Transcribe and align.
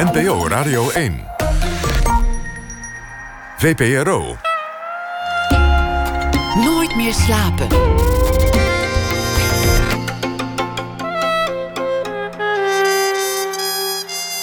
NPO 0.00 0.48
Radio 0.48 0.90
1. 0.90 1.20
VPRO. 3.56 4.36
Nooit 6.54 6.96
meer 6.96 7.12
slapen. 7.12 7.66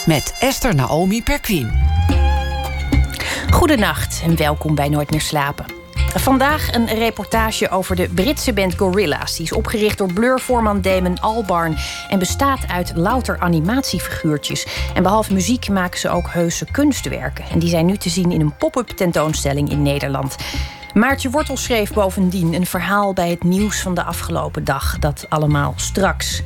Met 0.05 0.35
Esther 0.39 0.75
Naomi 0.75 1.24
Perquin. 1.24 1.71
Goedenacht 3.49 4.21
en 4.24 4.35
welkom 4.35 4.76
bij 4.76 4.89
Nooit 4.89 5.12
meer 5.12 5.21
slapen. 5.21 5.76
Vandaag 6.20 6.74
een 6.74 6.88
reportage 6.88 7.70
over 7.70 7.96
de 7.96 8.10
Britse 8.10 8.54
band 8.54 8.78
Gorillaz. 8.78 9.36
Die 9.36 9.46
is 9.46 9.52
opgericht 9.52 9.97
door 9.97 10.13
Blur-voorman 10.13 10.81
Damon 10.81 11.20
Albarn... 11.20 11.78
en 12.10 12.20
bestaat 12.20 12.67
uit 12.67 12.92
louter 12.96 13.40
animatiefiguurtjes. 13.40 14.67
En 14.94 15.03
behalve 15.03 15.34
muziek 15.34 15.70
maken 15.70 15.99
ze 15.99 16.09
ook 16.09 16.30
heuse 16.30 16.66
kunstwerken. 16.72 17.45
En 17.52 17.59
die 17.59 17.70
zijn 17.70 17.85
nu 17.85 17.98
te 17.98 18.09
zien 18.09 18.31
in 18.31 18.41
een 18.41 18.55
pop-up 18.58 18.88
tentoonstelling 18.88 19.70
in 19.70 19.81
Nederland. 19.81 20.35
Maartje 20.94 21.30
Wortel 21.30 21.58
schreef 21.58 21.94
bovendien 21.94 22.53
een 22.53 22.66
verhaal 22.66 23.13
bij 23.13 23.30
het 23.30 23.44
nieuws 23.44 23.81
van 23.81 23.94
de 23.94 24.03
afgelopen 24.03 24.63
dag. 24.63 24.99
Dat 24.99 25.25
allemaal 25.30 25.73
straks. 25.75 26.44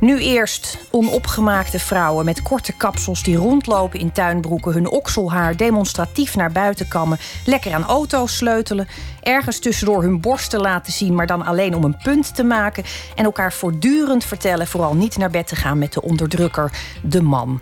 Nu 0.00 0.20
eerst 0.20 0.78
onopgemaakte 0.90 1.78
vrouwen 1.78 2.24
met 2.24 2.42
korte 2.42 2.72
kapsels 2.72 3.22
die 3.22 3.36
rondlopen 3.36 4.00
in 4.00 4.12
tuinbroeken, 4.12 4.72
hun 4.72 4.90
okselhaar 4.90 5.56
demonstratief 5.56 6.36
naar 6.36 6.52
buiten 6.52 6.88
kammen, 6.88 7.18
lekker 7.46 7.72
aan 7.74 7.84
auto's 7.84 8.36
sleutelen, 8.36 8.88
ergens 9.22 9.58
tussendoor 9.58 10.02
hun 10.02 10.20
borsten 10.20 10.60
laten 10.60 10.92
zien, 10.92 11.14
maar 11.14 11.26
dan 11.26 11.44
alleen 11.44 11.74
om 11.74 11.84
een 11.84 11.96
punt 12.02 12.34
te 12.34 12.44
maken 12.44 12.84
en 13.14 13.24
elkaar 13.24 13.52
voortdurend 13.52 14.24
vertellen 14.24 14.66
vooral 14.66 14.94
niet 14.94 15.16
naar 15.16 15.30
bed 15.30 15.46
te 15.46 15.56
gaan 15.56 15.78
met 15.78 15.92
de 15.92 16.02
onderdrukker, 16.02 16.72
de 17.02 17.22
man. 17.22 17.60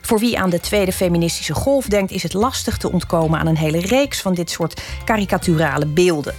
Voor 0.00 0.18
wie 0.18 0.38
aan 0.38 0.50
de 0.50 0.60
tweede 0.60 0.92
feministische 0.92 1.54
golf 1.54 1.86
denkt, 1.86 2.12
is 2.12 2.22
het 2.22 2.32
lastig 2.32 2.76
te 2.76 2.92
ontkomen 2.92 3.38
aan 3.40 3.46
een 3.46 3.56
hele 3.56 3.80
reeks 3.80 4.20
van 4.20 4.34
dit 4.34 4.50
soort 4.50 4.82
karikaturale 5.04 5.86
beelden. 5.86 6.34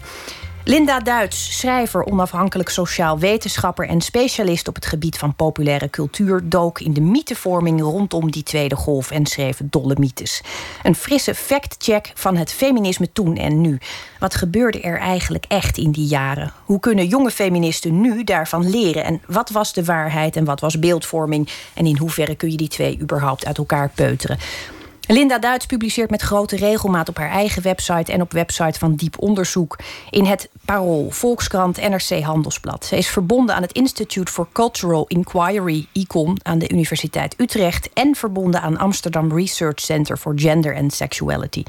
Linda 0.67 0.99
Duits, 0.99 1.57
schrijver, 1.57 2.05
onafhankelijk 2.05 2.69
sociaal 2.69 3.19
wetenschapper 3.19 3.87
en 3.87 4.01
specialist 4.01 4.67
op 4.67 4.75
het 4.75 4.85
gebied 4.85 5.17
van 5.17 5.35
populaire 5.35 5.89
cultuur, 5.89 6.41
dook 6.43 6.79
in 6.79 6.93
de 6.93 7.01
mythevorming 7.01 7.81
rondom 7.81 8.31
die 8.31 8.43
tweede 8.43 8.75
golf 8.75 9.11
en 9.11 9.25
schreef 9.25 9.59
dolle 9.63 9.95
mythes. 9.99 10.41
Een 10.83 10.95
frisse 10.95 11.35
fact-check 11.35 12.11
van 12.13 12.35
het 12.35 12.51
feminisme 12.51 13.11
toen 13.11 13.35
en 13.35 13.61
nu. 13.61 13.77
Wat 14.19 14.35
gebeurde 14.35 14.81
er 14.81 14.99
eigenlijk 14.99 15.45
echt 15.47 15.77
in 15.77 15.91
die 15.91 16.07
jaren? 16.07 16.53
Hoe 16.65 16.79
kunnen 16.79 17.07
jonge 17.07 17.31
feministen 17.31 18.01
nu 18.01 18.23
daarvan 18.23 18.69
leren? 18.69 19.03
En 19.03 19.21
wat 19.27 19.49
was 19.49 19.73
de 19.73 19.83
waarheid 19.83 20.35
en 20.35 20.45
wat 20.45 20.59
was 20.59 20.79
beeldvorming? 20.79 21.49
En 21.73 21.85
in 21.85 21.97
hoeverre 21.97 22.35
kun 22.35 22.51
je 22.51 22.57
die 22.57 22.67
twee 22.67 22.99
überhaupt 23.01 23.45
uit 23.45 23.57
elkaar 23.57 23.89
peuteren? 23.95 24.38
Linda 25.09 25.39
Duits 25.39 25.66
publiceert 25.66 26.09
met 26.09 26.22
grote 26.22 26.55
regelmaat 26.55 27.09
op 27.09 27.17
haar 27.17 27.30
eigen 27.30 27.61
website 27.61 28.11
en 28.11 28.22
op 28.22 28.31
website 28.31 28.80
van 28.80 28.95
Diep 28.95 29.16
Onderzoek 29.19 29.80
in 30.09 30.25
het 30.25 30.50
Parool, 30.66 31.09
Volkskrant, 31.09 31.89
NRC 31.89 32.22
Handelsblad. 32.22 32.86
Ze 32.86 32.97
is 32.97 33.08
verbonden 33.08 33.55
aan 33.55 33.61
het 33.61 33.72
Institute 33.72 34.31
for 34.31 34.47
Cultural 34.52 35.08
Inquiry, 35.08 35.88
ICON, 35.91 36.38
aan 36.44 36.59
de 36.59 36.69
Universiteit 36.69 37.35
Utrecht 37.38 37.89
en 37.94 38.16
verbonden 38.16 38.61
aan 38.61 38.78
Amsterdam 38.78 39.33
Research 39.33 39.80
Center 39.80 40.17
for 40.17 40.33
Gender 40.35 40.75
and 40.75 40.94
Sexuality. 40.94 41.63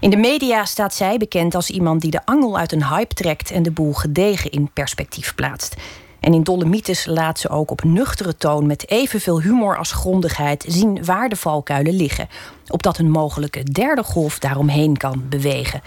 In 0.00 0.10
de 0.10 0.16
media 0.16 0.64
staat 0.64 0.94
zij 0.94 1.18
bekend 1.18 1.54
als 1.54 1.70
iemand 1.70 2.00
die 2.00 2.10
de 2.10 2.24
angel 2.24 2.58
uit 2.58 2.72
een 2.72 2.86
hype 2.86 3.14
trekt 3.14 3.50
en 3.50 3.62
de 3.62 3.70
boel 3.70 3.92
gedegen 3.92 4.50
in 4.50 4.70
perspectief 4.72 5.34
plaatst. 5.34 5.76
En 6.20 6.34
in 6.34 6.42
Dolomites 6.42 7.06
laat 7.06 7.38
ze 7.38 7.48
ook 7.48 7.70
op 7.70 7.84
nuchtere 7.84 8.36
toon 8.36 8.66
met 8.66 8.90
evenveel 8.90 9.40
humor 9.40 9.76
als 9.76 9.92
grondigheid 9.92 10.64
zien 10.68 11.04
waar 11.04 11.28
de 11.28 11.36
valkuilen 11.36 11.94
liggen, 11.94 12.28
opdat 12.68 12.98
een 12.98 13.10
mogelijke 13.10 13.62
derde 13.62 14.02
golf 14.02 14.38
daaromheen 14.38 14.96
kan 14.96 15.22
bewegen. 15.28 15.82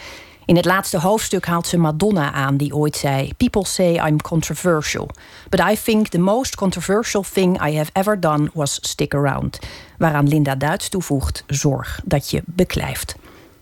In 0.45 0.55
het 0.55 0.65
laatste 0.65 0.99
hoofdstuk 0.99 1.45
haalt 1.45 1.67
ze 1.67 1.77
Madonna 1.77 2.31
aan, 2.31 2.57
die 2.57 2.75
ooit 2.75 2.95
zei: 2.95 3.33
People 3.37 3.65
say 3.65 4.07
I'm 4.07 4.21
controversial. 4.21 5.09
But 5.49 5.59
I 5.59 5.77
think 5.83 6.07
the 6.07 6.19
most 6.19 6.55
controversial 6.55 7.23
thing 7.33 7.67
I 7.67 7.77
have 7.77 7.89
ever 7.93 8.19
done 8.19 8.49
was 8.53 8.77
stick 8.81 9.13
around. 9.13 9.59
Waaraan 9.97 10.27
Linda 10.27 10.55
Duits 10.55 10.89
toevoegt: 10.89 11.43
zorg 11.47 11.99
dat 12.03 12.29
je 12.29 12.41
beklijft. 12.45 13.15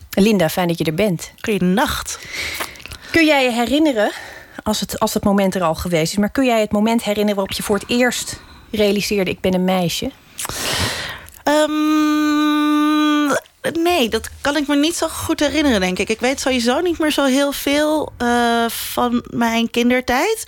Linda, 0.09 0.49
fijn 0.49 0.67
dat 0.67 0.77
je 0.77 0.83
er 0.83 0.93
bent. 0.93 1.31
Goedenacht. 1.41 2.19
Kun 3.11 3.25
jij 3.25 3.43
je 3.43 3.51
herinneren 3.51 4.11
als 4.63 4.79
het, 4.79 4.99
als 4.99 5.13
het 5.13 5.23
moment 5.23 5.55
er 5.55 5.63
al 5.63 5.75
geweest 5.75 6.11
is. 6.11 6.17
Maar 6.17 6.31
kun 6.31 6.45
jij 6.45 6.59
het 6.59 6.71
moment 6.71 7.03
herinneren 7.03 7.35
waarop 7.35 7.55
je 7.57 7.63
voor 7.63 7.75
het 7.75 7.89
eerst 7.89 8.39
realiseerde: 8.71 9.31
ik 9.31 9.41
ben 9.41 9.53
een 9.53 9.63
meisje? 9.63 10.11
Um, 11.43 13.27
nee, 13.83 14.09
dat 14.09 14.29
kan 14.41 14.57
ik 14.57 14.67
me 14.67 14.75
niet 14.75 14.95
zo 14.95 15.07
goed 15.07 15.39
herinneren, 15.39 15.79
denk 15.79 15.99
ik. 15.99 16.09
Ik 16.09 16.19
weet 16.19 16.39
sowieso 16.39 16.79
niet 16.79 16.99
meer 16.99 17.11
zo 17.11 17.25
heel 17.25 17.51
veel 17.51 18.11
uh, 18.17 18.65
van 18.67 19.25
mijn 19.29 19.69
kindertijd. 19.69 20.43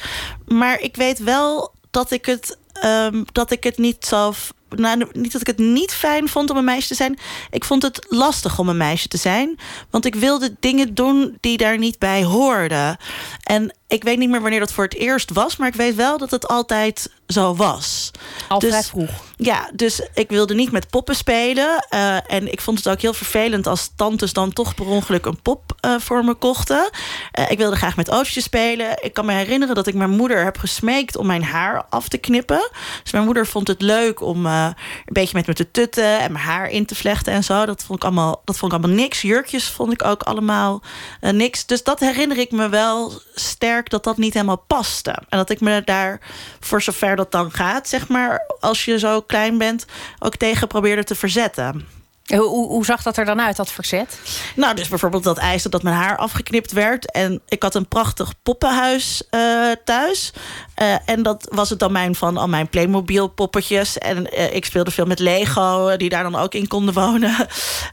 Maar 0.48 0.80
ik 0.80 0.96
weet 0.96 1.20
wel 1.20 1.72
dat 1.92 2.12
ik 2.12 2.26
het, 2.26 2.58
um, 2.86 3.26
dat 3.32 3.52
ik 3.52 3.64
het 3.64 3.78
niet 3.78 4.06
zo 4.06 4.34
nou, 4.76 5.06
niet 5.12 5.32
dat 5.32 5.42
ik 5.42 5.48
het 5.48 5.58
niet 5.58 5.92
fijn 5.92 6.30
vond 6.30 6.50
om 6.50 6.58
een 6.58 6.64
meisje 6.64 6.88
te 6.88 6.96
zijn. 6.96 7.20
Ik 7.52 7.64
vond 7.64 7.84
het 7.84 8.06
lastig 8.10 8.60
om 8.60 8.70
een 8.70 8.78
meisje 8.78 9.08
te 9.08 9.18
zijn. 9.18 9.60
Want 9.90 10.06
ik 10.06 10.16
wilde 10.16 10.56
dingen 10.60 10.94
doen 10.94 11.38
die 11.40 11.58
daar 11.58 11.78
niet 11.78 12.00
bij 12.00 12.24
hoorden. 12.24 12.98
En 13.44 13.76
ik 13.88 14.04
weet 14.04 14.18
niet 14.18 14.30
meer 14.30 14.42
wanneer 14.42 14.60
dat 14.60 14.74
voor 14.74 14.84
het 14.84 14.96
eerst 14.96 15.32
was. 15.32 15.58
Maar 15.58 15.68
ik 15.68 15.76
weet 15.76 15.96
wel 15.96 16.18
dat 16.18 16.32
het 16.32 16.48
altijd 16.48 17.10
zo 17.28 17.56
was. 17.56 18.12
Al 18.48 18.60
dus, 18.60 18.70
vrij 18.70 18.84
vroeg. 18.84 19.12
Ja, 19.44 19.70
dus 19.74 20.02
ik 20.14 20.30
wilde 20.30 20.54
niet 20.54 20.72
met 20.72 20.90
poppen 20.90 21.16
spelen. 21.16 21.86
Uh, 21.94 22.32
en 22.32 22.52
ik 22.52 22.62
vond 22.62 22.78
het 22.78 22.90
ook 22.90 23.02
heel 23.02 23.14
vervelend 23.14 23.68
als 23.68 23.92
tantes 23.96 24.34
dan 24.34 24.54
toch 24.54 24.76
per 24.76 24.86
ongeluk 24.86 25.26
een 25.26 25.42
pop 25.42 25.76
uh, 25.86 25.96
voor 26.00 26.26
me 26.26 26.34
kochten. 26.34 26.90
Uh, 27.40 27.52
ik 27.52 27.58
wilde 27.58 27.76
graag 27.76 27.96
met 27.96 28.12
oostjes 28.12 28.44
spelen. 28.44 29.04
Ik 29.04 29.14
kan 29.14 29.26
me 29.26 29.34
herinneren 29.34 29.76
dat 29.76 29.88
ik 29.88 29.94
mijn 29.94 30.10
moeder 30.10 30.44
heb 30.44 30.58
gesmeekt 30.58 31.16
om 31.16 31.26
mijn 31.26 31.44
haar 31.44 31.86
af 31.90 32.08
te 32.08 32.18
knippen. 32.18 32.70
Dus 33.04 33.12
mijn 33.12 33.26
moeder 33.26 33.48
vond 33.48 33.68
het 33.68 33.82
leuk 33.82 34.22
om 34.22 34.46
een 34.46 34.74
beetje 35.06 35.38
met 35.38 35.48
me 35.48 35.54
te 35.54 35.72
tutten 35.72 36.20
en 36.20 36.32
mijn 36.32 36.46
haar 36.46 36.70
in 36.70 36.86
te 36.86 36.96
vlechten 36.96 37.34
en 37.34 37.44
zo. 37.44 37.66
Dat 37.66 37.84
vond 37.84 38.00
ik 38.00 38.04
allemaal, 38.04 38.42
dat 38.46 38.58
vond 38.58 38.74
ik 38.74 38.80
allemaal 38.80 38.98
niks. 38.98 39.22
Jurkjes 39.22 39.70
vond 39.70 39.94
ik 39.94 40.04
ook 40.04 40.24
allemaal 40.24 40.82
niks. 41.20 41.66
Dus 41.66 41.84
dat 41.84 42.00
herinner 42.00 42.38
ik 42.38 42.52
me 42.52 42.70
wel 42.70 43.14
sterk 43.34 43.90
dat 43.90 44.04
dat 44.04 44.18
niet 44.18 44.34
helemaal 44.34 44.64
paste. 44.68 45.12
En 45.12 45.38
dat 45.38 45.50
ik 45.50 45.60
me 45.60 45.82
daar, 45.86 46.20
voor 46.60 46.82
zover 46.82 47.16
dat 47.16 47.32
dan 47.32 47.52
gaat, 47.52 47.88
zeg 47.88 48.08
maar, 48.08 48.42
als 48.60 48.86
je 48.86 49.00
zo 49.00 49.22
klein 49.34 49.58
bent, 49.58 49.86
ook 50.20 50.36
tegen 50.36 50.68
probeerde 50.68 51.04
te 51.04 51.16
verzetten. 51.16 51.86
Hoe, 52.26 52.68
hoe, 52.68 52.86
zag 52.86 53.04
dat 53.04 53.18
er 53.18 53.26
dan 53.26 53.42
uit, 53.42 53.56
dat 53.56 53.72
verzet? 53.72 54.20
Nou, 54.56 54.76
dus 54.76 54.88
bijvoorbeeld 54.88 55.24
dat 55.24 55.38
eisen 55.38 55.72
dat 55.72 55.84
mijn 55.84 55.96
haar 55.96 56.18
afgeknipt 56.18 56.72
werd. 56.72 57.12
En 57.12 57.42
ik 57.48 57.64
had 57.64 57.76
een 57.76 57.88
prachtig 57.88 58.34
poppenhuis 58.44 59.24
uh, 59.32 59.72
thuis. 59.84 60.34
Uh, 60.82 60.96
en 61.06 61.24
dat 61.24 61.48
was 61.52 61.70
het 61.70 61.80
domein 61.80 62.16
van 62.16 62.38
al 62.38 62.48
mijn 62.48 62.70
Playmobil 62.70 63.28
poppetjes. 63.28 63.98
En 63.98 64.28
uh, 64.34 64.56
ik 64.56 64.66
speelde 64.66 64.92
veel 64.92 65.06
met 65.06 65.20
Lego, 65.20 65.98
die 65.98 66.10
daar 66.10 66.24
dan 66.24 66.36
ook 66.36 66.54
in 66.54 66.68
konden 66.68 66.94
wonen. 66.94 67.36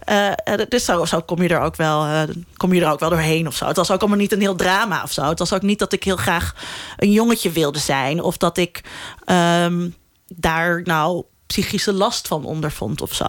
dus 0.69 0.85
zo, 0.85 1.05
zo, 1.05 1.21
kom, 1.21 1.43
je 1.43 1.49
er 1.49 1.61
ook 1.61 1.77
wel, 1.77 2.27
kom 2.57 2.73
je 2.73 2.81
er 2.81 2.91
ook 2.91 3.01
wel 3.01 3.11
doorheen 3.11 3.47
of 3.47 3.57
zo. 3.57 3.67
Het 3.67 3.77
was 3.77 3.91
ook 3.91 4.01
allemaal 4.01 4.19
niet 4.19 4.33
een 4.33 4.41
heel 4.41 4.57
drama 4.57 5.03
of 5.03 5.13
zo. 5.13 5.23
Het 5.23 5.39
was 5.39 5.53
ook 5.53 5.63
niet 5.63 5.79
dat 5.79 5.93
ik 5.93 6.05
heel 6.05 6.17
graag 6.17 6.55
een 6.97 7.13
jongetje 7.13 7.51
wilde 7.51 7.79
zijn. 7.79 8.23
Of 8.23 8.37
dat 8.37 8.57
ik 8.57 8.81
um, 9.27 9.95
daar 10.37 10.83
nou 10.83 11.25
psychische 11.47 11.93
last 11.93 12.29
van 12.29 12.45
ondervond 12.45 13.01
of 13.01 13.15
zo. 13.15 13.27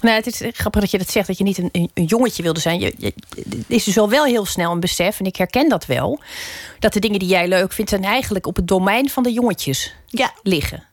Nou, 0.00 0.14
het 0.14 0.26
is 0.26 0.42
grappig 0.56 0.80
dat 0.80 0.90
je 0.90 0.98
dat 0.98 1.10
zegt, 1.10 1.26
dat 1.26 1.38
je 1.38 1.44
niet 1.44 1.58
een, 1.58 1.90
een 1.94 2.04
jongetje 2.04 2.42
wilde 2.42 2.60
zijn. 2.60 2.80
Je, 2.80 2.94
je, 2.98 3.12
is 3.66 3.84
dus 3.84 3.98
al 3.98 4.08
wel 4.08 4.24
heel 4.24 4.46
snel 4.46 4.72
een 4.72 4.80
besef, 4.80 5.18
en 5.18 5.26
ik 5.26 5.36
herken 5.36 5.68
dat 5.68 5.86
wel... 5.86 6.20
dat 6.78 6.92
de 6.92 7.00
dingen 7.00 7.18
die 7.18 7.28
jij 7.28 7.48
leuk 7.48 7.72
vindt... 7.72 7.90
zijn 7.90 8.04
eigenlijk 8.04 8.46
op 8.46 8.56
het 8.56 8.68
domein 8.68 9.10
van 9.10 9.22
de 9.22 9.32
jongetjes 9.32 9.94
ja. 10.06 10.32
liggen. 10.42 10.86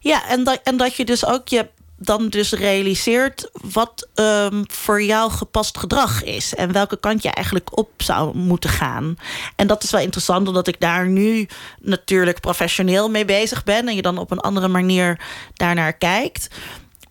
Ja, 0.00 0.28
en 0.28 0.44
dat, 0.44 0.60
en 0.62 0.76
dat 0.76 0.94
je 0.94 1.04
dus 1.04 1.26
ook 1.26 1.48
je 1.48 1.68
dan 2.02 2.28
dus 2.28 2.52
realiseert 2.52 3.50
wat 3.72 4.08
um, 4.14 4.64
voor 4.66 5.02
jou 5.02 5.30
gepast 5.30 5.78
gedrag 5.78 6.22
is. 6.24 6.54
En 6.54 6.72
welke 6.72 7.00
kant 7.00 7.22
je 7.22 7.30
eigenlijk 7.30 7.78
op 7.78 7.90
zou 7.96 8.36
moeten 8.36 8.70
gaan. 8.70 9.16
En 9.56 9.66
dat 9.66 9.82
is 9.82 9.90
wel 9.90 10.00
interessant, 10.00 10.48
omdat 10.48 10.66
ik 10.66 10.80
daar 10.80 11.08
nu 11.08 11.48
natuurlijk 11.80 12.40
professioneel 12.40 13.10
mee 13.10 13.24
bezig 13.24 13.64
ben. 13.64 13.88
En 13.88 13.94
je 13.94 14.02
dan 14.02 14.18
op 14.18 14.30
een 14.30 14.40
andere 14.40 14.68
manier 14.68 15.20
daarnaar 15.54 15.92
kijkt 15.92 16.48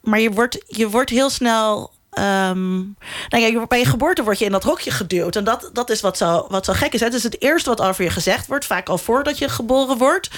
maar 0.01 0.19
je 0.19 0.31
wordt, 0.31 0.63
je 0.68 0.89
wordt 0.89 1.09
heel 1.09 1.30
snel. 1.30 1.91
Um, 2.19 2.95
bij 3.30 3.80
je 3.80 3.86
geboorte 3.86 4.24
word 4.24 4.39
je 4.39 4.45
in 4.45 4.51
dat 4.51 4.63
hokje 4.63 4.91
geduwd. 4.91 5.36
En 5.36 5.44
dat, 5.44 5.69
dat 5.74 5.89
is 5.89 6.01
wat 6.01 6.18
zo, 6.18 6.45
wat 6.50 6.65
zo 6.65 6.74
gek 6.74 6.94
is. 6.94 7.00
Het 7.00 7.13
is 7.13 7.24
het 7.24 7.41
eerste 7.41 7.69
wat 7.69 7.81
over 7.81 8.03
je 8.03 8.09
gezegd 8.09 8.47
wordt, 8.47 8.65
vaak 8.65 8.89
al 8.89 8.97
voordat 8.97 9.38
je 9.38 9.50
geboren 9.50 9.97
wordt. 9.97 10.30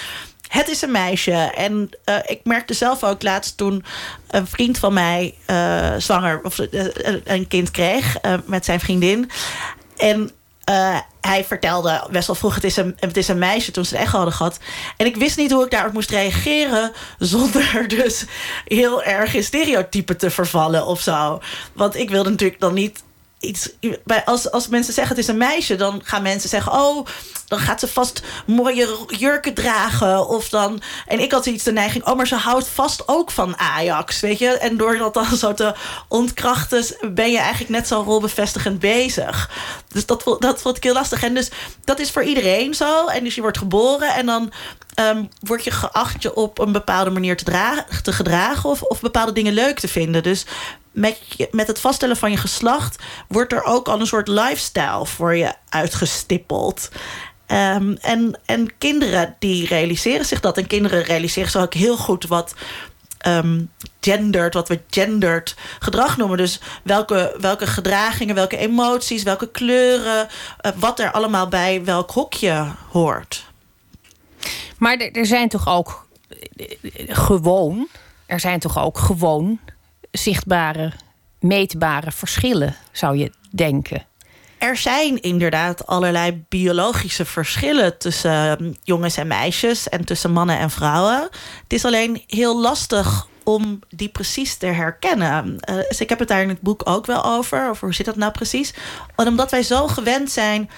Het 0.51 0.68
is 0.68 0.81
een 0.81 0.92
meisje. 0.92 1.31
En 1.56 1.89
uh, 2.06 2.15
ik 2.25 2.39
merkte 2.44 2.74
zelf 2.74 3.03
ook 3.03 3.24
laatst 3.24 3.57
toen 3.57 3.83
een 4.30 4.48
vriend 4.48 4.77
van 4.77 4.94
mij 4.94 5.36
uh, 5.48 5.94
zwanger 5.98 6.44
of 6.44 6.59
uh, 6.59 6.86
een 7.24 7.48
kind 7.48 7.71
kreeg 7.71 8.18
met 8.45 8.65
zijn 8.65 8.80
vriendin. 8.80 9.31
En 9.98 10.31
hij 11.21 11.44
vertelde 11.44 12.07
best 12.12 12.27
wel 12.27 12.36
vroeg: 12.36 12.56
het 12.56 12.63
is, 12.63 12.77
een, 12.77 12.95
het 13.00 13.18
is 13.18 13.27
een 13.27 13.38
meisje 13.38 13.71
toen 13.71 13.86
ze 13.86 13.94
het 13.94 14.03
echt 14.03 14.12
hadden 14.12 14.33
gehad. 14.33 14.59
En 14.98 15.06
ik 15.06 15.15
wist 15.15 15.38
niet 15.38 15.51
hoe 15.51 15.63
ik 15.63 15.71
daarop 15.71 15.94
moest 15.94 16.09
reageren. 16.09 16.92
zonder 17.19 17.88
dus 17.88 18.25
heel 18.65 19.03
erg 19.03 19.33
in 19.33 19.44
stereotypen 19.44 20.18
te 20.18 20.30
vervallen 20.30 20.86
of 20.86 21.01
zo. 21.01 21.42
Want 21.74 21.95
ik 21.95 22.09
wilde 22.09 22.30
natuurlijk 22.30 22.59
dan 22.59 22.74
niet 22.74 23.03
iets. 23.39 23.69
Als, 24.25 24.51
als 24.51 24.68
mensen 24.68 24.94
zeggen 24.94 25.15
het 25.15 25.24
is 25.24 25.30
een 25.30 25.38
meisje, 25.38 25.75
dan 25.75 26.01
gaan 26.03 26.21
mensen 26.21 26.50
zeggen: 26.50 26.71
Oh, 26.71 27.07
dan 27.51 27.59
gaat 27.59 27.80
ze 27.80 27.88
vast 27.88 28.21
mooie 28.45 28.98
jurken 29.07 29.53
dragen. 29.53 30.27
Of 30.27 30.50
dan. 30.50 30.81
En 31.07 31.19
ik 31.19 31.31
had 31.31 31.45
iets 31.45 31.63
de 31.63 31.71
neiging: 31.71 32.06
Oh, 32.07 32.15
maar 32.15 32.27
ze 32.27 32.36
houdt 32.36 32.68
vast 32.68 33.07
ook 33.07 33.31
van 33.31 33.57
Ajax. 33.57 34.19
Weet 34.19 34.39
je? 34.39 34.48
En 34.48 34.77
door 34.77 34.98
dat 34.98 35.13
dan 35.13 35.36
zo 35.36 35.53
te 35.53 35.74
ontkrachten, 36.07 36.86
ben 37.13 37.31
je 37.31 37.38
eigenlijk 37.38 37.69
net 37.69 37.88
zo 37.88 38.01
rolbevestigend 38.01 38.80
bezig. 38.80 39.50
Dus 39.88 40.06
dat, 40.06 40.36
dat 40.39 40.62
vond 40.62 40.77
ik 40.77 40.83
heel 40.83 40.94
lastig. 40.94 41.24
En 41.24 41.33
dus 41.33 41.50
dat 41.83 42.00
is 42.00 42.12
voor 42.12 42.24
iedereen 42.24 42.74
zo. 42.74 43.07
En 43.07 43.24
dus 43.24 43.36
je 43.36 43.42
wordt 43.42 43.57
geboren 43.57 44.13
en 44.13 44.25
dan. 44.25 44.51
Um, 45.00 45.30
word 45.39 45.63
je 45.63 45.71
geacht 45.71 46.21
je 46.21 46.36
op 46.36 46.59
een 46.59 46.71
bepaalde 46.71 47.09
manier 47.09 47.38
te, 47.38 47.44
dragen, 47.44 48.03
te 48.03 48.13
gedragen 48.13 48.69
of, 48.69 48.81
of 48.81 49.01
bepaalde 49.01 49.31
dingen 49.31 49.53
leuk 49.53 49.80
te 49.80 49.88
vinden. 49.88 50.24
Dus 50.24 50.45
met, 50.92 51.19
met 51.51 51.68
het 51.68 51.80
vaststellen 51.80 52.18
van 52.18 52.31
je 52.31 52.38
geslacht 52.38 53.03
wordt 53.27 53.53
er 53.53 53.63
ook 53.63 53.88
al 53.88 54.00
een 54.00 54.07
soort 54.07 54.27
lifestyle 54.27 55.06
voor 55.06 55.36
je 55.36 55.53
uitgestippeld. 55.69 56.89
Um, 57.51 57.98
en, 58.01 58.39
en 58.45 58.77
kinderen 58.77 59.36
die 59.39 59.68
realiseren 59.68 60.25
zich 60.25 60.39
dat. 60.39 60.57
En 60.57 60.68
kinderen 60.68 61.03
realiseren 61.03 61.51
zich 61.51 61.62
ook 61.62 61.74
heel 61.74 61.98
goed 61.98 62.27
wat 62.27 62.56
um, 63.27 63.71
genderd, 64.00 64.53
wat 64.53 64.68
we 64.68 64.81
gendered 64.89 65.56
gedrag 65.80 66.18
noemen. 66.18 66.38
Dus 66.38 66.59
welke, 66.83 67.36
welke 67.39 67.68
gedragingen, 67.68 68.36
welke 68.36 68.57
emoties, 68.57 69.24
welke 69.24 69.51
kleuren, 69.51 70.27
uh, 70.62 70.71
wat 70.75 71.00
er 71.00 71.12
allemaal 71.12 71.48
bij 71.48 71.83
welk 71.83 72.12
hokje 72.12 72.65
hoort. 72.89 73.45
Maar 74.77 74.98
er 74.98 75.25
zijn 75.25 75.50
toch 75.50 75.68
ook 75.68 76.07
eh, 76.56 76.68
gewoon, 77.07 77.88
er 78.25 78.39
zijn 78.39 78.59
toch 78.59 78.80
ook 78.80 78.98
gewoon 78.98 79.59
zichtbare, 80.12 80.92
meetbare 81.39 82.12
verschillen, 82.12 82.75
zou 82.92 83.18
je 83.18 83.31
denken. 83.51 84.06
Er 84.62 84.78
zijn 84.78 85.22
inderdaad 85.22 85.88
allerlei 85.88 86.44
biologische 86.50 87.25
verschillen 87.25 87.98
tussen 87.98 88.31
ehm, 88.31 88.74
jongens 88.84 89.18
en 89.18 89.28
meisjes 89.28 89.90
en 89.90 90.06
tussen 90.06 90.31
mannen 90.31 90.58
en 90.58 90.69
vrouwen. 90.69 91.22
Het 91.63 91.74
is 91.74 91.86
alleen 91.86 92.24
heel 92.28 92.60
lastig 92.60 93.28
om 93.44 93.80
die 93.90 94.10
precies 94.10 94.56
te 94.56 94.66
herkennen. 94.66 95.58
Uh, 95.69 95.75
dus 95.90 96.02
ik 96.02 96.10
heb 96.10 96.19
het 96.19 96.28
daar 96.28 96.42
in 96.42 96.50
het 96.50 96.62
boek 96.62 96.81
ook 96.84 97.06
wel 97.06 97.25
over. 97.25 97.69
Of 97.69 97.80
hoe 97.80 97.94
zit 97.94 98.06
dat 98.06 98.16
nou 98.16 98.31
precies? 98.31 98.74
omdat 99.16 99.52
wij 99.52 99.63
zo 99.63 99.88
gewend 99.88 100.31
zijn 100.31 100.69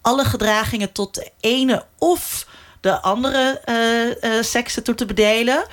alle 0.00 0.24
gedragingen 0.24 0.92
tot 0.92 1.14
de 1.14 1.30
ene 1.40 1.84
of 1.98 2.46
de 2.80 3.00
andere 3.00 3.60
uh, 3.66 4.30
uh, 4.34 4.42
seksen 4.42 4.82
toe 4.82 4.94
te 4.94 5.06
bedelen 5.06 5.64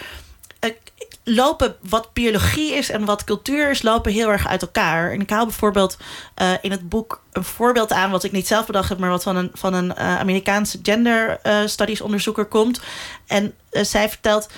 lopen 1.29 1.75
wat 1.89 2.13
biologie 2.13 2.73
is 2.73 2.89
en 2.89 3.05
wat 3.05 3.23
cultuur 3.23 3.69
is, 3.69 3.81
lopen 3.81 4.11
heel 4.11 4.29
erg 4.29 4.47
uit 4.47 4.61
elkaar. 4.61 5.11
En 5.11 5.21
ik 5.21 5.29
haal 5.29 5.45
bijvoorbeeld 5.45 5.97
uh, 6.41 6.51
in 6.61 6.71
het 6.71 6.89
boek 6.89 7.23
een 7.31 7.43
voorbeeld 7.43 7.91
aan, 7.91 8.11
wat 8.11 8.23
ik 8.23 8.31
niet 8.31 8.47
zelf 8.47 8.65
bedacht 8.65 8.89
heb, 8.89 8.97
maar 8.97 9.09
wat 9.09 9.23
van 9.23 9.35
een, 9.35 9.49
van 9.53 9.73
een 9.73 9.93
uh, 9.97 10.19
Amerikaanse 10.19 10.79
gender 10.83 11.39
uh, 11.43 11.59
studies 11.65 12.01
onderzoeker 12.01 12.45
komt. 12.45 12.81
En 13.27 13.53
zij 13.71 14.09
vertelt. 14.09 14.49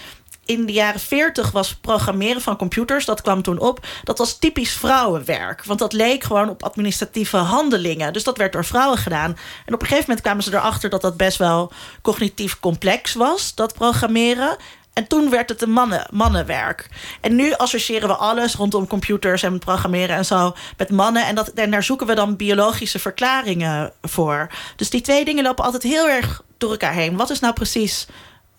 In 0.45 0.65
de 0.65 0.73
jaren 0.73 0.99
40 0.99 1.51
was 1.51 1.75
programmeren 1.75 2.41
van 2.41 2.57
computers, 2.57 3.05
dat 3.05 3.21
kwam 3.21 3.41
toen 3.41 3.59
op. 3.59 3.85
Dat 4.03 4.17
was 4.17 4.37
typisch 4.37 4.73
vrouwenwerk. 4.73 5.63
Want 5.63 5.79
dat 5.79 5.93
leek 5.93 6.23
gewoon 6.23 6.49
op 6.49 6.63
administratieve 6.63 7.37
handelingen. 7.37 8.13
Dus 8.13 8.23
dat 8.23 8.37
werd 8.37 8.53
door 8.53 8.65
vrouwen 8.65 8.97
gedaan. 8.97 9.37
En 9.65 9.73
op 9.73 9.81
een 9.81 9.87
gegeven 9.87 10.05
moment 10.07 10.21
kwamen 10.21 10.43
ze 10.43 10.53
erachter 10.53 10.89
dat 10.89 11.01
dat 11.01 11.17
best 11.17 11.37
wel 11.37 11.71
cognitief 12.01 12.59
complex 12.59 13.13
was, 13.13 13.55
dat 13.55 13.73
programmeren. 13.73 14.57
En 14.93 15.07
toen 15.07 15.29
werd 15.29 15.49
het 15.49 15.61
een 15.61 15.71
mannen, 15.71 16.07
mannenwerk. 16.11 16.89
En 17.21 17.35
nu 17.35 17.53
associëren 17.53 18.07
we 18.07 18.15
alles 18.15 18.55
rondom 18.55 18.87
computers 18.87 19.43
en 19.43 19.59
programmeren 19.59 20.15
en 20.15 20.25
zo 20.25 20.55
met 20.77 20.89
mannen. 20.89 21.25
En, 21.25 21.35
dat, 21.35 21.47
en 21.47 21.71
daar 21.71 21.83
zoeken 21.83 22.07
we 22.07 22.15
dan 22.15 22.35
biologische 22.35 22.99
verklaringen 22.99 23.91
voor. 24.01 24.49
Dus 24.75 24.89
die 24.89 25.01
twee 25.01 25.25
dingen 25.25 25.43
lopen 25.43 25.63
altijd 25.63 25.83
heel 25.83 26.09
erg 26.09 26.43
door 26.57 26.71
elkaar 26.71 26.93
heen. 26.93 27.17
Wat 27.17 27.29
is 27.29 27.39
nou 27.39 27.53
precies 27.53 28.07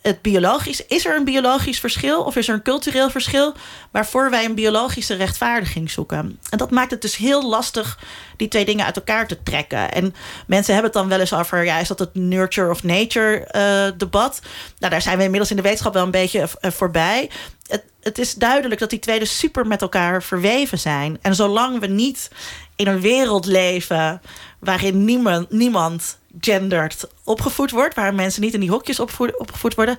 het 0.02 0.22
biologisch. 0.22 0.86
Is 0.86 1.06
er 1.06 1.16
een 1.16 1.24
biologisch 1.24 1.80
verschil 1.80 2.22
of 2.22 2.36
is 2.36 2.48
er 2.48 2.54
een 2.54 2.62
cultureel 2.62 3.10
verschil 3.10 3.54
waarvoor 3.90 4.30
wij 4.30 4.44
een 4.44 4.54
biologische 4.54 5.14
rechtvaardiging 5.14 5.90
zoeken? 5.90 6.38
En 6.50 6.58
dat 6.58 6.70
maakt 6.70 6.90
het 6.90 7.02
dus 7.02 7.16
heel 7.16 7.48
lastig 7.48 7.98
die 8.36 8.48
twee 8.48 8.64
dingen 8.64 8.84
uit 8.84 8.96
elkaar 8.96 9.26
te 9.26 9.42
trekken. 9.42 9.92
En 9.92 10.14
mensen 10.46 10.74
hebben 10.74 10.92
het 10.92 11.00
dan 11.00 11.08
wel 11.08 11.20
eens 11.20 11.34
over, 11.34 11.64
ja, 11.64 11.78
is 11.78 11.88
dat 11.88 11.98
het 11.98 12.14
nurture 12.14 12.70
of 12.70 12.82
nature 12.82 13.48
uh, 13.52 13.98
debat? 13.98 14.40
Nou, 14.78 14.92
daar 14.92 15.02
zijn 15.02 15.16
we 15.16 15.22
inmiddels 15.24 15.50
in 15.50 15.56
de 15.56 15.62
wetenschap 15.62 15.94
wel 15.94 16.04
een 16.04 16.10
beetje 16.10 16.40
uh, 16.40 16.70
voorbij. 16.70 17.30
Het, 17.66 17.82
het 18.00 18.18
is 18.18 18.34
duidelijk 18.34 18.80
dat 18.80 18.90
die 18.90 18.98
twee 18.98 19.18
dus 19.18 19.38
super 19.38 19.66
met 19.66 19.82
elkaar 19.82 20.22
verweven 20.22 20.78
zijn. 20.78 21.18
En 21.22 21.34
zolang 21.34 21.80
we 21.80 21.86
niet 21.86 22.30
in 22.76 22.86
een 22.86 23.00
wereld 23.00 23.46
leven 23.46 24.20
waarin 24.60 25.04
niemand, 25.04 25.50
niemand 25.50 26.18
gendered 26.40 27.08
opgevoed 27.24 27.70
wordt, 27.70 27.94
waar 27.94 28.14
mensen 28.14 28.42
niet 28.42 28.54
in 28.54 28.60
die 28.60 28.70
hokjes 28.70 29.00
opgevoed 29.00 29.74
worden, 29.74 29.98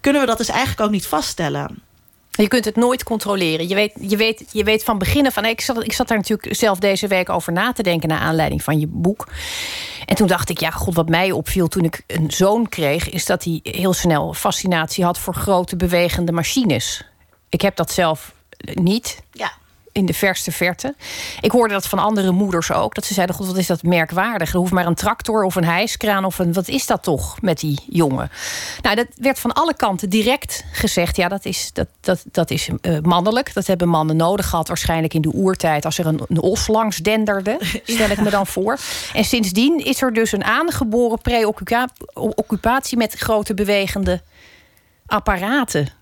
kunnen 0.00 0.20
we 0.20 0.26
dat 0.26 0.38
dus 0.38 0.48
eigenlijk 0.48 0.80
ook 0.80 0.90
niet 0.90 1.06
vaststellen. 1.06 1.82
Je 2.30 2.48
kunt 2.48 2.64
het 2.64 2.76
nooit 2.76 3.02
controleren. 3.02 3.68
Je 3.68 3.74
weet, 3.74 3.92
je 4.00 4.16
weet, 4.16 4.44
je 4.52 4.64
weet 4.64 4.84
van 4.84 4.98
beginnen 4.98 5.32
van. 5.32 5.44
Ik 5.44 5.60
zat, 5.60 5.84
ik 5.84 5.92
zat 5.92 6.08
daar 6.08 6.16
natuurlijk 6.16 6.56
zelf 6.56 6.78
deze 6.78 7.06
week 7.06 7.28
over 7.28 7.52
na 7.52 7.72
te 7.72 7.82
denken. 7.82 8.08
naar 8.08 8.18
aanleiding 8.18 8.62
van 8.62 8.80
je 8.80 8.86
boek. 8.86 9.28
En 10.06 10.16
toen 10.16 10.26
dacht 10.26 10.48
ik, 10.48 10.60
ja, 10.60 10.70
god, 10.70 10.94
wat 10.94 11.08
mij 11.08 11.32
opviel 11.32 11.68
toen 11.68 11.84
ik 11.84 12.02
een 12.06 12.30
zoon 12.30 12.68
kreeg. 12.68 13.10
is 13.10 13.26
dat 13.26 13.44
hij 13.44 13.60
heel 13.62 13.92
snel 13.92 14.34
fascinatie 14.34 15.04
had 15.04 15.18
voor 15.18 15.34
grote 15.34 15.76
bewegende 15.76 16.32
machines. 16.32 17.04
Ik 17.48 17.60
heb 17.60 17.76
dat 17.76 17.92
zelf 17.92 18.32
niet. 18.74 19.22
Ja 19.32 19.52
in 19.92 20.06
de 20.06 20.14
verste 20.14 20.52
verte. 20.52 20.94
Ik 21.40 21.50
hoorde 21.50 21.74
dat 21.74 21.86
van 21.86 21.98
andere 21.98 22.30
moeders 22.30 22.72
ook. 22.72 22.94
Dat 22.94 23.04
ze 23.04 23.14
zeiden: 23.14 23.36
God, 23.36 23.46
wat 23.46 23.56
is 23.56 23.66
dat 23.66 23.82
merkwaardig? 23.82 24.52
Er 24.52 24.58
hoeft 24.58 24.72
maar 24.72 24.86
een 24.86 24.94
tractor 24.94 25.44
of 25.44 25.54
een 25.54 25.64
hijskraan 25.64 26.24
of 26.24 26.38
een. 26.38 26.52
Wat 26.52 26.68
is 26.68 26.86
dat 26.86 27.02
toch 27.02 27.40
met 27.40 27.60
die 27.60 27.78
jongen? 27.88 28.30
Nou, 28.82 28.96
dat 28.96 29.06
werd 29.14 29.38
van 29.38 29.52
alle 29.52 29.74
kanten 29.74 30.08
direct 30.08 30.64
gezegd: 30.72 31.16
ja, 31.16 31.28
dat 31.28 31.44
is, 31.44 31.70
dat, 31.72 31.86
dat, 32.00 32.24
dat 32.24 32.50
is 32.50 32.68
uh, 32.82 32.98
mannelijk. 33.02 33.54
Dat 33.54 33.66
hebben 33.66 33.88
mannen 33.88 34.16
nodig 34.16 34.48
gehad, 34.48 34.68
waarschijnlijk 34.68 35.14
in 35.14 35.22
de 35.22 35.34
oertijd. 35.34 35.84
Als 35.84 35.98
er 35.98 36.06
een, 36.06 36.20
een 36.28 36.40
os 36.40 36.66
langs 36.66 36.96
denderde, 36.96 37.56
stel 37.84 38.10
ik 38.10 38.20
me 38.20 38.30
dan 38.30 38.46
voor. 38.46 38.78
En 39.14 39.24
sindsdien 39.24 39.84
is 39.84 40.02
er 40.02 40.12
dus 40.12 40.32
een 40.32 40.44
aangeboren 40.44 41.20
preoccupatie 41.20 42.96
met 42.96 43.14
grote 43.14 43.54
bewegende 43.54 44.22
apparaten 45.06 45.99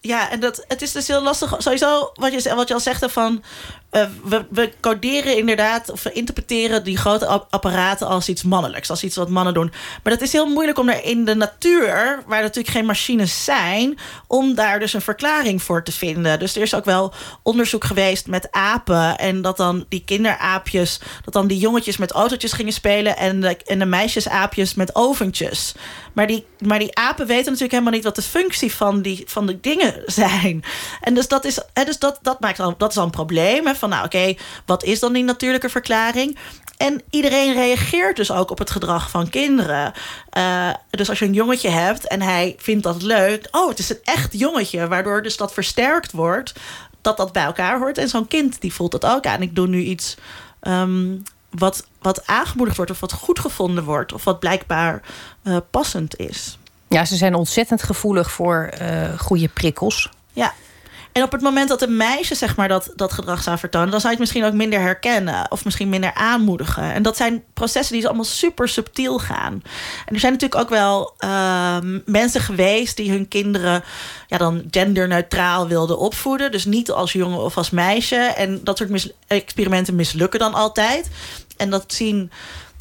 ja, 0.00 0.30
en 0.30 0.40
dat, 0.40 0.64
het 0.68 0.82
is 0.82 0.92
dus 0.92 1.06
heel 1.06 1.22
lastig. 1.22 1.54
Sowieso, 1.58 2.10
wat 2.14 2.42
je, 2.42 2.54
wat 2.54 2.68
je 2.68 2.74
al 2.74 2.80
zegt, 2.80 3.04
van 3.12 3.42
we, 3.90 4.44
we, 4.50 4.72
coderen 4.80 5.36
inderdaad, 5.36 5.90
of 5.90 6.02
we 6.02 6.12
interpreteren 6.12 6.84
die 6.84 6.96
grote 6.96 7.26
apparaten 7.26 8.06
als 8.06 8.28
iets 8.28 8.42
mannelijks, 8.42 8.90
als 8.90 9.04
iets 9.04 9.16
wat 9.16 9.28
mannen 9.28 9.54
doen. 9.54 9.72
Maar 10.02 10.12
dat 10.12 10.22
is 10.22 10.32
heel 10.32 10.46
moeilijk 10.46 10.78
om 10.78 10.88
er 10.88 11.04
in 11.04 11.24
de 11.24 11.34
natuur, 11.34 12.22
waar 12.26 12.42
natuurlijk 12.42 12.74
geen 12.74 12.86
machines 12.86 13.44
zijn, 13.44 13.98
om 14.26 14.54
daar 14.54 14.78
dus 14.78 14.92
een 14.92 15.00
verklaring 15.00 15.62
voor 15.62 15.82
te 15.82 15.92
vinden. 15.92 16.38
Dus 16.38 16.56
er 16.56 16.62
is 16.62 16.74
ook 16.74 16.84
wel 16.84 17.12
onderzoek 17.42 17.84
geweest 17.84 18.26
met 18.26 18.48
apen. 18.50 19.18
En 19.18 19.42
dat 19.42 19.56
dan 19.56 19.84
die 19.88 20.02
kinderaapjes, 20.04 21.00
dat 21.24 21.34
dan 21.34 21.46
die 21.46 21.58
jongetjes 21.58 21.96
met 21.96 22.10
autootjes 22.10 22.52
gingen 22.52 22.72
spelen 22.72 23.16
en 23.16 23.40
de, 23.40 23.56
en 23.56 23.78
de 23.78 23.84
meisjesaapjes 23.84 24.74
met 24.74 24.94
oventjes. 24.94 25.74
Maar 26.12 26.26
die, 26.26 26.46
maar 26.58 26.78
die 26.78 26.96
apen 26.96 27.26
weten 27.26 27.44
natuurlijk 27.44 27.72
helemaal 27.72 27.92
niet 27.92 28.04
wat 28.04 28.14
de 28.14 28.22
functie 28.22 28.74
van 28.74 29.02
die, 29.02 29.22
van 29.26 29.46
de 29.46 29.60
dingen 29.60 29.87
zijn. 30.06 30.64
En 31.00 31.14
dus 31.14 31.28
dat 31.28 31.44
is, 31.44 31.60
hè, 31.72 31.84
dus 31.84 31.98
dat, 31.98 32.18
dat 32.22 32.40
maakt 32.40 32.60
al, 32.60 32.74
dat 32.76 32.90
is 32.90 32.96
al 32.96 33.04
een 33.04 33.10
probleem. 33.10 33.74
Van 33.74 33.88
nou 33.88 34.04
oké, 34.04 34.34
wat 34.66 34.84
is 34.84 35.00
dan 35.00 35.12
die 35.12 35.24
natuurlijke 35.24 35.68
verklaring? 35.68 36.38
En 36.78 37.02
iedereen 37.10 37.52
reageert 37.52 38.16
dus 38.16 38.30
ook 38.30 38.50
op 38.50 38.58
het 38.58 38.70
gedrag 38.70 39.10
van 39.10 39.28
kinderen. 39.28 39.92
Uh, 40.38 40.70
dus 40.90 41.08
als 41.08 41.18
je 41.18 41.24
een 41.24 41.32
jongetje 41.32 41.68
hebt 41.68 42.06
en 42.06 42.22
hij 42.22 42.54
vindt 42.58 42.82
dat 42.82 43.02
leuk. 43.02 43.48
Oh, 43.50 43.68
het 43.68 43.78
is 43.78 43.90
een 43.90 43.98
echt 44.04 44.38
jongetje. 44.38 44.88
Waardoor 44.88 45.22
dus 45.22 45.36
dat 45.36 45.52
versterkt 45.52 46.12
wordt. 46.12 46.52
Dat 47.00 47.16
dat 47.16 47.32
bij 47.32 47.44
elkaar 47.44 47.78
hoort. 47.78 47.98
En 47.98 48.08
zo'n 48.08 48.26
kind 48.26 48.60
die 48.60 48.72
voelt 48.72 48.92
dat 48.92 49.06
ook 49.06 49.26
aan. 49.26 49.42
Ik 49.42 49.54
doe 49.54 49.66
nu 49.66 49.80
iets 49.80 50.16
um, 50.62 51.22
wat, 51.50 51.86
wat 52.02 52.26
aangemoedigd 52.26 52.76
wordt. 52.76 52.92
Of 52.92 53.00
wat 53.00 53.12
goed 53.12 53.38
gevonden 53.38 53.84
wordt. 53.84 54.12
Of 54.12 54.24
wat 54.24 54.40
blijkbaar 54.40 55.02
uh, 55.44 55.56
passend 55.70 56.18
is. 56.18 56.57
Ja, 56.88 57.04
ze 57.04 57.16
zijn 57.16 57.34
ontzettend 57.34 57.82
gevoelig 57.82 58.30
voor 58.30 58.70
uh, 58.80 59.18
goede 59.18 59.48
prikkels. 59.48 60.10
Ja, 60.32 60.52
en 61.18 61.24
op 61.24 61.32
het 61.32 61.40
moment 61.40 61.68
dat 61.68 61.82
een 61.82 61.96
meisje 61.96 62.34
zeg 62.34 62.56
maar, 62.56 62.68
dat, 62.68 62.92
dat 62.96 63.12
gedrag 63.12 63.42
zou 63.42 63.58
vertonen, 63.58 63.90
dan 63.90 64.00
zou 64.00 64.12
je 64.12 64.18
het 64.18 64.28
misschien 64.28 64.44
ook 64.44 64.58
minder 64.58 64.80
herkennen 64.80 65.50
of 65.50 65.64
misschien 65.64 65.88
minder 65.88 66.14
aanmoedigen. 66.14 66.92
En 66.92 67.02
dat 67.02 67.16
zijn 67.16 67.42
processen 67.54 67.94
die 67.94 68.06
allemaal 68.06 68.24
super 68.24 68.68
subtiel 68.68 69.18
gaan. 69.18 69.62
En 70.06 70.14
er 70.14 70.20
zijn 70.20 70.32
natuurlijk 70.32 70.60
ook 70.60 70.68
wel 70.68 71.14
uh, 71.18 71.76
mensen 72.04 72.40
geweest 72.40 72.96
die 72.96 73.10
hun 73.10 73.28
kinderen 73.28 73.84
ja, 74.26 74.38
dan 74.38 74.64
genderneutraal 74.70 75.68
wilden 75.68 75.98
opvoeden. 75.98 76.52
Dus 76.52 76.64
niet 76.64 76.90
als 76.90 77.12
jongen 77.12 77.38
of 77.38 77.56
als 77.56 77.70
meisje. 77.70 78.16
En 78.16 78.60
dat 78.64 78.78
soort 78.78 79.12
experimenten 79.26 79.94
mislukken 79.94 80.38
dan 80.38 80.54
altijd. 80.54 81.10
En 81.56 81.70
dat 81.70 81.92
zien 81.92 82.30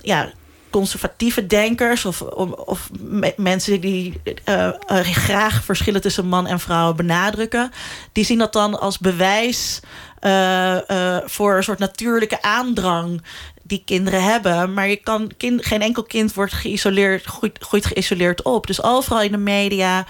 ja, 0.01 0.31
conservatieve 0.77 1.47
denkers 1.47 2.05
of, 2.05 2.21
of, 2.21 2.89
mensen 3.35 3.81
die 3.81 4.21
uh, 4.45 4.69
graag 5.01 5.63
verschillen 5.63 6.01
tussen 6.01 6.27
man 6.27 6.47
en 6.47 6.59
vrouw 6.59 6.93
benadrukken, 6.93 7.71
die 8.11 8.25
zien 8.25 8.37
dat 8.37 8.53
dan 8.53 8.79
als 8.79 8.97
bewijs 8.97 9.79
uh, 10.21 10.77
voor 11.25 11.57
een 11.57 11.63
soort 11.63 11.79
natuurlijke 11.79 12.41
aandrang 12.41 13.21
die 13.63 13.81
kinderen 13.85 14.23
hebben. 14.23 14.73
Maar 14.73 14.87
je 14.87 14.95
kan, 14.95 15.31
geen 15.37 15.81
enkel 15.81 16.03
kind 16.03 16.33
wordt 16.33 16.53
geïsoleerd, 16.53 17.25
groeit, 17.59 17.85
geïsoleerd 17.85 18.41
op. 18.41 18.67
Dus 18.67 18.83
overal 18.83 19.21
in 19.21 19.31
de 19.31 19.37
media, 19.37 20.05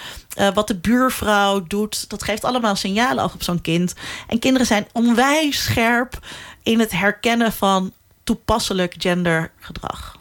wat 0.54 0.68
de 0.68 0.76
buurvrouw 0.76 1.64
doet, 1.68 2.10
dat 2.10 2.24
geeft 2.24 2.44
allemaal 2.44 2.76
signalen 2.76 3.24
af 3.24 3.34
op 3.34 3.44
zo'n 3.44 3.62
kind. 3.62 3.94
En 4.28 4.40
kinderen 4.40 4.68
zijn 4.68 4.88
onwijs 4.92 5.64
scherp 5.64 6.20
in 6.64 6.80
het 6.80 6.92
herkennen 6.92 7.52
van 7.52 7.92
toepasselijk 8.24 8.96
gendergedrag. 8.98 10.17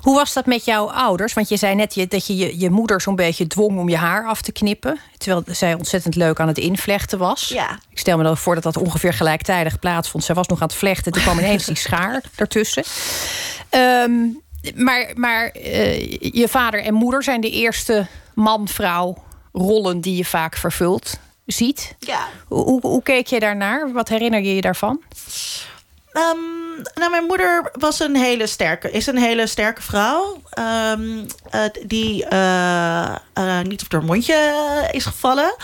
Hoe 0.00 0.14
was 0.14 0.32
dat 0.32 0.46
met 0.46 0.64
jouw 0.64 0.90
ouders? 0.90 1.32
Want 1.32 1.48
je 1.48 1.56
zei 1.56 1.74
net 1.74 2.06
dat 2.08 2.26
je 2.26 2.36
je, 2.36 2.58
je 2.58 2.70
moeder 2.70 3.00
zo'n 3.00 3.16
beetje 3.16 3.46
dwong 3.46 3.78
om 3.78 3.88
je 3.88 3.96
haar 3.96 4.26
af 4.26 4.42
te 4.42 4.52
knippen. 4.52 4.98
Terwijl 5.18 5.44
zij 5.46 5.74
ontzettend 5.74 6.14
leuk 6.14 6.40
aan 6.40 6.48
het 6.48 6.58
invlechten 6.58 7.18
was. 7.18 7.48
Ja. 7.48 7.78
Ik 7.90 7.98
stel 7.98 8.16
me 8.16 8.22
dan 8.22 8.36
voor 8.36 8.54
dat 8.54 8.62
dat 8.62 8.76
ongeveer 8.76 9.12
gelijktijdig 9.12 9.78
plaatsvond. 9.78 10.24
Zij 10.24 10.34
was 10.34 10.46
nog 10.46 10.60
aan 10.60 10.68
het 10.68 10.76
vlechten. 10.76 11.12
Toen 11.12 11.22
kwam 11.22 11.38
ineens 11.38 11.64
die 11.64 11.76
schaar 11.76 12.22
ertussen. 12.36 12.84
Um, 13.70 14.42
maar 14.74 15.10
maar 15.14 15.56
uh, 15.56 16.10
je 16.20 16.48
vader 16.48 16.82
en 16.82 16.94
moeder 16.94 17.22
zijn 17.22 17.40
de 17.40 17.50
eerste 17.50 18.06
man-vrouw 18.34 19.22
rollen 19.52 20.00
die 20.00 20.16
je 20.16 20.24
vaak 20.24 20.56
vervult 20.56 21.18
ziet. 21.46 21.94
Ja. 21.98 22.28
Hoe, 22.46 22.64
hoe, 22.64 22.80
hoe 22.80 23.02
keek 23.02 23.26
je 23.26 23.40
daarnaar? 23.40 23.92
Wat 23.92 24.08
herinner 24.08 24.42
je 24.42 24.54
je 24.54 24.60
daarvan? 24.60 25.02
Um, 26.16 26.82
nou, 26.94 27.10
mijn 27.10 27.24
moeder 27.24 27.70
was 27.72 28.00
een 28.00 28.16
hele 28.16 28.46
sterke, 28.46 28.90
is 28.90 29.06
een 29.06 29.18
hele 29.18 29.46
sterke 29.46 29.82
vrouw. 29.82 30.42
Uh, 30.58 30.92
die 31.86 32.26
uh, 32.32 33.14
uh, 33.38 33.60
niet 33.60 33.82
op 33.82 33.92
haar 33.92 34.04
mondje 34.04 34.54
is 34.90 35.04
gevallen. 35.04 35.54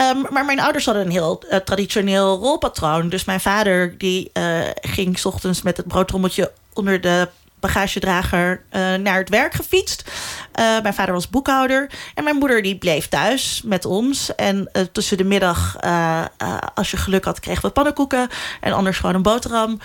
Um, 0.00 0.26
maar 0.30 0.44
mijn 0.44 0.60
ouders 0.60 0.84
hadden 0.84 1.04
een 1.04 1.10
heel 1.10 1.42
traditioneel 1.64 2.38
rolpatroon. 2.38 3.08
Dus 3.08 3.24
mijn 3.24 3.40
vader 3.40 3.98
die 3.98 4.30
ging 4.80 5.18
s 5.18 5.24
ochtends 5.24 5.62
met 5.62 5.76
het 5.76 5.86
broodrommeltje 5.86 6.52
onder 6.72 7.00
de 7.00 7.28
bagagedrager 7.60 8.62
uh, 8.72 8.94
naar 8.94 9.18
het 9.18 9.28
werk 9.28 9.54
gefietst. 9.54 10.10
Uh, 10.60 10.80
mijn 10.82 10.94
vader 10.94 11.14
was 11.14 11.30
boekhouder. 11.30 11.90
En 12.14 12.24
mijn 12.24 12.36
moeder 12.36 12.62
die 12.62 12.78
bleef 12.78 13.08
thuis 13.08 13.62
met 13.64 13.84
ons. 13.84 14.34
En 14.34 14.68
uh, 14.72 14.82
tussen 14.92 15.16
de 15.16 15.24
middag, 15.24 15.76
als 16.74 16.90
je 16.90 16.96
geluk 16.96 17.24
had, 17.24 17.40
kregen 17.40 17.62
we 17.62 17.70
pannenkoeken. 17.70 18.28
En 18.60 18.72
anders 18.72 18.98
gewoon 18.98 19.14
een 19.14 19.22
boterham. 19.22 19.80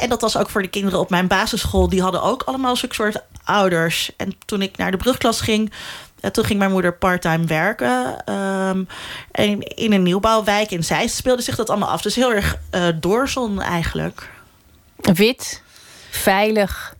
en 0.00 0.08
dat 0.08 0.20
was 0.20 0.36
ook 0.36 0.50
voor 0.50 0.62
de 0.62 0.68
kinderen 0.68 1.00
op 1.00 1.10
mijn 1.10 1.26
basisschool. 1.26 1.88
Die 1.88 2.02
hadden 2.02 2.22
ook 2.22 2.42
allemaal 2.42 2.76
zulke 2.76 2.94
soort 2.94 3.22
ouders. 3.44 4.10
En 4.16 4.34
toen 4.44 4.62
ik 4.62 4.76
naar 4.76 4.90
de 4.90 4.96
brugklas 4.96 5.40
ging... 5.40 5.72
toen 6.32 6.44
ging 6.44 6.58
mijn 6.58 6.70
moeder 6.70 6.94
parttime 6.94 7.44
werken. 7.44 8.24
En 9.30 9.60
in 9.60 9.92
een 9.92 10.02
nieuwbouwwijk 10.02 10.70
in 10.70 10.84
Zeist 10.84 11.16
speelde 11.16 11.42
zich 11.42 11.56
dat 11.56 11.70
allemaal 11.70 11.88
af. 11.88 12.02
Dus 12.02 12.14
heel 12.14 12.32
erg 12.32 12.56
doorzon 13.00 13.62
eigenlijk. 13.62 14.30
Wit, 14.96 15.62
veilig, 16.12 16.94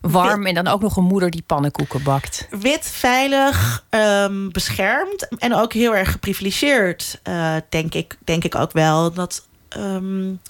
warm 0.00 0.38
Wit. 0.38 0.48
en 0.48 0.64
dan 0.64 0.72
ook 0.72 0.80
nog 0.80 0.96
een 0.96 1.04
moeder 1.04 1.30
die 1.30 1.44
pannenkoeken 1.46 2.02
bakt. 2.02 2.46
Wit, 2.50 2.90
veilig, 2.90 3.84
um, 3.90 4.52
beschermd 4.52 5.28
en 5.38 5.54
ook 5.54 5.72
heel 5.72 5.96
erg 5.96 6.10
geprivilegeerd, 6.10 7.20
uh, 7.28 7.56
denk, 7.68 7.94
ik, 7.94 8.16
denk 8.24 8.44
ik 8.44 8.54
ook 8.54 8.72
wel. 8.72 9.12
Dat, 9.12 9.46
um, 9.76 10.40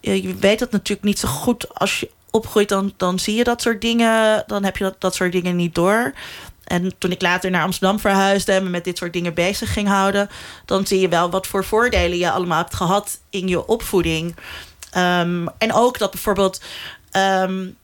je 0.00 0.34
weet 0.34 0.58
dat 0.58 0.70
natuurlijk 0.70 1.06
niet 1.06 1.18
zo 1.18 1.28
goed 1.28 1.74
als 1.74 2.00
je 2.00 2.10
opgroeit, 2.30 2.68
dan, 2.68 2.92
dan 2.96 3.18
zie 3.18 3.34
je 3.34 3.44
dat 3.44 3.62
soort 3.62 3.80
dingen, 3.80 4.44
dan 4.46 4.64
heb 4.64 4.76
je 4.76 4.84
dat, 4.84 5.00
dat 5.00 5.14
soort 5.14 5.32
dingen 5.32 5.56
niet 5.56 5.74
door. 5.74 6.12
En 6.64 6.98
toen 6.98 7.10
ik 7.10 7.22
later 7.22 7.50
naar 7.50 7.62
Amsterdam 7.62 7.98
verhuisde 7.98 8.52
en 8.52 8.62
me 8.62 8.68
met 8.68 8.84
dit 8.84 8.98
soort 8.98 9.12
dingen 9.12 9.34
bezig 9.34 9.72
ging 9.72 9.88
houden, 9.88 10.28
dan 10.64 10.86
zie 10.86 11.00
je 11.00 11.08
wel 11.08 11.30
wat 11.30 11.46
voor 11.46 11.64
voordelen 11.64 12.18
je 12.18 12.30
allemaal 12.30 12.58
hebt 12.58 12.74
gehad 12.74 13.20
in 13.30 13.48
je 13.48 13.66
opvoeding. 13.66 14.34
Um, 14.96 15.48
en 15.58 15.72
ook 15.72 15.98
dat 15.98 16.10
bijvoorbeeld 16.10 16.60
Um, 17.16 17.76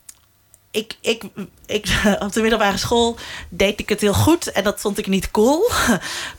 ik, 0.72 0.96
ik, 1.00 1.22
ik, 1.66 1.86
op 2.24 2.32
de 2.32 2.40
middelbare 2.40 2.76
school 2.76 3.16
deed 3.48 3.80
ik 3.80 3.88
het 3.88 4.00
heel 4.00 4.14
goed 4.14 4.52
en 4.52 4.64
dat 4.64 4.80
vond 4.80 4.98
ik 4.98 5.06
niet 5.06 5.30
cool. 5.30 5.70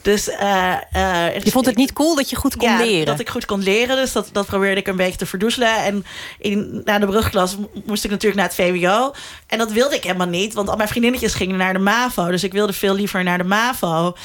Dus, 0.02 0.28
uh, 0.28 0.76
uh, 0.96 1.38
je 1.38 1.52
vond 1.52 1.66
het 1.66 1.76
niet 1.76 1.94
cool 1.94 2.16
dat 2.16 2.30
je 2.30 2.36
goed 2.36 2.56
kon 2.56 2.70
ja, 2.70 2.78
leren? 2.78 3.06
dat 3.06 3.20
ik 3.20 3.30
goed 3.30 3.46
kon 3.46 3.64
leren. 3.64 3.96
Dus 3.96 4.12
dat, 4.12 4.30
dat 4.32 4.46
probeerde 4.46 4.80
ik 4.80 4.88
een 4.88 4.96
beetje 4.96 5.18
te 5.18 5.26
verdoezelen. 5.26 5.76
En 5.76 6.06
in, 6.40 6.82
na 6.86 7.00
de 7.00 7.06
brugklas 7.06 7.58
moest 7.86 8.04
ik 8.04 8.10
natuurlijk 8.10 8.42
naar 8.42 8.50
het 8.50 8.56
VWO. 8.56 9.14
En 9.48 9.58
dat 9.58 9.72
wilde 9.72 9.96
ik 9.96 10.04
helemaal 10.04 10.28
niet, 10.28 10.54
want 10.54 10.70
al 10.70 10.76
mijn 10.76 10.90
vriendinnetjes 10.90 11.34
gingen 11.34 11.58
naar 11.58 11.74
de 11.74 11.80
MAVO. 11.80 12.32
Dus 12.32 12.44
ik 12.44 12.52
wilde 12.52 12.74
veel 12.74 12.96
liever 12.96 13.24
naar 13.24 13.38
de 13.38 13.44
MAVO. 13.44 14.16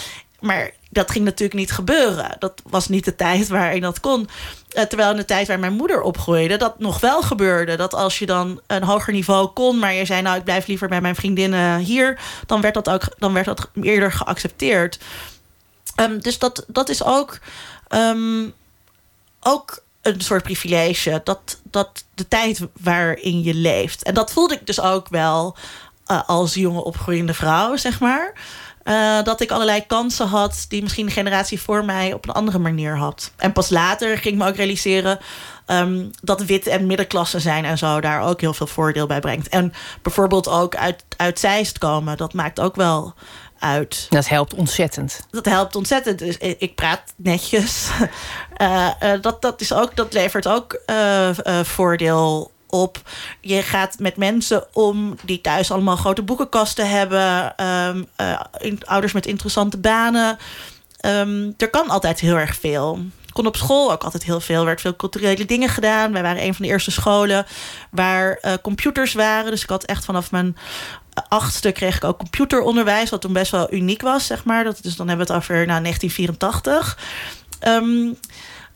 Maar 0.41 0.71
dat 0.91 1.11
ging 1.11 1.25
natuurlijk 1.25 1.59
niet 1.59 1.73
gebeuren. 1.73 2.37
Dat 2.39 2.63
was 2.69 2.89
niet 2.89 3.05
de 3.05 3.17
tijd 3.17 3.49
waarin 3.49 3.81
dat 3.81 4.01
kon. 4.01 4.29
Uh, 4.77 4.83
terwijl 4.83 5.11
in 5.11 5.17
de 5.17 5.25
tijd 5.25 5.47
waar 5.47 5.59
mijn 5.59 5.73
moeder 5.73 6.01
opgroeide, 6.01 6.57
dat 6.57 6.79
nog 6.79 7.01
wel 7.01 7.23
gebeurde. 7.23 7.77
Dat 7.77 7.95
als 7.95 8.19
je 8.19 8.27
dan 8.27 8.61
een 8.67 8.83
hoger 8.83 9.13
niveau 9.13 9.47
kon, 9.47 9.79
maar 9.79 9.93
je 9.93 10.05
zei, 10.05 10.23
nou, 10.23 10.37
ik 10.37 10.45
blijf 10.45 10.67
liever 10.67 10.89
bij 10.89 11.01
mijn 11.01 11.15
vriendinnen 11.15 11.79
hier, 11.79 12.19
dan 12.47 12.61
werd 12.61 12.75
dat 12.75 12.89
ook 12.89 13.03
dan 13.19 13.33
werd 13.33 13.47
dat 13.47 13.71
eerder 13.83 14.13
geaccepteerd. 14.13 14.99
Um, 16.01 16.21
dus 16.21 16.39
dat, 16.39 16.65
dat 16.67 16.89
is 16.89 17.05
ook, 17.05 17.39
um, 17.89 18.55
ook 19.41 19.83
een 20.03 20.21
soort 20.21 20.43
privilege. 20.43 21.21
Dat, 21.25 21.61
dat 21.63 22.05
de 22.15 22.29
tijd 22.29 22.61
waarin 22.81 23.43
je 23.43 23.55
leeft. 23.55 24.03
En 24.03 24.15
dat 24.15 24.33
voelde 24.33 24.55
ik 24.55 24.67
dus 24.67 24.81
ook 24.81 25.09
wel 25.09 25.57
uh, 26.11 26.23
als 26.27 26.55
jonge 26.55 26.85
opgroeiende 26.85 27.35
vrouw, 27.35 27.77
zeg 27.77 28.01
maar. 28.01 28.33
Uh, 28.89 29.23
dat 29.23 29.41
ik 29.41 29.51
allerlei 29.51 29.87
kansen 29.87 30.27
had 30.27 30.65
die 30.69 30.83
misschien 30.83 31.07
de 31.07 31.13
generatie 31.13 31.61
voor 31.61 31.85
mij 31.85 32.13
op 32.13 32.29
een 32.29 32.35
andere 32.35 32.59
manier 32.59 32.97
had. 32.97 33.33
En 33.37 33.53
pas 33.53 33.71
later 33.71 34.19
ging 34.19 34.35
ik 34.35 34.41
me 34.41 34.49
ook 34.49 34.57
realiseren 34.57 35.19
um, 35.67 36.11
dat 36.23 36.45
wit 36.45 36.67
en 36.67 36.87
middenklasse 36.87 37.41
zijn 37.41 37.65
en 37.65 37.79
zo 37.79 38.01
daar 38.01 38.23
ook 38.23 38.41
heel 38.41 38.55
veel 38.55 38.67
voordeel 38.67 39.07
bij 39.07 39.21
brengt. 39.21 39.49
En 39.49 39.73
bijvoorbeeld 40.03 40.49
ook 40.49 40.77
uit, 40.77 41.05
uit 41.17 41.39
Zeist 41.39 41.79
komen, 41.79 42.17
dat 42.17 42.33
maakt 42.33 42.61
ook 42.61 42.77
wel 42.77 43.15
uit. 43.59 44.07
Dat 44.11 44.29
helpt 44.29 44.55
ontzettend. 44.55 45.27
Dat 45.31 45.45
helpt 45.45 45.77
ontzettend. 45.77 46.19
Dus 46.19 46.37
ik 46.39 46.75
praat 46.75 47.03
netjes. 47.17 47.89
Uh, 48.59 48.91
uh, 49.03 49.13
dat, 49.21 49.43
dat, 49.43 49.61
is 49.61 49.73
ook, 49.73 49.97
dat 49.97 50.13
levert 50.13 50.49
ook 50.49 50.81
voordeel 51.63 52.51
op. 52.71 53.03
Je 53.41 53.63
gaat 53.63 53.99
met 53.99 54.17
mensen 54.17 54.67
om 54.73 55.17
die 55.25 55.41
thuis 55.41 55.71
allemaal 55.71 55.97
grote 55.97 56.23
boekenkasten 56.23 56.91
hebben. 56.91 57.55
Um, 57.67 58.07
uh, 58.21 58.77
ouders 58.85 59.13
met 59.13 59.27
interessante 59.27 59.79
banen. 59.79 60.39
Um, 61.01 61.55
er 61.57 61.71
kan 61.71 61.89
altijd 61.89 62.21
heel 62.21 62.37
erg 62.37 62.57
veel. 62.57 62.99
kon 63.33 63.47
op 63.47 63.57
school 63.57 63.93
ook 63.93 64.05
altijd 64.05 64.25
heel 64.25 64.41
veel. 64.41 64.59
Er 64.61 64.65
werd 64.65 64.81
veel 64.81 64.97
culturele 64.97 65.45
dingen 65.45 65.69
gedaan. 65.69 66.13
Wij 66.13 66.23
waren 66.23 66.43
een 66.43 66.55
van 66.55 66.65
de 66.67 66.73
eerste 66.73 66.91
scholen 66.91 67.47
waar 67.91 68.39
uh, 68.43 68.53
computers 68.63 69.13
waren. 69.13 69.51
Dus 69.51 69.63
ik 69.63 69.69
had 69.69 69.85
echt 69.85 70.05
vanaf 70.05 70.31
mijn 70.31 70.57
achtste 71.29 71.73
kreeg 71.73 71.97
ik 71.97 72.05
ook 72.05 72.19
computeronderwijs. 72.19 73.11
Wat 73.11 73.21
toen 73.21 73.33
best 73.33 73.51
wel 73.51 73.73
uniek 73.73 74.03
was, 74.03 74.27
zeg 74.27 74.45
maar. 74.45 74.65
Dat, 74.65 74.79
dus 74.83 74.97
dan 74.97 75.09
hebben 75.09 75.27
we 75.27 75.33
het 75.33 75.43
over 75.43 75.67
nou, 75.67 75.83
1984. 75.83 76.99
Um, 77.69 78.17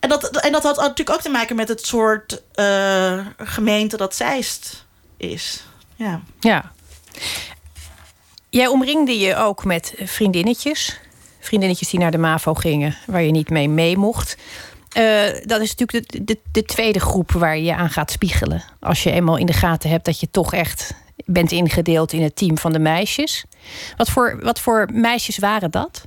en 0.01 0.09
dat, 0.09 0.37
en 0.37 0.53
dat 0.53 0.63
had 0.63 0.77
natuurlijk 0.77 1.11
ook 1.11 1.23
te 1.23 1.29
maken 1.29 1.57
met 1.57 1.69
het 1.69 1.87
soort 1.87 2.43
uh, 2.55 3.27
gemeente 3.39 3.97
dat 3.97 4.15
Zeist 4.15 4.87
is. 5.17 5.65
Ja. 5.97 6.21
ja. 6.41 6.73
Jij 8.51 8.67
omringde 8.67 9.19
je 9.19 9.37
ook 9.37 9.65
met 9.65 9.95
vriendinnetjes. 9.99 11.01
Vriendinnetjes 11.41 11.91
die 11.91 12.01
naar 12.01 12.11
de 12.11 12.19
MAVO 12.19 12.55
gingen, 12.55 12.97
waar 13.07 13.23
je 13.23 13.31
niet 13.31 13.51
mee 13.51 13.69
mee 13.69 13.97
mocht. 13.97 14.37
Uh, 14.97 15.23
dat 15.43 15.61
is 15.61 15.75
natuurlijk 15.75 16.13
de, 16.13 16.25
de, 16.25 16.39
de, 16.53 16.63
tweede 16.63 17.01
groep 17.01 17.31
waar 17.31 17.57
je 17.57 17.63
je 17.63 17.75
aan 17.75 17.91
gaat 17.91 18.11
spiegelen. 18.11 18.63
Als 18.81 19.03
je 19.03 19.11
eenmaal 19.11 19.37
in 19.37 19.47
de 19.47 19.53
gaten 19.53 19.91
hebt 19.91 20.05
dat 20.05 20.21
je 20.21 20.31
toch 20.31 20.53
echt 20.53 20.95
bent 21.25 21.53
ingedeeld 21.53 22.13
in 22.13 22.23
het 22.23 22.37
team 22.37 22.59
van 22.59 22.73
de 22.73 22.79
meisjes. 22.79 23.45
Wat 23.97 24.11
voor, 24.11 24.39
wat 24.43 24.61
voor 24.61 24.89
meisjes 24.93 25.39
waren 25.39 25.71
dat? 25.71 26.07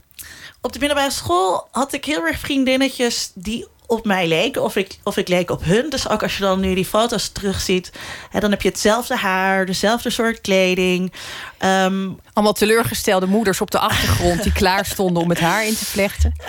Op 0.61 0.73
de 0.73 0.79
middelbare 0.79 1.11
school 1.11 1.67
had 1.71 1.93
ik 1.93 2.05
heel 2.05 2.25
erg 2.25 2.39
vriendinnetjes 2.39 3.31
die 3.35 3.67
op 3.93 4.05
mij 4.05 4.27
leken 4.27 4.63
of 4.63 4.75
ik, 4.75 4.97
of 5.03 5.17
ik 5.17 5.27
leek 5.27 5.51
op 5.51 5.63
hun. 5.63 5.89
Dus 5.89 6.09
ook 6.09 6.23
als 6.23 6.37
je 6.37 6.43
dan 6.43 6.59
nu 6.59 6.75
die 6.75 6.85
foto's 6.85 7.29
terugziet, 7.29 7.91
hè, 8.29 8.39
dan 8.39 8.51
heb 8.51 8.61
je 8.61 8.69
hetzelfde 8.69 9.15
haar, 9.15 9.65
dezelfde 9.65 10.09
soort 10.09 10.41
kleding. 10.41 11.13
Um, 11.59 12.19
Allemaal 12.33 12.53
teleurgestelde 12.53 13.25
moeders 13.25 13.61
op 13.61 13.71
de 13.71 13.79
achtergrond 13.79 14.43
die 14.43 14.51
klaar 14.51 14.85
stonden 14.85 15.23
om 15.23 15.29
het 15.29 15.39
haar 15.39 15.65
in 15.65 15.75
te 15.75 15.85
vlechten. 15.85 16.33
Uh, 16.41 16.47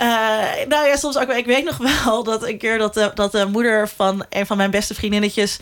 nou 0.69 0.87
ja, 0.87 0.97
soms 0.97 1.19
ook. 1.19 1.31
Ik 1.33 1.47
weet 1.47 1.65
nog 1.65 1.77
wel 1.77 2.25
dat 2.33 2.47
een 2.47 2.59
keer 2.59 2.79
dat 2.79 2.95
de, 2.95 3.11
dat 3.15 3.33
de 3.33 3.47
moeder 3.47 3.89
van 3.89 4.25
een 4.29 4.47
van 4.47 4.57
mijn 4.57 4.71
beste 4.71 4.95
vriendinnetjes. 4.95 5.59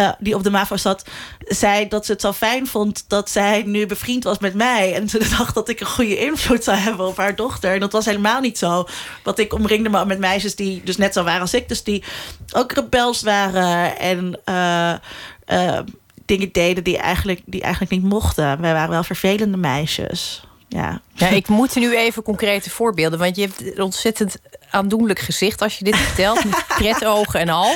Uh, 0.00 0.10
die 0.18 0.34
op 0.34 0.42
de 0.42 0.50
MAVO 0.50 0.76
zat, 0.76 1.04
zei 1.40 1.88
dat 1.88 2.06
ze 2.06 2.12
het 2.12 2.20
zo 2.20 2.32
fijn 2.32 2.66
vond 2.66 3.04
dat 3.08 3.30
zij 3.30 3.62
nu 3.62 3.86
bevriend 3.86 4.24
was 4.24 4.38
met 4.38 4.54
mij. 4.54 4.94
En 4.94 5.08
ze 5.08 5.18
dacht 5.38 5.54
dat 5.54 5.68
ik 5.68 5.80
een 5.80 5.86
goede 5.86 6.18
invloed 6.18 6.64
zou 6.64 6.76
hebben 6.76 7.06
op 7.06 7.16
haar 7.16 7.36
dochter. 7.36 7.72
En 7.72 7.80
dat 7.80 7.92
was 7.92 8.04
helemaal 8.04 8.40
niet 8.40 8.58
zo. 8.58 8.86
Want 9.22 9.38
ik 9.38 9.54
omringde 9.54 9.88
me 9.88 10.04
met 10.04 10.18
meisjes 10.18 10.56
die 10.56 10.82
dus 10.84 10.96
net 10.96 11.12
zo 11.14 11.24
waren 11.24 11.40
als 11.40 11.54
ik. 11.54 11.68
Dus 11.68 11.82
die 11.82 12.04
ook 12.52 12.72
rebels 12.72 13.22
waren 13.22 13.98
en 13.98 14.40
uh, 14.44 14.94
uh, 15.48 15.78
dingen 16.26 16.52
deden 16.52 16.84
die 16.84 16.98
eigenlijk, 16.98 17.40
die 17.44 17.62
eigenlijk 17.62 17.92
niet 17.92 18.02
mochten. 18.02 18.60
Wij 18.60 18.72
waren 18.72 18.90
wel 18.90 19.04
vervelende 19.04 19.56
meisjes. 19.56 20.42
Ja. 20.68 21.00
ja, 21.14 21.28
ik 21.42 21.48
moet 21.48 21.74
nu 21.74 21.96
even 21.96 22.22
concrete 22.22 22.70
voorbeelden. 22.70 23.18
Want 23.18 23.36
je 23.36 23.42
hebt 23.42 23.80
ontzettend 23.80 24.36
aandoenlijk 24.70 25.18
gezicht 25.18 25.62
als 25.62 25.78
je 25.78 25.84
dit 25.84 25.96
vertelt. 25.96 26.44
Met 26.44 26.64
pretogen 26.78 27.40
en 27.40 27.48
al. 27.48 27.74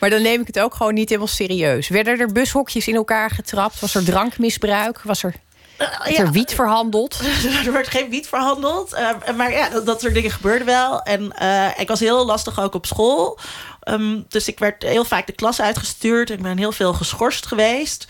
Maar 0.00 0.10
dan 0.10 0.22
neem 0.22 0.40
ik 0.40 0.46
het 0.46 0.60
ook 0.60 0.74
gewoon 0.74 0.94
niet 0.94 1.08
helemaal 1.08 1.28
serieus. 1.28 1.88
Werden 1.88 2.18
er 2.18 2.32
bushokjes 2.32 2.88
in 2.88 2.94
elkaar 2.94 3.30
getrapt? 3.30 3.80
Was 3.80 3.94
er 3.94 4.04
drankmisbruik? 4.04 5.00
Was 5.02 5.22
er, 5.22 5.34
uh, 5.78 6.18
er 6.18 6.30
wiet 6.30 6.54
verhandeld? 6.54 7.20
er 7.66 7.72
werd 7.72 7.88
geen 7.88 8.10
wiet 8.10 8.28
verhandeld. 8.28 8.92
Uh, 8.94 9.36
maar 9.36 9.52
ja, 9.52 9.68
dat, 9.68 9.86
dat, 9.86 10.00
soort 10.00 10.14
dingen 10.14 10.30
gebeurden 10.30 10.66
wel. 10.66 11.02
En 11.02 11.32
uh, 11.42 11.78
ik 11.78 11.88
was 11.88 12.00
heel 12.00 12.26
lastig 12.26 12.60
ook 12.60 12.74
op 12.74 12.86
school. 12.86 13.38
Um, 13.84 14.24
dus 14.28 14.48
ik 14.48 14.58
werd 14.58 14.82
heel 14.82 15.04
vaak 15.04 15.26
de 15.26 15.32
klas 15.32 15.60
uitgestuurd. 15.60 16.30
Ik 16.30 16.42
ben 16.42 16.58
heel 16.58 16.72
veel 16.72 16.92
geschorst 16.92 17.46
geweest. 17.46 18.06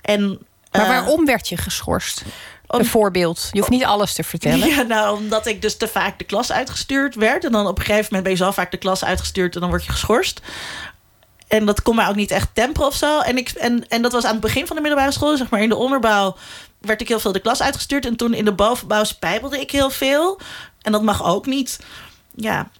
En, 0.00 0.38
maar 0.70 0.86
waarom 0.86 1.24
werd 1.26 1.48
je 1.48 1.56
geschorst? 1.56 2.22
Bijvoorbeeld. 2.76 3.48
Je 3.52 3.58
hoeft 3.58 3.70
niet 3.70 3.84
alles 3.84 4.12
te 4.12 4.24
vertellen. 4.24 4.68
Ja, 4.68 4.82
nou, 4.82 5.16
omdat 5.16 5.46
ik 5.46 5.62
dus 5.62 5.76
te 5.76 5.88
vaak 5.88 6.18
de 6.18 6.24
klas 6.24 6.52
uitgestuurd 6.52 7.14
werd. 7.14 7.44
En 7.44 7.52
dan 7.52 7.66
op 7.66 7.78
een 7.78 7.84
gegeven 7.84 8.04
moment 8.04 8.22
ben 8.22 8.32
je 8.32 8.38
zo 8.38 8.50
vaak 8.50 8.70
de 8.70 8.76
klas 8.76 9.04
uitgestuurd 9.04 9.54
en 9.54 9.60
dan 9.60 9.70
word 9.70 9.84
je 9.84 9.92
geschorst. 9.92 10.40
En 11.48 11.66
dat 11.66 11.82
kon 11.82 11.96
mij 11.96 12.08
ook 12.08 12.14
niet 12.14 12.30
echt 12.30 12.48
temperen 12.52 12.88
of 12.88 12.94
zo. 12.94 13.20
En, 13.20 13.36
ik, 13.36 13.48
en, 13.48 13.88
en 13.88 14.02
dat 14.02 14.12
was 14.12 14.24
aan 14.24 14.32
het 14.32 14.40
begin 14.40 14.66
van 14.66 14.76
de 14.76 14.82
middelbare 14.82 15.12
school. 15.12 15.36
Zeg 15.36 15.50
maar 15.50 15.62
in 15.62 15.68
de 15.68 15.76
onderbouw 15.76 16.36
werd 16.78 17.00
ik 17.00 17.08
heel 17.08 17.20
veel 17.20 17.32
de 17.32 17.40
klas 17.40 17.62
uitgestuurd. 17.62 18.06
En 18.06 18.16
toen 18.16 18.34
in 18.34 18.44
de 18.44 18.52
bovenbouw 18.52 19.04
spijbelde 19.04 19.60
ik 19.60 19.70
heel 19.70 19.90
veel. 19.90 20.40
En 20.82 20.92
dat 20.92 21.02
mag 21.02 21.24
ook 21.24 21.46
niet. 21.46 21.80
Ja. 22.34 22.70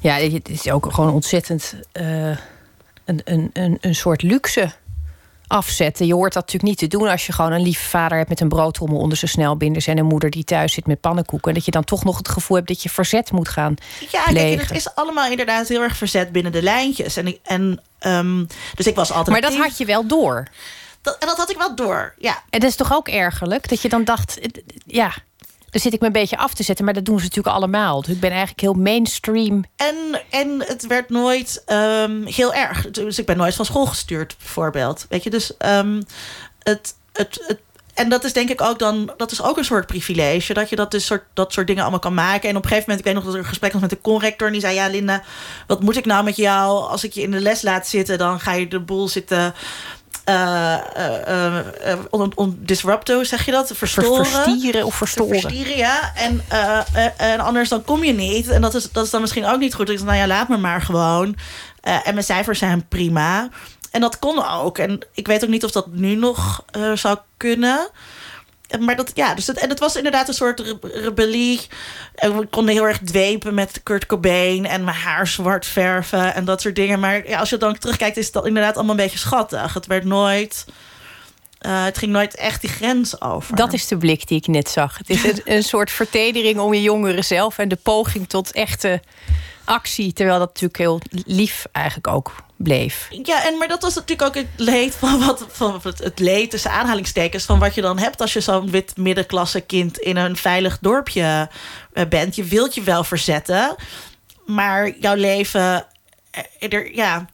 Ja, 0.00 0.14
het 0.14 0.48
is 0.48 0.70
ook 0.70 0.92
gewoon 0.92 1.12
ontzettend 1.12 1.74
uh, 1.92 2.28
een, 3.04 3.20
een, 3.24 3.50
een, 3.52 3.78
een 3.80 3.94
soort 3.94 4.22
luxe 4.22 4.72
afzetten. 5.46 6.06
Je 6.06 6.14
hoort 6.14 6.32
dat 6.32 6.42
natuurlijk 6.42 6.80
niet 6.80 6.90
te 6.90 6.96
doen 6.98 7.08
als 7.08 7.26
je 7.26 7.32
gewoon 7.32 7.52
een 7.52 7.62
lieve 7.62 7.88
vader 7.88 8.16
hebt 8.16 8.28
met 8.28 8.40
een 8.40 8.48
broodrommel 8.48 8.98
onder 8.98 9.18
zijn 9.18 9.30
snelbinders 9.30 9.86
en 9.86 9.98
een 9.98 10.06
moeder 10.06 10.30
die 10.30 10.44
thuis 10.44 10.72
zit 10.72 10.86
met 10.86 11.00
pannenkoeken. 11.00 11.48
En 11.48 11.54
dat 11.54 11.64
je 11.64 11.70
dan 11.70 11.84
toch 11.84 12.04
nog 12.04 12.16
het 12.16 12.28
gevoel 12.28 12.56
hebt 12.56 12.68
dat 12.68 12.82
je 12.82 12.88
verzet 12.88 13.32
moet 13.32 13.48
gaan. 13.48 13.74
Ja, 14.10 14.22
kijk, 14.22 14.60
het 14.60 14.70
is 14.70 14.94
allemaal 14.94 15.30
inderdaad 15.30 15.68
heel 15.68 15.82
erg 15.82 15.96
verzet 15.96 16.32
binnen 16.32 16.52
de 16.52 16.62
lijntjes. 16.62 17.16
En, 17.16 17.38
en 17.42 17.80
um, 18.00 18.46
dus 18.74 18.86
ik 18.86 18.94
was 18.94 19.12
altijd. 19.12 19.40
Maar 19.40 19.50
dat 19.50 19.60
had 19.60 19.78
je 19.78 19.84
wel 19.84 20.06
door. 20.06 20.48
Dat, 21.02 21.20
dat 21.20 21.36
had 21.36 21.50
ik 21.50 21.56
wel 21.56 21.74
door, 21.74 22.14
ja. 22.18 22.42
En 22.50 22.60
dat 22.60 22.70
is 22.70 22.76
toch 22.76 22.92
ook 22.92 23.08
ergerlijk 23.08 23.68
dat 23.68 23.82
je 23.82 23.88
dan 23.88 24.04
dacht, 24.04 24.38
ja, 24.86 25.14
dan 25.74 25.82
zit 25.82 25.92
ik 25.92 26.00
me 26.00 26.06
een 26.06 26.12
beetje 26.12 26.36
af 26.36 26.54
te 26.54 26.62
zetten. 26.62 26.84
Maar 26.84 26.94
dat 26.94 27.04
doen 27.04 27.18
ze 27.18 27.24
natuurlijk 27.24 27.56
allemaal. 27.56 28.00
Dus 28.00 28.14
ik 28.14 28.20
ben 28.20 28.30
eigenlijk 28.30 28.60
heel 28.60 28.72
mainstream. 28.72 29.64
En, 29.76 29.96
en 30.30 30.62
het 30.66 30.86
werd 30.86 31.10
nooit 31.10 31.62
um, 31.66 32.26
heel 32.26 32.54
erg. 32.54 32.90
Dus 32.90 33.18
ik 33.18 33.26
ben 33.26 33.36
nooit 33.36 33.54
van 33.54 33.64
school 33.64 33.86
gestuurd, 33.86 34.36
bijvoorbeeld. 34.38 35.06
Weet 35.08 35.22
je, 35.22 35.30
dus 35.30 35.52
um, 35.58 36.02
het, 36.62 36.94
het, 37.12 37.44
het 37.46 37.58
en 37.94 38.08
dat 38.08 38.24
is 38.24 38.32
denk 38.32 38.50
ik 38.50 38.60
ook 38.60 38.78
dan, 38.78 39.12
dat 39.16 39.30
is 39.30 39.42
ook 39.42 39.56
een 39.56 39.64
soort 39.64 39.86
privilege. 39.86 40.54
Dat 40.54 40.68
je 40.68 40.76
dat, 40.76 40.90
dus 40.90 41.06
soort, 41.06 41.24
dat 41.32 41.52
soort 41.52 41.66
dingen 41.66 41.82
allemaal 41.82 42.00
kan 42.00 42.14
maken. 42.14 42.48
En 42.48 42.56
op 42.56 42.62
een 42.62 42.68
gegeven 42.68 42.90
moment, 42.90 42.98
ik 42.98 43.04
weet 43.04 43.14
nog 43.14 43.24
dat 43.24 43.32
er 43.32 43.38
een 43.38 43.46
gesprek 43.48 43.72
was 43.72 43.80
met 43.80 43.90
de 43.90 44.00
conrector. 44.00 44.46
En 44.46 44.52
die 44.52 44.62
zei: 44.62 44.74
Ja, 44.74 44.88
Linda, 44.88 45.22
wat 45.66 45.82
moet 45.82 45.96
ik 45.96 46.04
nou 46.04 46.24
met 46.24 46.36
jou? 46.36 46.88
Als 46.88 47.04
ik 47.04 47.12
je 47.12 47.22
in 47.22 47.30
de 47.30 47.40
les 47.40 47.62
laat 47.62 47.86
zitten, 47.86 48.18
dan 48.18 48.40
ga 48.40 48.52
je 48.52 48.68
de 48.68 48.80
boel 48.80 49.08
zitten 49.08 49.54
uh, 50.28 50.76
uh, 51.28 51.58
uh, 52.12 52.48
disrupto, 52.56 53.24
zeg 53.24 53.44
je 53.44 53.52
dat? 53.52 53.70
Verstoren. 53.74 54.26
Verstieren 54.26 54.84
of 54.84 54.94
verstoren. 54.94 55.40
Verstieren, 55.40 55.76
ja. 55.76 56.12
En, 56.14 56.44
en 57.16 57.40
anders 57.40 57.68
dan 57.68 57.84
kom 57.84 58.04
je 58.04 58.12
niet. 58.12 58.48
En 58.48 58.60
dat 58.60 58.74
is, 58.74 58.90
dat 58.90 59.04
is 59.04 59.10
dan 59.10 59.20
misschien 59.20 59.46
ook 59.46 59.58
niet 59.58 59.74
goed. 59.74 59.88
Ik 59.88 59.98
zei, 59.98 60.08
nou 60.08 60.20
ja, 60.20 60.26
laat 60.26 60.48
me 60.48 60.56
maar 60.56 60.82
gewoon. 60.82 61.36
en 61.80 62.14
mijn 62.14 62.24
cijfers 62.24 62.58
zijn 62.58 62.88
prima. 62.88 63.48
En 63.90 64.00
dat 64.00 64.18
kon 64.18 64.46
ook. 64.48 64.78
En 64.78 65.00
ik 65.12 65.26
weet 65.26 65.44
ook 65.44 65.50
niet 65.50 65.64
of 65.64 65.70
dat 65.70 65.86
nu 65.86 66.14
nog 66.14 66.64
zou 66.94 67.18
kunnen 67.36 67.88
maar 68.78 68.96
dat, 68.96 69.10
ja, 69.14 69.34
dus 69.34 69.46
het, 69.46 69.58
en 69.58 69.68
het 69.68 69.78
was 69.78 69.96
inderdaad 69.96 70.28
een 70.28 70.34
soort 70.34 70.76
rebellie. 70.82 71.60
En 72.14 72.38
we 72.38 72.46
konden 72.46 72.74
heel 72.74 72.86
erg 72.86 72.98
dwepen 72.98 73.54
met 73.54 73.80
Kurt 73.82 74.06
Cobain 74.06 74.66
en 74.66 74.84
mijn 74.84 74.96
haar 74.96 75.26
zwart 75.26 75.66
verven 75.66 76.34
en 76.34 76.44
dat 76.44 76.60
soort 76.60 76.76
dingen. 76.76 77.00
Maar 77.00 77.28
ja, 77.28 77.38
als 77.38 77.50
je 77.50 77.56
dan 77.56 77.78
terugkijkt, 77.78 78.16
is 78.16 78.30
het 78.32 78.44
inderdaad 78.44 78.74
allemaal 78.74 78.94
een 78.94 79.02
beetje 79.02 79.18
schattig. 79.18 79.74
Het 79.74 79.86
werd 79.86 80.04
nooit. 80.04 80.64
Uh, 81.66 81.84
het 81.84 81.98
ging 81.98 82.12
nooit 82.12 82.34
echt 82.34 82.60
die 82.60 82.70
grens 82.70 83.20
over. 83.20 83.56
Dat 83.56 83.72
is 83.72 83.88
de 83.88 83.96
blik 83.96 84.28
die 84.28 84.38
ik 84.38 84.46
net 84.46 84.68
zag. 84.68 84.98
Het 84.98 85.10
is 85.10 85.24
een, 85.28 85.40
een 85.44 85.62
soort 85.62 85.90
vertedering 85.90 86.58
om 86.58 86.74
je 86.74 86.82
jongeren 86.82 87.24
zelf 87.24 87.58
en 87.58 87.68
de 87.68 87.78
poging 87.82 88.28
tot 88.28 88.52
echte 88.52 89.02
actie. 89.64 90.12
Terwijl 90.12 90.38
dat 90.38 90.48
natuurlijk 90.48 90.78
heel 90.78 91.00
lief 91.26 91.66
eigenlijk 91.72 92.06
ook 92.06 92.43
bleef. 92.56 93.08
Ja, 93.22 93.44
en 93.46 93.58
maar 93.58 93.68
dat 93.68 93.82
was 93.82 93.94
natuurlijk 93.94 94.28
ook 94.28 94.34
het 94.34 94.48
leed 94.56 94.94
van 94.94 95.18
wat 95.26 95.44
van 95.48 95.80
het 95.82 96.18
leed 96.18 96.50
tussen 96.50 96.70
aanhalingstekens 96.70 97.44
van 97.44 97.58
wat 97.58 97.74
je 97.74 97.80
dan 97.80 97.98
hebt 97.98 98.20
als 98.20 98.32
je 98.32 98.40
zo'n 98.40 98.70
wit 98.70 98.96
middenklasse 98.96 99.60
kind 99.60 99.98
in 99.98 100.16
een 100.16 100.36
veilig 100.36 100.78
dorpje 100.80 101.48
eh, 101.92 102.04
bent. 102.08 102.36
Je 102.36 102.44
wilt 102.44 102.74
je 102.74 102.82
wel 102.82 103.04
verzetten, 103.04 103.76
maar 104.46 104.98
jouw 104.98 105.14
leven, 105.14 105.86
eh, 106.30 106.72
er, 106.72 106.94
ja, 106.94 107.26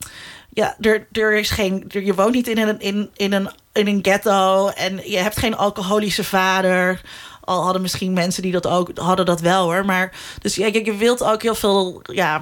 ja, 0.53 0.75
er, 0.79 1.07
er 1.11 1.33
is 1.33 1.49
geen, 1.49 1.85
je 1.87 2.13
woont 2.13 2.33
niet 2.33 2.47
in 2.47 2.57
een, 2.57 2.79
in, 2.79 3.09
in, 3.15 3.33
een, 3.33 3.49
in 3.73 3.87
een 3.87 3.99
ghetto 4.01 4.67
en 4.67 5.01
je 5.09 5.17
hebt 5.17 5.39
geen 5.39 5.57
alcoholische 5.57 6.23
vader. 6.23 7.01
Al 7.41 7.63
hadden 7.63 7.81
misschien 7.81 8.13
mensen 8.13 8.41
die 8.41 8.51
dat 8.51 8.67
ook 8.67 8.97
hadden 8.97 9.25
dat 9.25 9.41
wel 9.41 9.63
hoor. 9.63 9.85
Maar 9.85 10.11
dus 10.39 10.55
ja, 10.55 10.65
je, 10.65 10.85
je 10.85 10.95
wilt 10.95 11.23
ook 11.23 11.41
heel 11.41 11.55
veel 11.55 12.01
ja, 12.03 12.41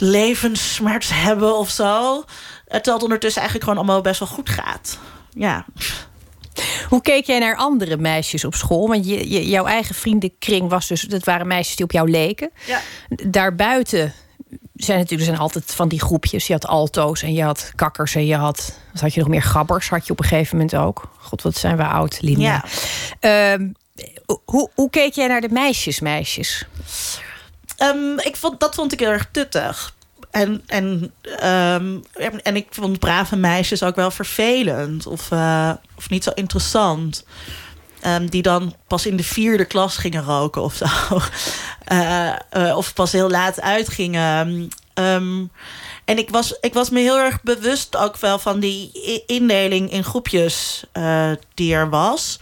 levenssmart 0.00 1.08
hebben 1.12 1.56
of 1.56 1.70
zo. 1.70 2.24
Terwijl 2.64 2.94
het 2.94 3.02
ondertussen 3.02 3.40
eigenlijk 3.42 3.70
gewoon 3.70 3.84
allemaal 3.84 4.02
best 4.02 4.18
wel 4.18 4.28
goed 4.28 4.48
gaat. 4.48 4.98
Ja. 5.30 5.64
Hoe 6.88 7.00
keek 7.00 7.26
jij 7.26 7.38
naar 7.38 7.56
andere 7.56 7.96
meisjes 7.96 8.44
op 8.44 8.54
school? 8.54 8.88
Want 8.88 9.06
je, 9.06 9.30
je, 9.30 9.48
jouw 9.48 9.64
eigen 9.64 9.94
vriendenkring 9.94 10.68
was 10.68 10.88
dus... 10.88 11.00
dat 11.00 11.24
waren 11.24 11.46
meisjes 11.46 11.76
die 11.76 11.84
op 11.84 11.92
jou 11.92 12.10
leken. 12.10 12.50
Ja. 12.66 12.80
Daarbuiten 13.26 14.14
zijn 14.74 14.98
natuurlijk 14.98 15.28
zijn 15.28 15.40
altijd 15.40 15.74
van 15.74 15.88
die 15.88 16.00
groepjes. 16.00 16.46
Je 16.46 16.52
had 16.52 16.66
alto's 16.66 17.22
en 17.22 17.32
je 17.32 17.42
had 17.42 17.72
kakkers 17.74 18.14
en 18.14 18.26
je 18.26 18.36
had... 18.36 18.78
wat 18.92 19.00
had 19.00 19.14
je 19.14 19.20
nog 19.20 19.28
meer? 19.28 19.42
Gabbers 19.42 19.88
had 19.88 20.06
je 20.06 20.12
op 20.12 20.18
een 20.18 20.24
gegeven 20.24 20.56
moment 20.56 20.76
ook. 20.76 21.10
God, 21.18 21.42
wat 21.42 21.56
zijn 21.56 21.76
we 21.76 21.86
oud, 21.86 22.20
Linda. 22.20 22.42
Ja. 22.42 22.64
Ehm, 23.20 23.68
hoe, 24.44 24.70
hoe 24.74 24.90
keek 24.90 25.14
jij 25.14 25.26
naar 25.26 25.40
de 25.40 25.48
meisjes, 25.50 26.00
meisjes? 26.00 26.66
Um, 27.82 28.18
ik 28.18 28.36
vond, 28.36 28.60
dat 28.60 28.74
vond 28.74 28.92
ik 28.92 29.00
heel 29.00 29.10
erg 29.10 29.28
tuttig. 29.32 29.94
En, 30.30 30.62
en, 30.66 31.12
um, 31.44 32.02
en 32.42 32.56
ik 32.56 32.66
vond 32.70 32.98
brave 32.98 33.36
meisjes 33.36 33.82
ook 33.82 33.96
wel 33.96 34.10
vervelend. 34.10 35.06
Of, 35.06 35.30
uh, 35.30 35.72
of 35.96 36.10
niet 36.10 36.24
zo 36.24 36.30
interessant. 36.34 37.24
Um, 38.06 38.30
die 38.30 38.42
dan 38.42 38.74
pas 38.86 39.06
in 39.06 39.16
de 39.16 39.24
vierde 39.24 39.64
klas 39.64 39.96
gingen 39.96 40.24
roken 40.24 40.62
of 40.62 40.74
zo. 40.74 40.86
Uh, 41.92 42.32
uh, 42.56 42.76
of 42.76 42.94
pas 42.94 43.12
heel 43.12 43.30
laat 43.30 43.60
uitgingen. 43.60 44.70
En 46.04 46.18
ik 46.18 46.30
was, 46.30 46.56
ik 46.60 46.74
was 46.74 46.90
me 46.90 47.00
heel 47.00 47.18
erg 47.18 47.42
bewust 47.42 47.96
ook 47.96 48.16
wel 48.16 48.38
van 48.38 48.60
die 48.60 49.22
indeling 49.26 49.92
in 49.92 50.04
groepjes 50.04 50.84
die 51.54 51.74
er 51.74 51.90
was. 51.90 52.38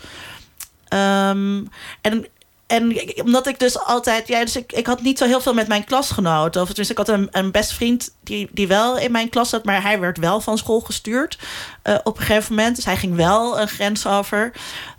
Um, 0.95 1.69
en 2.01 2.27
en 2.69 3.13
omdat 3.25 3.47
ik 3.47 3.59
dus 3.59 3.79
altijd, 3.79 4.29
ja, 4.29 4.45
dus 4.45 4.57
ik, 4.57 4.73
ik 4.73 4.87
had 4.87 5.03
niet 5.03 5.19
zo 5.19 5.27
heel 5.27 5.41
veel 5.41 5.55
met 5.55 5.69
mijn 5.69 5.85
klasgenoten. 5.85 6.61
Of 6.61 6.67
tenminste, 6.67 6.93
ik 6.93 7.07
had 7.07 7.19
een, 7.19 7.29
een 7.31 7.51
best 7.51 7.73
vriend 7.73 8.15
die, 8.23 8.49
die 8.53 8.69
wel 8.69 8.99
in 8.99 9.13
mijn 9.13 9.29
klas 9.29 9.49
zat, 9.49 9.65
maar 9.65 9.83
hij 9.83 10.01
werd 10.01 10.19
wel 10.19 10.41
van 10.41 10.59
school 10.59 10.81
gestuurd 10.81 11.39
uh, 11.85 11.99
op 12.05 12.19
een 12.19 12.25
gegeven 12.25 12.55
moment. 12.55 12.77
Dus 12.77 12.85
hij 12.85 12.97
ging 12.97 13.17
wel 13.17 13.61
een 13.61 13.69
grens 13.69 14.07
over. 14.07 14.53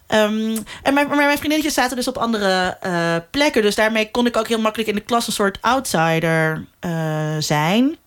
Um, 0.08 0.64
en 0.84 0.94
mijn, 0.94 1.08
mijn 1.08 1.38
vriendinnetjes 1.38 1.74
zaten 1.74 1.96
dus 1.96 2.08
op 2.08 2.18
andere 2.18 2.78
uh, 2.84 3.16
plekken. 3.32 3.62
Dus 3.62 3.76
daarmee 3.76 4.12
kon 4.12 4.26
ik 4.26 4.38
ook 4.38 4.48
heel 4.48 4.60
makkelijk 4.60 4.90
in 4.90 4.96
de 4.96 5.02
klas 5.02 5.28
een 5.28 5.34
soort 5.34 5.58
outsider 5.62 6.66
uh, 6.86 7.36
zijn. 7.40 7.98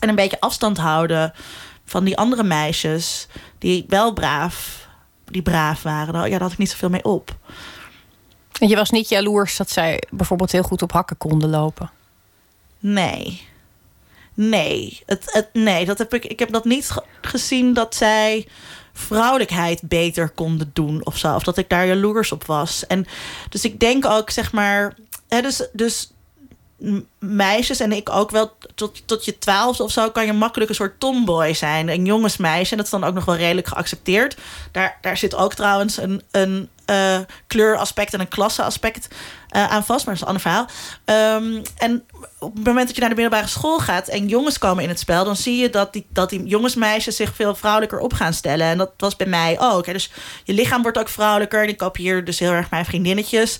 En 0.00 0.08
een 0.08 0.14
beetje 0.14 0.40
afstand 0.40 0.78
houden 0.78 1.32
van 1.84 2.04
die 2.04 2.16
andere 2.16 2.42
meisjes 2.42 3.26
die 3.58 3.84
wel 3.88 4.12
braaf, 4.12 4.88
die 5.24 5.42
braaf 5.42 5.82
waren. 5.82 6.22
Ja, 6.22 6.30
daar 6.30 6.40
had 6.40 6.52
ik 6.52 6.58
niet 6.58 6.70
zoveel 6.70 6.90
mee 6.90 7.04
op. 7.04 7.36
En 8.58 8.68
je 8.68 8.76
was 8.76 8.90
niet 8.90 9.08
jaloers 9.08 9.56
dat 9.56 9.70
zij 9.70 10.02
bijvoorbeeld 10.10 10.52
heel 10.52 10.62
goed 10.62 10.82
op 10.82 10.92
hakken 10.92 11.16
konden 11.16 11.50
lopen? 11.50 11.90
Nee. 12.78 13.48
Nee. 14.34 15.02
Het, 15.06 15.32
het, 15.32 15.48
nee, 15.52 15.84
dat 15.84 15.98
heb 15.98 16.14
ik, 16.14 16.24
ik 16.24 16.38
heb 16.38 16.52
dat 16.52 16.64
niet 16.64 16.94
gezien 17.20 17.74
dat 17.74 17.94
zij 17.94 18.46
vrouwelijkheid 18.92 19.80
beter 19.82 20.28
konden 20.28 20.70
doen 20.72 21.04
of 21.04 21.18
zo. 21.18 21.34
Of 21.34 21.42
dat 21.42 21.58
ik 21.58 21.68
daar 21.68 21.86
jaloers 21.86 22.32
op 22.32 22.44
was. 22.44 22.86
En 22.86 23.06
dus 23.48 23.64
ik 23.64 23.80
denk 23.80 24.06
ook, 24.06 24.30
zeg 24.30 24.52
maar. 24.52 24.96
Hè, 25.28 25.42
dus, 25.42 25.68
dus 25.72 26.12
meisjes 27.18 27.80
en 27.80 27.92
ik 27.92 28.10
ook 28.10 28.30
wel 28.30 28.56
tot, 28.74 29.06
tot 29.06 29.24
je 29.24 29.38
twaalfde 29.38 29.82
of 29.82 29.90
zo 29.90 30.10
kan 30.10 30.26
je 30.26 30.32
makkelijk 30.32 30.70
een 30.70 30.76
soort 30.76 31.00
tomboy 31.00 31.54
zijn. 31.54 31.88
Een 31.88 32.04
jongensmeisje. 32.04 32.70
En 32.70 32.76
dat 32.76 32.86
is 32.86 32.92
dan 32.92 33.04
ook 33.04 33.14
nog 33.14 33.24
wel 33.24 33.36
redelijk 33.36 33.66
geaccepteerd. 33.66 34.36
Daar, 34.72 34.98
daar 35.00 35.16
zit 35.16 35.34
ook 35.34 35.54
trouwens 35.54 35.96
een, 35.96 36.22
een 36.30 36.68
uh, 36.90 37.18
kleuraspect 37.46 38.14
en 38.14 38.20
een 38.20 38.28
klasseaspect 38.28 39.08
uh, 39.56 39.70
aan 39.70 39.84
vast. 39.84 40.06
Maar 40.06 40.14
dat 40.14 40.28
is 40.28 40.34
een 40.34 40.40
ander 40.40 40.42
verhaal. 40.42 40.66
Um, 41.36 41.62
en 41.76 42.04
op 42.38 42.54
het 42.54 42.64
moment 42.64 42.86
dat 42.86 42.94
je 42.94 43.00
naar 43.00 43.10
de 43.10 43.20
middelbare 43.20 43.48
school 43.48 43.78
gaat 43.78 44.08
en 44.08 44.28
jongens 44.28 44.58
komen 44.58 44.82
in 44.82 44.88
het 44.88 44.98
spel, 44.98 45.24
dan 45.24 45.36
zie 45.36 45.56
je 45.56 45.70
dat 45.70 45.92
die, 45.92 46.06
dat 46.08 46.30
die 46.30 46.44
jongensmeisjes 46.44 47.16
zich 47.16 47.34
veel 47.34 47.54
vrouwelijker 47.54 47.98
op 47.98 48.12
gaan 48.12 48.32
stellen. 48.32 48.66
En 48.66 48.78
dat 48.78 48.92
was 48.96 49.16
bij 49.16 49.26
mij 49.26 49.56
ook. 49.60 49.84
Dus 49.84 50.10
je 50.44 50.52
lichaam 50.52 50.82
wordt 50.82 50.98
ook 50.98 51.08
vrouwelijker. 51.08 51.62
En 51.62 51.68
ik 51.68 51.76
kopieer 51.76 52.24
dus 52.24 52.38
heel 52.38 52.52
erg 52.52 52.70
mijn 52.70 52.84
vriendinnetjes. 52.84 53.58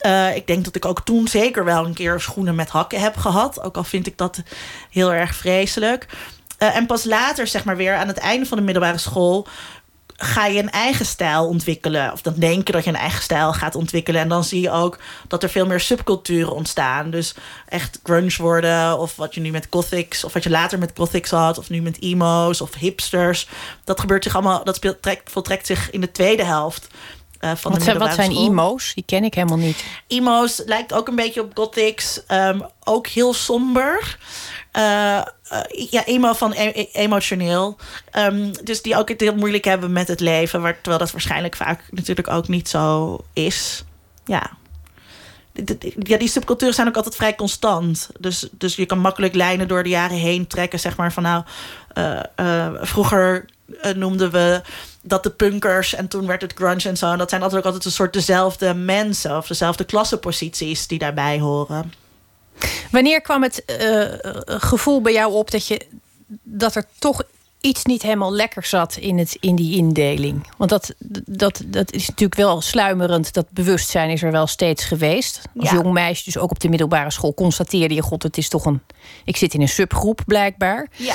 Uh, 0.00 0.36
ik 0.36 0.46
denk 0.46 0.64
dat 0.64 0.76
ik 0.76 0.84
ook 0.84 1.04
toen 1.04 1.28
zeker 1.28 1.64
wel 1.64 1.84
een 1.84 1.94
keer 1.94 2.20
schoenen 2.20 2.54
met 2.54 2.68
hakken 2.68 3.00
heb 3.00 3.16
gehad. 3.16 3.62
Ook 3.62 3.76
al 3.76 3.84
vind 3.84 4.06
ik 4.06 4.18
dat 4.18 4.42
heel 4.90 5.12
erg 5.12 5.34
vreselijk. 5.34 6.06
Uh, 6.58 6.76
en 6.76 6.86
pas 6.86 7.04
later, 7.04 7.46
zeg 7.46 7.64
maar 7.64 7.76
weer 7.76 7.94
aan 7.94 8.08
het 8.08 8.18
einde 8.18 8.46
van 8.46 8.58
de 8.58 8.64
middelbare 8.64 8.98
school, 8.98 9.46
ga 10.16 10.46
je 10.46 10.58
een 10.58 10.70
eigen 10.70 11.06
stijl 11.06 11.46
ontwikkelen. 11.46 12.12
Of 12.12 12.22
dan 12.22 12.34
denken 12.36 12.72
dat 12.72 12.84
je 12.84 12.90
een 12.90 12.96
eigen 12.96 13.22
stijl 13.22 13.52
gaat 13.52 13.74
ontwikkelen. 13.74 14.20
En 14.20 14.28
dan 14.28 14.44
zie 14.44 14.60
je 14.60 14.70
ook 14.70 14.98
dat 15.28 15.42
er 15.42 15.48
veel 15.48 15.66
meer 15.66 15.80
subculturen 15.80 16.54
ontstaan. 16.54 17.10
Dus 17.10 17.34
echt 17.68 18.00
grunge 18.02 18.36
worden. 18.38 18.98
Of 18.98 19.16
wat 19.16 19.34
je 19.34 19.40
nu 19.40 19.50
met 19.50 19.66
gothics. 19.70 20.24
Of 20.24 20.32
wat 20.32 20.42
je 20.42 20.50
later 20.50 20.78
met 20.78 20.92
gothics 20.94 21.30
had. 21.30 21.58
Of 21.58 21.70
nu 21.70 21.82
met 21.82 22.02
emo's 22.02 22.60
of 22.60 22.74
hipsters. 22.74 23.48
Dat 23.84 24.00
gebeurt 24.00 24.24
zich 24.24 24.34
allemaal. 24.34 24.64
Dat 24.64 24.76
speelt, 24.76 25.02
trekt, 25.02 25.30
voltrekt 25.30 25.66
zich 25.66 25.90
in 25.90 26.00
de 26.00 26.10
tweede 26.10 26.44
helft. 26.44 26.86
Uh, 27.44 27.50
van 27.54 27.70
wat, 27.70 27.80
de 27.80 27.86
zijn, 27.86 27.98
wat 27.98 28.14
zijn 28.14 28.36
emo's? 28.36 28.94
Die 28.94 29.04
ken 29.06 29.24
ik 29.24 29.34
helemaal 29.34 29.58
niet. 29.58 29.84
Emo's 30.06 30.62
lijkt 30.66 30.92
ook 30.92 31.08
een 31.08 31.14
beetje 31.14 31.40
op 31.40 31.50
gothics. 31.54 32.20
Um, 32.28 32.62
ook 32.84 33.06
heel 33.06 33.34
somber. 33.34 34.18
Uh, 34.76 35.22
uh, 35.52 35.88
ja, 35.90 36.04
emo 36.04 36.32
van 36.32 36.52
e 36.52 36.86
emotioneel. 36.92 37.76
Um, 38.12 38.52
dus 38.62 38.82
die 38.82 38.96
ook 38.96 39.08
het 39.08 39.20
heel 39.20 39.34
moeilijk 39.34 39.64
hebben 39.64 39.92
met 39.92 40.08
het 40.08 40.20
leven. 40.20 40.62
Waar, 40.62 40.74
terwijl 40.74 40.98
dat 40.98 41.10
waarschijnlijk 41.10 41.56
vaak 41.56 41.84
natuurlijk 41.90 42.28
ook 42.28 42.48
niet 42.48 42.68
zo 42.68 43.18
is. 43.32 43.84
Ja. 44.24 44.50
Ja, 45.98 46.18
die 46.18 46.28
subculturen 46.28 46.74
zijn 46.74 46.88
ook 46.88 46.96
altijd 46.96 47.16
vrij 47.16 47.34
constant. 47.34 48.10
Dus, 48.18 48.48
dus 48.50 48.76
je 48.76 48.86
kan 48.86 48.98
makkelijk 48.98 49.34
lijnen 49.34 49.68
door 49.68 49.82
de 49.82 49.88
jaren 49.88 50.16
heen 50.16 50.46
trekken. 50.46 50.80
Zeg 50.80 50.96
maar 50.96 51.12
van 51.12 51.22
nou, 51.22 51.44
uh, 52.38 52.70
vroeger 52.80 53.44
noemden 53.94 54.30
we 54.30 54.62
dat 55.06 55.22
de 55.22 55.30
punkers 55.30 55.94
en 55.94 56.08
toen 56.08 56.26
werd 56.26 56.42
het 56.42 56.52
grunge 56.52 56.88
en 56.88 56.96
zo. 56.96 57.12
En 57.12 57.18
dat 57.18 57.30
zijn 57.30 57.42
altijd 57.42 57.60
ook 57.60 57.66
altijd 57.66 57.84
een 57.84 57.90
soort 57.90 58.12
dezelfde 58.12 58.74
mensen 58.74 59.36
of 59.36 59.46
dezelfde 59.46 59.84
klassenposities 59.84 60.86
die 60.86 60.98
daarbij 60.98 61.40
horen. 61.40 61.92
Wanneer 62.90 63.20
kwam 63.20 63.42
het 63.42 63.62
uh, 63.66 64.04
gevoel 64.46 65.00
bij 65.00 65.12
jou 65.12 65.32
op 65.32 65.50
dat, 65.50 65.66
je, 65.66 65.86
dat 66.42 66.74
er 66.74 66.84
toch 66.98 67.22
iets 67.60 67.84
niet 67.84 68.02
helemaal 68.02 68.32
lekker 68.32 68.64
zat 68.64 68.96
in, 68.96 69.18
het, 69.18 69.36
in 69.40 69.56
die 69.56 69.76
indeling? 69.76 70.46
Want 70.56 70.70
dat, 70.70 70.94
dat, 71.26 71.62
dat 71.66 71.92
is 71.92 72.08
natuurlijk 72.08 72.40
wel 72.40 72.60
sluimerend. 72.60 73.32
Dat 73.32 73.46
bewustzijn 73.50 74.10
is 74.10 74.22
er 74.22 74.30
wel 74.30 74.46
steeds 74.46 74.84
geweest. 74.84 75.40
Als 75.58 75.70
ja. 75.70 75.76
jong 75.76 75.92
meisje, 75.92 76.24
dus 76.24 76.38
ook 76.38 76.50
op 76.50 76.60
de 76.60 76.68
middelbare 76.68 77.10
school, 77.10 77.34
constateerde 77.34 77.94
je: 77.94 78.02
God, 78.02 78.22
het 78.22 78.38
is 78.38 78.48
toch 78.48 78.64
een. 78.64 78.82
Ik 79.24 79.36
zit 79.36 79.54
in 79.54 79.60
een 79.60 79.68
subgroep 79.68 80.20
blijkbaar. 80.26 80.88
Ja. 80.96 81.14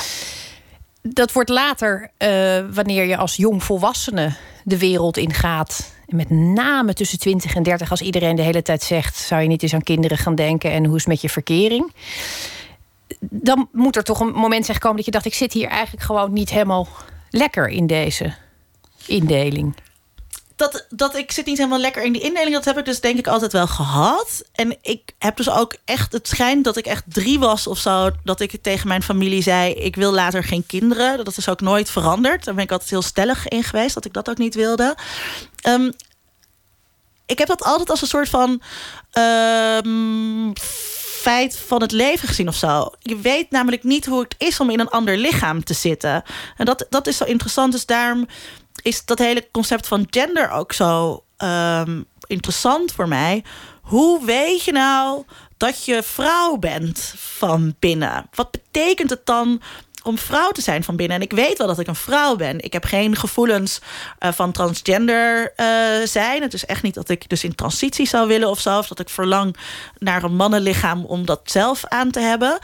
Dat 1.02 1.32
wordt 1.32 1.50
later, 1.50 2.10
uh, 2.18 2.28
wanneer 2.70 3.04
je 3.04 3.16
als 3.16 3.36
jong 3.36 3.64
volwassene 3.64 4.32
de 4.64 4.78
wereld 4.78 5.16
ingaat 5.16 5.94
met 6.06 6.30
name 6.30 6.92
tussen 6.92 7.18
20 7.18 7.54
en 7.54 7.62
30, 7.62 7.90
als 7.90 8.00
iedereen 8.00 8.36
de 8.36 8.42
hele 8.42 8.62
tijd 8.62 8.82
zegt: 8.82 9.16
zou 9.16 9.42
je 9.42 9.48
niet 9.48 9.62
eens 9.62 9.74
aan 9.74 9.82
kinderen 9.82 10.18
gaan 10.18 10.34
denken 10.34 10.70
en 10.70 10.84
hoe 10.84 10.96
is 10.96 11.00
het 11.00 11.10
met 11.12 11.20
je 11.20 11.28
verkering? 11.28 11.92
Dan 13.20 13.68
moet 13.72 13.96
er 13.96 14.04
toch 14.04 14.20
een 14.20 14.32
moment 14.32 14.64
zijn 14.64 14.76
gekomen 14.76 14.96
dat 14.96 15.06
je 15.06 15.12
dacht: 15.12 15.26
ik 15.26 15.34
zit 15.34 15.52
hier 15.52 15.68
eigenlijk 15.68 16.04
gewoon 16.04 16.32
niet 16.32 16.50
helemaal 16.50 16.88
lekker 17.30 17.68
in 17.68 17.86
deze 17.86 18.34
indeling. 19.06 19.74
Dat, 20.60 20.86
dat 20.88 21.16
ik 21.16 21.32
zit 21.32 21.46
niet 21.46 21.56
helemaal 21.56 21.78
lekker 21.78 22.02
in 22.02 22.12
die 22.12 22.22
indeling, 22.22 22.54
dat 22.54 22.64
heb 22.64 22.78
ik 22.78 22.84
dus 22.84 23.00
denk 23.00 23.18
ik 23.18 23.26
altijd 23.26 23.52
wel 23.52 23.66
gehad. 23.66 24.42
En 24.52 24.76
ik 24.82 25.12
heb 25.18 25.36
dus 25.36 25.50
ook 25.50 25.76
echt, 25.84 26.12
het 26.12 26.28
schijnt 26.28 26.64
dat 26.64 26.76
ik 26.76 26.86
echt 26.86 27.04
drie 27.06 27.38
was 27.38 27.66
of 27.66 27.78
zo, 27.78 28.10
dat 28.24 28.40
ik 28.40 28.62
tegen 28.62 28.88
mijn 28.88 29.02
familie 29.02 29.42
zei: 29.42 29.72
ik 29.72 29.96
wil 29.96 30.12
later 30.12 30.44
geen 30.44 30.66
kinderen. 30.66 31.24
Dat 31.24 31.36
is 31.36 31.48
ook 31.48 31.60
nooit 31.60 31.90
veranderd. 31.90 32.44
Daar 32.44 32.54
ben 32.54 32.64
ik 32.64 32.72
altijd 32.72 32.90
heel 32.90 33.02
stellig 33.02 33.48
in 33.48 33.64
geweest, 33.64 33.94
dat 33.94 34.04
ik 34.04 34.12
dat 34.12 34.30
ook 34.30 34.38
niet 34.38 34.54
wilde. 34.54 34.96
Um, 35.68 35.92
ik 37.26 37.38
heb 37.38 37.48
dat 37.48 37.62
altijd 37.62 37.90
als 37.90 38.02
een 38.02 38.08
soort 38.08 38.28
van 38.28 38.62
um, 39.12 40.52
feit 41.20 41.56
van 41.66 41.80
het 41.80 41.92
leven 41.92 42.28
gezien 42.28 42.48
of 42.48 42.54
zo. 42.54 42.90
Je 42.98 43.16
weet 43.16 43.50
namelijk 43.50 43.84
niet 43.84 44.06
hoe 44.06 44.20
het 44.20 44.34
is 44.38 44.60
om 44.60 44.70
in 44.70 44.80
een 44.80 44.88
ander 44.90 45.16
lichaam 45.16 45.64
te 45.64 45.74
zitten. 45.74 46.22
En 46.56 46.64
dat, 46.64 46.86
dat 46.88 47.06
is 47.06 47.16
zo 47.16 47.24
interessant. 47.24 47.72
Dus 47.72 47.86
daarom 47.86 48.26
is 48.82 49.04
dat 49.04 49.18
hele 49.18 49.48
concept 49.50 49.86
van 49.86 50.06
gender 50.10 50.50
ook 50.50 50.72
zo 50.72 51.24
um, 51.38 52.04
interessant 52.26 52.92
voor 52.92 53.08
mij. 53.08 53.44
Hoe 53.82 54.24
weet 54.24 54.64
je 54.64 54.72
nou 54.72 55.24
dat 55.56 55.84
je 55.84 56.02
vrouw 56.02 56.56
bent 56.56 57.14
van 57.16 57.74
binnen? 57.78 58.28
Wat 58.34 58.50
betekent 58.50 59.10
het 59.10 59.26
dan 59.26 59.60
om 60.02 60.18
vrouw 60.18 60.50
te 60.50 60.60
zijn 60.60 60.84
van 60.84 60.96
binnen. 60.96 61.16
En 61.16 61.22
ik 61.22 61.32
weet 61.32 61.58
wel 61.58 61.66
dat 61.66 61.78
ik 61.78 61.86
een 61.86 61.94
vrouw 61.94 62.36
ben. 62.36 62.60
Ik 62.60 62.72
heb 62.72 62.84
geen 62.84 63.16
gevoelens 63.16 63.80
uh, 64.20 64.32
van 64.32 64.52
transgender 64.52 65.52
uh, 65.56 65.66
zijn. 66.06 66.42
Het 66.42 66.54
is 66.54 66.66
echt 66.66 66.82
niet 66.82 66.94
dat 66.94 67.08
ik 67.08 67.28
dus 67.28 67.44
in 67.44 67.54
transitie 67.54 68.06
zou 68.06 68.28
willen 68.28 68.48
of 68.48 68.60
zo. 68.60 68.78
Of 68.78 68.88
dat 68.88 69.00
ik 69.00 69.08
verlang 69.08 69.56
naar 69.98 70.22
een 70.22 70.36
mannenlichaam 70.36 71.04
om 71.04 71.26
dat 71.26 71.40
zelf 71.44 71.84
aan 71.84 72.10
te 72.10 72.20
hebben. 72.20 72.58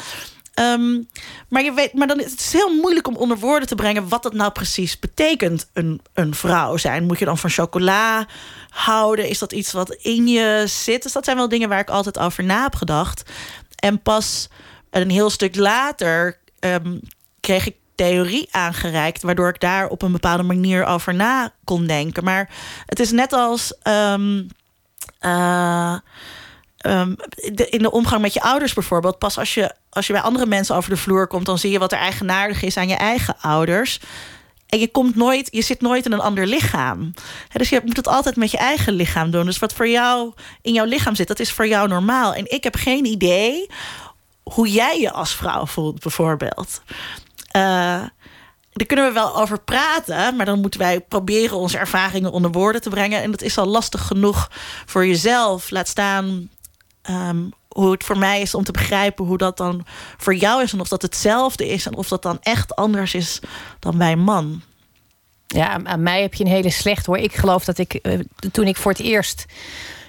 Um, 0.60 1.08
maar, 1.48 1.62
je 1.62 1.72
weet, 1.72 1.94
maar 1.94 2.06
dan 2.06 2.20
is 2.20 2.30
het 2.30 2.52
heel 2.52 2.74
moeilijk 2.74 3.08
om 3.08 3.16
onder 3.16 3.38
woorden 3.38 3.68
te 3.68 3.74
brengen 3.74 4.08
wat 4.08 4.22
dat 4.22 4.32
nou 4.32 4.52
precies 4.52 4.98
betekent, 4.98 5.70
een, 5.72 6.00
een 6.14 6.34
vrouw 6.34 6.76
zijn. 6.76 7.04
Moet 7.04 7.18
je 7.18 7.24
dan 7.24 7.38
van 7.38 7.50
chocola 7.50 8.26
houden? 8.68 9.28
Is 9.28 9.38
dat 9.38 9.52
iets 9.52 9.72
wat 9.72 9.94
in 9.94 10.26
je 10.26 10.64
zit? 10.66 11.02
Dus 11.02 11.12
dat 11.12 11.24
zijn 11.24 11.36
wel 11.36 11.48
dingen 11.48 11.68
waar 11.68 11.80
ik 11.80 11.90
altijd 11.90 12.18
over 12.18 12.44
na 12.44 12.62
heb 12.62 12.74
gedacht. 12.74 13.30
En 13.76 14.02
pas 14.02 14.48
een 14.90 15.10
heel 15.10 15.30
stuk 15.30 15.56
later 15.56 16.38
um, 16.60 17.00
kreeg 17.40 17.66
ik 17.66 17.76
theorie 17.94 18.48
aangereikt, 18.50 19.22
waardoor 19.22 19.48
ik 19.48 19.60
daar 19.60 19.88
op 19.88 20.02
een 20.02 20.12
bepaalde 20.12 20.42
manier 20.42 20.84
over 20.84 21.14
na 21.14 21.52
kon 21.64 21.86
denken. 21.86 22.24
Maar 22.24 22.50
het 22.86 23.00
is 23.00 23.10
net 23.10 23.32
als 23.32 23.74
um, 23.82 24.48
de, 25.20 26.02
in 27.70 27.82
de 27.82 27.90
omgang 27.90 28.22
met 28.22 28.32
je 28.32 28.42
ouders 28.42 28.74
bijvoorbeeld. 28.74 29.18
Pas 29.18 29.38
als 29.38 29.54
je, 29.54 29.74
als 29.96 30.06
je 30.06 30.12
bij 30.12 30.22
andere 30.22 30.46
mensen 30.46 30.76
over 30.76 30.90
de 30.90 30.96
vloer 30.96 31.26
komt, 31.26 31.46
dan 31.46 31.58
zie 31.58 31.70
je 31.70 31.78
wat 31.78 31.92
er 31.92 31.98
eigenaardig 31.98 32.62
is 32.62 32.76
aan 32.76 32.88
je 32.88 32.94
eigen 32.94 33.36
ouders. 33.40 34.00
En 34.66 34.78
je, 34.78 34.88
komt 34.88 35.16
nooit, 35.16 35.48
je 35.50 35.62
zit 35.62 35.80
nooit 35.80 36.06
in 36.06 36.12
een 36.12 36.20
ander 36.20 36.46
lichaam. 36.46 37.14
dus 37.52 37.68
je 37.68 37.80
moet 37.84 37.96
het 37.96 38.08
altijd 38.08 38.36
met 38.36 38.50
je 38.50 38.56
eigen 38.56 38.92
lichaam 38.92 39.30
doen. 39.30 39.44
Dus 39.44 39.58
wat 39.58 39.72
voor 39.72 39.88
jou 39.88 40.32
in 40.62 40.72
jouw 40.72 40.84
lichaam 40.84 41.14
zit, 41.14 41.28
dat 41.28 41.40
is 41.40 41.52
voor 41.52 41.66
jou 41.66 41.88
normaal. 41.88 42.34
En 42.34 42.52
ik 42.52 42.64
heb 42.64 42.74
geen 42.74 43.04
idee 43.04 43.66
hoe 44.42 44.70
jij 44.70 45.00
je 45.00 45.12
als 45.12 45.34
vrouw 45.34 45.66
voelt, 45.66 46.00
bijvoorbeeld. 46.00 46.82
Uh, 47.56 47.62
daar 48.72 48.86
kunnen 48.86 49.06
we 49.06 49.12
wel 49.12 49.36
over 49.36 49.60
praten, 49.60 50.36
maar 50.36 50.46
dan 50.46 50.60
moeten 50.60 50.80
wij 50.80 51.00
proberen 51.00 51.56
onze 51.56 51.78
ervaringen 51.78 52.32
onder 52.32 52.50
woorden 52.50 52.80
te 52.80 52.90
brengen. 52.90 53.22
En 53.22 53.30
dat 53.30 53.42
is 53.42 53.58
al 53.58 53.66
lastig 53.66 54.06
genoeg 54.06 54.50
voor 54.86 55.06
jezelf. 55.06 55.70
Laat 55.70 55.88
staan 55.88 56.48
um, 57.10 57.52
hoe 57.68 57.90
het 57.90 58.04
voor 58.04 58.18
mij 58.18 58.40
is 58.40 58.54
om 58.54 58.64
te 58.64 58.72
begrijpen 58.72 59.24
hoe 59.24 59.38
dat 59.38 59.56
dan 59.56 59.86
voor 60.16 60.34
jou 60.34 60.62
is. 60.62 60.72
En 60.72 60.80
of 60.80 60.88
dat 60.88 61.02
hetzelfde 61.02 61.68
is 61.68 61.86
en 61.86 61.96
of 61.96 62.08
dat 62.08 62.22
dan 62.22 62.38
echt 62.40 62.76
anders 62.76 63.14
is 63.14 63.40
dan 63.78 63.98
bij 63.98 64.16
man. 64.16 64.62
Ja, 65.46 65.80
aan 65.84 66.02
mij 66.02 66.22
heb 66.22 66.34
je 66.34 66.44
een 66.44 66.50
hele 66.50 66.70
slecht 66.70 67.06
hoor. 67.06 67.18
Ik 67.18 67.34
geloof 67.34 67.64
dat 67.64 67.78
ik 67.78 67.98
uh, 68.02 68.20
toen 68.52 68.66
ik 68.66 68.76
voor 68.76 68.92
het 68.92 69.00
eerst 69.00 69.44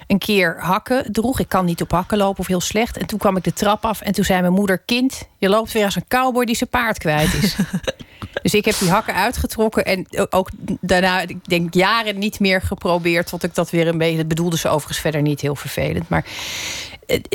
een 0.08 0.18
keer 0.18 0.56
hakken 0.60 1.12
droeg. 1.12 1.40
Ik 1.40 1.48
kan 1.48 1.64
niet 1.64 1.82
op 1.82 1.90
hakken 1.90 2.18
lopen 2.18 2.40
of 2.40 2.46
heel 2.46 2.60
slecht. 2.60 2.96
En 2.96 3.06
toen 3.06 3.18
kwam 3.18 3.36
ik 3.36 3.44
de 3.44 3.52
trap 3.52 3.84
af 3.84 4.00
en 4.00 4.12
toen 4.12 4.24
zei 4.24 4.40
mijn 4.40 4.52
moeder... 4.52 4.78
kind, 4.78 5.22
je 5.38 5.48
loopt 5.48 5.72
weer 5.72 5.84
als 5.84 5.96
een 5.96 6.08
cowboy 6.08 6.44
die 6.44 6.56
zijn 6.56 6.70
paard 6.70 6.98
kwijt 6.98 7.34
is. 7.34 7.56
dus 8.42 8.54
ik 8.54 8.64
heb 8.64 8.78
die 8.78 8.90
hakken 8.90 9.14
uitgetrokken. 9.14 9.84
En 9.84 10.06
ook 10.30 10.50
daarna, 10.80 11.20
ik 11.20 11.48
denk 11.48 11.74
jaren 11.74 12.18
niet 12.18 12.40
meer 12.40 12.62
geprobeerd... 12.62 13.26
tot 13.26 13.42
ik 13.42 13.54
dat 13.54 13.70
weer 13.70 13.86
een 13.86 13.98
beetje... 13.98 14.16
Dat 14.16 14.28
bedoelde 14.28 14.58
ze 14.58 14.68
overigens 14.68 14.98
verder 14.98 15.22
niet 15.22 15.40
heel 15.40 15.56
vervelend. 15.56 16.08
Maar 16.08 16.24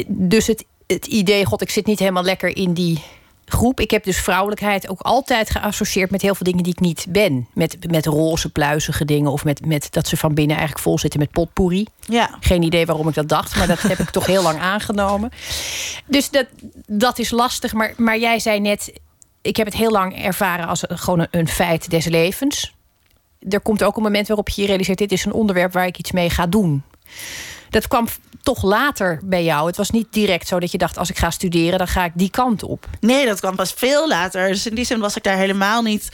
dus 0.08 0.48
het, 0.48 0.66
het 0.88 1.06
idee, 1.06 1.46
god, 1.46 1.62
ik 1.62 1.70
zit 1.70 1.86
niet 1.86 2.00
helemaal 2.00 2.24
lekker 2.24 2.56
in 2.56 2.74
die 2.74 3.04
groep. 3.46 3.80
Ik 3.80 3.92
heb 3.92 4.04
dus 4.04 4.18
vrouwelijkheid 4.18 4.90
ook 4.90 5.00
altijd 5.02 5.50
geassocieerd 5.50 6.12
met 6.12 6.22
heel 6.22 6.36
veel 6.36 6.46
dingen 6.46 6.64
die 6.64 6.74
ik 6.74 6.80
niet 6.80 7.06
ben. 7.10 7.48
Met, 7.54 7.78
met 7.92 8.06
roze, 8.06 8.50
pluizige 8.50 9.06
dingen. 9.06 9.32
Of 9.32 9.44
met, 9.44 9.66
met 9.66 9.88
dat 9.92 10.08
ze 10.08 10.18
van 10.18 10.34
binnen 10.34 10.56
eigenlijk 10.56 10.86
vol 10.86 11.00
zitten 11.00 11.20
met 11.20 11.32
potpourri. 11.32 11.88
Ja. 12.06 12.38
Geen 12.40 12.62
idee 12.62 12.86
waarom 12.86 13.08
ik 13.08 13.14
dat 13.14 13.30
dacht, 13.30 13.56
maar 13.56 13.68
dat 13.68 13.82
heb 13.82 14.00
ik 14.00 14.10
toch 14.10 14.26
heel 14.26 14.44
lang 14.44 14.60
aangenomen. 14.74 15.32
Dus 16.06 16.30
dat, 16.30 16.46
dat 16.86 17.20
is 17.20 17.30
lastig. 17.30 17.74
Maar, 17.74 17.94
maar 17.98 18.20
jij 18.20 18.40
zei 18.40 18.60
net, 18.60 18.94
ik 19.42 19.56
heb 19.56 19.66
het 19.66 19.76
heel 19.76 19.92
lang 19.92 20.24
ervaren 20.24 20.68
als 20.68 20.84
gewoon 20.88 21.20
een, 21.20 21.28
een 21.32 21.48
feit 21.48 21.90
des 21.90 22.06
levens. 22.06 22.74
Er 23.50 23.62
komt 23.62 23.84
ook 23.84 23.98
een 23.98 24.04
moment 24.04 24.28
waarop 24.28 24.50
je 24.50 24.62
je 24.62 24.68
realiseert... 24.68 24.98
dit 24.98 25.12
is 25.12 25.26
een 25.26 25.34
onderwerp 25.34 25.74
waar 25.74 25.86
ik 25.86 25.98
iets 25.98 26.12
mee 26.12 26.30
ga 26.30 26.48
doen. 26.48 26.84
Dat 27.74 27.88
kwam 27.88 28.08
toch 28.44 28.64
later 28.64 29.20
bij 29.24 29.44
jou. 29.44 29.68
Het 29.68 29.78
was 29.78 29.90
niet 29.90 30.08
direct 30.10 30.48
zo 30.48 30.60
dat 30.60 30.72
je 30.72 30.78
dacht: 30.78 30.98
als 30.98 31.10
ik 31.10 31.18
ga 31.18 31.30
studeren, 31.30 31.78
dan 31.78 31.88
ga 31.88 32.06
ik 32.06 32.12
die 32.16 32.30
kant 32.30 32.64
op. 32.64 32.88
Nee, 33.00 33.26
dat 33.26 33.40
kwam 33.40 33.56
pas 33.56 33.74
veel 33.74 34.08
later. 34.08 34.48
Dus 34.48 34.66
in 34.66 34.76
die 34.76 34.86
zin 34.86 35.00
was 35.00 35.16
ik 35.16 35.24
daar 35.24 35.38
helemaal 35.38 35.82
niet 35.82 36.10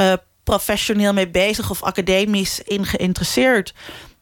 uh, 0.00 0.12
professioneel 0.44 1.12
mee 1.12 1.28
bezig 1.28 1.70
of 1.70 1.82
academisch 1.82 2.60
in 2.60 2.86
geïnteresseerd. 2.86 3.74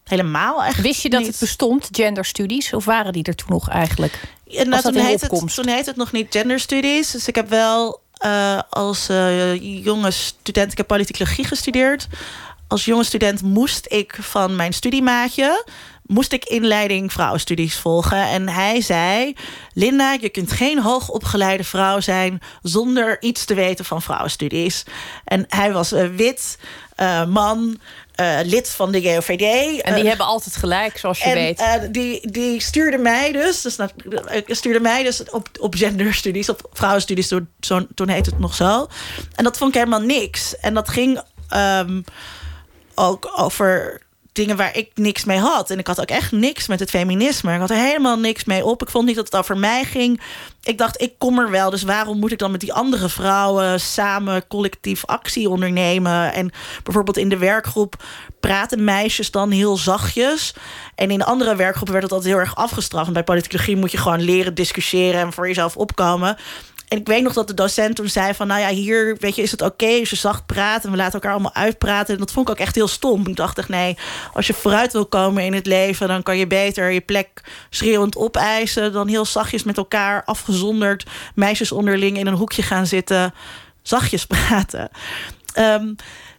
Helemaal 0.05 0.64
echt. 0.64 0.81
Wist 0.81 1.03
je 1.03 1.09
dat 1.09 1.20
niet. 1.20 1.29
het 1.29 1.38
bestond, 1.38 1.88
genderstudies? 1.90 2.72
Of 2.72 2.85
waren 2.85 3.12
die 3.12 3.22
er 3.22 3.35
toen 3.35 3.51
nog 3.51 3.68
eigenlijk? 3.68 4.20
Ja, 4.44 4.62
nou, 4.62 4.83
toen, 4.83 4.94
heet 4.94 5.20
het, 5.20 5.55
toen 5.55 5.68
heet 5.68 5.87
het 5.87 5.96
nog 5.96 6.12
niet 6.12 6.27
genderstudies. 6.31 7.11
Dus 7.11 7.29
ik 7.29 7.35
heb 7.35 7.49
wel 7.49 8.01
uh, 8.25 8.61
als 8.70 9.11
uh, 9.11 9.85
jonge 9.85 10.11
student, 10.11 10.72
ik 10.72 10.77
heb 10.77 10.87
politicologie 10.87 11.44
gestudeerd. 11.44 12.07
Als 12.68 12.85
jonge 12.85 13.05
student 13.05 13.42
moest 13.42 13.87
ik 13.88 14.16
van 14.20 14.57
mijn 14.57 14.72
studiemaatje 14.72 15.64
moest 16.07 16.33
ik 16.33 16.45
inleiding 16.45 17.12
vrouwenstudies 17.12 17.77
volgen. 17.77 18.29
En 18.29 18.49
hij 18.49 18.81
zei: 18.81 19.37
Linda, 19.73 20.16
je 20.21 20.29
kunt 20.29 20.53
geen 20.53 20.81
hoogopgeleide 20.81 21.64
vrouw 21.64 22.01
zijn 22.01 22.40
zonder 22.62 23.23
iets 23.23 23.45
te 23.45 23.55
weten 23.55 23.85
van 23.85 24.03
vrouwenstudies. 24.03 24.85
En 25.25 25.45
hij 25.49 25.73
was 25.73 25.90
een 25.90 26.16
wit 26.16 26.59
uh, 26.97 27.25
man. 27.25 27.79
Uh, 28.21 28.38
lid 28.42 28.71
van 28.71 28.92
de 28.92 29.01
JOVD. 29.01 29.81
En 29.83 29.95
die 29.95 30.03
uh, 30.03 30.09
hebben 30.09 30.27
altijd 30.27 30.57
gelijk, 30.57 30.99
zoals 30.99 31.19
je 31.19 31.25
en, 31.25 31.35
weet. 31.35 31.95
die, 31.95 32.31
die 32.31 32.61
stuurde 32.61 32.99
mij 32.99 33.33
dus, 33.33 33.62
dus 33.62 33.79
stuurde 34.47 34.81
mij 34.81 35.03
dus 35.03 35.31
op, 35.31 35.49
op 35.61 35.75
genderstudies, 35.75 36.49
op 36.49 36.69
vrouwenstudies, 36.73 37.29
toen, 37.29 37.49
zo, 37.61 37.87
toen 37.95 38.09
heet 38.09 38.27
het 38.27 38.38
nog 38.38 38.55
zo. 38.55 38.87
En 39.35 39.45
dat 39.45 39.57
vond 39.57 39.75
ik 39.75 39.79
helemaal 39.79 40.07
niks. 40.07 40.57
En 40.57 40.75
dat 40.75 40.88
ging 40.88 41.21
um, 41.57 42.05
ook 42.95 43.33
over 43.37 44.01
dingen 44.37 44.57
waar 44.57 44.77
ik 44.77 44.90
niks 44.94 45.25
mee 45.25 45.38
had. 45.38 45.70
En 45.70 45.79
ik 45.79 45.87
had 45.87 46.01
ook 46.01 46.09
echt 46.09 46.33
niks 46.33 46.66
met 46.66 46.81
het 46.81 46.90
feminisme. 46.90 47.55
Ik 47.55 47.61
had 47.61 47.70
er 47.70 47.77
helemaal 47.77 48.18
niks 48.18 48.44
mee 48.44 48.64
op. 48.64 48.83
Ik 48.83 48.90
vond 48.90 49.07
niet 49.07 49.16
dat 49.16 49.25
het 49.25 49.37
over 49.37 49.59
mij 49.59 49.85
ging. 49.85 50.20
Ik 50.62 50.79
dacht, 50.79 51.01
ik 51.01 51.12
kom 51.18 51.38
er 51.38 51.51
wel. 51.51 51.70
Dus 51.70 51.83
waarom 51.83 52.18
moet 52.18 52.33
ik 52.33 52.38
dan 52.38 52.51
met 52.51 52.61
die 52.61 52.72
andere 52.72 53.09
vrouwen 53.09 53.81
samen 53.81 54.46
collectief 54.46 55.05
actie 55.07 55.49
ondernemen? 55.49 56.33
En 56.33 56.51
bijvoorbeeld 56.83 57.16
in 57.16 57.29
de 57.29 57.38
werkgroep 57.38 58.03
praten 58.40 58.85
meisjes 58.85 59.31
dan 59.31 59.51
heel 59.51 59.77
zachtjes. 59.77 60.55
En 60.94 61.11
in 61.11 61.25
andere 61.25 61.57
werkgroepen 61.57 61.92
werd 61.92 62.05
het 62.05 62.12
altijd 62.12 62.33
heel 62.33 62.40
erg 62.40 62.57
afgestraft. 62.57 63.07
En 63.07 63.12
bij 63.12 63.25
politicologie 63.25 63.77
moet 63.77 63.92
je 63.92 63.99
gewoon 63.99 64.20
leren 64.20 64.55
discussiëren 64.55 65.20
en 65.20 65.33
voor 65.33 65.46
jezelf 65.46 65.77
opkomen. 65.77 66.37
En 66.88 66.99
ik 66.99 67.07
weet 67.07 67.22
nog 67.22 67.33
dat 67.33 67.46
de 67.46 67.55
docent 67.55 67.96
toen 67.96 68.09
zei 68.09 68.35
van... 68.35 68.46
nou 68.46 68.61
ja, 68.61 68.68
hier 68.68 69.16
weet 69.20 69.37
je, 69.37 69.42
is 69.42 69.51
het 69.51 69.62
oké 69.62 69.85
okay 69.85 70.01
als 70.01 70.11
je 70.11 70.16
zacht 70.16 70.46
praat... 70.46 70.85
en 70.85 70.90
we 70.90 70.96
laten 70.96 71.12
elkaar 71.12 71.33
allemaal 71.33 71.55
uitpraten. 71.55 72.14
En 72.14 72.20
dat 72.20 72.33
vond 72.33 72.49
ik 72.49 72.55
ook 72.55 72.61
echt 72.61 72.75
heel 72.75 72.88
stom. 72.88 73.27
Ik 73.27 73.37
dacht 73.37 73.59
echt, 73.59 73.68
nee, 73.68 73.96
als 74.33 74.46
je 74.46 74.55
vooruit 74.55 74.92
wil 74.92 75.07
komen 75.07 75.44
in 75.44 75.55
het 75.55 75.66
leven... 75.66 76.09
dan 76.09 76.22
kan 76.22 76.38
je 76.38 76.46
beter 76.46 76.90
je 76.90 77.01
plek 77.01 77.29
schreeuwend 77.70 78.16
opeisen... 78.16 78.92
dan 78.92 79.09
heel 79.09 79.25
zachtjes 79.25 79.62
met 79.62 79.77
elkaar 79.77 80.25
afgezonderd... 80.25 81.07
meisjes 81.35 81.72
onderling 81.72 82.18
in 82.18 82.27
een 82.27 82.35
hoekje 82.35 82.62
gaan 82.62 82.87
zitten... 82.87 83.35
zachtjes 83.83 84.27
praten. 84.27 84.90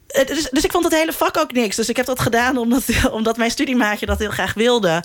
Dus, 0.08 0.50
dus, 0.52 0.64
ik 0.64 0.72
vond 0.72 0.84
het 0.84 0.94
hele 0.94 1.14
vak 1.14 1.38
ook 1.38 1.52
niks. 1.52 1.76
Dus 1.76 1.90
ik 1.90 1.98
heb 1.98 2.06
dat 2.06 2.20
gedaan 2.20 2.58
omdat, 2.58 2.84
omdat 3.12 3.38
mijn 3.38 3.52
studiemaatje 3.52 4.06
dat 4.06 4.20
heel 4.20 4.30
graag 4.30 4.54
wilde. 4.54 5.04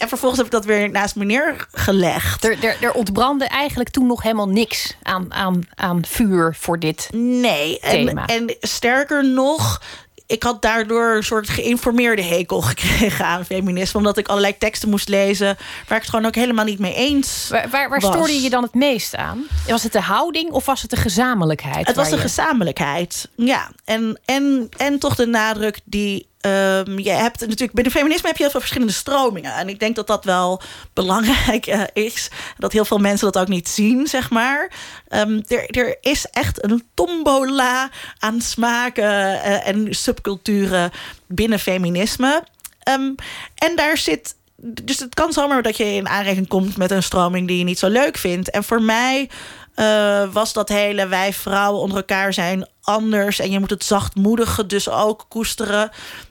En 0.00 0.08
vervolgens 0.08 0.36
heb 0.36 0.46
ik 0.46 0.52
dat 0.52 0.64
weer 0.64 0.90
naast 0.90 1.16
me 1.16 1.24
neergelegd. 1.24 2.44
Er, 2.44 2.64
er, 2.64 2.76
er 2.80 2.92
ontbrandde 2.92 3.44
eigenlijk 3.44 3.90
toen 3.90 4.06
nog 4.06 4.22
helemaal 4.22 4.48
niks 4.48 4.96
aan, 5.02 5.32
aan, 5.32 5.62
aan 5.74 6.04
vuur 6.04 6.56
voor 6.58 6.78
dit 6.78 7.08
nee, 7.12 7.78
thema. 7.78 8.26
En, 8.26 8.46
en 8.46 8.56
sterker 8.60 9.28
nog, 9.28 9.80
ik 10.26 10.42
had 10.42 10.62
daardoor 10.62 11.16
een 11.16 11.22
soort 11.22 11.48
geïnformeerde 11.48 12.22
hekel 12.22 12.60
gekregen 12.72 13.24
aan 13.24 13.44
feminisme. 13.44 13.98
Omdat 13.98 14.16
ik 14.16 14.28
allerlei 14.28 14.58
teksten 14.58 14.88
moest 14.88 15.08
lezen 15.08 15.56
waar 15.88 15.96
ik 15.96 16.02
het 16.02 16.10
gewoon 16.10 16.26
ook 16.26 16.34
helemaal 16.34 16.64
niet 16.64 16.78
mee 16.78 16.94
eens 16.94 17.48
Waar, 17.48 17.68
waar, 17.70 17.88
waar 17.88 18.00
stoorde 18.02 18.32
je 18.32 18.40
je 18.40 18.50
dan 18.50 18.62
het 18.62 18.74
meest 18.74 19.16
aan? 19.16 19.42
Was 19.68 19.82
het 19.82 19.92
de 19.92 20.00
houding 20.00 20.50
of 20.50 20.66
was 20.66 20.80
het 20.80 20.90
de 20.90 20.96
gezamenlijkheid? 20.96 21.86
Het 21.86 21.96
was 21.96 22.08
de 22.08 22.16
je... 22.16 22.20
gezamenlijkheid, 22.20 23.28
ja. 23.34 23.70
En, 23.84 24.20
en, 24.24 24.68
en 24.76 24.98
toch 24.98 25.14
de 25.14 25.26
nadruk 25.26 25.80
die 25.84 26.28
Um, 26.46 26.98
je 26.98 27.10
hebt 27.10 27.40
natuurlijk 27.40 27.72
binnen 27.72 27.92
feminisme 27.92 28.28
heb 28.28 28.36
je 28.36 28.42
heel 28.42 28.50
veel 28.50 28.60
verschillende 28.60 28.92
stromingen. 28.92 29.54
En 29.54 29.68
ik 29.68 29.78
denk 29.78 29.96
dat 29.96 30.06
dat 30.06 30.24
wel 30.24 30.62
belangrijk 30.92 31.66
uh, 31.66 31.82
is. 31.92 32.30
Dat 32.58 32.72
heel 32.72 32.84
veel 32.84 32.98
mensen 32.98 33.32
dat 33.32 33.42
ook 33.42 33.48
niet 33.48 33.68
zien, 33.68 34.06
zeg 34.06 34.30
maar. 34.30 34.72
Um, 35.08 35.42
er, 35.46 35.70
er 35.70 35.96
is 36.00 36.26
echt 36.30 36.64
een 36.64 36.84
tombola 36.94 37.90
aan 38.18 38.40
smaken 38.40 39.04
uh, 39.04 39.68
en 39.68 39.94
subculturen 39.94 40.90
binnen 41.26 41.58
feminisme. 41.58 42.44
Um, 42.88 43.14
en 43.54 43.76
daar 43.76 43.96
zit. 43.96 44.34
Dus 44.62 44.98
het 44.98 45.14
kan 45.14 45.32
zomaar 45.32 45.62
dat 45.62 45.76
je 45.76 45.84
in 45.84 46.08
aanraking 46.08 46.48
komt 46.48 46.76
met 46.76 46.90
een 46.90 47.02
stroming 47.02 47.46
die 47.46 47.58
je 47.58 47.64
niet 47.64 47.78
zo 47.78 47.88
leuk 47.88 48.16
vindt. 48.16 48.50
En 48.50 48.64
voor 48.64 48.82
mij 48.82 49.30
uh, 49.76 50.32
was 50.32 50.52
dat 50.52 50.68
hele 50.68 51.06
wij 51.06 51.32
vrouwen 51.32 51.80
onder 51.80 51.96
elkaar 51.96 52.32
zijn 52.32 52.68
anders. 52.82 53.38
En 53.38 53.50
je 53.50 53.60
moet 53.60 53.70
het 53.70 53.84
zachtmoedige 53.84 54.66
dus 54.66 54.88
ook 54.88 55.26
koesteren 55.28 55.90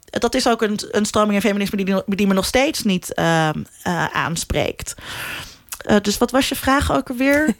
dat 0.09 0.35
is 0.35 0.47
ook 0.47 0.61
een, 0.61 0.79
een 0.91 1.05
stroming 1.05 1.33
in 1.33 1.41
feminisme 1.41 1.83
die, 1.83 2.03
die 2.05 2.27
me 2.27 2.33
nog 2.33 2.45
steeds 2.45 2.83
niet 2.83 3.11
uh, 3.15 3.49
uh, 3.87 4.05
aanspreekt. 4.05 4.95
Uh, 5.89 5.95
dus 6.01 6.17
wat 6.17 6.31
was 6.31 6.49
je 6.49 6.55
vraag 6.55 6.91
ook 6.91 7.09
alweer? 7.09 7.55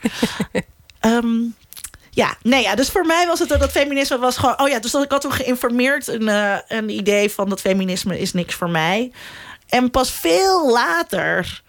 um, 1.02 1.56
ja, 2.10 2.36
nee, 2.44 2.62
ja, 2.62 2.76
dus 2.76 2.90
voor 2.90 3.06
mij 3.06 3.28
was 3.28 3.40
het 3.40 3.50
dat 3.50 3.72
feminisme 3.72 4.18
was 4.18 4.38
gewoon... 4.38 4.60
Oh 4.62 4.68
ja, 4.68 4.80
dus 4.80 4.92
dat 4.92 5.04
ik 5.04 5.12
had 5.12 5.22
toen 5.22 5.34
geïnformeerd 5.34 6.08
een, 6.08 6.28
een 6.68 6.90
idee 6.90 7.32
van 7.32 7.50
dat 7.50 7.62
feminisme 7.62 8.20
is 8.20 8.34
niks 8.34 8.56
voor 8.56 8.70
mij. 8.70 9.12
En 9.70 9.92
pas 9.92 10.12
veel 10.12 10.72
later 10.72 11.62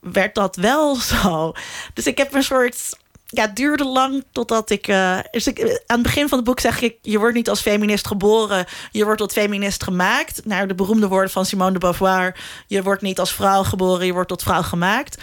werd 0.00 0.34
dat 0.34 0.56
wel 0.56 0.96
zo. 1.12 1.52
Dus 1.94 2.06
ik 2.06 2.18
heb 2.18 2.34
een 2.34 2.42
soort 2.42 3.00
ja, 3.34 3.42
het 3.42 3.56
duurde 3.56 3.84
lang 3.84 4.24
totdat 4.32 4.70
ik, 4.70 4.88
uh, 4.88 5.18
ik. 5.30 5.82
Aan 5.86 5.98
het 5.98 6.02
begin 6.02 6.28
van 6.28 6.38
het 6.38 6.46
boek 6.46 6.60
zeg 6.60 6.80
ik: 6.80 6.96
Je 7.02 7.18
wordt 7.18 7.34
niet 7.34 7.48
als 7.48 7.60
feminist 7.60 8.06
geboren, 8.06 8.66
je 8.90 9.04
wordt 9.04 9.18
tot 9.18 9.32
feminist 9.32 9.82
gemaakt. 9.82 10.44
Naar 10.44 10.68
de 10.68 10.74
beroemde 10.74 11.08
woorden 11.08 11.30
van 11.30 11.44
Simone 11.44 11.72
de 11.72 11.78
Beauvoir: 11.78 12.36
Je 12.66 12.82
wordt 12.82 13.02
niet 13.02 13.18
als 13.18 13.32
vrouw 13.34 13.62
geboren, 13.62 14.06
je 14.06 14.12
wordt 14.12 14.28
tot 14.28 14.42
vrouw 14.42 14.62
gemaakt. 14.62 15.22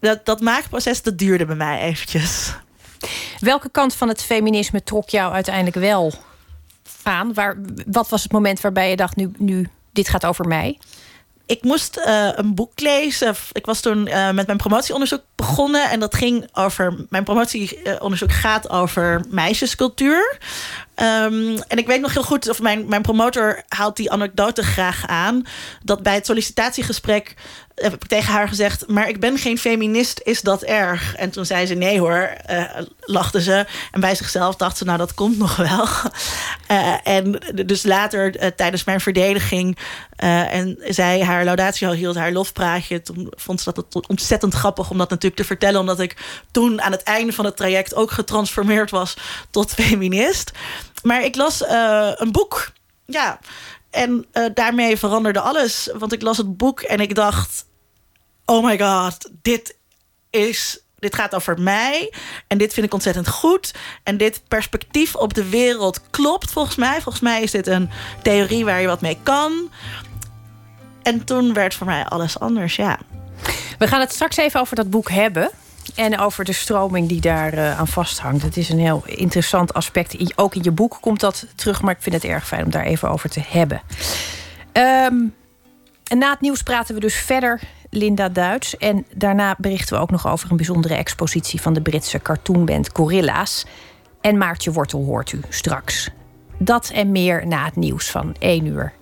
Dat, 0.00 0.26
dat 0.26 0.40
maakproces 0.40 1.02
dat 1.02 1.18
duurde 1.18 1.46
bij 1.46 1.56
mij 1.56 1.80
eventjes. 1.80 2.52
Welke 3.38 3.68
kant 3.68 3.94
van 3.94 4.08
het 4.08 4.22
feminisme 4.22 4.82
trok 4.82 5.08
jou 5.08 5.32
uiteindelijk 5.32 5.76
wel 5.76 6.12
aan? 7.02 7.34
Waar, 7.34 7.56
wat 7.86 8.08
was 8.08 8.22
het 8.22 8.32
moment 8.32 8.60
waarbij 8.60 8.90
je 8.90 8.96
dacht: 8.96 9.16
nu, 9.16 9.30
nu 9.38 9.68
dit 9.92 10.08
gaat 10.08 10.26
over 10.26 10.48
mij? 10.48 10.78
Ik 11.46 11.62
moest 11.62 11.98
uh, 12.06 12.28
een 12.34 12.54
boek 12.54 12.80
lezen. 12.80 13.34
Ik 13.52 13.66
was 13.66 13.80
toen 13.80 14.06
uh, 14.06 14.30
met 14.30 14.46
mijn 14.46 14.58
promotieonderzoek 14.58 15.22
begonnen. 15.34 15.90
En 15.90 16.00
dat 16.00 16.14
ging 16.14 16.48
over. 16.52 17.06
Mijn 17.08 17.24
promotieonderzoek 17.24 18.32
gaat 18.32 18.70
over 18.70 19.24
meisjescultuur. 19.28 20.38
Um, 20.96 21.58
en 21.58 21.78
ik 21.78 21.86
weet 21.86 22.00
nog 22.00 22.12
heel 22.12 22.22
goed, 22.22 22.48
of 22.48 22.60
mijn, 22.60 22.88
mijn 22.88 23.02
promotor 23.02 23.62
haalt 23.68 23.96
die 23.96 24.10
anekdote 24.10 24.62
graag 24.62 25.06
aan. 25.06 25.42
Dat 25.82 26.02
bij 26.02 26.14
het 26.14 26.26
sollicitatiegesprek 26.26 27.34
heb 27.76 27.94
ik 27.94 28.06
tegen 28.06 28.32
haar 28.32 28.48
gezegd: 28.48 28.88
Maar 28.88 29.08
ik 29.08 29.20
ben 29.20 29.38
geen 29.38 29.58
feminist, 29.58 30.20
is 30.24 30.40
dat 30.40 30.62
erg? 30.62 31.14
En 31.16 31.30
toen 31.30 31.46
zei 31.46 31.66
ze: 31.66 31.74
Nee 31.74 32.00
hoor, 32.00 32.32
uh, 32.50 32.62
lachte 33.00 33.42
ze. 33.42 33.66
En 33.90 34.00
bij 34.00 34.14
zichzelf 34.14 34.56
dacht 34.56 34.76
ze: 34.76 34.84
Nou, 34.84 34.98
dat 34.98 35.14
komt 35.14 35.38
nog 35.38 35.56
wel. 35.56 35.86
Uh, 36.70 36.94
en 37.16 37.40
dus 37.66 37.82
later, 37.82 38.42
uh, 38.42 38.46
tijdens 38.46 38.84
mijn 38.84 39.00
verdediging, 39.00 39.78
en 40.16 40.78
zij 40.88 41.22
haar 41.22 41.44
laudatio 41.44 41.90
hield, 41.90 42.16
haar 42.16 42.32
lofpraatje. 42.32 43.02
Toen 43.02 43.32
vond 43.36 43.60
ze 43.60 43.72
dat 43.72 44.06
ontzettend 44.08 44.54
grappig 44.54 44.90
om 44.90 44.98
dat 44.98 45.10
natuurlijk 45.10 45.40
te 45.40 45.46
vertellen, 45.46 45.80
omdat 45.80 46.00
ik 46.00 46.16
toen 46.50 46.82
aan 46.82 46.92
het 46.92 47.02
einde 47.02 47.32
van 47.32 47.44
het 47.44 47.56
traject 47.56 47.94
ook 47.94 48.10
getransformeerd 48.10 48.90
was 48.90 49.16
tot 49.50 49.74
feminist. 49.80 50.52
Maar 51.02 51.24
ik 51.24 51.36
las 51.36 51.62
een 52.16 52.32
boek. 52.32 52.72
Ja, 53.06 53.38
en 53.90 54.26
daarmee 54.54 54.96
veranderde 54.96 55.40
alles. 55.40 55.90
Want 55.98 56.12
ik 56.12 56.22
las 56.22 56.36
het 56.36 56.56
boek 56.56 56.80
en 56.80 57.00
ik 57.00 57.14
dacht: 57.14 57.65
Oh 58.46 58.64
my 58.64 58.78
god, 58.78 59.30
dit 59.42 59.76
is. 60.30 60.80
Dit 60.98 61.14
gaat 61.14 61.34
over 61.34 61.60
mij. 61.60 62.12
En 62.46 62.58
dit 62.58 62.74
vind 62.74 62.86
ik 62.86 62.92
ontzettend 62.92 63.28
goed. 63.28 63.74
En 64.02 64.16
dit 64.16 64.42
perspectief 64.48 65.14
op 65.14 65.34
de 65.34 65.48
wereld 65.48 66.00
klopt 66.10 66.50
volgens 66.50 66.76
mij. 66.76 67.00
Volgens 67.00 67.20
mij 67.20 67.42
is 67.42 67.50
dit 67.50 67.66
een 67.66 67.90
theorie 68.22 68.64
waar 68.64 68.80
je 68.80 68.86
wat 68.86 69.00
mee 69.00 69.18
kan. 69.22 69.70
En 71.02 71.24
toen 71.24 71.52
werd 71.52 71.74
voor 71.74 71.86
mij 71.86 72.04
alles 72.04 72.38
anders, 72.38 72.76
ja. 72.76 72.98
We 73.78 73.88
gaan 73.88 74.00
het 74.00 74.12
straks 74.12 74.36
even 74.36 74.60
over 74.60 74.76
dat 74.76 74.90
boek 74.90 75.10
hebben. 75.10 75.50
En 75.94 76.18
over 76.18 76.44
de 76.44 76.52
stroming 76.52 77.08
die 77.08 77.20
daar 77.20 77.54
uh, 77.54 77.78
aan 77.78 77.88
vasthangt. 77.88 78.42
Het 78.42 78.56
is 78.56 78.68
een 78.68 78.78
heel 78.78 79.02
interessant 79.06 79.74
aspect. 79.74 80.38
Ook 80.38 80.54
in 80.54 80.62
je 80.62 80.70
boek 80.70 80.98
komt 81.00 81.20
dat 81.20 81.46
terug, 81.54 81.82
maar 81.82 81.94
ik 81.94 82.02
vind 82.02 82.14
het 82.14 82.24
erg 82.24 82.46
fijn 82.46 82.64
om 82.64 82.70
daar 82.70 82.84
even 82.84 83.10
over 83.10 83.30
te 83.30 83.42
hebben. 83.48 83.82
Um, 84.72 85.34
en 86.04 86.18
na 86.18 86.30
het 86.30 86.40
nieuws 86.40 86.62
praten 86.62 86.94
we 86.94 87.00
dus 87.00 87.14
verder, 87.14 87.60
Linda 87.96 88.28
Duits. 88.28 88.76
En 88.76 89.06
daarna 89.14 89.54
berichten 89.58 89.96
we 89.96 90.02
ook 90.02 90.10
nog 90.10 90.28
over 90.28 90.50
een 90.50 90.56
bijzondere 90.56 90.94
expositie 90.94 91.60
van 91.60 91.72
de 91.72 91.80
Britse 91.80 92.18
cartoonband 92.18 92.90
Gorilla's. 92.92 93.66
En 94.20 94.38
Maartje 94.38 94.72
Wortel 94.72 95.04
hoort 95.04 95.32
u 95.32 95.40
straks. 95.48 96.10
Dat 96.58 96.90
en 96.90 97.12
meer 97.12 97.46
na 97.46 97.64
het 97.64 97.76
nieuws 97.76 98.10
van 98.10 98.36
1 98.38 98.66
uur. 98.66 98.92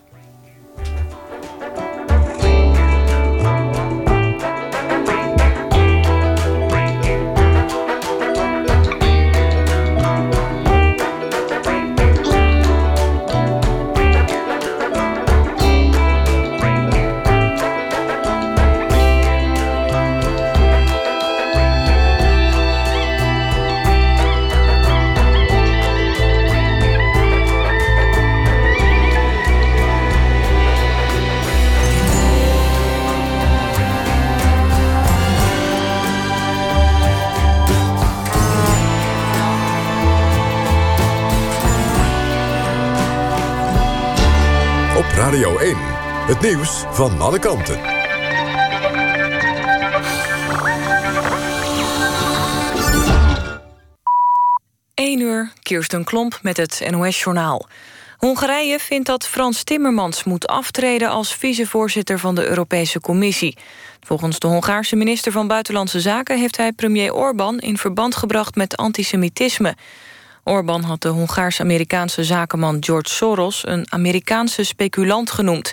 Het 46.24 46.40
nieuws 46.40 46.84
van 46.90 47.20
alle 47.20 47.38
kanten. 47.38 47.80
1 54.94 55.20
uur, 55.20 55.52
Kirsten 55.62 56.04
Klomp 56.04 56.38
met 56.42 56.56
het 56.56 56.82
NOS-journaal. 56.90 57.66
Hongarije 58.16 58.78
vindt 58.78 59.06
dat 59.06 59.26
Frans 59.26 59.62
Timmermans 59.62 60.24
moet 60.24 60.46
aftreden 60.46 61.08
als 61.08 61.34
vicevoorzitter 61.34 62.18
van 62.18 62.34
de 62.34 62.48
Europese 62.48 63.00
Commissie. 63.00 63.56
Volgens 64.00 64.38
de 64.38 64.46
Hongaarse 64.46 64.96
minister 64.96 65.32
van 65.32 65.46
Buitenlandse 65.46 66.00
Zaken 66.00 66.38
heeft 66.38 66.56
hij 66.56 66.72
premier 66.72 67.14
Orbán 67.14 67.58
in 67.58 67.78
verband 67.78 68.16
gebracht 68.16 68.54
met 68.54 68.76
antisemitisme. 68.76 69.76
Orbán 70.44 70.82
had 70.82 71.00
de 71.00 71.08
Hongaars-Amerikaanse 71.08 72.24
zakenman 72.24 72.76
George 72.80 73.14
Soros 73.14 73.66
een 73.66 73.87
Amerikaanse 73.92 74.64
speculant 74.64 75.30
genoemd. 75.30 75.72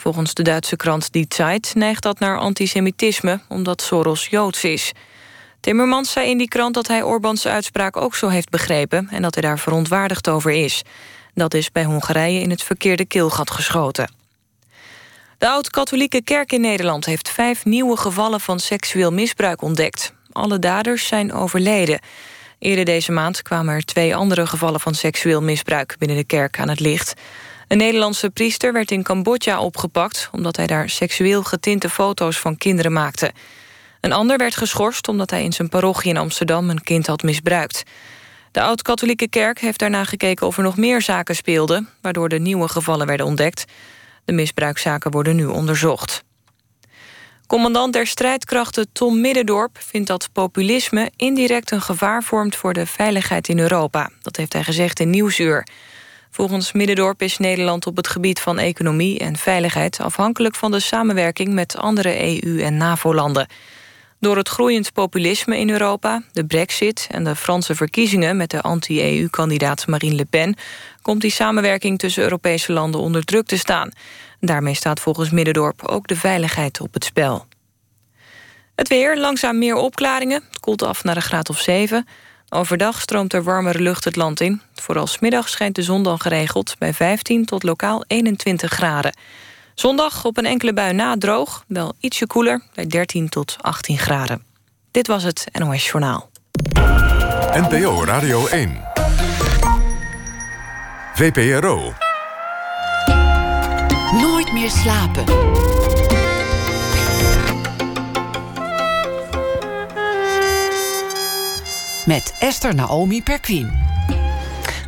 Volgens 0.00 0.34
de 0.34 0.42
Duitse 0.42 0.76
krant 0.76 1.12
Die 1.12 1.26
Zeit 1.28 1.72
neigt 1.74 2.02
dat 2.02 2.18
naar 2.18 2.38
antisemitisme 2.38 3.40
omdat 3.48 3.82
Soros 3.82 4.26
Joods 4.26 4.64
is. 4.64 4.92
Timmermans 5.60 6.12
zei 6.12 6.30
in 6.30 6.38
die 6.38 6.48
krant 6.48 6.74
dat 6.74 6.86
hij 6.86 7.02
Orbáns 7.02 7.46
uitspraak 7.46 7.96
ook 7.96 8.14
zo 8.14 8.28
heeft 8.28 8.50
begrepen... 8.50 9.08
en 9.10 9.22
dat 9.22 9.34
hij 9.34 9.42
daar 9.42 9.58
verontwaardigd 9.58 10.28
over 10.28 10.50
is. 10.50 10.82
Dat 11.34 11.54
is 11.54 11.72
bij 11.72 11.84
Hongarije 11.84 12.40
in 12.40 12.50
het 12.50 12.62
verkeerde 12.62 13.04
keelgat 13.04 13.50
geschoten. 13.50 14.12
De 15.38 15.48
oud-katholieke 15.48 16.22
kerk 16.22 16.52
in 16.52 16.60
Nederland 16.60 17.04
heeft 17.04 17.28
vijf 17.28 17.64
nieuwe 17.64 17.96
gevallen 17.96 18.40
van 18.40 18.60
seksueel 18.60 19.12
misbruik 19.12 19.62
ontdekt. 19.62 20.12
Alle 20.32 20.58
daders 20.58 21.06
zijn 21.06 21.32
overleden. 21.32 22.00
Eerder 22.58 22.84
deze 22.84 23.12
maand 23.12 23.42
kwamen 23.42 23.74
er 23.74 23.84
twee 23.84 24.16
andere 24.16 24.46
gevallen 24.46 24.80
van 24.80 24.94
seksueel 24.94 25.42
misbruik 25.42 25.96
binnen 25.98 26.16
de 26.16 26.24
kerk 26.24 26.58
aan 26.58 26.68
het 26.68 26.80
licht. 26.80 27.14
Een 27.74 27.80
Nederlandse 27.80 28.30
priester 28.30 28.72
werd 28.72 28.90
in 28.90 29.02
Cambodja 29.02 29.60
opgepakt 29.60 30.28
omdat 30.32 30.56
hij 30.56 30.66
daar 30.66 30.88
seksueel 30.88 31.42
getinte 31.42 31.88
foto's 31.88 32.38
van 32.38 32.56
kinderen 32.56 32.92
maakte. 32.92 33.32
Een 34.00 34.12
ander 34.12 34.36
werd 34.38 34.56
geschorst 34.56 35.08
omdat 35.08 35.30
hij 35.30 35.42
in 35.42 35.52
zijn 35.52 35.68
parochie 35.68 36.10
in 36.10 36.16
Amsterdam 36.16 36.70
een 36.70 36.82
kind 36.82 37.06
had 37.06 37.22
misbruikt. 37.22 37.82
De 38.50 38.62
oud-katholieke 38.62 39.28
kerk 39.28 39.60
heeft 39.60 39.78
daarna 39.78 40.04
gekeken 40.04 40.46
of 40.46 40.56
er 40.56 40.62
nog 40.62 40.76
meer 40.76 41.02
zaken 41.02 41.36
speelden... 41.36 41.88
waardoor 42.00 42.28
de 42.28 42.38
nieuwe 42.38 42.68
gevallen 42.68 43.06
werden 43.06 43.26
ontdekt. 43.26 43.64
De 44.24 44.32
misbruikzaken 44.32 45.10
worden 45.10 45.36
nu 45.36 45.46
onderzocht. 45.46 46.24
Commandant 47.46 47.92
der 47.92 48.06
strijdkrachten 48.06 48.92
Tom 48.92 49.20
Middendorp 49.20 49.76
vindt 49.80 50.08
dat 50.08 50.28
populisme 50.32 51.10
indirect 51.16 51.70
een 51.70 51.82
gevaar 51.82 52.22
vormt 52.22 52.56
voor 52.56 52.72
de 52.72 52.86
veiligheid 52.86 53.48
in 53.48 53.58
Europa. 53.58 54.10
Dat 54.22 54.36
heeft 54.36 54.52
hij 54.52 54.64
gezegd 54.64 55.00
in 55.00 55.10
Nieuwsuur. 55.10 55.66
Volgens 56.34 56.72
Middendorp 56.72 57.22
is 57.22 57.38
Nederland 57.38 57.86
op 57.86 57.96
het 57.96 58.08
gebied 58.08 58.40
van 58.40 58.58
economie 58.58 59.18
en 59.18 59.36
veiligheid 59.36 60.00
afhankelijk 60.00 60.54
van 60.54 60.70
de 60.70 60.80
samenwerking 60.80 61.52
met 61.52 61.76
andere 61.76 62.42
EU- 62.42 62.62
en 62.62 62.76
NAVO-landen. 62.76 63.46
Door 64.20 64.36
het 64.36 64.48
groeiend 64.48 64.92
populisme 64.92 65.58
in 65.58 65.70
Europa, 65.70 66.22
de 66.32 66.46
brexit 66.46 67.06
en 67.10 67.24
de 67.24 67.36
Franse 67.36 67.74
verkiezingen 67.74 68.36
met 68.36 68.50
de 68.50 68.60
anti-EU-kandidaat 68.60 69.86
Marine 69.86 70.14
Le 70.14 70.24
Pen 70.24 70.56
komt 71.02 71.20
die 71.20 71.30
samenwerking 71.30 71.98
tussen 71.98 72.22
Europese 72.22 72.72
landen 72.72 73.00
onder 73.00 73.24
druk 73.24 73.46
te 73.46 73.58
staan. 73.58 73.90
Daarmee 74.40 74.74
staat 74.74 75.00
volgens 75.00 75.30
Middendorp 75.30 75.86
ook 75.86 76.06
de 76.06 76.16
veiligheid 76.16 76.80
op 76.80 76.94
het 76.94 77.04
spel. 77.04 77.46
Het 78.74 78.88
weer, 78.88 79.18
langzaam 79.18 79.58
meer 79.58 79.74
opklaringen. 79.74 80.42
Het 80.50 80.60
koelt 80.60 80.82
af 80.82 81.04
naar 81.04 81.16
een 81.16 81.22
graad 81.22 81.48
of 81.48 81.60
7. 81.60 82.06
Overdag 82.54 83.00
stroomt 83.00 83.32
er 83.32 83.42
warmere 83.42 83.80
lucht 83.80 84.04
het 84.04 84.16
land 84.16 84.40
in. 84.40 84.60
Vooral 84.74 85.06
smiddag 85.06 85.48
schijnt 85.48 85.74
de 85.74 85.82
zon 85.82 86.02
dan 86.02 86.20
geregeld 86.20 86.74
bij 86.78 86.94
15 86.94 87.44
tot 87.44 87.62
lokaal 87.62 88.04
21 88.06 88.72
graden. 88.72 89.16
Zondag 89.74 90.24
op 90.24 90.36
een 90.36 90.46
enkele 90.46 90.72
bui 90.72 90.92
na 90.92 91.16
droog, 91.18 91.64
wel 91.66 91.92
ietsje 92.00 92.26
koeler 92.26 92.62
bij 92.74 92.86
13 92.86 93.28
tot 93.28 93.56
18 93.60 93.98
graden. 93.98 94.44
Dit 94.90 95.06
was 95.06 95.22
het 95.22 95.46
NOS 95.52 95.86
Journaal. 95.86 96.30
NPO 97.52 98.04
Radio 98.04 98.46
1. 98.46 98.80
VPRO. 101.14 101.92
Nooit 104.12 104.52
meer 104.52 104.70
slapen. 104.70 105.24
Met 112.04 112.34
Esther 112.38 112.74
Naomi 112.74 113.22
Perquin. 113.22 113.72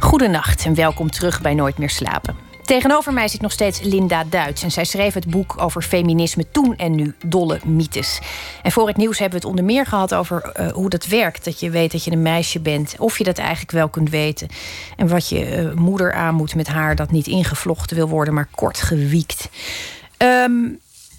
Goedenacht 0.01 0.65
en 0.65 0.75
welkom 0.75 1.11
terug 1.11 1.41
bij 1.41 1.55
Nooit 1.55 1.79
meer 1.79 1.91
slapen. 1.91 2.37
Tegenover 2.65 3.13
mij 3.13 3.29
zit 3.29 3.41
nog 3.41 3.53
steeds 3.53 3.81
Linda 3.81 4.25
Duits. 4.25 4.63
En 4.63 4.71
zij 4.71 4.85
schreef 4.85 5.15
het 5.15 5.27
boek 5.27 5.55
over 5.63 5.83
feminisme 5.83 6.51
toen 6.51 6.77
en 6.77 6.95
nu, 6.95 7.15
Dolle 7.27 7.61
Mythes. 7.65 8.21
En 8.63 8.73
voor 8.73 8.87
het 8.87 8.97
nieuws 8.97 9.19
hebben 9.19 9.41
we 9.41 9.47
het 9.47 9.57
onder 9.57 9.65
meer 9.75 9.87
gehad 9.87 10.15
over 10.15 10.53
uh, 10.61 10.73
hoe 10.73 10.91
dat 10.91 11.07
werkt. 11.07 11.45
Dat 11.45 11.61
je 11.61 11.71
weet 11.71 11.93
dat 11.93 12.05
je 12.05 12.11
een 12.11 12.23
meisje 12.23 12.61
bent. 12.61 12.95
Of 12.99 13.19
je 13.19 13.25
dat 13.25 13.39
eigenlijk 13.39 13.71
wel 13.71 13.89
kunt 13.89 14.11
weten. 14.11 14.49
En 14.97 15.09
wat 15.09 15.29
je 15.29 15.63
uh, 15.63 15.73
moeder 15.73 16.13
aan 16.13 16.35
moet 16.35 16.55
met 16.55 16.69
haar 16.69 16.97
dat 16.97 17.11
niet 17.11 17.27
ingevlochten 17.27 17.97
wil 17.97 18.09
worden, 18.09 18.35
maar 18.35 18.49
kort 18.55 18.79
gewiekt. 18.79 19.49
Um, 20.19 20.79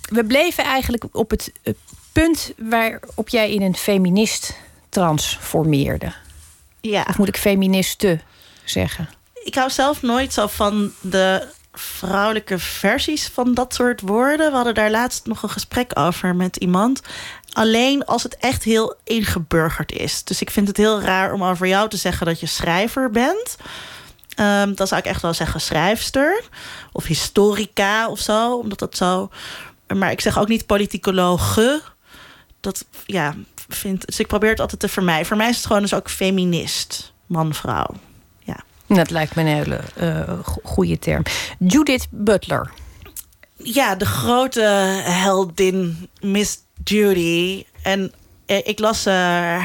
we 0.09 0.25
bleven 0.25 0.63
eigenlijk 0.63 1.03
op 1.11 1.29
het 1.29 1.51
uh, 1.63 1.73
punt 2.11 2.53
waarop 2.57 3.29
jij 3.29 3.53
in 3.53 3.61
een 3.61 3.75
feminist 3.75 4.55
transformeerde. 4.97 6.13
Ja. 6.81 7.05
Of 7.09 7.17
moet 7.17 7.27
ik 7.27 7.37
feministe 7.37 8.19
zeggen? 8.63 9.09
ik 9.47 9.55
hou 9.55 9.69
zelf 9.69 10.01
nooit 10.01 10.33
zo 10.33 10.47
van 10.47 10.91
de 11.01 11.47
vrouwelijke 11.73 12.59
versies 12.59 13.27
van 13.27 13.53
dat 13.53 13.73
soort 13.73 14.01
woorden. 14.01 14.49
We 14.49 14.55
hadden 14.55 14.73
daar 14.73 14.91
laatst 14.91 15.25
nog 15.25 15.43
een 15.43 15.49
gesprek 15.49 15.91
over 15.99 16.35
met 16.35 16.55
iemand. 16.55 17.01
Alleen 17.51 18.05
als 18.05 18.23
het 18.23 18.37
echt 18.37 18.63
heel 18.63 18.95
ingeburgerd 19.03 19.91
is. 19.91 20.23
Dus 20.23 20.41
ik 20.41 20.49
vind 20.49 20.67
het 20.67 20.77
heel 20.77 21.01
raar 21.01 21.33
om 21.33 21.43
over 21.43 21.67
jou 21.67 21.89
te 21.89 21.97
zeggen 21.97 22.25
dat 22.25 22.39
je 22.39 22.45
schrijver 22.45 23.11
bent. 23.11 23.57
Um, 24.39 24.75
dan 24.75 24.87
zou 24.87 25.01
ik 25.01 25.07
echt 25.07 25.21
wel 25.21 25.33
zeggen 25.33 25.61
schrijfster. 25.61 26.43
Of 26.91 27.05
historica 27.05 28.09
of 28.09 28.19
zo. 28.19 28.57
Omdat 28.57 28.79
dat 28.79 28.97
zo. 28.97 29.29
Maar 29.95 30.11
ik 30.11 30.21
zeg 30.21 30.39
ook 30.39 30.47
niet 30.47 30.65
politicologe. 30.65 31.81
Dat 32.59 32.85
ja, 33.05 33.35
vind. 33.69 34.05
Dus 34.05 34.19
ik 34.19 34.27
probeer 34.27 34.49
het 34.49 34.59
altijd 34.59 34.79
te 34.79 34.87
vermijden. 34.87 35.25
Voor 35.25 35.37
mij 35.37 35.49
is 35.49 35.55
het 35.55 35.65
gewoon 35.65 35.81
dus 35.81 35.93
ook 35.93 36.09
feminist. 36.09 37.13
Man-vrouw. 37.25 37.87
Dat 38.87 39.09
lijkt 39.09 39.35
me 39.35 39.41
een 39.41 39.47
hele 39.47 39.79
uh, 40.01 40.39
goede 40.63 40.99
term. 40.99 41.23
Judith 41.59 42.07
Butler. 42.09 42.71
Ja, 43.53 43.95
de 43.95 44.05
grote 44.05 44.61
heldin 45.03 46.09
Miss 46.21 46.57
Judy. 46.83 47.65
En 47.81 48.11
eh, 48.45 48.57
ik 48.63 48.79
las 48.79 49.07
uh, 49.07 49.13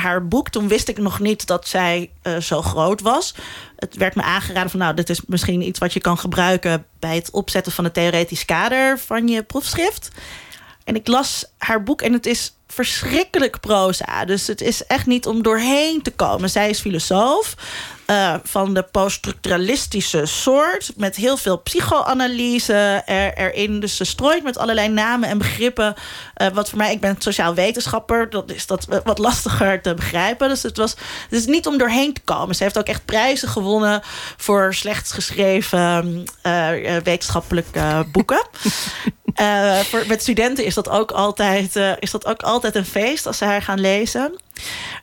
haar 0.03 0.29
boek. 0.29 0.49
Toen 0.49 0.69
wist 0.69 0.89
ik 0.89 0.99
nog 0.99 1.21
niet 1.21 1.47
dat 1.47 1.69
zij 1.69 2.11
uh, 2.23 2.37
zo 2.37 2.63
groot 2.63 3.01
was. 3.01 3.35
Het 3.77 3.97
werd 3.97 4.15
me 4.15 4.23
aangeraden 4.23 4.71
van... 4.71 4.81
nou, 4.81 4.95
dit 4.95 5.11
is 5.11 5.21
misschien 5.27 5.63
iets 5.63 5.79
wat 5.79 5.93
je 5.93 6.01
kan 6.01 6.19
gebruiken... 6.19 6.87
bij 6.99 7.15
het 7.15 7.31
opzetten 7.31 7.73
van 7.73 7.85
het 7.85 7.95
theoretisch 7.95 8.45
kader 8.45 8.99
van 8.99 9.29
je 9.29 9.43
proefschrift. 9.43 10.09
En 10.85 10.95
ik 10.95 11.07
las 11.09 11.45
haar 11.59 11.83
boek 11.83 12.03
en 12.03 12.13
het 12.13 12.27
is 12.27 12.57
verschrikkelijk 12.73 13.61
proza. 13.61 14.25
Dus 14.25 14.47
het 14.47 14.61
is 14.61 14.87
echt 14.87 15.07
niet 15.07 15.27
om 15.27 15.43
doorheen 15.43 16.03
te 16.03 16.11
komen. 16.11 16.51
Zij 16.51 16.71
is 16.71 16.81
filosoof. 16.81 17.55
Uh, 18.07 18.35
van 18.45 18.75
de 18.75 18.83
poststructuralistische 18.83 20.27
soort. 20.27 20.93
Met 20.97 21.17
heel 21.17 21.37
veel 21.37 21.59
psychoanalyse 21.59 23.03
er, 23.07 23.35
erin. 23.35 23.81
Dus 23.81 23.97
ze 23.97 24.05
strooit 24.05 24.43
met 24.43 24.59
allerlei 24.59 24.89
namen 24.89 25.29
en 25.29 25.39
begrippen. 25.39 25.95
Uh, 26.37 26.49
wat 26.49 26.69
voor 26.69 26.79
mij, 26.79 26.93
ik 26.93 27.01
ben 27.01 27.17
sociaal 27.19 27.55
wetenschapper. 27.55 28.31
Dat 28.31 28.51
is 28.51 28.67
dat 28.67 28.87
wat 29.05 29.19
lastiger 29.19 29.83
te 29.83 29.95
begrijpen. 29.95 30.49
Dus 30.49 30.63
het, 30.63 30.77
was, 30.77 30.91
het 31.31 31.39
is 31.39 31.47
niet 31.47 31.67
om 31.67 31.79
doorheen 31.79 32.13
te 32.13 32.21
komen. 32.25 32.55
Ze 32.55 32.63
heeft 32.63 32.79
ook 32.79 32.87
echt 32.87 33.05
prijzen 33.05 33.49
gewonnen. 33.49 34.03
voor 34.37 34.75
slechts 34.75 35.13
geschreven 35.13 36.25
uh, 36.43 36.69
wetenschappelijke 37.05 38.07
boeken. 38.13 38.47
voor, 39.91 40.05
met 40.07 40.21
studenten 40.21 40.65
is 40.65 40.75
dat, 40.75 40.89
ook 40.89 41.11
altijd, 41.11 41.77
is 41.99 42.11
dat 42.11 42.27
ook 42.27 42.43
altijd 42.43 42.62
een 42.71 42.85
feest 42.85 43.27
als 43.27 43.39
ze 43.39 43.45
haar 43.45 43.63
gaan 43.63 43.81
lezen. 43.81 44.41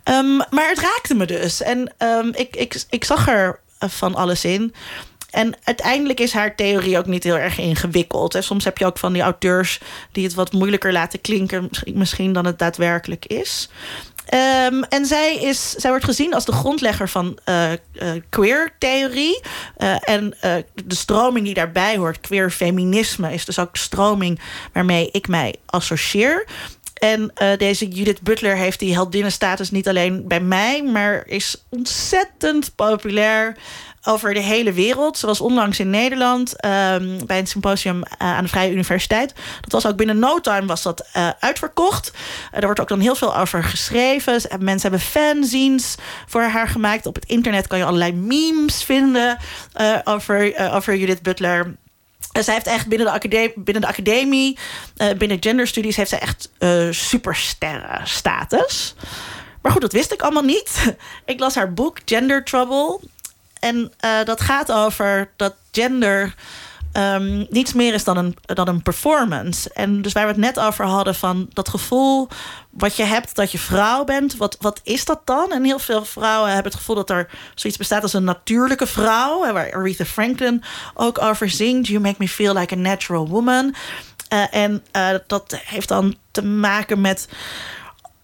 Um, 0.04 0.38
maar 0.38 0.70
het 0.70 0.80
raakte 0.80 1.14
me 1.14 1.26
dus. 1.26 1.62
En 1.62 1.94
um, 1.98 2.32
ik, 2.36 2.56
ik, 2.56 2.84
ik 2.90 3.04
zag 3.04 3.28
er 3.28 3.60
van 3.80 4.16
alles 4.16 4.46
in. 4.46 4.74
En 5.30 5.56
uiteindelijk 5.64 6.20
is 6.20 6.34
haar 6.34 6.56
theorie 6.56 6.98
ook 6.98 7.06
niet 7.06 7.24
heel 7.24 7.38
erg 7.38 7.58
ingewikkeld. 7.58 8.36
En 8.36 8.44
soms 8.44 8.64
heb 8.64 8.78
je 8.78 8.86
ook 8.86 8.98
van 8.98 9.14
die 9.14 9.22
auteurs 9.22 9.80
die 10.12 10.24
het 10.24 10.34
wat 10.34 10.52
moeilijker 10.52 10.92
laten 10.92 11.22
klinken, 11.22 11.70
misschien 11.94 12.34
dan 12.34 12.46
het 12.46 12.60
daadwerkelijk 12.60 13.26
is. 13.26 13.70
Um, 14.34 14.84
en 14.84 15.06
zij, 15.06 15.36
is, 15.36 15.70
zij 15.70 15.90
wordt 15.90 16.06
gezien 16.06 16.34
als 16.34 16.46
de 16.46 16.52
grondlegger 16.52 17.10
van 17.10 17.40
uh, 17.46 17.72
uh, 17.72 17.78
queer-theorie. 18.30 19.42
Uh, 19.78 19.96
en 20.10 20.34
de 20.86 20.96
stroming 20.96 21.46
die 21.46 21.54
daarbij 21.54 21.98
hoort, 21.98 22.20
queer 22.20 22.52
feminisme, 22.52 23.34
is 23.34 23.46
dus 23.46 23.60
ook 23.60 23.74
de 23.74 23.80
stroming 23.80 24.40
waarmee 24.74 25.10
ik 25.12 25.28
mij 25.28 25.56
associeer. 25.66 26.48
En 27.00 27.32
uh, 27.42 27.58
deze 27.58 27.88
Judith 27.88 28.22
Butler 28.22 28.56
heeft 28.56 28.80
die 28.80 28.94
heldinnenstatus 28.94 29.72
niet 29.72 29.88
alleen 29.88 30.28
bij 30.28 30.40
mij, 30.40 30.84
maar 30.84 31.24
is 31.26 31.64
ontzettend 31.70 32.76
populair 32.76 33.58
over 34.04 34.34
de 34.34 34.40
hele 34.40 34.74
wereld. 34.74 35.20
Was 35.20 35.42
onlangs 35.42 35.80
in 35.80 35.90
Nederland 35.90 36.66
um, 36.66 37.26
bij 37.26 37.40
een 37.40 37.48
symposium 37.48 37.98
uh, 37.98 38.04
aan 38.18 38.44
de 38.44 38.50
Vrije 38.50 38.72
Universiteit. 38.72 39.34
Dat 39.62 39.72
was 39.72 39.88
ook 39.88 39.96
binnen 39.98 40.20
no 40.20 40.40
time 40.40 40.66
was 40.66 40.82
dat 40.82 41.08
uh, 41.18 41.30
uitverkocht. 41.40 42.12
Er 42.52 42.66
wordt 42.66 42.80
ook 42.80 42.88
dan 42.88 43.00
heel 43.00 43.16
veel 43.16 43.38
over 43.38 43.64
geschreven. 43.64 44.42
Mensen 44.60 44.90
hebben 44.90 45.08
fanzines 45.08 45.96
voor 46.26 46.42
haar 46.42 46.68
gemaakt. 46.68 47.06
Op 47.06 47.16
het 47.16 47.26
internet 47.26 47.68
kan 47.68 47.78
je 47.78 47.86
allerlei 47.86 48.14
memes 48.14 48.84
vinden 48.84 49.38
over, 50.04 50.72
over 50.74 50.96
Judith 50.96 51.22
Butler. 51.22 51.76
En 52.32 52.44
zij 52.44 52.54
heeft 52.54 52.68
echt 52.68 52.88
binnen 52.88 53.08
de 53.08 53.14
academie, 53.14 53.54
binnen, 53.56 53.82
de 53.82 53.88
academie, 53.88 54.58
binnen 55.18 55.38
genderstudies, 55.40 55.96
heeft 55.96 56.10
zij 56.10 56.20
echt 56.20 56.50
supersterren 56.90 58.08
status. 58.08 58.96
Maar 59.62 59.72
goed, 59.72 59.82
dat 59.82 59.92
wist 59.92 60.12
ik 60.12 60.22
allemaal 60.22 60.44
niet. 60.44 60.96
Ik 61.26 61.40
las 61.40 61.56
haar 61.56 61.74
boek 61.74 61.98
Gender 62.06 62.44
Trouble. 62.44 63.00
En 63.60 63.94
uh, 64.06 64.24
dat 64.24 64.42
gaat 64.42 64.72
over 64.72 65.32
dat 65.36 65.56
gender 65.72 66.36
um, 66.94 67.48
niets 67.50 67.74
meer 67.74 67.94
is 67.94 68.04
dan 68.04 68.18
een, 68.18 68.38
dan 68.42 68.68
een 68.68 68.82
performance. 68.82 69.70
En 69.74 70.02
dus 70.02 70.14
waar 70.14 70.24
we 70.24 70.32
het 70.32 70.40
net 70.40 70.60
over 70.60 70.86
hadden 70.86 71.16
van 71.16 71.50
dat 71.54 71.70
gevoel 71.70 72.28
wat 72.70 72.96
je 72.96 73.04
hebt 73.04 73.36
dat 73.36 73.52
je 73.52 73.58
vrouw 73.58 74.04
bent, 74.04 74.38
wat, 74.38 74.58
wat 74.60 74.80
is 74.84 75.06
dat 75.06 75.22
dan? 75.26 75.52
En 75.52 75.64
heel 75.64 75.80
veel 75.80 76.06
vrouwen 76.06 76.54
hebben 76.54 76.72
het 76.72 76.80
gevoel 76.80 76.96
dat 76.96 77.10
er 77.10 77.30
zoiets 77.56 77.80
bestaat 77.80 78.04
als 78.04 78.14
een 78.14 78.24
natuurlijke 78.24 78.88
vrouw, 78.88 79.54
waar 79.54 79.74
Aretha 79.74 80.06
Franklin 80.06 80.64
ook 80.94 81.22
over 81.22 81.50
zingt. 81.50 81.88
You 81.88 82.00
make 82.00 82.16
me 82.18 82.28
feel 82.28 82.54
like 82.54 82.76
a 82.76 82.78
natural 82.78 83.28
woman. 83.28 83.76
Uh, 84.34 84.54
en 84.54 84.84
uh, 84.96 85.10
dat 85.28 85.60
heeft 85.66 85.88
dan 85.88 86.16
te 86.32 86.44
maken 86.44 87.02
met 87.02 87.28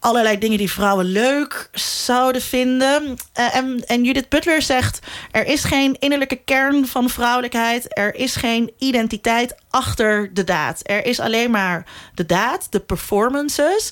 allerlei 0.05 0.37
dingen 0.37 0.57
die 0.57 0.71
vrouwen 0.71 1.05
leuk 1.05 1.69
zouden 2.05 2.41
vinden. 2.41 3.03
Uh, 3.39 3.55
en, 3.55 3.83
en 3.85 4.03
Judith 4.03 4.29
Butler 4.29 4.61
zegt: 4.61 4.99
er 5.31 5.45
is 5.45 5.63
geen 5.63 5.95
innerlijke 5.99 6.41
kern 6.45 6.87
van 6.87 7.09
vrouwelijkheid. 7.09 7.97
Er 7.97 8.15
is 8.15 8.35
geen 8.35 8.71
identiteit 8.77 9.55
achter 9.69 10.33
de 10.33 10.43
daad. 10.43 10.79
Er 10.83 11.05
is 11.05 11.19
alleen 11.19 11.51
maar 11.51 11.85
de 12.13 12.25
daad, 12.25 12.67
de 12.69 12.79
performances. 12.79 13.91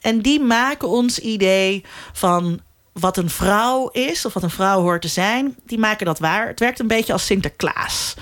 En 0.00 0.20
die 0.20 0.40
maken 0.40 0.88
ons 0.88 1.18
idee 1.18 1.84
van 2.12 2.60
wat 2.92 3.16
een 3.16 3.30
vrouw 3.30 3.88
is, 3.88 4.24
of 4.24 4.32
wat 4.32 4.42
een 4.42 4.50
vrouw 4.50 4.80
hoort 4.80 5.02
te 5.02 5.08
zijn, 5.08 5.56
die 5.66 5.78
maken 5.78 6.06
dat 6.06 6.18
waar. 6.18 6.46
Het 6.46 6.60
werkt 6.60 6.78
een 6.78 6.86
beetje 6.86 7.12
als 7.12 7.26
Sinterklaas. 7.26 8.14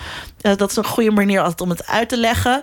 Uh, 0.42 0.56
dat 0.56 0.70
is 0.70 0.76
een 0.76 0.84
goede 0.84 1.10
manier 1.10 1.40
altijd 1.40 1.60
om 1.60 1.70
het 1.70 1.86
uit 1.86 2.08
te 2.08 2.16
leggen. 2.16 2.62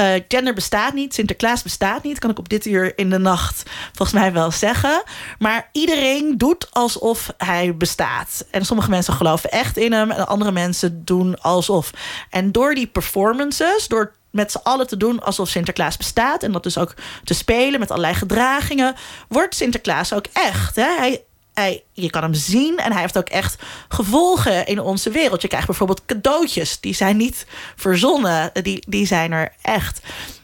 Uh, 0.00 0.14
gender 0.28 0.54
bestaat 0.54 0.94
niet, 0.94 1.14
Sinterklaas 1.14 1.62
bestaat 1.62 2.02
niet. 2.02 2.18
Kan 2.18 2.30
ik 2.30 2.38
op 2.38 2.48
dit 2.48 2.66
uur 2.66 2.98
in 2.98 3.10
de 3.10 3.18
nacht 3.18 3.62
volgens 3.92 4.20
mij 4.20 4.32
wel 4.32 4.50
zeggen. 4.50 5.02
Maar 5.38 5.68
iedereen 5.72 6.38
doet 6.38 6.66
alsof 6.70 7.32
hij 7.38 7.76
bestaat. 7.76 8.46
En 8.50 8.64
sommige 8.64 8.90
mensen 8.90 9.14
geloven 9.14 9.50
echt 9.50 9.76
in 9.76 9.92
hem 9.92 10.10
en 10.10 10.26
andere 10.26 10.52
mensen 10.52 11.04
doen 11.04 11.40
alsof. 11.40 11.90
En 12.30 12.52
door 12.52 12.74
die 12.74 12.86
performances, 12.86 13.88
door 13.88 14.14
met 14.30 14.52
z'n 14.52 14.60
allen 14.62 14.86
te 14.86 14.96
doen 14.96 15.22
alsof 15.22 15.48
Sinterklaas 15.48 15.96
bestaat. 15.96 16.42
En 16.42 16.52
dat 16.52 16.62
dus 16.62 16.78
ook 16.78 16.94
te 17.24 17.34
spelen 17.34 17.80
met 17.80 17.90
allerlei 17.90 18.14
gedragingen. 18.14 18.94
Wordt 19.28 19.54
Sinterklaas 19.54 20.12
ook 20.12 20.26
echt. 20.32 20.76
Hè? 20.76 20.96
Hij, 20.98 21.24
hij, 21.56 21.82
je 21.92 22.10
kan 22.10 22.22
hem 22.22 22.34
zien 22.34 22.78
en 22.78 22.92
hij 22.92 23.00
heeft 23.00 23.18
ook 23.18 23.28
echt 23.28 23.62
gevolgen 23.88 24.66
in 24.66 24.80
onze 24.80 25.10
wereld. 25.10 25.42
Je 25.42 25.48
krijgt 25.48 25.66
bijvoorbeeld 25.66 26.04
cadeautjes, 26.06 26.80
die 26.80 26.94
zijn 26.94 27.16
niet 27.16 27.46
verzonnen, 27.76 28.50
die, 28.62 28.84
die 28.88 29.06
zijn 29.06 29.32
er 29.32 29.52
echt. 29.62 30.00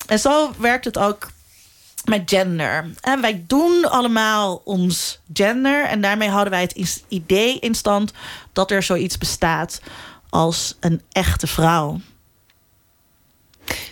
En 0.07 0.19
zo 0.19 0.51
werkt 0.59 0.85
het 0.85 0.99
ook 0.99 1.31
met 2.05 2.23
gender. 2.31 2.91
En 3.01 3.21
wij 3.21 3.45
doen 3.47 3.91
allemaal 3.91 4.61
ons 4.65 5.21
gender 5.33 5.85
en 5.85 6.01
daarmee 6.01 6.29
houden 6.29 6.53
wij 6.53 6.63
het 6.63 7.05
idee 7.09 7.59
in 7.59 7.75
stand 7.75 8.13
dat 8.53 8.71
er 8.71 8.83
zoiets 8.83 9.19
bestaat 9.19 9.81
als 10.29 10.77
een 10.81 11.03
echte 11.13 11.47
vrouw. 11.47 12.01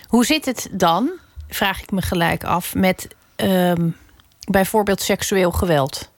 Hoe 0.07 0.25
zit 0.25 0.45
het 0.45 0.69
dan, 0.71 1.11
vraag 1.49 1.81
ik 1.81 1.91
me 1.91 2.01
gelijk 2.01 2.43
af, 2.43 2.75
met 2.75 3.07
uh, 3.37 3.73
bijvoorbeeld 4.49 5.01
seksueel 5.01 5.51
geweld? 5.51 6.10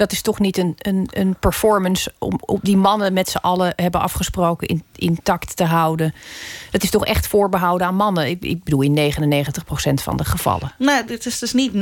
Dat 0.00 0.12
is 0.12 0.22
toch 0.22 0.38
niet 0.38 0.58
een, 0.58 0.74
een, 0.78 1.08
een 1.12 1.36
performance 1.40 2.12
om, 2.18 2.40
om 2.40 2.58
die 2.62 2.76
mannen 2.76 3.12
met 3.12 3.28
z'n 3.28 3.36
allen 3.36 3.72
hebben 3.76 4.00
afgesproken 4.00 4.68
in, 4.68 4.82
intact 4.96 5.56
te 5.56 5.64
houden. 5.64 6.14
Dat 6.70 6.82
is 6.82 6.90
toch 6.90 7.04
echt 7.04 7.26
voorbehouden 7.26 7.86
aan 7.86 7.94
mannen. 7.94 8.28
Ik, 8.28 8.42
ik 8.42 8.64
bedoel 8.64 8.82
in 8.82 9.12
99% 9.12 9.94
van 9.94 10.16
de 10.16 10.24
gevallen. 10.24 10.72
Nou, 10.78 11.06
dit 11.06 11.26
is 11.26 11.38
dus 11.38 11.52
niet 11.52 11.72
99% 11.72 11.76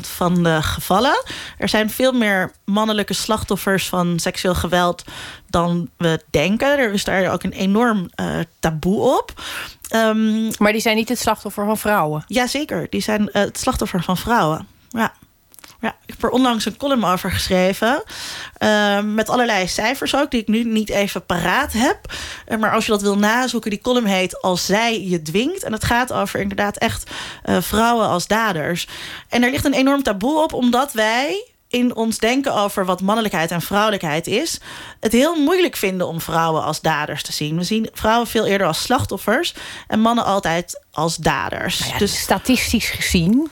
van 0.00 0.42
de 0.42 0.62
gevallen. 0.62 1.24
Er 1.58 1.68
zijn 1.68 1.90
veel 1.90 2.12
meer 2.12 2.52
mannelijke 2.64 3.14
slachtoffers 3.14 3.88
van 3.88 4.18
seksueel 4.18 4.54
geweld 4.54 5.04
dan 5.46 5.88
we 5.96 6.22
denken. 6.30 6.78
Er 6.78 6.92
is 6.92 7.04
daar 7.04 7.32
ook 7.32 7.42
een 7.42 7.52
enorm 7.52 8.10
uh, 8.20 8.38
taboe 8.60 9.18
op. 9.18 9.42
Um, 9.94 10.50
maar 10.58 10.72
die 10.72 10.80
zijn 10.80 10.96
niet 10.96 11.08
het 11.08 11.18
slachtoffer 11.18 11.64
van 11.64 11.78
vrouwen? 11.78 12.24
Jazeker, 12.26 12.86
die 12.90 13.02
zijn 13.02 13.22
uh, 13.22 13.32
het 13.32 13.58
slachtoffer 13.58 14.02
van 14.02 14.16
vrouwen. 14.16 14.66
Ja. 14.88 15.12
Ja, 15.82 15.96
ik 16.06 16.14
heb 16.14 16.22
er 16.22 16.30
onlangs 16.30 16.64
een 16.64 16.76
column 16.76 17.04
over 17.04 17.30
geschreven. 17.30 18.02
Uh, 18.58 19.00
met 19.00 19.28
allerlei 19.28 19.68
cijfers 19.68 20.16
ook, 20.16 20.30
die 20.30 20.40
ik 20.40 20.48
nu 20.48 20.64
niet 20.64 20.88
even 20.88 21.26
paraat 21.26 21.72
heb. 21.72 21.98
Uh, 22.48 22.58
maar 22.58 22.72
als 22.72 22.86
je 22.86 22.92
dat 22.92 23.02
wil 23.02 23.18
nazoeken, 23.18 23.70
die 23.70 23.80
column 23.80 24.06
heet 24.06 24.42
Als 24.42 24.66
zij 24.66 25.02
je 25.02 25.22
dwingt. 25.22 25.62
En 25.62 25.72
het 25.72 25.84
gaat 25.84 26.12
over 26.12 26.40
inderdaad 26.40 26.76
echt 26.76 27.10
uh, 27.44 27.56
vrouwen 27.60 28.06
als 28.06 28.26
daders. 28.26 28.88
En 29.28 29.42
er 29.42 29.50
ligt 29.50 29.64
een 29.64 29.74
enorm 29.74 30.02
taboe 30.02 30.42
op, 30.42 30.52
omdat 30.52 30.92
wij 30.92 31.46
in 31.68 31.94
ons 31.94 32.18
denken 32.18 32.54
over 32.54 32.84
wat 32.84 33.00
mannelijkheid 33.00 33.50
en 33.50 33.62
vrouwelijkheid 33.62 34.26
is, 34.26 34.60
het 35.00 35.12
heel 35.12 35.34
moeilijk 35.34 35.76
vinden 35.76 36.06
om 36.06 36.20
vrouwen 36.20 36.62
als 36.62 36.80
daders 36.80 37.22
te 37.22 37.32
zien. 37.32 37.56
We 37.56 37.64
zien 37.64 37.88
vrouwen 37.92 38.26
veel 38.26 38.46
eerder 38.46 38.66
als 38.66 38.82
slachtoffers 38.82 39.54
en 39.86 40.00
mannen 40.00 40.24
altijd 40.24 40.82
als 40.90 41.16
daders. 41.16 41.78
Nou 41.78 41.92
ja, 41.92 41.98
dus 41.98 42.18
statistisch 42.18 42.90
gezien 42.90 43.50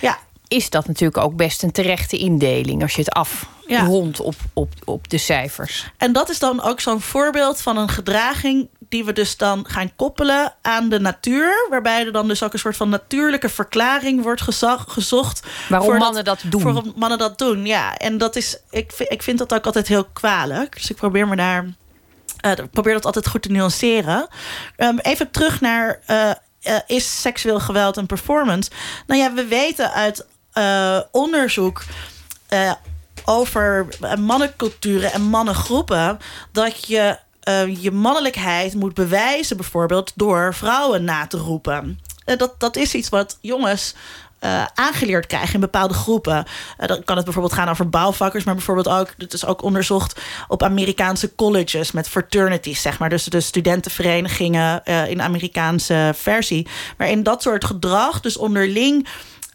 ja 0.00 0.18
is 0.48 0.70
dat 0.70 0.86
natuurlijk 0.86 1.24
ook 1.24 1.36
best 1.36 1.62
een 1.62 1.72
terechte 1.72 2.18
indeling 2.18 2.82
als 2.82 2.94
je 2.94 3.00
het 3.00 3.12
afrondt 3.12 4.20
op, 4.20 4.34
op, 4.52 4.72
op 4.84 5.08
de 5.08 5.18
cijfers. 5.18 5.90
En 5.96 6.12
dat 6.12 6.28
is 6.28 6.38
dan 6.38 6.62
ook 6.62 6.80
zo'n 6.80 7.00
voorbeeld 7.00 7.60
van 7.60 7.76
een 7.76 7.88
gedraging 7.88 8.68
die 8.88 9.04
we 9.04 9.12
dus 9.12 9.36
dan 9.36 9.64
gaan 9.68 9.96
koppelen 9.96 10.54
aan 10.62 10.88
de 10.88 11.00
natuur. 11.00 11.66
Waarbij 11.70 12.06
er 12.06 12.12
dan 12.12 12.28
dus 12.28 12.42
ook 12.42 12.52
een 12.52 12.58
soort 12.58 12.76
van 12.76 12.88
natuurlijke 12.88 13.48
verklaring 13.48 14.22
wordt 14.22 14.42
gezocht. 14.86 15.46
Waarom 15.68 15.98
mannen 15.98 16.24
dat, 16.24 16.40
doen. 16.44 16.62
Waarom 16.62 16.92
mannen 16.96 17.18
dat 17.18 17.38
doen, 17.38 17.66
ja. 17.66 17.96
En 17.96 18.18
dat 18.18 18.36
is, 18.36 18.58
ik, 18.70 18.92
ik 18.98 19.22
vind 19.22 19.38
dat 19.38 19.54
ook 19.54 19.66
altijd 19.66 19.88
heel 19.88 20.04
kwalijk. 20.04 20.74
Dus 20.74 20.90
ik 20.90 20.96
probeer 20.96 21.28
me 21.28 21.36
daar. 21.36 21.66
Uh, 22.46 22.52
probeer 22.70 22.92
dat 22.92 23.06
altijd 23.06 23.28
goed 23.28 23.42
te 23.42 23.50
nuanceren. 23.50 24.28
Um, 24.76 24.98
even 24.98 25.30
terug 25.30 25.60
naar. 25.60 26.00
Uh, 26.10 26.30
uh, 26.62 26.78
is 26.86 27.20
seksueel 27.20 27.60
geweld 27.60 27.96
een 27.96 28.06
performance? 28.06 28.70
Nou 29.06 29.20
ja, 29.20 29.32
we 29.32 29.44
weten 29.44 29.92
uit 29.92 30.26
uh, 30.58 31.00
onderzoek 31.10 31.84
uh, 32.50 32.72
over 33.24 33.86
mannenculturen 34.18 35.12
en 35.12 35.22
mannengroepen 35.22 36.18
dat 36.52 36.86
je 36.86 37.18
je 37.80 37.90
mannelijkheid 37.90 38.74
moet 38.74 38.94
bewijzen, 38.94 39.56
bijvoorbeeld 39.56 40.12
door 40.14 40.54
vrouwen 40.54 41.04
na 41.04 41.26
te 41.26 41.36
roepen. 41.36 42.00
dat, 42.24 42.54
dat 42.58 42.76
is 42.76 42.94
iets 42.94 43.08
wat 43.08 43.38
jongens 43.40 43.94
aangeleerd 44.74 45.26
krijgen 45.26 45.54
in 45.54 45.60
bepaalde 45.60 45.94
groepen. 45.94 46.44
Dan 46.76 47.04
kan 47.04 47.16
het 47.16 47.24
bijvoorbeeld 47.24 47.54
gaan 47.54 47.68
over 47.68 47.88
bouwvakkers, 47.88 48.44
maar 48.44 48.54
bijvoorbeeld 48.54 48.88
ook, 48.88 49.14
het 49.18 49.32
is 49.32 49.46
ook 49.46 49.62
onderzocht 49.62 50.20
op 50.48 50.62
Amerikaanse 50.62 51.34
colleges 51.34 51.92
met 51.92 52.08
fraternities, 52.08 52.82
zeg 52.82 52.98
maar. 52.98 53.08
Dus 53.08 53.24
de 53.24 53.40
studentenverenigingen 53.40 54.82
uh, 54.84 55.10
in 55.10 55.22
Amerikaanse 55.22 56.12
versie. 56.14 56.66
Waarin 56.96 57.22
dat 57.22 57.42
soort 57.42 57.64
gedrag, 57.64 58.20
dus 58.20 58.36
onderling 58.36 59.08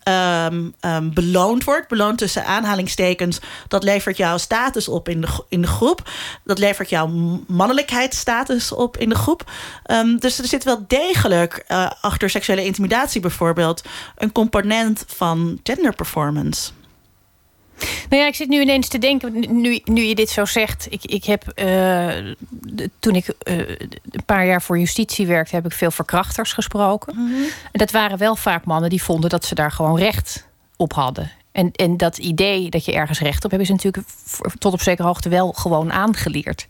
um, 0.08 0.74
um, 0.82 1.14
beloond 1.14 1.64
wordt. 1.64 1.88
Beloond 1.88 2.18
tussen 2.18 2.46
aanhalingstekens. 2.46 3.40
Dat 3.68 3.84
levert 3.84 4.18
jouw 4.18 4.38
status 4.38 4.88
op 4.88 5.10
in 5.10 5.22
de, 5.22 5.28
in 5.50 5.62
de 5.62 5.68
groep. 5.68 6.10
Dat 6.44 6.60
levert 6.60 6.90
jouw 6.90 7.08
mannelijkheidsstatus 7.48 8.72
op 8.72 8.98
in 8.98 9.10
de 9.10 9.16
groep. 9.16 9.52
Um, 9.92 10.20
dus 10.20 10.40
er 10.40 10.48
zit 10.48 10.64
wel 10.64 10.84
degelijk 10.88 11.66
uh, 11.68 11.92
achter 12.02 12.30
seksuele 12.30 12.66
intimidatie 12.66 13.22
bijvoorbeeld... 13.22 13.84
een 14.18 14.32
component 14.32 15.04
van 15.08 15.60
gender 15.64 15.96
performance. 15.96 16.72
Nou 18.10 18.22
ja, 18.22 18.28
ik 18.28 18.36
zit 18.36 18.50
nu 18.50 18.62
ineens 18.62 18.88
te 18.88 18.98
denken, 18.98 19.62
nu, 19.62 19.82
nu 19.84 20.02
je 20.02 20.16
dit 20.16 20.30
zo 20.30 20.46
zegt. 20.46 20.88
Ik, 20.90 21.06
ik 21.06 21.24
heb, 21.24 21.52
uh, 21.56 22.34
toen 23.00 23.16
ik 23.16 23.26
uh, 23.44 23.58
een 24.10 24.26
paar 24.26 24.46
jaar 24.46 24.62
voor 24.62 24.80
justitie 24.80 25.28
werkte, 25.28 25.56
heb 25.56 25.66
ik 25.66 25.72
veel 25.72 25.92
verkrachters 25.92 26.54
gesproken. 26.54 27.16
Mm 27.16 27.28
-hmm. 27.28 27.44
En 27.44 27.80
dat 27.80 27.92
waren 27.92 28.18
wel 28.18 28.36
vaak 28.36 28.66
mannen 28.66 28.90
die 28.90 29.04
vonden 29.04 29.30
dat 29.30 29.46
ze 29.46 29.56
daar 29.56 29.72
gewoon 29.72 29.98
recht 29.98 30.48
op 30.78 30.94
hadden. 30.94 31.32
En, 31.52 31.72
en 31.72 31.98
dat 31.98 32.18
idee 32.18 32.70
dat 32.70 32.86
je 32.86 32.94
ergens 32.94 33.20
recht 33.20 33.46
op 33.46 33.52
hebt, 33.52 33.64
is 33.64 33.70
natuurlijk 33.70 34.08
tot 34.58 34.74
op 34.74 34.82
zekere 34.82 35.08
hoogte 35.08 35.30
wel 35.30 35.52
gewoon 35.52 35.92
aangeleerd. 35.92 36.66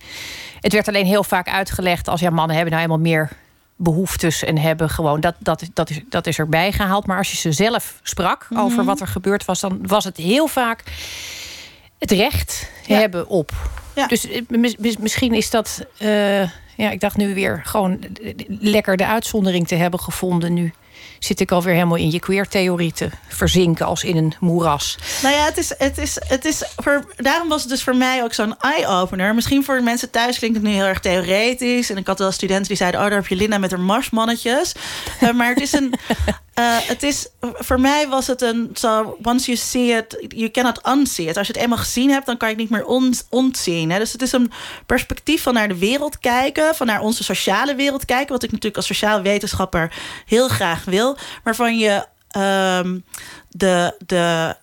Het 0.60 0.74
werd 0.74 0.88
alleen 0.88 1.06
heel 1.06 1.24
vaak 1.24 1.48
uitgelegd 1.48 2.08
als 2.08 2.20
ja, 2.20 2.30
mannen 2.30 2.56
hebben 2.56 2.74
nou 2.74 2.84
eenmaal 2.84 3.00
meer 3.00 3.30
behoeftes 3.76 4.44
en 4.44 4.58
hebben 4.58 4.90
gewoon. 4.90 5.20
Dat, 5.22 5.36
dat, 5.40 5.64
dat, 5.74 5.90
is, 5.90 6.00
dat 6.10 6.28
is 6.28 6.40
erbij 6.40 6.72
gehaald. 6.72 7.06
Maar 7.06 7.18
als 7.18 7.32
je 7.32 7.38
ze 7.38 7.52
zelf 7.52 8.00
sprak 8.04 8.48
over 8.56 8.78
Mhm. 8.78 8.86
wat 8.86 9.00
er 9.02 9.08
gebeurd 9.08 9.46
was, 9.46 9.60
dan 9.60 9.80
was 9.88 10.04
het 10.04 10.18
heel 10.18 10.48
vaak 10.48 10.84
het 12.00 12.12
recht 12.12 12.70
Ja. 12.88 13.00
hebben 13.00 13.28
op. 13.28 13.52
Ja. 13.96 14.08
Dus 14.08 14.28
eh, 14.30 14.42
mis- 14.48 14.78
mis- 14.78 14.98
misschien 14.98 15.34
is 15.34 15.50
dat. 15.50 15.86
eh, 15.98 16.42
ja, 16.78 16.92
ik 16.92 17.00
dacht 17.00 17.18
nu 17.18 17.34
weer 17.34 17.62
gewoon 17.64 18.00
lekker 18.48 18.98
de 18.98 19.06
uitzondering 19.06 19.68
te 19.68 19.76
hebben 19.76 20.00
gevonden. 20.00 20.54
Nu 20.54 20.74
zit 21.24 21.40
ik 21.40 21.52
alweer 21.52 21.74
helemaal 21.74 21.98
in 21.98 22.12
je 22.12 22.20
queer-theorie 22.20 22.92
te 22.92 23.10
verzinken 23.28 23.86
als 23.86 24.04
in 24.04 24.18
een 24.18 24.34
moeras. 24.40 24.98
Nou 25.22 25.36
ja, 25.36 25.46
het 25.46 25.58
is, 25.58 25.74
het 25.78 25.98
is, 25.98 26.18
het 26.28 26.46
is 26.46 26.64
daarom 27.16 27.50
was 27.50 27.62
het 27.62 27.70
dus 27.70 27.84
voor 27.84 27.96
mij 27.96 28.24
ook 28.24 28.34
zo'n 28.34 28.56
eye-opener. 28.60 29.36
Misschien 29.36 29.64
voor 29.64 29.84
mensen 29.84 30.10
thuis 30.10 30.38
klinkt 30.38 30.58
het 30.58 30.66
nu 30.66 30.74
heel 30.74 30.86
erg 30.86 31.00
theoretisch. 31.00 31.90
En 31.90 31.98
ik 31.98 32.08
had 32.08 32.20
wel 32.20 32.32
studenten 32.32 32.68
die 32.68 32.78
zeiden: 32.78 33.00
Oh, 33.00 33.06
daar 33.06 33.16
heb 33.16 33.28
je 33.28 33.36
Linda 33.36 33.58
met 33.58 33.72
haar 33.72 33.80
marsmannetjes. 33.80 34.74
Eh, 35.20 35.32
maar 35.32 35.50
het 35.50 35.62
is 35.62 35.74
een. 35.74 35.94
Eh, 36.54 36.78
het 36.80 37.04
is, 37.04 37.28
voor 37.42 37.80
mij 37.80 38.08
was 38.08 38.28
het 38.28 38.42
een 38.42 38.70
zo, 38.74 39.18
once 39.24 39.46
you 39.46 39.58
see 39.58 39.98
it, 39.98 40.26
you 40.28 40.52
cannot 40.52 40.88
unsee 40.88 41.26
it. 41.26 41.38
Als 41.38 41.48
je 41.48 41.54
het 41.54 41.62
eenmaal 41.62 41.78
gezien 41.78 42.10
hebt, 42.10 42.26
dan 42.26 42.38
kan 42.38 42.50
je 42.50 42.54
het 42.54 42.64
niet 42.64 42.74
meer 42.74 42.86
on, 42.86 43.14
ontzien. 43.30 43.92
Hè? 43.92 43.98
Dus 44.00 44.12
het 44.12 44.22
is 44.22 44.32
een 44.32 44.52
perspectief 44.86 45.44
van 45.44 45.54
naar 45.54 45.68
de 45.68 45.78
wereld 45.78 46.20
kijken, 46.20 46.76
van 46.76 46.88
naar 46.88 47.02
onze 47.02 47.24
sociale 47.24 47.76
wereld 47.76 48.06
kijken, 48.06 48.34
wat 48.34 48.44
ik 48.44 48.50
natuurlijk 48.50 48.78
als 48.78 48.86
sociaal 48.86 49.22
wetenschapper 49.22 49.94
heel 50.26 50.48
graag 50.48 50.86
wil, 50.86 51.18
waarvan 51.44 51.78
je 51.78 52.06
ehm, 52.30 53.00
de, 53.50 53.96
de 54.06 54.56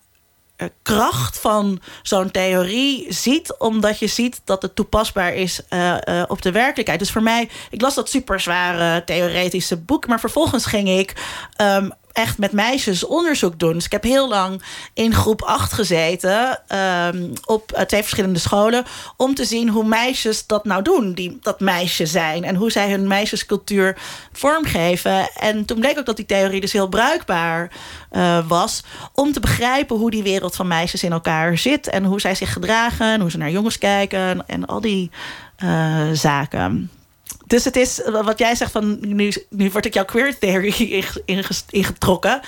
kracht 0.82 1.38
van 1.38 1.80
zo'n 2.02 2.30
theorie 2.30 3.06
ziet, 3.08 3.54
omdat 3.58 3.98
je 3.98 4.06
ziet 4.06 4.40
dat 4.44 4.62
het 4.62 4.74
toepasbaar 4.74 5.34
is 5.34 5.60
eh, 5.68 6.20
eh, 6.20 6.24
op 6.28 6.42
de 6.42 6.52
werkelijkheid. 6.52 6.98
Dus 6.98 7.10
voor 7.10 7.22
mij, 7.22 7.48
ik 7.70 7.80
las 7.80 7.94
dat 7.94 8.08
super 8.08 8.40
zware 8.40 9.04
theoretische 9.04 9.76
boek, 9.76 10.06
maar 10.06 10.20
vervolgens 10.20 10.66
ging 10.66 10.88
ik 10.88 11.14
ehm, 11.56 11.88
echt 12.12 12.38
met 12.38 12.52
meisjes 12.52 13.04
onderzoek 13.04 13.58
doen. 13.58 13.72
Dus 13.72 13.84
ik 13.84 13.92
heb 13.92 14.02
heel 14.02 14.28
lang 14.28 14.62
in 14.94 15.14
groep 15.14 15.42
8 15.42 15.72
gezeten 15.72 16.60
ehm, 16.66 17.28
op 17.44 17.72
eh, 17.72 17.84
twee 17.84 18.00
verschillende 18.00 18.38
scholen 18.38 18.84
om 19.16 19.34
te 19.34 19.44
zien 19.44 19.68
hoe 19.68 19.84
meisjes 19.84 20.46
dat 20.46 20.64
nou 20.64 20.82
doen, 20.82 21.12
die 21.12 21.38
dat 21.42 21.60
meisje 21.60 22.06
zijn 22.06 22.44
en 22.44 22.54
hoe 22.54 22.70
zij 22.70 22.90
hun 22.90 23.06
meisjescultuur 23.06 23.96
vormgeven. 24.32 25.30
En 25.34 25.64
toen 25.64 25.80
bleek 25.80 25.98
ook 25.98 26.06
dat 26.06 26.16
die 26.16 26.26
theorie 26.26 26.60
dus 26.60 26.72
heel 26.72 26.88
bruikbaar 26.88 27.70
eh, 28.10 28.48
was 28.48 28.84
om 29.14 29.32
te 29.32 29.40
begrijpen 29.40 29.96
hoe 29.96 30.10
die 30.10 30.22
wereld 30.22 30.56
van 30.56 30.68
meisjes 30.68 31.02
in 31.02 31.12
elkaar 31.12 31.58
zit 31.58 31.88
en 31.88 32.04
hoe 32.04 32.20
zij 32.20 32.34
zich 32.34 32.52
gedragen, 32.52 33.12
en 33.12 33.20
hoe 33.20 33.30
ze 33.30 33.38
naar 33.38 33.50
jongens 33.50 33.78
kijken 33.78 34.18
en, 34.20 34.44
en 34.46 34.66
al 34.66 34.80
die 34.80 35.10
eh, 35.56 36.10
zaken. 36.12 36.90
Dus 37.50 37.64
het 37.64 37.76
is 37.76 38.00
wat 38.04 38.38
jij 38.38 38.54
zegt 38.54 38.72
van 38.72 38.98
nu, 39.00 39.32
nu 39.48 39.70
word 39.70 39.84
ik 39.84 39.94
jouw 39.94 40.04
queer 40.04 40.38
theory 40.38 40.74
inge- 41.00 41.22
inge- 41.24 41.62
ingetrokken. 41.70 42.40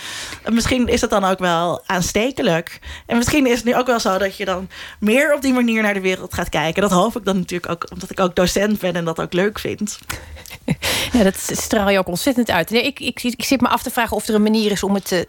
Misschien 0.51 0.89
is 0.89 1.01
het 1.01 1.11
dan 1.11 1.25
ook 1.25 1.39
wel 1.39 1.83
aanstekelijk. 1.87 2.79
En 3.07 3.17
misschien 3.17 3.47
is 3.47 3.57
het 3.57 3.65
nu 3.65 3.75
ook 3.75 3.87
wel 3.87 4.01
zo 4.01 4.19
dat 4.19 4.37
je 4.37 4.45
dan 4.45 4.69
meer 5.01 5.35
op 5.35 5.43
die 5.43 5.53
manier 5.53 5.83
naar 5.83 5.95
de 5.95 6.01
wereld 6.01 6.35
gaat 6.35 6.49
kijken. 6.49 6.83
Dat 6.83 6.91
hoop 6.91 7.17
ik 7.17 7.25
dan 7.25 7.37
natuurlijk 7.37 7.73
ook, 7.73 7.91
omdat 7.93 8.11
ik 8.11 8.21
ook 8.21 8.37
docent 8.37 8.81
ben 8.81 8.95
en 8.95 9.05
dat 9.05 9.21
ook 9.21 9.33
leuk 9.33 9.59
vind. 9.59 9.99
Ja, 11.13 11.23
dat 11.23 11.37
straal 11.53 11.91
je 11.91 11.99
ook 11.99 12.07
ontzettend 12.09 12.51
uit. 12.51 12.71
Nee, 12.71 12.83
ik, 12.83 13.01
ik, 13.01 13.23
ik 13.23 13.45
zit 13.45 13.61
me 13.61 13.69
af 13.69 13.83
te 13.83 13.91
vragen 13.91 14.17
of 14.17 14.29
er 14.29 14.35
een 14.35 14.43
manier 14.43 14.71
is 14.71 14.83
om 14.83 14.95
het 14.95 15.05
te, 15.05 15.27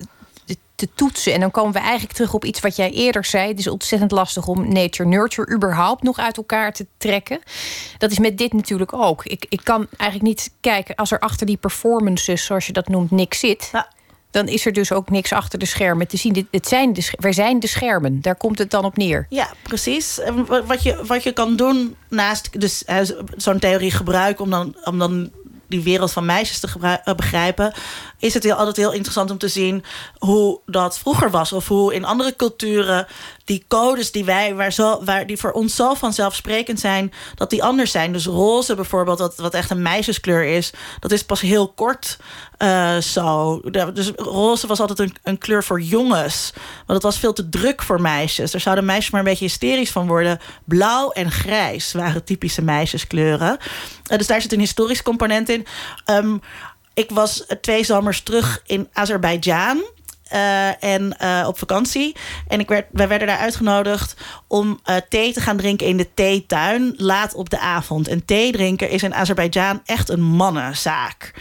te, 0.75 0.89
toetsen. 0.95 1.33
En 1.33 1.39
dan 1.39 1.51
komen 1.51 1.73
we 1.73 1.79
eigenlijk 1.79 2.13
terug 2.13 2.33
op 2.33 2.45
iets 2.45 2.59
wat 2.59 2.75
jij 2.75 2.91
eerder 2.91 3.25
zei. 3.25 3.47
Het 3.47 3.59
is 3.59 3.67
ontzettend 3.67 4.11
lastig 4.11 4.47
om 4.47 4.73
nature-nurture 4.73 5.53
überhaupt 5.53 6.03
nog 6.03 6.17
uit 6.17 6.37
elkaar 6.37 6.73
te 6.73 6.85
trekken. 6.97 7.39
Dat 7.97 8.11
is 8.11 8.19
met 8.19 8.37
dit 8.37 8.53
natuurlijk 8.53 8.93
ook. 8.93 9.25
Ik, 9.25 9.45
ik 9.49 9.59
kan 9.63 9.87
eigenlijk 9.97 10.29
niet 10.29 10.51
kijken 10.59 10.95
als 10.95 11.11
er 11.11 11.19
achter 11.19 11.45
die 11.45 11.57
performances, 11.57 12.45
zoals 12.45 12.67
je 12.67 12.73
dat 12.73 12.87
noemt, 12.87 13.11
niks 13.11 13.39
zit. 13.39 13.69
Ja. 13.71 13.87
Dan 14.31 14.47
is 14.47 14.65
er 14.65 14.73
dus 14.73 14.91
ook 14.91 15.09
niks 15.09 15.31
achter 15.31 15.59
de 15.59 15.65
schermen 15.65 16.07
te 16.07 16.17
zien. 16.17 16.33
Dit, 16.33 16.45
het 16.51 16.67
zijn 16.67 16.93
de, 16.93 17.13
wij 17.19 17.33
zijn 17.33 17.59
de 17.59 17.67
schermen. 17.67 18.21
Daar 18.21 18.35
komt 18.35 18.57
het 18.57 18.71
dan 18.71 18.85
op 18.85 18.97
neer. 18.97 19.25
Ja, 19.29 19.51
precies. 19.63 20.19
En 20.19 20.45
wat 20.65 20.83
je, 20.83 21.05
wat 21.05 21.23
je 21.23 21.31
kan 21.31 21.55
doen 21.55 21.95
naast 22.09 22.59
dus, 22.59 22.83
zo'n 23.37 23.59
theorie 23.59 23.91
gebruiken 23.91 24.43
om 24.43 24.49
dan, 24.49 24.75
om 24.83 24.99
dan 24.99 25.31
die 25.73 25.83
wereld 25.83 26.11
van 26.11 26.25
meisjes 26.25 26.59
te 26.59 26.67
eh, 27.03 27.15
begrijpen, 27.15 27.73
is 28.23 28.33
het 28.33 28.43
heel, 28.43 28.53
altijd 28.53 28.77
heel 28.77 28.91
interessant 28.91 29.31
om 29.31 29.37
te 29.37 29.47
zien 29.47 29.83
hoe 30.17 30.59
dat 30.65 30.99
vroeger 30.99 31.29
was. 31.29 31.53
Of 31.53 31.67
hoe 31.67 31.93
in 31.93 32.05
andere 32.05 32.35
culturen 32.35 33.07
die 33.45 33.65
codes 33.67 34.11
die 34.11 34.25
wij, 34.25 34.55
waar 34.55 34.73
zo, 34.73 35.03
waar, 35.03 35.25
die 35.27 35.37
voor 35.37 35.51
ons 35.51 35.75
zo 35.75 35.93
vanzelfsprekend 35.93 36.79
zijn, 36.79 37.13
dat 37.35 37.49
die 37.49 37.63
anders 37.63 37.91
zijn. 37.91 38.13
Dus 38.13 38.25
roze 38.25 38.75
bijvoorbeeld, 38.75 39.35
wat, 39.35 39.53
echt 39.53 39.69
een 39.69 39.81
meisjeskleur 39.81 40.43
is, 40.43 40.71
dat 40.99 41.11
is 41.11 41.23
pas 41.23 41.41
heel 41.41 41.67
kort 41.67 42.17
eh, 42.57 42.97
zo. 42.97 43.61
Dus 43.93 44.11
roze 44.15 44.67
was 44.67 44.79
altijd 44.79 44.99
een, 44.99 45.15
een 45.23 45.37
kleur 45.37 45.63
voor 45.63 45.81
jongens. 45.81 46.51
Want 46.53 46.87
het 46.87 47.03
was 47.03 47.19
veel 47.19 47.33
te 47.33 47.49
druk 47.49 47.81
voor 47.81 48.01
meisjes. 48.01 48.51
Daar 48.51 48.61
zouden 48.61 48.85
meisjes 48.85 49.11
maar 49.11 49.21
een 49.21 49.27
beetje 49.27 49.45
hysterisch 49.45 49.91
van 49.91 50.07
worden. 50.07 50.39
Blauw 50.65 51.11
en 51.11 51.31
grijs 51.31 51.91
waren 51.91 52.23
typische 52.23 52.61
meisjeskleuren. 52.61 53.57
Eh, 54.07 54.17
dus 54.17 54.27
daar 54.27 54.41
zit 54.41 54.53
een 54.53 54.59
historisch 54.59 55.03
component 55.03 55.49
in. 55.49 55.65
Ehm, 56.05 56.37
ik 56.93 57.09
was 57.09 57.45
eh, 57.45 57.57
twee 57.57 57.83
zomers 57.83 58.21
terug 58.21 58.61
in 58.65 58.89
Azerbeidzjan. 58.93 59.83
eh, 60.23 60.83
en 60.83 61.17
eh, 61.17 61.43
op 61.47 61.57
vakantie. 61.57 62.15
En 62.47 62.59
ik 62.59 62.67
werd, 62.67 62.85
wij 62.91 63.07
werden 63.07 63.27
daar 63.27 63.37
uitgenodigd 63.37 64.15
om 64.47 64.79
thee 65.09 65.33
te 65.33 65.41
gaan 65.41 65.57
drinken 65.57 65.87
in 65.87 65.97
de 65.97 66.13
theetuin 66.13 66.93
laat 66.97 67.33
op 67.33 67.49
de 67.49 67.59
avond. 67.59 68.07
En 68.07 68.25
thee 68.25 68.51
drinken 68.51 68.89
is 68.89 69.03
in 69.03 69.13
Azerbeidzjan 69.13 69.81
echt 69.85 70.09
een 70.09 70.21
mannenzaak. 70.21 71.33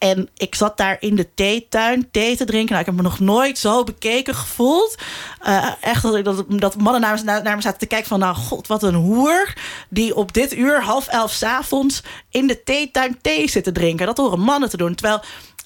En 0.00 0.28
ik 0.36 0.54
zat 0.54 0.76
daar 0.76 0.96
in 1.00 1.14
de 1.14 1.34
theetuin 1.34 2.10
thee 2.10 2.36
te 2.36 2.44
drinken. 2.44 2.68
Nou, 2.68 2.80
ik 2.80 2.86
heb 2.86 2.94
me 2.94 3.02
nog 3.02 3.18
nooit 3.18 3.58
zo 3.58 3.84
bekeken 3.84 4.34
gevoeld. 4.34 4.94
Eh, 5.40 5.66
echt 5.80 6.02
dat, 6.02 6.44
dat, 6.48 6.76
mannen 6.76 7.00
naar, 7.00 7.20
me- 7.24 7.40
naar, 7.42 7.62
zaten 7.62 7.78
te 7.78 7.86
kijken 7.86 8.08
van... 8.08 8.18
nou, 8.18 8.34
god, 8.34 8.66
wat 8.66 8.82
een 8.82 8.94
hoer 8.94 9.54
die 9.88 10.14
op 10.14 10.32
dit 10.32 10.56
uur, 10.56 10.82
half 10.82 11.06
elf 11.06 11.32
's 11.32 11.42
avonds... 11.42 12.02
in 12.30 12.46
de 12.46 12.62
theetuin 12.62 13.18
thee 13.20 13.48
zit 13.48 13.64
te 13.64 13.72
drinken. 13.72 14.06
Dat 14.06 14.16
horen 14.16 14.40
mannen 14.40 14.68
te 14.68 14.76
doen. 14.76 14.94
Terwijl 14.94 15.22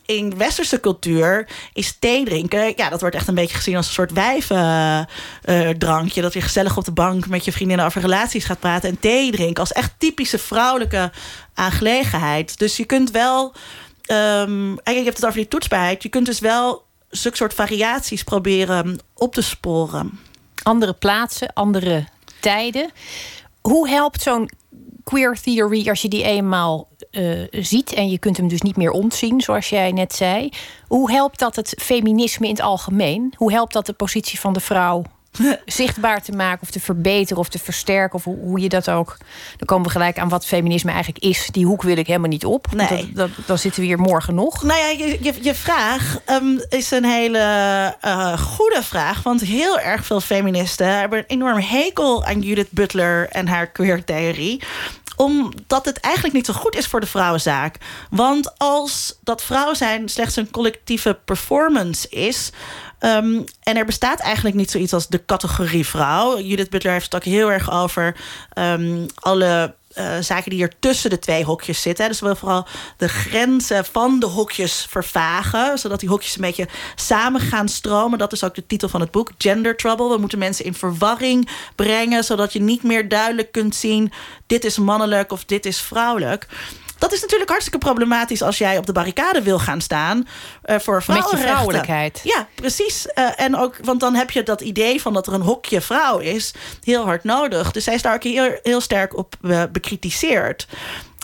in 0.07 0.37
westerse 0.37 0.81
cultuur 0.81 1.49
is 1.73 1.97
thee 1.99 2.25
drinken... 2.25 2.73
ja, 2.77 2.89
dat 2.89 3.01
wordt 3.01 3.17
echt 3.17 3.29
een 3.29 3.35
beetje 3.35 3.57
gezien 3.57 3.77
als 3.77 3.87
een 3.87 3.93
soort 3.93 4.13
wijvendrankje. 4.13 6.23
dat 6.23 6.33
je 6.33 6.41
gezellig 6.41 6.77
op 6.77 6.85
de 6.85 6.93
bank 6.93 7.29
met 7.29 7.45
je 7.45 7.53
vriendinnen 7.53 7.87
over 7.87 8.01
relaties 8.01 8.45
gaat 8.45 8.61
praten... 8.61 8.89
en 8.89 9.01
thee 9.01 9.31
drinken 9.31 9.61
als 9.61 9.73
echt 9.73 9.95
typische 9.99 10.39
vrouwelijke 10.39 11.13
aangelegenheid. 11.55 12.59
Dus 12.59 12.77
je 12.77 12.85
kunt 12.85 13.11
wel... 13.11 13.55
Ehm, 14.07 14.77
en 14.83 14.95
je 14.95 15.03
hebt 15.03 15.17
het 15.17 15.25
over 15.25 15.39
die 15.39 15.49
toetsbaarheid. 15.49 16.03
Je 16.03 16.09
kunt 16.09 16.27
dus 16.27 16.39
wel 16.39 16.83
zulke 17.09 17.37
soort 17.37 17.55
variaties 17.55 18.25
proberen 18.25 18.99
op 19.15 19.35
te 19.35 19.43
sporen. 19.43 20.19
andere 20.63 20.93
plaatsen, 20.93 21.53
andere 21.53 22.05
tijden. 22.41 22.91
Hoe 23.61 23.89
helpt 23.89 24.23
zo'n 24.23 24.51
queer 25.05 25.41
theory 25.43 25.89
als 25.89 26.03
je 26.03 26.09
die 26.09 26.23
eenmaal 26.23 26.89
eh, 27.11 27.41
ziet 27.51 27.93
en 27.93 28.09
je 28.09 28.19
kunt 28.19 28.37
hem 28.37 28.49
dus 28.49 28.63
niet 28.63 28.77
meer 28.77 28.91
ontzien, 28.91 29.41
zoals 29.41 29.69
jij 29.69 29.93
net 29.93 30.13
zei? 30.13 30.49
Hoe 30.89 31.11
helpt 31.11 31.39
dat 31.39 31.57
het 31.57 31.75
feminisme 31.79 32.47
in 32.47 32.53
het 32.53 32.63
algemeen? 32.63 33.35
Hoe 33.37 33.53
helpt 33.53 33.73
dat 33.73 33.87
de 33.87 33.93
positie 33.93 34.41
van 34.41 34.53
de 34.53 34.61
vrouw 34.61 35.05
zichtbaar 35.65 36.23
te 36.23 36.33
maken 36.33 36.63
of 36.63 36.71
te 36.71 36.81
verbeteren 36.81 37.39
of 37.39 37.49
te 37.49 37.59
versterken? 37.59 38.19
Of 38.19 38.25
hoe, 38.25 38.39
hoe 38.39 38.61
je 38.61 38.69
dat 38.69 38.91
ook. 38.91 39.17
Dan 39.57 39.67
komen 39.67 39.87
we 39.87 39.91
gelijk 39.91 40.19
aan 40.19 40.29
wat 40.29 40.47
feminisme 40.47 40.91
eigenlijk 40.91 41.25
is. 41.25 41.49
Die 41.51 41.67
hoek 41.67 41.83
wil 41.83 41.97
ik 41.97 42.07
helemaal 42.07 42.29
niet 42.29 42.45
op. 42.45 42.67
Nee. 42.73 42.89
Dat, 42.89 43.15
dat, 43.15 43.47
dan 43.47 43.59
zitten 43.59 43.81
we 43.81 43.87
hier 43.87 43.99
morgen 43.99 44.35
nog. 44.35 44.63
Nou 44.63 44.79
ja, 44.79 44.89
je, 44.89 45.19
je, 45.21 45.35
je 45.43 45.55
vraag 45.55 46.19
ehm, 46.25 46.59
is 46.69 46.91
een 46.91 47.05
hele 47.05 47.39
eh, 48.01 48.39
goede 48.39 48.83
vraag. 48.83 49.23
Want 49.23 49.41
heel 49.41 49.79
erg 49.79 50.05
veel 50.05 50.21
feministen 50.21 50.99
hebben 50.99 51.19
een 51.19 51.25
enorm 51.27 51.59
hekel 51.59 52.25
aan 52.25 52.41
Judith 52.41 52.71
Butler 52.71 53.29
en 53.29 53.49
haar 53.49 53.67
queer-theorie 53.67 54.63
omdat 55.17 55.85
het 55.85 56.01
eigenlijk 56.01 56.35
niet 56.35 56.47
zo 56.47 56.53
goed 56.53 56.77
is 56.77 56.87
voor 56.87 57.01
de 57.01 57.07
vrouwenzaak. 57.07 57.77
Want 58.11 58.59
als 58.59 59.19
dat 59.21 59.43
vrouw 59.43 59.75
zijn 59.75 60.09
slechts 60.09 60.37
een 60.37 60.51
collectieve 60.51 61.19
performance 61.25 62.09
is. 62.09 62.51
Ehm, 63.05 63.43
en 63.63 63.77
er 63.77 63.85
bestaat 63.85 64.21
eigenlijk 64.21 64.57
niet 64.57 64.71
zoiets 64.71 64.93
als 64.93 65.09
de 65.09 65.25
categorie 65.25 65.87
vrouw. 65.87 66.41
Judith 66.41 66.71
Butler 66.71 66.93
heeft 66.93 67.05
het 67.05 67.15
ook 67.15 67.25
heel 67.25 67.53
erg 67.53 67.73
over 67.73 68.17
ehm, 68.53 69.07
alle 69.15 69.75
eh, 69.95 70.19
zaken 70.21 70.51
die 70.51 70.63
er 70.63 70.79
tussen 70.79 71.11
de 71.11 71.19
twee 71.19 71.45
hokjes 71.45 71.83
zitten. 71.83 72.09
Dus 72.09 72.19
we 72.21 72.25
willen 72.25 72.41
vooral 72.41 72.67
de 72.97 73.09
grenzen 73.09 73.85
van 73.85 74.21
de 74.21 74.27
hokjes 74.27 74.87
vervagen. 74.89 75.79
Zodat 75.79 76.01
die 76.01 76.09
hokjes 76.09 76.35
een 76.35 76.41
beetje 76.41 76.69
samen 76.95 77.41
gaan 77.41 77.69
stromen. 77.69 78.19
Dat 78.19 78.33
is 78.33 78.45
ook 78.45 78.55
de 78.55 78.67
titel 78.67 78.89
van 78.89 79.01
het 79.01 79.11
boek, 79.11 79.31
Gender 79.39 79.77
Trouble. 79.77 80.09
We 80.09 80.17
moeten 80.19 80.39
mensen 80.39 80.65
in 80.65 80.75
verwarring 80.75 81.49
brengen. 81.75 82.25
Zodat 82.25 82.53
je 82.53 82.61
niet 82.61 82.83
meer 82.83 83.09
duidelijk 83.09 83.53
kunt 83.53 83.75
zien... 83.75 84.13
dit 84.47 84.65
is 84.65 84.79
mannelijk 84.79 85.33
of 85.33 85.45
dit 85.45 85.67
is 85.67 85.81
vrouwelijk. 85.81 86.47
Dat 87.05 87.13
is 87.13 87.21
natuurlijk 87.21 87.51
hartstikke 87.51 87.79
problematisch 87.79 88.43
als 88.43 88.59
jij 88.59 88.79
op 88.79 88.87
de 88.87 88.93
barricade 88.93 89.43
wil 89.43 89.59
gaan 89.59 89.81
staan 89.81 90.27
eh, 90.63 90.79
voor 90.79 90.95
Met 90.95 91.05
je 91.05 91.13
vrouwenrechten. 91.13 91.49
vrouwelijkheid. 91.49 92.21
Ja, 92.23 92.49
precies. 92.55 93.07
Eh, 93.07 93.41
en 93.41 93.57
ook, 93.57 93.77
want 93.83 94.01
dan 94.01 94.15
heb 94.15 94.31
je 94.31 94.43
dat 94.43 94.61
idee 94.61 95.01
van 95.01 95.13
dat 95.13 95.27
er 95.27 95.33
een 95.33 95.41
hokje 95.41 95.81
vrouw 95.81 96.19
is, 96.19 96.55
heel 96.85 97.05
hard 97.05 97.25
nodig. 97.25 97.73
Dus 97.73 97.85
zij 97.85 97.95
is 97.95 98.03
daar 98.03 98.15
ook 98.15 98.23
heel, 98.23 98.59
heel 98.63 98.81
sterk 98.81 99.17
op 99.17 99.35
eh, 99.43 99.63
bekritiseerd. 99.73 100.67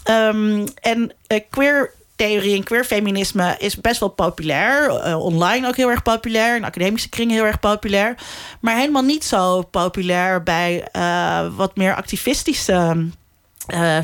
Ehm, 0.05 0.67
en 0.81 1.13
queer 1.27 1.49
queer-theorie 1.51 2.57
en 2.57 2.65
queer-feminisme 2.65 3.55
is 3.59 3.77
best 3.77 4.01
wel 4.01 4.09
populair. 4.09 5.07
Uh, 5.07 5.25
online 5.25 5.69
ook 5.69 5.77
heel 5.77 5.91
erg 5.91 6.03
populair. 6.03 6.57
In 6.57 6.65
academische 6.65 7.09
kringen 7.09 7.35
heel 7.35 7.45
erg 7.45 7.61
populair. 7.61 8.15
Maar 8.61 8.77
helemaal 8.77 9.03
niet 9.03 9.25
zo 9.25 9.63
populair 9.63 10.43
bij 10.43 10.89
uh, 10.97 11.47
wat 11.57 11.77
meer 11.77 11.95
activistische 11.95 12.73
uh, 12.73 13.05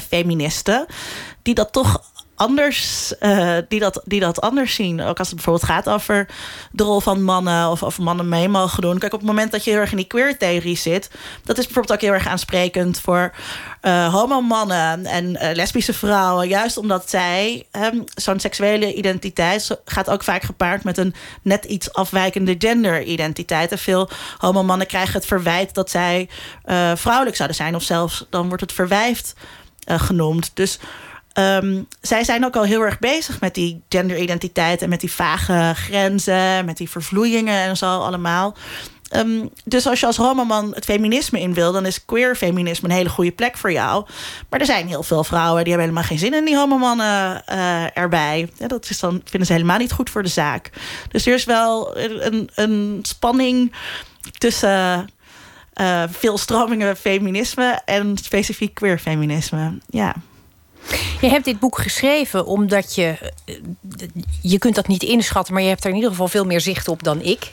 feministen. 0.09 0.87
Die 1.43 1.55
dat 1.55 1.73
toch 1.73 2.03
anders, 2.37 3.13
uh, 3.21 3.57
die, 3.69 3.81
dat, 3.81 4.03
die 4.05 4.21
dat 4.21 4.41
anders 4.41 4.75
zien. 4.75 5.03
Ook 5.03 5.19
als 5.19 5.27
het 5.27 5.37
bijvoorbeeld 5.37 5.71
gaat 5.71 5.89
over 5.89 6.29
de 6.73 6.83
rol 6.85 7.01
van 7.01 7.23
mannen 7.23 7.71
of 7.71 7.83
over 7.83 8.03
mannen 8.03 8.29
mee 8.29 8.49
mogen 8.49 8.83
doen. 8.83 8.99
Kijk, 8.99 9.13
op 9.13 9.19
het 9.19 9.29
moment 9.29 9.53
dat 9.53 9.65
je 9.65 9.71
heel 9.71 9.81
erg 9.81 9.91
in 9.91 9.97
die 9.97 10.07
queer-theorie 10.07 10.77
zit, 10.77 11.11
dat 11.45 11.59
is 11.59 11.65
bijvoorbeeld 11.65 11.95
ook 11.95 12.05
heel 12.05 12.13
erg 12.13 12.27
aansprekend 12.27 13.01
voor 13.01 13.35
uh, 13.83 14.15
homo-mannen 14.15 15.07
en 15.07 15.25
uh, 15.25 15.55
lesbische 15.55 15.93
vrouwen. 15.93 16.49
Juist 16.49 16.77
omdat 16.77 17.11
zij, 17.11 17.67
um, 17.73 18.05
zo'n 18.15 18.41
seksuele 18.41 18.95
identiteit 18.95 19.81
gaat 19.85 20.11
ook 20.11 20.25
vaak 20.25 20.43
gepaard 20.43 20.85
met 20.85 20.99
een 20.99 21.15
net 21.43 21.65
iets 21.65 21.93
afwijkende 21.93 22.55
genderidentiteit. 22.59 23.73
En 23.73 23.79
veel 23.79 24.09
homo-mannen 24.39 24.87
krijgen 24.87 25.15
het 25.15 25.27
verwijt 25.27 25.75
dat 25.75 25.91
zij 25.91 26.29
vrouwelijk 26.95 27.37
zouden 27.37 27.57
zijn, 27.57 27.75
of 27.75 27.83
zelfs 27.83 28.27
dan 28.31 28.47
wordt 28.47 28.63
het 28.63 28.73
verwijfd 28.73 29.35
genoemd. 29.87 30.51
Dus 30.55 30.79
Um, 31.39 31.89
zij 32.01 32.25
zijn 32.25 32.45
ook 32.45 32.57
al 32.57 32.63
heel 32.63 32.81
erg 32.81 32.99
bezig 32.99 33.41
met 33.41 33.55
die 33.55 33.83
genderidentiteit 33.89 34.83
en 34.83 34.89
met 34.89 35.01
die 35.01 35.13
vage 35.13 35.73
grenzen, 35.75 36.65
met 36.65 36.77
die 36.77 36.91
vervloeiingen 36.91 37.55
en 37.55 37.77
zo 37.77 37.87
allemaal. 37.87 38.57
Um, 39.17 39.51
dus 39.65 39.87
als 39.87 40.01
je 40.01 40.07
als 40.07 40.17
homoman 40.17 40.75
het 40.75 40.85
feminisme 40.85 41.41
in 41.41 41.55
wil, 41.55 41.73
dan 41.73 41.87
is 41.87 42.05
queer 42.05 42.37
feminisme 42.37 42.89
een 42.89 42.95
hele 42.95 43.09
goede 43.09 43.33
plek 43.33 43.57
voor 43.57 43.73
jou. 43.73 44.07
Maar 44.51 44.61
er 44.61 44.67
zijn 44.67 44.89
heel 44.89 45.03
veel 45.03 45.25
vrouwen 45.25 45.65
die 45.65 45.73
hebben 45.73 45.89
helemaal 45.89 46.09
geen 46.09 46.19
zin 46.19 46.35
in 46.35 46.45
die 46.45 46.57
homomannen 46.57 47.43
uh, 47.53 47.97
erbij. 47.97 48.51
Dat 48.67 48.91
is 48.91 49.01
dan, 49.01 49.21
vinden 49.25 49.47
ze 49.47 49.53
helemaal 49.53 49.79
niet 49.79 49.93
goed 49.93 50.11
voor 50.11 50.23
de 50.23 50.29
zaak. 50.29 50.71
Dus 51.09 51.27
er 51.27 51.35
is 51.35 51.45
wel 51.45 51.97
een, 51.97 52.51
een 52.55 52.99
spanning 53.03 53.75
tussen 54.39 55.09
uh, 55.81 56.03
veel 56.11 56.39
stromingen 56.39 56.97
feminisme 56.97 57.81
en 57.85 58.19
specifiek 58.19 58.75
queer 58.75 58.99
feminisme. 58.99 59.79
Ja. 59.87 60.15
Je 61.21 61.29
hebt 61.29 61.45
dit 61.45 61.59
boek 61.59 61.79
geschreven 61.79 62.47
omdat 62.47 62.95
je. 62.95 63.33
Je 64.43 64.59
kunt 64.59 64.75
dat 64.75 64.87
niet 64.87 65.03
inschatten, 65.03 65.55
maar 65.55 65.63
je 65.63 65.69
hebt 65.69 65.85
er 65.85 65.91
in 65.91 65.97
ieder 65.97 66.11
geval 66.11 66.29
veel 66.29 66.45
meer 66.45 66.61
zicht 66.61 66.89
op 66.89 67.03
dan 67.03 67.23
ik. 67.23 67.53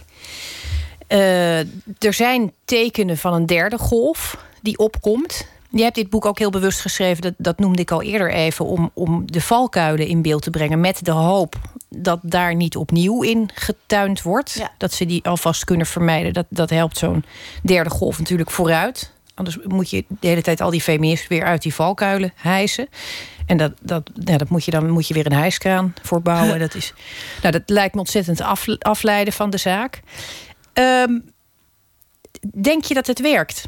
Uh, 1.07 1.59
er 1.99 2.13
zijn 2.13 2.53
tekenen 2.65 3.17
van 3.17 3.33
een 3.33 3.45
derde 3.45 3.77
golf 3.77 4.37
die 4.61 4.77
opkomt. 4.77 5.47
Je 5.69 5.83
hebt 5.83 5.95
dit 5.95 6.09
boek 6.09 6.25
ook 6.25 6.39
heel 6.39 6.49
bewust 6.49 6.81
geschreven, 6.81 7.21
dat, 7.21 7.33
dat 7.37 7.59
noemde 7.59 7.81
ik 7.81 7.91
al 7.91 8.01
eerder 8.01 8.31
even, 8.33 8.65
om, 8.65 8.91
om 8.93 9.31
de 9.31 9.41
valkuilen 9.41 10.07
in 10.07 10.21
beeld 10.21 10.41
te 10.41 10.49
brengen. 10.49 10.79
Met 10.79 11.05
de 11.05 11.11
hoop 11.11 11.55
dat 11.89 12.19
daar 12.21 12.55
niet 12.55 12.75
opnieuw 12.75 13.21
in 13.21 13.49
getuind 13.53 14.21
wordt. 14.21 14.53
Ja. 14.53 14.71
Dat 14.77 14.93
ze 14.93 15.05
die 15.05 15.25
alvast 15.25 15.63
kunnen 15.63 15.85
vermijden. 15.85 16.33
Dat, 16.33 16.45
dat 16.49 16.69
helpt 16.69 16.97
zo'n 16.97 17.25
derde 17.63 17.89
golf 17.89 18.17
natuurlijk 18.17 18.51
vooruit. 18.51 19.12
Anders 19.35 19.57
moet 19.63 19.89
je 19.89 20.05
de 20.07 20.27
hele 20.27 20.41
tijd 20.41 20.61
al 20.61 20.69
die 20.69 20.81
feministen 20.81 21.29
weer 21.29 21.43
uit 21.43 21.61
die 21.61 21.73
valkuilen 21.73 22.33
hijsen. 22.35 22.87
En 23.45 23.57
dat, 23.57 23.71
dat, 23.81 24.09
ja, 24.13 24.37
dat 24.37 24.49
moet 24.49 24.65
je 24.65 24.71
dan 24.71 24.89
moet 24.89 25.07
je 25.07 25.13
weer 25.13 25.25
een 25.25 25.33
hijskraan 25.33 25.93
voor 26.01 26.21
bouwen. 26.21 26.59
Dat, 26.59 26.75
is, 26.75 26.93
nou, 27.41 27.51
dat 27.51 27.61
lijkt 27.65 27.93
me 27.93 27.99
ontzettend 27.99 28.41
af, 28.41 28.65
afleiden 28.79 29.33
van 29.33 29.49
de 29.49 29.57
zaak. 29.57 30.01
Um, 30.73 31.31
denk 32.61 32.83
je 32.83 32.93
dat 32.93 33.07
het 33.07 33.19
werkt? 33.19 33.65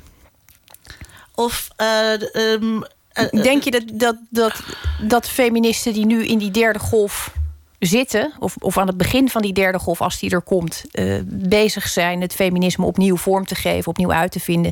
Of 1.35 1.67
uh, 1.81 2.11
um, 2.33 2.83
uh, 3.13 3.43
denk 3.43 3.63
je 3.63 3.71
dat, 3.71 3.83
dat, 3.93 4.15
dat, 4.29 4.63
dat 5.01 5.29
feministen 5.29 5.93
die 5.93 6.05
nu 6.05 6.25
in 6.25 6.37
die 6.37 6.51
derde 6.51 6.79
golf 6.79 7.33
zitten, 7.79 8.33
of, 8.39 8.55
of 8.59 8.77
aan 8.77 8.87
het 8.87 8.97
begin 8.97 9.29
van 9.29 9.41
die 9.41 9.53
derde 9.53 9.79
golf, 9.79 10.01
als 10.01 10.19
die 10.19 10.29
er 10.29 10.41
komt, 10.41 10.83
uh, 10.91 11.19
bezig 11.25 11.87
zijn 11.87 12.21
het 12.21 12.33
feminisme 12.33 12.85
opnieuw 12.85 13.17
vorm 13.17 13.45
te 13.45 13.55
geven, 13.55 13.87
opnieuw 13.87 14.11
uit 14.11 14.31
te 14.31 14.39
vinden. 14.39 14.71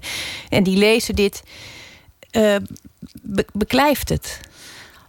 En 0.50 0.64
die 0.64 0.78
lezen 0.78 1.16
dit, 1.16 1.44
uh, 2.32 2.56
be 3.22 3.46
beklijft 3.54 4.10
het. 4.10 4.40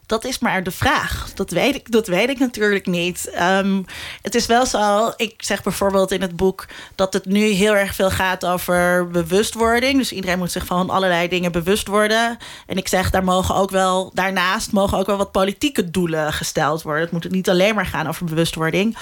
Dat 0.07 0.25
is 0.25 0.39
maar 0.39 0.63
de 0.63 0.71
vraag. 0.71 1.33
Dat 1.35 1.51
weet 1.51 1.75
ik, 1.75 1.91
dat 1.93 2.07
weet 2.07 2.29
ik 2.29 2.39
natuurlijk 2.39 2.87
niet. 2.87 3.33
Um, 3.41 3.85
het 4.23 4.35
is 4.35 4.47
wel 4.47 4.67
zo, 4.67 5.13
ik 5.17 5.35
zeg 5.37 5.63
bijvoorbeeld 5.63 6.11
in 6.11 6.21
het 6.21 6.37
boek 6.37 6.67
dat 6.95 7.13
het 7.13 7.25
nu 7.25 7.47
heel 7.47 7.77
erg 7.77 7.95
veel 7.95 8.11
gaat 8.11 8.47
over 8.47 9.09
bewustwording. 9.09 9.99
Dus 9.99 10.13
iedereen 10.13 10.39
moet 10.39 10.53
zich 10.53 10.67
van 10.67 10.91
allerlei 10.91 11.29
dingen 11.29 11.53
bewust 11.53 11.87
worden. 11.87 12.39
En 12.67 12.77
ik 12.77 12.89
zeg, 12.89 13.11
daar 13.11 13.25
mogen 13.25 13.55
ook 13.55 13.71
wel, 13.71 14.11
daarnaast 14.15 14.73
mogen 14.73 14.99
ook 14.99 15.07
wel 15.07 15.17
wat 15.17 15.33
politieke 15.33 15.91
doelen 15.91 16.33
gesteld 16.33 16.83
worden. 16.83 17.03
Het 17.03 17.13
moet 17.13 17.31
niet 17.31 17.49
alleen 17.49 17.75
maar 17.75 17.87
gaan 17.87 18.07
over 18.07 18.25
bewustwording. 18.25 18.97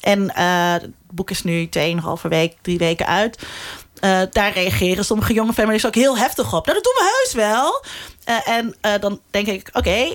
En 0.00 0.20
uh, 0.20 0.72
het 0.72 0.90
boek 1.10 1.30
is 1.30 1.42
nu 1.42 1.68
2,5 1.78 2.28
week, 2.28 2.54
drie 2.62 2.78
weken 2.78 3.06
uit. 3.06 3.46
Uh, 4.04 4.20
daar 4.30 4.52
reageren 4.52 5.04
sommige 5.04 5.32
jonge 5.32 5.52
feministen 5.52 5.88
ook 5.88 5.94
heel 5.94 6.18
heftig 6.18 6.54
op. 6.54 6.66
Nou, 6.66 6.82
dat 6.82 6.84
doen 6.84 7.06
we 7.06 7.20
heus 7.22 7.34
wel. 7.34 7.84
Uh, 8.28 8.56
en 8.56 8.74
uh, 8.82 8.92
dan 9.00 9.20
denk 9.30 9.46
ik, 9.46 9.68
oké, 9.72 10.14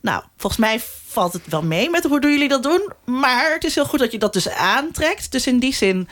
nou, 0.00 0.22
volgens 0.36 0.60
mij 0.60 0.80
valt 1.06 1.32
het 1.32 1.42
wel 1.46 1.62
mee 1.62 1.90
met 1.90 2.04
hoe 2.04 2.20
doen 2.20 2.30
jullie 2.30 2.48
dat 2.48 2.62
doen. 2.62 2.92
Maar 3.04 3.52
het 3.52 3.64
is 3.64 3.74
heel 3.74 3.84
goed 3.84 3.98
dat 3.98 4.12
je 4.12 4.18
dat 4.18 4.32
dus 4.32 4.48
aantrekt. 4.48 5.32
Dus 5.32 5.46
in 5.46 5.58
die 5.58 5.74
zin 5.74 6.08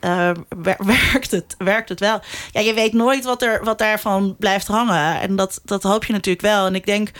werkt, 0.78 1.30
het, 1.30 1.54
werkt 1.58 1.88
het 1.88 2.00
wel. 2.00 2.20
Ja, 2.50 2.60
je 2.60 2.74
weet 2.74 2.92
nooit 2.92 3.24
wat, 3.24 3.42
er, 3.42 3.64
wat 3.64 3.78
daarvan 3.78 4.36
blijft 4.38 4.66
hangen. 4.66 5.20
En 5.20 5.36
dat, 5.36 5.60
dat 5.64 5.82
hoop 5.82 6.04
je 6.04 6.12
natuurlijk 6.12 6.46
wel. 6.46 6.66
En 6.66 6.74
ik 6.74 6.86
denk, 6.86 7.10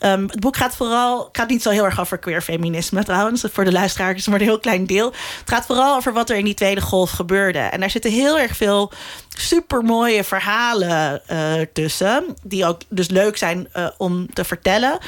um, 0.00 0.28
het 0.28 0.40
boek 0.40 0.56
gaat 0.56 0.76
vooral... 0.76 1.28
gaat 1.32 1.48
niet 1.48 1.62
zo 1.62 1.70
heel 1.70 1.84
erg 1.84 2.00
over 2.00 2.18
queer 2.18 2.42
feminisme 2.42 3.04
trouwens. 3.04 3.44
Voor 3.52 3.64
de 3.64 3.72
luisteraars 3.72 4.16
is 4.16 4.26
maar 4.26 4.40
een 4.40 4.46
heel 4.46 4.58
klein 4.58 4.86
deel. 4.86 5.06
Het 5.40 5.50
gaat 5.50 5.66
vooral 5.66 5.96
over 5.96 6.12
wat 6.12 6.30
er 6.30 6.36
in 6.36 6.44
die 6.44 6.54
tweede 6.54 6.80
golf 6.80 7.10
gebeurde. 7.10 7.58
En 7.58 7.80
daar 7.80 7.90
zitten 7.90 8.10
heel 8.10 8.38
erg 8.38 8.56
veel 8.56 8.92
supermooie 9.28 10.24
verhalen 10.24 11.22
uh, 11.30 11.52
tussen. 11.72 12.24
Die 12.42 12.66
ook 12.66 12.80
dus 12.88 13.08
leuk 13.08 13.36
zijn 13.36 13.68
uh, 13.74 13.88
om 13.96 14.32
te 14.32 14.44
vertellen. 14.44 14.98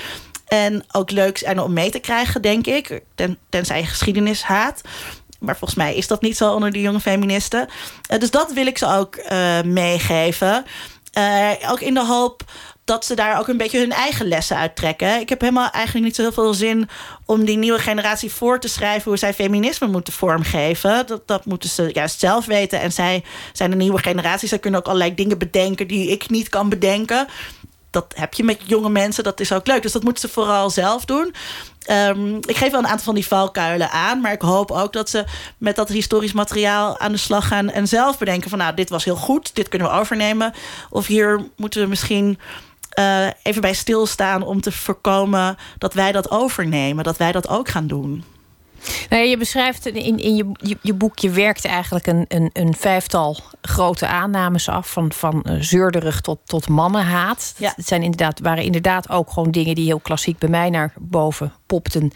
En 0.46 0.84
ook 0.92 1.10
leuk 1.10 1.38
zijn 1.38 1.60
om 1.60 1.72
mee 1.72 1.90
te 1.90 1.98
krijgen, 1.98 2.42
denk 2.42 2.66
ik. 2.66 3.00
Ten, 3.14 3.38
tenzij 3.48 3.78
je 3.78 3.86
geschiedenis 3.86 4.42
haat. 4.42 4.80
Maar 5.38 5.56
volgens 5.56 5.78
mij 5.78 5.94
is 5.94 6.06
dat 6.06 6.22
niet 6.22 6.36
zo 6.36 6.52
onder 6.52 6.72
die 6.72 6.82
jonge 6.82 7.00
feministen. 7.00 7.68
Uh, 8.10 8.18
dus 8.18 8.30
dat 8.30 8.52
wil 8.52 8.66
ik 8.66 8.78
ze 8.78 8.86
ook 8.86 9.18
meegeven. 9.64 10.64
Ook 11.68 11.80
in 11.80 11.94
de 11.94 12.06
hoop 12.06 12.42
dat 12.88 13.04
ze 13.04 13.14
daar 13.14 13.38
ook 13.38 13.48
een 13.48 13.56
beetje 13.56 13.78
hun 13.78 13.92
eigen 13.92 14.28
lessen 14.28 14.56
uit 14.56 14.76
trekken. 14.76 15.20
Ik 15.20 15.28
heb 15.28 15.40
helemaal 15.40 15.70
eigenlijk 15.70 16.04
niet 16.04 16.14
zo 16.14 16.22
heel 16.22 16.32
veel 16.32 16.54
zin 16.54 16.88
om 17.24 17.44
die 17.44 17.56
nieuwe 17.56 17.78
generatie 17.78 18.30
voor 18.30 18.60
te 18.60 18.68
schrijven 18.68 19.08
hoe 19.08 19.18
zij 19.18 19.34
feminisme 19.34 19.86
moeten 19.86 20.12
vormgeven. 20.12 21.06
Dat, 21.06 21.26
dat 21.26 21.44
moeten 21.44 21.68
ze 21.68 21.90
juist 21.92 22.20
zelf 22.20 22.46
weten. 22.46 22.80
En 22.80 22.92
zij 22.92 23.24
zijn 23.52 23.70
de 23.70 23.76
nieuwe 23.76 24.02
generatie. 24.02 24.48
Zij 24.48 24.58
kunnen 24.58 24.80
ook 24.80 24.86
allerlei 24.86 25.14
dingen 25.14 25.38
bedenken 25.38 25.88
die 25.88 26.10
ik 26.10 26.30
niet 26.30 26.48
kan 26.48 26.68
bedenken 26.68 27.26
dat 27.90 28.14
heb 28.16 28.34
je 28.34 28.44
met 28.44 28.60
jonge 28.64 28.90
mensen, 28.90 29.24
dat 29.24 29.40
is 29.40 29.52
ook 29.52 29.66
leuk. 29.66 29.82
Dus 29.82 29.92
dat 29.92 30.02
moeten 30.02 30.28
ze 30.28 30.34
vooral 30.34 30.70
zelf 30.70 31.04
doen. 31.04 31.34
Um, 31.90 32.36
ik 32.36 32.56
geef 32.56 32.70
wel 32.70 32.80
een 32.80 32.86
aantal 32.86 33.04
van 33.04 33.14
die 33.14 33.26
valkuilen 33.26 33.90
aan. 33.90 34.20
Maar 34.20 34.32
ik 34.32 34.40
hoop 34.40 34.70
ook 34.70 34.92
dat 34.92 35.10
ze 35.10 35.24
met 35.58 35.76
dat 35.76 35.88
historisch 35.88 36.32
materiaal 36.32 36.98
aan 36.98 37.12
de 37.12 37.18
slag 37.18 37.48
gaan. 37.48 37.70
En 37.70 37.88
zelf 37.88 38.18
bedenken 38.18 38.50
van 38.50 38.58
nou, 38.58 38.74
dit 38.74 38.90
was 38.90 39.04
heel 39.04 39.16
goed. 39.16 39.54
Dit 39.54 39.68
kunnen 39.68 39.88
we 39.88 39.94
overnemen. 39.94 40.52
Of 40.90 41.06
hier 41.06 41.48
moeten 41.56 41.80
we 41.80 41.86
misschien 41.86 42.38
uh, 42.98 43.26
even 43.42 43.60
bij 43.60 43.74
stilstaan 43.74 44.42
om 44.42 44.60
te 44.60 44.72
voorkomen 44.72 45.56
dat 45.78 45.94
wij 45.94 46.12
dat 46.12 46.30
overnemen. 46.30 47.04
Dat 47.04 47.16
wij 47.16 47.32
dat 47.32 47.48
ook 47.48 47.68
gaan 47.68 47.86
doen. 47.86 48.24
Nou 49.08 49.22
ja, 49.22 49.28
je 49.28 49.36
beschrijft 49.36 49.86
in, 49.86 50.18
in 50.18 50.36
je, 50.36 50.46
je, 50.52 50.78
je, 50.82 50.94
boek, 50.94 51.18
je 51.18 51.30
werkt 51.30 51.64
eigenlijk 51.64 52.06
een, 52.06 52.24
een, 52.28 52.50
een, 52.52 52.74
vijftal 52.74 53.36
grote 53.62 54.06
aannames 54.06 54.68
af. 54.68 54.90
Van, 54.90 55.12
van 55.12 55.44
uh, 55.48 55.56
zeurderig 55.60 56.20
tot, 56.20 56.38
tot 56.44 56.68
mannenhaat. 56.68 57.54
Ja. 57.56 57.72
Het 57.76 57.86
zijn 57.86 58.02
inderdaad, 58.02 58.40
waren 58.40 58.64
inderdaad 58.64 59.10
ook 59.10 59.30
gewoon 59.30 59.50
dingen 59.50 59.74
die 59.74 59.84
heel 59.84 60.00
klassiek 60.00 60.38
bij 60.38 60.48
mij 60.48 60.70
naar 60.70 60.92
boven 60.96 61.52
popten. 61.66 62.12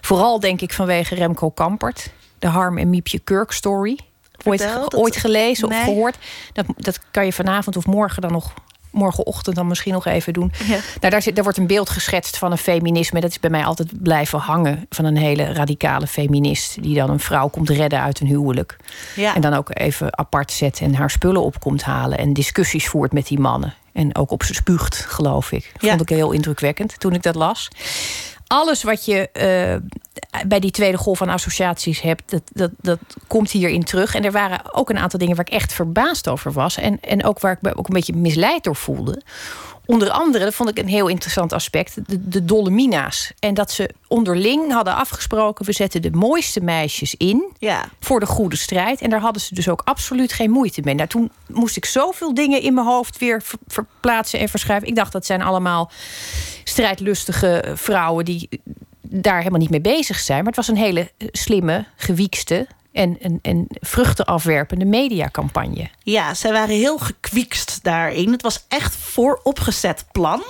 Vooral 0.00 0.40
denk 0.40 0.60
ik 0.60 0.72
vanwege 0.72 1.14
Remco 1.14 1.50
Kampert. 1.50 2.10
De 2.38 2.46
Harm 2.46 2.78
en 2.78 2.90
Miepje 2.90 3.18
Kurk 3.18 3.52
story. 3.52 3.98
Ooit, 4.44 4.94
ooit 4.94 5.16
gelezen 5.16 5.68
nee. 5.68 5.78
of 5.78 5.84
gehoord. 5.84 6.16
Dat, 6.52 6.66
dat 6.76 7.00
kan 7.10 7.24
je 7.24 7.32
vanavond 7.32 7.76
of 7.76 7.86
morgen 7.86 8.22
dan 8.22 8.32
nog 8.32 8.52
morgenochtend 8.92 9.56
dan 9.56 9.66
misschien 9.66 9.92
nog 9.92 10.06
even 10.06 10.32
doen. 10.32 10.52
Ja. 10.64 10.78
Nou, 11.00 11.10
daar, 11.10 11.22
zit, 11.22 11.34
daar 11.34 11.44
wordt 11.44 11.58
een 11.58 11.66
beeld 11.66 11.90
geschetst 11.90 12.38
van 12.38 12.50
een 12.50 12.58
feminisme. 12.58 13.20
Dat 13.20 13.30
is 13.30 13.40
bij 13.40 13.50
mij 13.50 13.64
altijd 13.64 14.02
blijven 14.02 14.38
hangen. 14.38 14.86
Van 14.90 15.04
een 15.04 15.16
hele 15.16 15.52
radicale 15.52 16.06
feminist. 16.06 16.82
Die 16.82 16.94
dan 16.94 17.10
een 17.10 17.20
vrouw 17.20 17.48
komt 17.48 17.70
redden 17.70 18.00
uit 18.00 18.20
een 18.20 18.26
huwelijk. 18.26 18.76
Ja. 19.16 19.34
En 19.34 19.40
dan 19.40 19.54
ook 19.54 19.68
even 19.72 20.18
apart 20.18 20.52
zet 20.52 20.80
en 20.80 20.94
haar 20.94 21.10
spullen 21.10 21.42
op 21.42 21.60
komt 21.60 21.82
halen. 21.82 22.18
En 22.18 22.32
discussies 22.32 22.88
voert 22.88 23.12
met 23.12 23.26
die 23.26 23.40
mannen. 23.40 23.74
En 23.92 24.16
ook 24.16 24.30
op 24.30 24.42
ze 24.42 24.54
spuugt, 24.54 24.96
geloof 24.96 25.52
ik. 25.52 25.72
Ja. 25.78 25.88
Vond 25.88 26.00
ik 26.00 26.08
heel 26.08 26.32
indrukwekkend 26.32 27.00
toen 27.00 27.14
ik 27.14 27.22
dat 27.22 27.34
las. 27.34 27.68
Alles 28.52 28.82
wat 28.82 29.04
je 29.04 29.28
uh, 29.32 30.44
bij 30.46 30.60
die 30.60 30.70
tweede 30.70 30.98
golf 30.98 31.18
van 31.18 31.28
associaties 31.28 32.00
hebt, 32.00 32.30
dat, 32.30 32.42
dat, 32.52 32.70
dat 32.80 32.98
komt 33.26 33.50
hierin 33.50 33.84
terug. 33.84 34.14
En 34.14 34.24
er 34.24 34.32
waren 34.32 34.74
ook 34.74 34.90
een 34.90 34.98
aantal 34.98 35.18
dingen 35.18 35.36
waar 35.36 35.46
ik 35.46 35.52
echt 35.52 35.72
verbaasd 35.72 36.28
over 36.28 36.52
was. 36.52 36.76
En, 36.76 37.00
en 37.00 37.24
ook 37.24 37.40
waar 37.40 37.52
ik 37.52 37.62
me 37.62 37.76
ook 37.76 37.86
een 37.88 37.94
beetje 37.94 38.16
misleid 38.16 38.64
door 38.64 38.76
voelde. 38.76 39.22
Onder 39.86 40.10
andere, 40.10 40.44
dat 40.44 40.54
vond 40.54 40.68
ik 40.68 40.78
een 40.78 40.88
heel 40.88 41.08
interessant 41.08 41.52
aspect, 41.52 41.94
de, 41.94 42.28
de 42.28 42.44
Dolomina's. 42.44 43.32
En 43.38 43.54
dat 43.54 43.70
ze 43.70 43.90
onderling 44.08 44.72
hadden 44.72 44.94
afgesproken: 44.94 45.64
we 45.64 45.72
zetten 45.72 46.02
de 46.02 46.10
mooiste 46.10 46.60
meisjes 46.60 47.14
in 47.14 47.52
ja. 47.58 47.88
voor 48.00 48.20
de 48.20 48.26
goede 48.26 48.56
strijd. 48.56 49.00
En 49.00 49.10
daar 49.10 49.20
hadden 49.20 49.42
ze 49.42 49.54
dus 49.54 49.68
ook 49.68 49.82
absoluut 49.84 50.32
geen 50.32 50.50
moeite 50.50 50.80
mee. 50.84 50.94
Nou, 50.94 51.08
toen 51.08 51.30
moest 51.46 51.76
ik 51.76 51.84
zoveel 51.84 52.34
dingen 52.34 52.62
in 52.62 52.74
mijn 52.74 52.86
hoofd 52.86 53.18
weer 53.18 53.42
verplaatsen 53.66 54.38
en 54.38 54.48
verschuiven. 54.48 54.88
Ik 54.88 54.96
dacht 54.96 55.12
dat 55.12 55.26
zijn 55.26 55.42
allemaal 55.42 55.90
strijdlustige 56.64 57.72
vrouwen 57.74 58.24
die 58.24 58.48
daar 59.00 59.38
helemaal 59.38 59.60
niet 59.60 59.70
mee 59.70 59.80
bezig 59.80 60.18
zijn. 60.18 60.38
Maar 60.38 60.52
het 60.52 60.56
was 60.56 60.68
een 60.68 60.76
hele 60.76 61.10
slimme, 61.18 61.84
gewiekste 61.96 62.66
en 62.92 63.16
een, 63.20 63.38
een 63.42 63.66
vruchtenafwerpende 63.80 64.84
mediacampagne. 64.84 65.90
Ja, 66.02 66.34
zij 66.34 66.52
waren 66.52 66.74
heel 66.74 66.98
gekwiekst 66.98 67.78
daarin. 67.82 68.32
Het 68.32 68.42
was 68.42 68.64
echt 68.68 68.94
vooropgezet 68.94 70.04
plan 70.12 70.42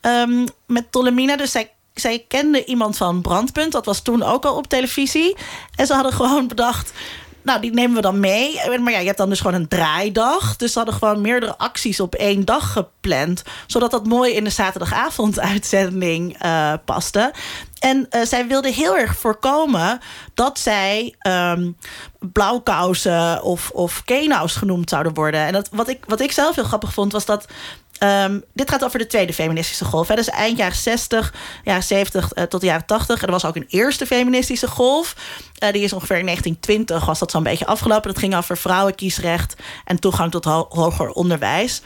um, 0.00 0.44
met 0.66 0.92
Tolemina. 0.92 1.36
Dus 1.36 1.50
zij 1.50 1.70
zij 1.94 2.24
kende 2.28 2.64
iemand 2.64 2.96
van 2.96 3.20
Brandpunt. 3.20 3.72
Dat 3.72 3.86
was 3.86 4.02
toen 4.02 4.22
ook 4.22 4.44
al 4.44 4.56
op 4.56 4.66
televisie. 4.66 5.36
En 5.74 5.86
ze 5.86 5.94
hadden 5.94 6.12
gewoon 6.12 6.48
bedacht. 6.48 6.92
Nou, 7.42 7.60
die 7.60 7.72
nemen 7.72 7.96
we 7.96 8.02
dan 8.02 8.20
mee. 8.20 8.78
Maar 8.80 8.92
ja, 8.92 8.98
je 8.98 9.06
hebt 9.06 9.18
dan 9.18 9.28
dus 9.28 9.40
gewoon 9.40 9.60
een 9.60 9.68
draaidag. 9.68 10.56
Dus 10.56 10.72
ze 10.72 10.78
hadden 10.78 10.96
gewoon 10.96 11.20
meerdere 11.20 11.58
acties 11.58 12.00
op 12.00 12.14
één 12.14 12.44
dag 12.44 12.72
gepland. 12.72 13.42
Zodat 13.66 13.90
dat 13.90 14.06
mooi 14.06 14.32
in 14.32 14.44
de 14.44 14.50
zaterdagavond-uitzending 14.50 16.44
uh, 16.44 16.72
paste. 16.84 17.32
En 17.78 18.06
uh, 18.10 18.22
zij 18.22 18.46
wilde 18.46 18.72
heel 18.72 18.96
erg 18.96 19.16
voorkomen 19.16 20.00
dat 20.34 20.58
zij 20.58 21.14
um, 21.26 21.76
blauwkousen 22.20 23.42
of, 23.42 23.70
of 23.70 24.04
kenaus 24.04 24.56
genoemd 24.56 24.90
zouden 24.90 25.14
worden. 25.14 25.40
En 25.40 25.52
dat, 25.52 25.68
wat, 25.72 25.88
ik, 25.88 26.04
wat 26.06 26.20
ik 26.20 26.32
zelf 26.32 26.54
heel 26.54 26.64
grappig 26.64 26.92
vond, 26.92 27.12
was 27.12 27.24
dat 27.24 27.46
Um, 28.02 28.42
dit 28.54 28.70
gaat 28.70 28.84
over 28.84 28.98
de 28.98 29.06
tweede 29.06 29.32
feministische 29.32 29.84
golf. 29.84 30.08
Hè. 30.08 30.14
Dus 30.14 30.28
eind 30.28 30.58
jaren 30.58 30.76
60, 30.76 31.34
jaren 31.64 31.82
70 31.82 32.34
uh, 32.34 32.44
tot 32.44 32.60
de 32.60 32.66
jaren 32.66 32.86
80. 32.86 33.20
En 33.20 33.26
er 33.26 33.32
was 33.32 33.44
ook 33.44 33.56
een 33.56 33.66
eerste 33.68 34.06
feministische 34.06 34.68
golf. 34.68 35.16
Uh, 35.62 35.72
die 35.72 35.82
is 35.82 35.92
ongeveer 35.92 36.18
in 36.18 36.24
1920 36.24 37.06
was 37.06 37.18
dat 37.18 37.30
zo'n 37.30 37.42
beetje 37.42 37.66
afgelopen. 37.66 38.12
Dat 38.12 38.18
ging 38.18 38.36
over 38.36 38.56
vrouwenkiesrecht 38.56 39.54
en 39.84 40.00
toegang 40.00 40.30
tot 40.30 40.44
ho 40.44 40.66
hoger 40.68 41.10
onderwijs. 41.10 41.82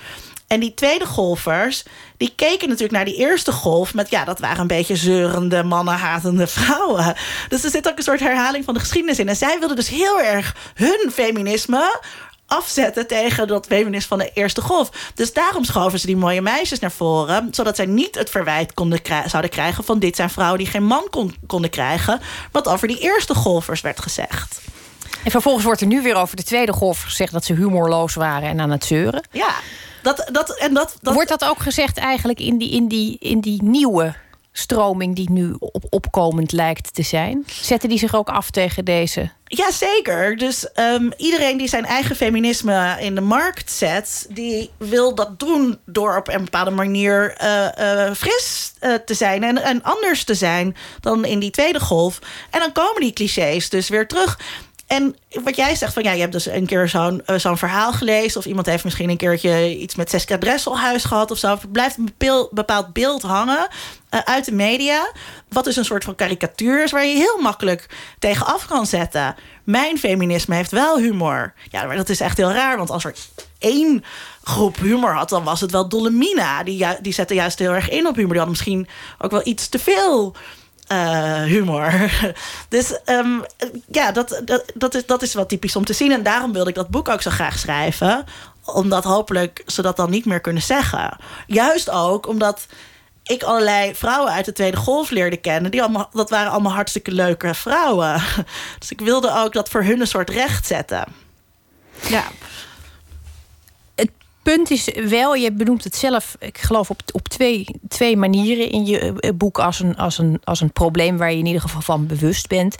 En 0.46 0.60
die 0.60 0.74
tweede 0.74 1.06
golfers, 1.06 1.84
die 2.16 2.32
keken 2.36 2.68
natuurlijk 2.68 2.94
naar 2.94 3.04
die 3.04 3.16
eerste 3.16 3.52
golf 3.52 3.94
met, 3.94 4.10
ja, 4.10 4.24
dat 4.24 4.38
waren 4.38 4.60
een 4.60 4.66
beetje 4.66 4.96
zeurende, 4.96 5.62
mannenhatende 5.62 6.46
vrouwen. 6.56 7.14
Dus 7.48 7.64
er 7.64 7.70
zit 7.70 7.88
ook 7.88 7.96
een 7.96 8.02
soort 8.02 8.20
herhaling 8.20 8.64
van 8.64 8.74
de 8.74 8.80
geschiedenis 8.80 9.18
in. 9.18 9.28
En 9.28 9.36
zij 9.36 9.58
wilden 9.58 9.76
dus 9.76 9.88
heel 9.88 10.20
erg 10.20 10.56
hun 10.74 11.10
feminisme 11.12 12.00
afzetten 12.46 13.06
tegen 13.06 13.46
dat 13.46 13.66
feminisme 13.66 14.08
van 14.08 14.18
de 14.18 14.30
eerste 14.34 14.60
golf. 14.60 14.90
Dus 15.14 15.32
daarom 15.32 15.64
schoven 15.64 16.00
ze 16.00 16.06
die 16.06 16.16
mooie 16.16 16.42
meisjes 16.42 16.78
naar 16.78 16.92
voren, 16.92 17.48
zodat 17.50 17.76
zij 17.76 17.86
niet 17.86 18.14
het 18.14 18.30
verwijt 18.30 18.74
konden 18.74 19.00
zouden 19.26 19.50
krijgen 19.50 19.84
van 19.84 19.98
dit 19.98 20.16
zijn 20.16 20.30
vrouwen 20.30 20.58
die 20.58 20.68
geen 20.68 20.84
man 20.84 21.06
kon 21.10 21.34
konden 21.46 21.70
krijgen, 21.70 22.20
wat 22.52 22.68
over 22.68 22.88
die 22.88 22.98
eerste 22.98 23.34
golfers 23.34 23.80
werd 23.80 24.00
gezegd. 24.00 24.60
En 25.24 25.30
vervolgens 25.30 25.64
wordt 25.64 25.80
er 25.80 25.86
nu 25.86 26.02
weer 26.02 26.16
over 26.16 26.36
de 26.36 26.42
tweede 26.42 26.72
golf 26.72 27.02
gezegd 27.02 27.32
dat 27.32 27.44
ze 27.44 27.54
humorloos 27.54 28.14
waren 28.14 28.48
en 28.48 28.60
aan 28.60 28.70
het 28.70 28.84
zeuren. 28.84 29.22
Ja, 29.30 29.54
dat, 30.02 30.28
dat, 30.32 30.58
en 30.58 30.74
dat, 30.74 30.96
dat... 31.00 31.14
Wordt 31.14 31.28
dat 31.28 31.44
ook 31.44 31.60
gezegd 31.60 31.98
eigenlijk 31.98 32.40
in 32.40 32.58
die, 32.58 32.70
in 32.70 32.88
die, 32.88 33.16
in 33.18 33.40
die 33.40 33.62
nieuwe 33.62 34.14
stroming 34.58 35.14
die 35.14 35.30
nu 35.30 35.56
op, 35.58 35.84
opkomend 35.90 36.52
lijkt 36.52 36.94
te 36.94 37.02
zijn? 37.02 37.44
Zetten 37.46 37.88
die 37.88 37.98
zich 37.98 38.14
ook 38.14 38.28
af 38.28 38.50
tegen 38.50 38.84
deze? 38.84 39.30
Jazeker. 39.44 40.36
Dus 40.36 40.68
um, 40.74 41.12
iedereen 41.16 41.56
die 41.56 41.68
zijn 41.68 41.84
eigen 41.84 42.16
feminisme 42.16 42.96
in 43.00 43.14
de 43.14 43.20
markt 43.20 43.70
zet, 43.70 44.26
die 44.30 44.70
wil 44.76 45.14
dat 45.14 45.38
doen 45.38 45.78
door 45.84 46.16
op 46.16 46.28
een 46.28 46.44
bepaalde 46.44 46.70
manier 46.70 47.36
uh, 47.42 47.68
uh, 47.78 48.12
fris 48.12 48.72
uh, 48.80 48.94
te 48.94 49.14
zijn 49.14 49.42
en, 49.42 49.62
en 49.62 49.82
anders 49.82 50.24
te 50.24 50.34
zijn 50.34 50.76
dan 51.00 51.24
in 51.24 51.38
die 51.38 51.50
tweede 51.50 51.80
golf. 51.80 52.18
En 52.50 52.60
dan 52.60 52.72
komen 52.72 53.00
die 53.00 53.12
clichés 53.12 53.68
dus 53.68 53.88
weer 53.88 54.06
terug. 54.06 54.38
En 54.86 55.16
wat 55.42 55.56
jij 55.56 55.74
zegt 55.74 55.92
van 55.92 56.02
ja, 56.02 56.12
je 56.12 56.20
hebt 56.20 56.32
dus 56.32 56.46
een 56.46 56.66
keer 56.66 56.88
zo'n 56.88 57.22
zo'n 57.36 57.58
verhaal 57.58 57.92
gelezen. 57.92 58.38
Of 58.40 58.46
iemand 58.46 58.66
heeft 58.66 58.84
misschien 58.84 59.10
een 59.10 59.16
keertje 59.16 59.76
iets 59.76 59.94
met 59.94 60.10
Seska 60.10 60.38
Dresselhuis 60.38 61.04
gehad 61.04 61.30
of 61.30 61.38
zo. 61.38 61.50
Het 61.50 61.72
blijft 61.72 61.96
een 61.96 62.14
bepaald 62.50 62.92
beeld 62.92 63.22
hangen 63.22 63.68
uh, 64.10 64.20
uit 64.20 64.44
de 64.44 64.52
media. 64.52 65.12
Wat 65.48 65.64
dus 65.64 65.76
een 65.76 65.84
soort 65.84 66.04
van 66.04 66.14
karikatuur 66.14 66.82
is 66.82 66.90
waar 66.90 67.06
je 67.06 67.14
heel 67.14 67.38
makkelijk 67.40 67.86
tegen 68.18 68.46
af 68.46 68.66
kan 68.66 68.86
zetten. 68.86 69.34
Mijn 69.64 69.98
feminisme 69.98 70.54
heeft 70.54 70.70
wel 70.70 70.98
humor. 70.98 71.52
Ja, 71.70 71.84
maar 71.84 71.96
dat 71.96 72.08
is 72.08 72.20
echt 72.20 72.36
heel 72.36 72.52
raar. 72.52 72.76
Want 72.76 72.90
als 72.90 73.04
er 73.04 73.14
één 73.58 74.04
groep 74.42 74.76
humor 74.76 75.14
had, 75.14 75.28
dan 75.28 75.44
was 75.44 75.60
het 75.60 75.70
wel 75.70 75.88
Dolomina. 75.88 76.62
Die, 76.62 76.86
die 77.00 77.12
zette 77.12 77.34
juist 77.34 77.58
heel 77.58 77.72
erg 77.72 77.88
in 77.88 78.06
op 78.06 78.16
humor. 78.16 78.32
Die 78.32 78.40
had 78.40 78.48
misschien 78.48 78.88
ook 79.18 79.30
wel 79.30 79.46
iets 79.46 79.68
te 79.68 79.78
veel 79.78 80.36
uh, 80.92 81.42
humor. 81.42 81.92
dus 82.68 82.98
um, 83.04 83.44
ja, 83.90 84.12
dat, 84.12 84.42
dat, 84.44 84.64
dat, 84.74 84.94
is, 84.94 85.06
dat 85.06 85.22
is 85.22 85.34
wel 85.34 85.46
typisch 85.46 85.76
om 85.76 85.84
te 85.84 85.92
zien. 85.92 86.12
En 86.12 86.22
daarom 86.22 86.52
wilde 86.52 86.70
ik 86.70 86.76
dat 86.76 86.88
boek 86.88 87.08
ook 87.08 87.22
zo 87.22 87.30
graag 87.30 87.58
schrijven. 87.58 88.24
Omdat 88.64 89.04
hopelijk 89.04 89.62
ze 89.66 89.82
dat 89.82 89.96
dan 89.96 90.10
niet 90.10 90.24
meer 90.24 90.40
kunnen 90.40 90.62
zeggen. 90.62 91.16
Juist 91.46 91.90
ook 91.90 92.28
omdat 92.28 92.66
ik 93.22 93.42
allerlei 93.42 93.94
vrouwen 93.94 94.32
uit 94.32 94.44
de 94.44 94.52
Tweede 94.52 94.76
Golf 94.76 95.10
leerde 95.10 95.36
kennen. 95.36 95.70
Die 95.70 95.82
allemaal, 95.82 96.08
dat 96.12 96.30
waren 96.30 96.52
allemaal 96.52 96.72
hartstikke 96.72 97.10
leuke 97.10 97.54
vrouwen. 97.54 98.22
Dus 98.78 98.90
ik 98.90 99.00
wilde 99.00 99.34
ook 99.34 99.52
dat 99.52 99.68
voor 99.68 99.82
hun 99.82 100.00
een 100.00 100.06
soort 100.06 100.30
recht 100.30 100.66
zetten. 100.66 101.04
Ja 102.08 102.24
punt 104.52 104.70
is 104.70 104.90
wel, 105.08 105.34
je 105.34 105.52
benoemt 105.52 105.84
het 105.84 105.96
zelf, 105.96 106.36
ik 106.38 106.58
geloof 106.58 106.90
op, 106.90 107.00
op 107.12 107.28
twee, 107.28 107.66
twee 107.88 108.16
manieren 108.16 108.70
in 108.70 108.86
je 108.86 108.98
eh, 108.98 109.30
boek 109.34 109.58
als 109.58 109.80
een, 109.80 109.96
als, 109.96 110.18
een, 110.18 110.40
als 110.44 110.60
een 110.60 110.72
probleem 110.72 111.16
waar 111.16 111.32
je 111.32 111.38
in 111.38 111.46
ieder 111.46 111.60
geval 111.60 111.80
van 111.80 112.06
bewust 112.06 112.48
bent. 112.48 112.76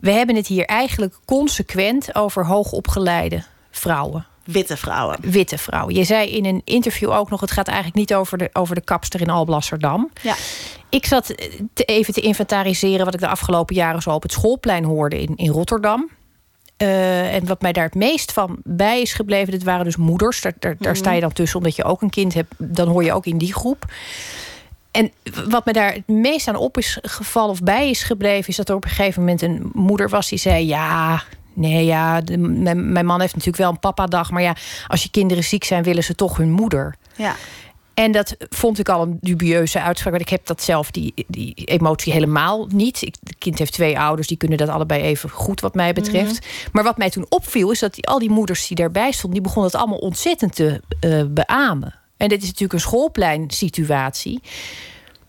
We 0.00 0.10
hebben 0.10 0.36
het 0.36 0.46
hier 0.46 0.64
eigenlijk 0.64 1.14
consequent 1.24 2.14
over 2.14 2.46
hoogopgeleide 2.46 3.44
vrouwen. 3.70 4.26
Witte 4.44 4.76
vrouwen. 4.76 5.18
Witte 5.20 5.58
vrouwen. 5.58 5.94
Je 5.94 6.04
zei 6.04 6.30
in 6.30 6.44
een 6.44 6.62
interview 6.64 7.10
ook 7.10 7.30
nog: 7.30 7.40
het 7.40 7.50
gaat 7.50 7.66
eigenlijk 7.66 7.96
niet 7.96 8.14
over 8.14 8.38
de, 8.38 8.50
over 8.52 8.74
de 8.74 8.84
kapster 8.84 9.20
in 9.20 9.30
Alblasserdam. 9.30 10.10
Ja. 10.22 10.34
Ik 10.88 11.06
zat 11.06 11.26
te, 11.72 11.84
even 11.84 12.14
te 12.14 12.20
inventariseren 12.20 13.04
wat 13.04 13.14
ik 13.14 13.20
de 13.20 13.28
afgelopen 13.28 13.74
jaren 13.74 14.02
zo 14.02 14.10
op 14.10 14.22
het 14.22 14.32
schoolplein 14.32 14.84
hoorde 14.84 15.20
in, 15.20 15.36
in 15.36 15.50
Rotterdam. 15.50 16.08
Uh, 16.82 17.34
en 17.34 17.46
wat 17.46 17.62
mij 17.62 17.72
daar 17.72 17.84
het 17.84 17.94
meest 17.94 18.32
van 18.32 18.58
bij 18.64 19.00
is 19.00 19.12
gebleven, 19.12 19.52
dit 19.52 19.62
waren 19.62 19.84
dus 19.84 19.96
moeders. 19.96 20.40
Daar, 20.40 20.52
daar, 20.58 20.76
daar, 20.78 20.96
sta 20.96 21.10
je 21.10 21.16
mhm. 21.16 21.24
dan 21.24 21.32
tussen 21.32 21.58
omdat 21.58 21.76
je 21.76 21.84
ook 21.84 22.02
een 22.02 22.10
kind 22.10 22.34
hebt. 22.34 22.54
Dan 22.58 22.88
hoor 22.88 23.04
je 23.04 23.12
ook 23.12 23.26
in 23.26 23.38
die 23.38 23.54
groep. 23.54 23.84
En 24.90 25.12
wat 25.48 25.64
me 25.64 25.72
daar 25.72 25.92
het 25.92 26.08
meest 26.08 26.48
aan 26.48 26.56
op 26.56 26.78
is 26.78 26.98
gevallen 27.02 27.50
of 27.50 27.62
bij 27.62 27.90
is 27.90 28.02
gebleven, 28.02 28.48
is 28.48 28.56
dat 28.56 28.68
er 28.68 28.74
op 28.74 28.84
een 28.84 28.90
gegeven 28.90 29.20
moment 29.20 29.42
een 29.42 29.70
moeder 29.72 30.08
was 30.08 30.28
die 30.28 30.38
zei: 30.38 30.66
Ja, 30.66 31.22
nee, 31.54 31.84
ja, 31.84 32.20
de, 32.20 32.38
mijn, 32.38 32.92
mijn 32.92 33.06
man 33.06 33.20
heeft 33.20 33.34
natuurlijk 33.34 33.62
wel 33.62 33.70
een 33.70 33.78
papa-dag. 33.80 34.30
Maar 34.30 34.42
ja, 34.42 34.56
als 34.86 35.02
je 35.02 35.10
kinderen 35.10 35.44
ziek 35.44 35.64
zijn, 35.64 35.82
willen 35.82 36.04
ze 36.04 36.14
toch 36.14 36.36
hun 36.36 36.50
moeder. 36.50 36.94
Ja. 37.16 37.34
En 37.94 38.12
dat 38.12 38.36
vond 38.38 38.78
ik 38.78 38.88
al 38.88 39.02
een 39.02 39.18
dubieuze 39.20 39.80
uitspraak. 39.80 40.12
Want 40.12 40.24
ik 40.24 40.30
heb 40.30 40.46
dat 40.46 40.62
zelf, 40.62 40.90
die, 40.90 41.12
die 41.26 41.54
emotie 41.54 42.12
helemaal 42.12 42.66
niet. 42.66 43.02
Ik, 43.02 43.14
het 43.24 43.38
kind 43.38 43.58
heeft 43.58 43.72
twee 43.72 43.98
ouders, 43.98 44.28
die 44.28 44.36
kunnen 44.36 44.58
dat 44.58 44.68
allebei 44.68 45.02
even 45.02 45.30
goed, 45.30 45.60
wat 45.60 45.74
mij 45.74 45.92
betreft. 45.92 46.40
Mhm. 46.40 46.68
Maar 46.72 46.84
wat 46.84 46.98
mij 46.98 47.10
toen 47.10 47.26
opviel, 47.28 47.70
is 47.70 47.78
dat 47.78 47.94
die, 47.94 48.06
al 48.06 48.18
die 48.18 48.30
moeders 48.30 48.66
die 48.66 48.76
daarbij 48.76 49.12
stonden, 49.12 49.40
die 49.40 49.48
begonnen 49.48 49.70
het 49.70 49.80
allemaal 49.80 49.98
ontzettend 49.98 50.54
te 50.54 50.80
uh, 51.04 51.22
beamen. 51.28 51.94
En 52.16 52.28
dit 52.28 52.38
is 52.42 52.46
natuurlijk 52.46 52.72
een 52.72 52.80
schoolpleinsituatie. 52.80 54.42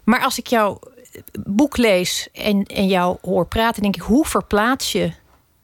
Maar 0.04 0.24
als 0.24 0.38
ik 0.38 0.48
jouw 0.48 0.80
boek 1.46 1.78
lees 1.78 2.28
en, 2.34 2.64
en 2.64 2.88
jou 2.88 3.18
hoor 3.22 3.48
praten, 3.48 3.82
denk 3.82 3.96
ik, 3.96 4.02
hoe 4.02 4.26
verplaats 4.26 4.92
je 4.92 5.12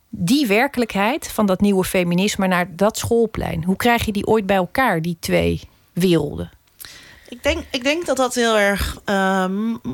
die 0.10 0.48
werkelijkheid 0.48 1.28
van 1.28 1.46
dat 1.46 1.62
nieuwe 1.62 1.84
feminisme 1.84 2.48
naar 2.48 2.76
dat 2.76 2.98
schoolplein? 2.98 3.64
Hoe 3.64 3.76
krijg 3.76 4.06
je 4.06 4.12
die 4.12 4.28
ooit 4.28 4.46
bij 4.46 4.56
elkaar, 4.56 5.02
die 5.02 5.18
twee 5.20 5.62
werelden? 5.94 6.52
Ik 7.30 7.44
denk, 7.44 7.64
ik 7.72 7.84
denk 7.84 8.06
dat 8.06 8.18
dat 8.18 8.36
heel 8.36 8.58
erg 8.58 8.98
uh, 9.06 9.46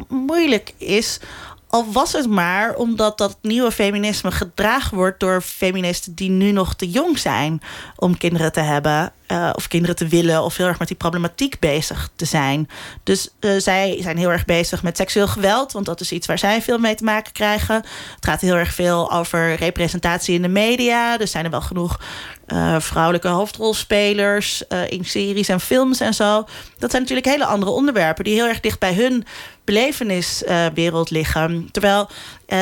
moeilijk 0.07 0.73
is. 0.77 1.19
Al 1.67 1.91
was 1.91 2.13
het 2.13 2.29
maar 2.29 2.75
omdat 2.75 3.17
dat 3.17 3.37
nieuwe 3.41 3.71
feminisme 3.71 4.31
gedragen 4.31 4.97
wordt 4.97 5.19
door 5.19 5.41
feministen 5.41 6.15
die 6.15 6.29
nu 6.29 6.51
nog 6.51 6.75
te 6.75 6.89
jong 6.89 7.19
zijn 7.19 7.61
om 7.95 8.17
kinderen 8.17 8.51
te 8.51 8.59
hebben. 8.59 9.11
Uh, 9.33 9.49
of 9.53 9.67
kinderen 9.67 9.95
te 9.95 10.07
willen 10.07 10.43
of 10.43 10.57
heel 10.57 10.67
erg 10.67 10.79
met 10.79 10.87
die 10.87 10.97
problematiek 10.97 11.59
bezig 11.59 12.09
te 12.15 12.25
zijn. 12.25 12.69
Dus 13.03 13.29
uh, 13.39 13.51
zij 13.57 13.97
zijn 14.01 14.17
heel 14.17 14.31
erg 14.31 14.45
bezig 14.45 14.83
met 14.83 14.97
seksueel 14.97 15.27
geweld, 15.27 15.71
want 15.71 15.85
dat 15.85 16.01
is 16.01 16.11
iets 16.11 16.27
waar 16.27 16.39
zij 16.39 16.61
veel 16.61 16.77
mee 16.77 16.95
te 16.95 17.03
maken 17.03 17.31
krijgen. 17.31 17.75
Het 18.15 18.25
gaat 18.25 18.41
heel 18.41 18.55
erg 18.55 18.73
veel 18.73 19.11
over 19.11 19.55
representatie 19.55 20.35
in 20.35 20.41
de 20.41 20.47
media. 20.47 21.19
Er 21.19 21.27
zijn 21.27 21.45
er 21.45 21.51
wel 21.51 21.61
genoeg 21.61 21.99
uh, 22.47 22.79
vrouwelijke 22.79 23.27
hoofdrolspelers 23.27 24.63
in 24.89 25.05
series 25.05 25.47
en 25.47 25.59
films 25.59 25.99
en 25.99 26.13
zo. 26.13 26.45
Dat 26.77 26.89
zijn 26.89 27.01
natuurlijk 27.01 27.27
hele 27.27 27.45
andere 27.45 27.71
onderwerpen 27.71 28.23
die 28.23 28.33
heel 28.33 28.47
erg 28.47 28.59
dicht 28.59 28.79
bij 28.79 28.93
hun 28.93 29.25
beleveniswereld 29.63 31.09
liggen. 31.09 31.69
Terwijl 31.71 32.09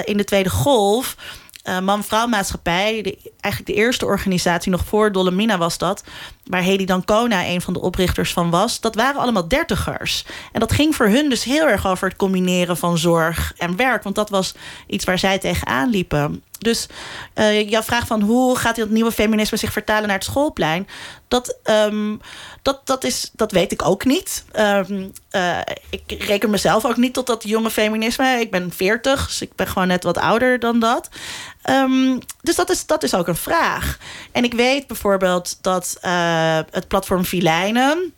in 0.04 0.18
de 0.18 0.24
Tweede 0.24 0.50
Golf 0.50 1.16
uh, 1.64 1.80
man-vrouw 1.80 2.28
maatschappij. 2.28 3.18
eigenlijk 3.40 3.76
de 3.76 3.84
eerste 3.84 4.06
organisatie, 4.06 4.72
nog 4.72 4.86
voor 4.86 5.12
Dolomina 5.12 5.58
was 5.58 5.78
dat. 5.78 6.04
Waar 6.44 6.62
Hedy 6.64 6.86
Dancona 6.86 7.46
een 7.46 7.62
van 7.62 7.74
de 7.74 7.82
oprichters 7.82 8.34
van 8.34 8.50
was. 8.50 8.80
Dat 8.80 8.96
waren 8.96 9.22
allemaal 9.22 9.48
dertigers. 9.48 10.26
En 10.52 10.60
dat 10.60 10.72
ging 10.72 10.96
voor 10.96 11.08
hun 11.08 11.30
dus 11.30 11.44
heel 11.44 11.68
erg 11.68 11.88
over 11.88 12.08
het 12.08 12.18
combineren 12.18 12.78
van 12.78 12.98
zorg 12.98 13.54
en 13.58 13.76
werk. 13.76 14.04
Want 14.04 14.16
dat 14.16 14.30
was 14.30 14.54
iets 14.88 15.06
waar 15.06 15.20
zij 15.20 15.40
tegenaan 15.40 15.90
liepen. 15.90 16.44
Dus 16.62 16.88
uh, 17.36 17.70
jouw 17.70 17.82
vraag 17.82 18.08
van 18.08 18.22
hoe 18.22 18.58
gaat 18.58 18.76
dat 18.76 18.90
nieuwe 18.90 19.12
feminisme 19.12 19.58
zich 19.58 19.72
vertalen 19.72 20.08
naar 20.08 20.18
het 20.18 20.26
schoolplein? 20.26 20.88
Dat, 21.28 21.58
um, 21.64 22.22
dat, 22.62 22.82
dat, 22.84 23.04
is, 23.04 23.30
dat 23.34 23.52
weet 23.52 23.72
ik 23.72 23.86
ook 23.86 24.06
niet. 24.06 24.44
Um, 24.60 25.12
uh, 25.32 25.60
ik 25.90 26.24
reken 26.24 26.50
mezelf 26.50 26.86
ook 26.86 26.98
niet 26.98 27.14
tot 27.14 27.28
dat 27.28 27.44
jonge 27.44 27.70
feminisme. 27.70 28.40
Ik 28.40 28.52
ben 28.52 28.72
40, 28.72 29.26
dus 29.28 29.42
ik 29.42 29.56
ben 29.56 29.68
gewoon 29.68 29.88
net 29.88 30.04
wat 30.04 30.18
ouder 30.18 30.60
dan 30.60 30.80
dat. 30.80 31.10
Um, 31.70 32.20
dus 32.42 32.56
dat 32.56 32.70
is, 32.70 32.86
dat 32.86 33.04
is 33.04 33.16
ook 33.16 33.28
een 33.28 33.36
vraag. 33.36 33.98
En 34.32 34.44
ik 34.44 34.54
weet 34.54 34.88
bijvoorbeeld 34.88 35.58
dat 35.62 35.98
uh, 36.06 36.60
het 36.72 36.88
platform 36.88 37.26
Vilijnen 37.26 38.14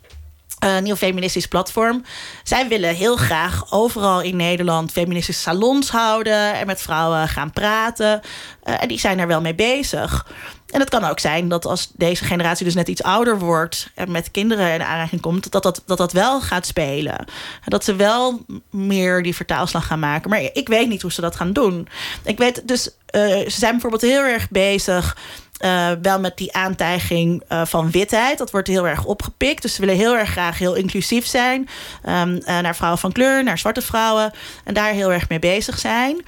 een 0.64 0.82
nieuw 0.82 0.96
feministisch 0.96 1.46
platform. 1.46 2.04
Zij 2.42 2.68
willen 2.68 2.94
heel 2.94 3.16
graag 3.16 3.72
overal 3.72 4.20
in 4.20 4.36
Nederland 4.36 4.92
feministische 4.92 5.42
salons 5.42 5.90
houden 5.90 6.54
en 6.54 6.66
met 6.66 6.82
vrouwen 6.82 7.28
gaan 7.28 7.50
praten. 7.50 8.20
Uh, 8.64 8.82
en 8.82 8.88
die 8.88 8.98
zijn 8.98 9.18
er 9.18 9.26
wel 9.26 9.40
mee 9.40 9.54
bezig. 9.54 10.26
En 10.74 10.80
het 10.80 10.88
kan 10.88 11.04
ook 11.04 11.18
zijn 11.18 11.48
dat 11.48 11.66
als 11.66 11.90
deze 11.96 12.24
generatie 12.24 12.64
dus 12.64 12.74
net 12.74 12.88
iets 12.88 13.02
ouder 13.02 13.38
wordt 13.38 13.90
en 13.94 14.10
met 14.10 14.30
kinderen 14.30 14.74
in 14.74 14.82
aanraking 14.82 15.20
komt, 15.20 15.52
dat 15.52 15.62
dat, 15.62 15.82
dat 15.86 15.98
dat 15.98 16.12
wel 16.12 16.40
gaat 16.40 16.66
spelen. 16.66 17.24
Dat 17.64 17.84
ze 17.84 17.96
wel 17.96 18.44
meer 18.70 19.22
die 19.22 19.34
vertaalslag 19.34 19.86
gaan 19.86 19.98
maken. 19.98 20.30
Maar 20.30 20.40
ik 20.52 20.68
weet 20.68 20.88
niet 20.88 21.02
hoe 21.02 21.12
ze 21.12 21.20
dat 21.20 21.36
gaan 21.36 21.52
doen. 21.52 21.88
Ik 22.24 22.38
weet 22.38 22.68
dus, 22.68 22.86
uh, 22.86 23.22
ze 23.22 23.44
zijn 23.50 23.72
bijvoorbeeld 23.72 24.02
heel 24.02 24.22
erg 24.22 24.50
bezig 24.50 25.16
uh, 25.64 25.90
wel 26.02 26.20
met 26.20 26.36
die 26.36 26.52
aantijging 26.52 27.42
uh, 27.48 27.64
van 27.64 27.90
witheid. 27.90 28.38
Dat 28.38 28.50
wordt 28.50 28.68
heel 28.68 28.88
erg 28.88 29.04
opgepikt. 29.04 29.62
Dus 29.62 29.74
ze 29.74 29.80
willen 29.80 29.96
heel 29.96 30.16
erg 30.16 30.30
graag 30.30 30.58
heel 30.58 30.74
inclusief 30.74 31.26
zijn. 31.26 31.68
Um, 32.08 32.34
uh, 32.34 32.58
naar 32.58 32.76
vrouwen 32.76 33.00
van 33.00 33.12
kleur, 33.12 33.44
naar 33.44 33.58
zwarte 33.58 33.82
vrouwen. 33.82 34.32
En 34.64 34.74
daar 34.74 34.92
heel 34.92 35.12
erg 35.12 35.28
mee 35.28 35.38
bezig 35.38 35.78
zijn. 35.78 36.24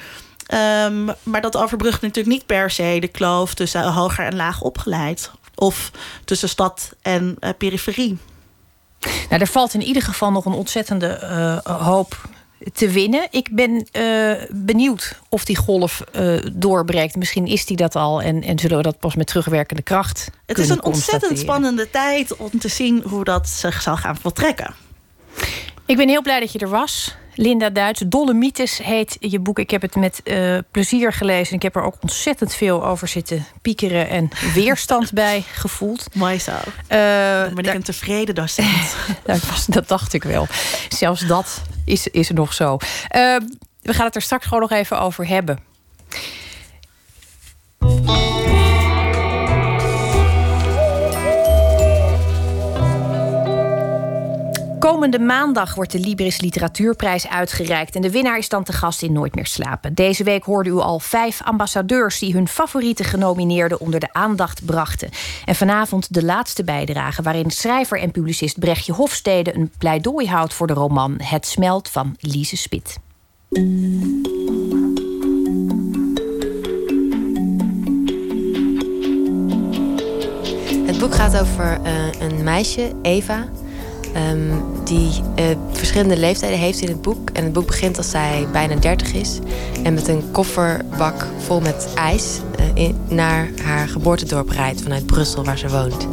Um, 0.54 1.14
maar 1.22 1.40
dat 1.40 1.56
overbrugt 1.56 2.02
natuurlijk 2.02 2.36
niet 2.36 2.46
per 2.46 2.70
se 2.70 2.96
de 3.00 3.08
kloof 3.08 3.54
tussen 3.54 3.92
hoger 3.92 4.24
en 4.24 4.36
laag 4.36 4.60
opgeleid. 4.60 5.30
Of 5.54 5.90
tussen 6.24 6.48
stad 6.48 6.90
en 7.02 7.38
periferie. 7.58 8.18
Nou, 9.00 9.40
er 9.40 9.46
valt 9.46 9.74
in 9.74 9.82
ieder 9.82 10.02
geval 10.02 10.30
nog 10.30 10.44
een 10.44 10.52
ontzettende 10.52 11.60
hoop 11.64 12.16
te 12.72 12.88
winnen. 12.88 13.28
Ik 13.30 13.48
ben 13.52 13.86
uh, 13.92 14.32
benieuwd 14.50 15.20
of 15.28 15.44
die 15.44 15.56
golf 15.56 16.04
uh, 16.12 16.38
doorbreekt. 16.52 17.16
Misschien 17.16 17.46
is 17.46 17.66
die 17.66 17.76
dat 17.76 17.96
al 17.96 18.22
en, 18.22 18.42
en 18.42 18.58
zullen 18.58 18.76
we 18.76 18.82
dat 18.82 18.98
pas 18.98 19.14
met 19.14 19.26
terugwerkende 19.26 19.82
kracht. 19.82 20.30
Het 20.46 20.58
is 20.58 20.68
een 20.68 20.84
ontzettend 20.84 21.38
spannende 21.38 21.90
tijd 21.90 22.36
om 22.36 22.58
te 22.58 22.68
zien 22.68 23.02
hoe 23.02 23.24
dat 23.24 23.48
zich 23.48 23.82
zal 23.82 23.96
gaan 23.96 24.16
voltrekken. 24.16 24.74
Ik 25.86 25.96
ben 25.96 26.08
heel 26.08 26.22
blij 26.22 26.40
dat 26.40 26.52
je 26.52 26.58
er 26.58 26.68
was. 26.68 27.16
Linda 27.38 27.70
Duits, 27.70 28.02
Dolomites 28.06 28.78
heet 28.78 29.16
je 29.20 29.38
boek. 29.38 29.58
Ik 29.58 29.70
heb 29.70 29.82
het 29.82 29.96
met 29.96 30.20
uh, 30.24 30.58
plezier 30.70 31.12
gelezen. 31.12 31.54
Ik 31.54 31.62
heb 31.62 31.76
er 31.76 31.82
ook 31.82 31.96
ontzettend 32.00 32.54
veel 32.54 32.86
over 32.86 33.08
zitten 33.08 33.46
piekeren 33.62 34.08
en 34.08 34.28
weerstand 34.54 35.12
bij 35.12 35.44
gevoeld. 35.52 36.06
Mooi 36.14 36.38
zo. 36.38 36.50
Uh, 36.50 36.58
ben 36.88 37.64
ik 37.64 37.74
een 37.74 37.82
tevreden 37.82 38.34
docent. 38.34 38.96
dat, 39.66 39.88
dacht 39.88 40.12
ik 40.12 40.22
wel. 40.22 40.46
Zelfs 40.88 41.26
dat 41.26 41.62
is, 41.84 42.06
is 42.06 42.30
nog 42.30 42.52
zo. 42.52 42.72
Uh, 42.72 42.78
we 43.82 43.94
gaan 43.94 44.06
het 44.06 44.14
er 44.14 44.22
straks 44.22 44.44
gewoon 44.44 44.60
nog 44.60 44.70
even 44.70 45.00
over 45.00 45.28
hebben. 45.28 45.58
Komende 54.86 55.18
maandag 55.18 55.74
wordt 55.74 55.92
de 55.92 55.98
Libris 55.98 56.40
Literatuurprijs 56.40 57.28
uitgereikt. 57.28 57.94
En 57.94 58.02
de 58.02 58.10
winnaar 58.10 58.38
is 58.38 58.48
dan 58.48 58.64
te 58.64 58.72
gast 58.72 59.02
in 59.02 59.12
Nooit 59.12 59.34
meer 59.34 59.46
slapen. 59.46 59.94
Deze 59.94 60.24
week 60.24 60.44
hoorde 60.44 60.70
u 60.70 60.78
al 60.78 60.98
vijf 60.98 61.42
ambassadeurs 61.42 62.18
die 62.18 62.32
hun 62.32 62.48
favoriete 62.48 63.04
genomineerden 63.04 63.80
onder 63.80 64.00
de 64.00 64.12
aandacht 64.12 64.64
brachten. 64.64 65.10
En 65.44 65.54
vanavond 65.54 66.14
de 66.14 66.24
laatste 66.24 66.64
bijdrage, 66.64 67.22
waarin 67.22 67.50
schrijver 67.50 68.00
en 68.00 68.10
publicist 68.10 68.58
Brechtje 68.58 68.92
Hofstede 68.92 69.54
een 69.54 69.72
pleidooi 69.78 70.26
houdt 70.26 70.54
voor 70.54 70.66
de 70.66 70.72
roman 70.72 71.14
Het 71.22 71.46
Smelt 71.46 71.88
van 71.88 72.16
Lise 72.20 72.56
Spit. 72.56 72.98
Het 80.86 80.98
boek 80.98 81.14
gaat 81.14 81.40
over 81.40 81.80
uh, 81.84 82.20
een 82.20 82.44
meisje, 82.44 82.92
Eva 83.02 83.48
Um, 84.16 84.64
die 84.84 85.22
uh, 85.38 85.44
verschillende 85.72 86.16
leeftijden 86.16 86.58
heeft 86.58 86.80
in 86.80 86.88
het 86.88 87.02
boek. 87.02 87.30
En 87.30 87.44
het 87.44 87.52
boek 87.52 87.66
begint 87.66 87.96
als 87.96 88.10
zij 88.10 88.46
bijna 88.52 88.74
30 88.74 89.12
is. 89.12 89.38
En 89.82 89.94
met 89.94 90.08
een 90.08 90.30
kofferbak 90.30 91.26
vol 91.38 91.60
met 91.60 91.88
ijs 91.94 92.40
in, 92.74 92.96
naar 93.08 93.48
haar 93.62 93.88
geboortedorp 93.88 94.48
rijdt 94.48 94.82
vanuit 94.82 95.06
Brussel, 95.06 95.44
waar 95.44 95.58
ze 95.58 95.68
woont. 95.68 96.06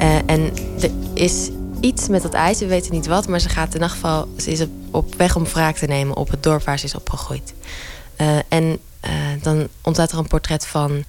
Uh, 0.00 0.16
en 0.26 0.50
er 0.80 0.90
is 1.14 1.50
iets 1.80 2.08
met 2.08 2.22
dat 2.22 2.34
ijs, 2.34 2.58
we 2.58 2.66
weten 2.66 2.92
niet 2.92 3.06
wat, 3.06 3.28
maar 3.28 3.40
ze 3.40 3.48
gaat 3.48 3.68
in 3.68 3.72
ieder 3.72 3.90
geval, 3.90 4.28
ze 4.36 4.50
is 4.50 4.60
op, 4.60 4.70
op 4.90 5.14
weg 5.14 5.36
om 5.36 5.44
wraak 5.44 5.76
te 5.76 5.86
nemen 5.86 6.16
op 6.16 6.30
het 6.30 6.42
dorp 6.42 6.64
waar 6.64 6.78
ze 6.78 6.84
is 6.84 6.94
opgegroeid. 6.94 7.54
en 8.48 8.78
dan 9.42 9.68
ontstaat 9.82 10.12
er 10.12 10.18
een 10.18 10.26
portret 10.26 10.66
van 10.66 11.04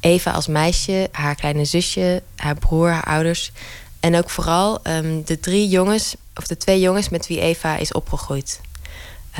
Eva 0.00 0.30
als 0.30 0.46
meisje, 0.46 1.08
haar 1.12 1.34
kleine 1.34 1.64
zusje, 1.64 2.22
haar 2.36 2.54
broer, 2.54 2.90
haar 2.90 3.04
ouders. 3.04 3.52
En 4.00 4.16
ook 4.16 4.30
vooral 4.30 4.80
um, 4.86 5.24
de 5.24 5.40
drie 5.40 5.68
jongens, 5.68 6.14
of 6.36 6.46
de 6.46 6.56
twee 6.56 6.80
jongens 6.80 7.08
met 7.08 7.26
wie 7.26 7.40
Eva 7.40 7.76
is 7.76 7.92
opgegroeid. 7.92 8.60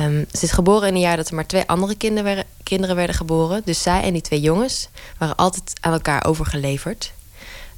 Um, 0.01 0.25
ze 0.31 0.43
is 0.45 0.51
geboren 0.51 0.87
in 0.87 0.93
een 0.93 0.99
jaar 0.99 1.17
dat 1.17 1.29
er 1.29 1.35
maar 1.35 1.47
twee 1.47 1.63
andere 1.65 1.95
kinderen 2.63 2.95
werden, 2.95 3.15
geboren. 3.15 3.61
Dus 3.65 3.81
zij 3.81 4.01
en 4.01 4.13
die 4.13 4.21
twee 4.21 4.41
jongens 4.41 4.89
waren 5.17 5.35
altijd 5.35 5.73
aan 5.79 5.93
elkaar 5.93 6.25
overgeleverd. 6.25 7.11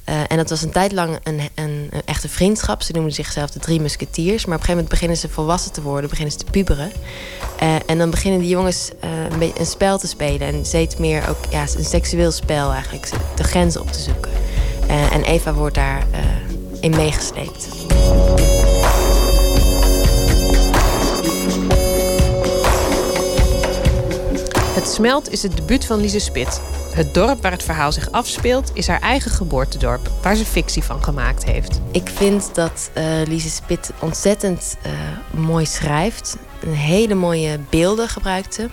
Uh, 0.08 0.20
en 0.28 0.36
dat 0.36 0.50
was 0.50 0.62
een 0.62 0.70
tijd 0.70 0.92
lang 0.92 1.18
een, 1.22 1.40
een, 1.54 1.90
echte 2.04 2.28
vriendschap. 2.28 2.82
Ze 2.82 2.92
noemden 2.92 3.12
zichzelf 3.12 3.50
de 3.50 3.58
drie 3.58 3.80
musketiers. 3.80 4.44
Maar 4.44 4.54
op 4.54 4.60
een 4.60 4.66
gegeven 4.66 4.74
moment 4.74 4.88
beginnen 4.88 5.16
ze 5.16 5.28
volwassen 5.28 5.72
te 5.72 5.82
worden, 5.82 6.10
beginnen 6.10 6.32
ze 6.32 6.38
te 6.38 6.50
puberen. 6.50 6.92
Uh, 7.62 7.74
en 7.86 7.98
dan 7.98 8.10
beginnen 8.10 8.40
die 8.40 8.48
jongens 8.48 8.90
uh, 9.04 9.10
een, 9.30 9.38
beetje 9.38 9.60
een 9.60 9.66
spel 9.66 9.98
te 9.98 10.06
spelen. 10.06 10.48
En 10.48 10.64
steeds 10.64 10.96
meer 10.96 11.28
ook 11.28 11.38
ja, 11.50 11.66
een 11.76 11.84
seksueel 11.84 12.30
spel 12.30 12.72
eigenlijk, 12.72 13.10
de 13.34 13.44
grenzen 13.44 13.80
op 13.80 13.92
te 13.92 14.00
zoeken. 14.00 14.32
en 14.88 15.22
Eva 15.22 15.52
wordt 15.52 15.74
daar 15.74 16.06
in 16.84 16.90
meegesleept. 16.90 17.68
Het 24.74 24.88
Smelt 24.88 25.30
is 25.30 25.42
het 25.42 25.56
debuut 25.56 25.84
van 25.84 26.00
Lise 26.00 26.18
Spit. 26.18 26.60
Het 26.94 27.14
dorp 27.14 27.42
waar 27.42 27.52
het 27.52 27.62
verhaal 27.62 27.92
zich 27.92 28.10
afspeelt 28.10 28.70
is 28.74 28.86
haar 28.86 29.00
eigen 29.00 29.30
geboortedorp, 29.30 30.10
waar 30.22 30.34
ze 30.34 30.44
fictie 30.44 30.82
van 30.82 31.04
gemaakt 31.04 31.44
heeft. 31.44 31.80
Ik 31.90 32.08
vind 32.08 32.54
dat 32.54 32.90
uh, 32.96 33.04
Lise 33.26 33.50
Spit 33.50 33.90
ontzettend 34.00 34.76
uh, 34.86 34.92
mooi 35.40 35.66
schrijft. 35.66 36.36
Een 36.62 36.74
hele 36.74 37.14
mooie 37.14 37.58
beelden 37.70 38.08
gebruikte. 38.08 38.68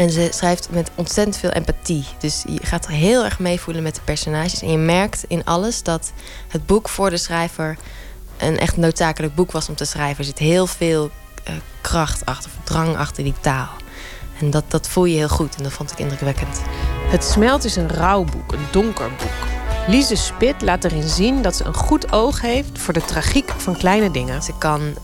En 0.00 0.10
ze 0.10 0.28
schrijft 0.32 0.70
met 0.70 0.90
ontzettend 0.94 1.36
veel 1.36 1.50
empathie. 1.50 2.04
Dus 2.18 2.44
je 2.46 2.66
gaat 2.66 2.84
er 2.84 2.90
heel 2.90 3.24
erg 3.24 3.38
meevoelen 3.38 3.82
met 3.82 3.94
de 3.94 4.00
personages. 4.04 4.62
En 4.62 4.70
je 4.70 4.78
merkt 4.78 5.24
in 5.28 5.44
alles 5.44 5.82
dat 5.82 6.12
het 6.48 6.66
boek 6.66 6.88
voor 6.88 7.10
de 7.10 7.16
schrijver 7.16 7.76
een 8.38 8.58
echt 8.58 8.76
noodzakelijk 8.76 9.34
boek 9.34 9.52
was 9.52 9.68
om 9.68 9.74
te 9.74 9.84
schrijven. 9.84 10.18
Er 10.18 10.24
zit 10.24 10.38
heel 10.38 10.66
veel 10.66 11.10
uh, 11.48 11.54
kracht 11.80 12.26
achter, 12.26 12.50
drang 12.64 12.96
achter 12.96 13.24
die 13.24 13.34
taal. 13.40 13.68
En 14.38 14.50
dat, 14.50 14.64
dat 14.68 14.88
voel 14.88 15.04
je 15.04 15.16
heel 15.16 15.28
goed 15.28 15.56
en 15.56 15.62
dat 15.62 15.72
vond 15.72 15.92
ik 15.92 15.98
indrukwekkend. 15.98 16.60
Het 17.10 17.24
Smelt 17.24 17.64
is 17.64 17.76
een 17.76 17.88
rauw 17.88 18.24
boek, 18.24 18.52
een 18.52 18.66
donker 18.70 19.10
boek. 19.10 19.48
Lise 19.86 20.16
Spit 20.16 20.62
laat 20.62 20.84
erin 20.84 21.08
zien 21.08 21.42
dat 21.42 21.56
ze 21.56 21.64
een 21.64 21.74
goed 21.74 22.12
oog 22.12 22.40
heeft 22.40 22.78
voor 22.78 22.94
de 22.94 23.04
tragiek 23.04 23.50
van 23.56 23.76
kleine 23.76 24.10
dingen. 24.10 24.42
Ze 24.42 24.52
kan 24.58 24.80
uh, 24.80 24.94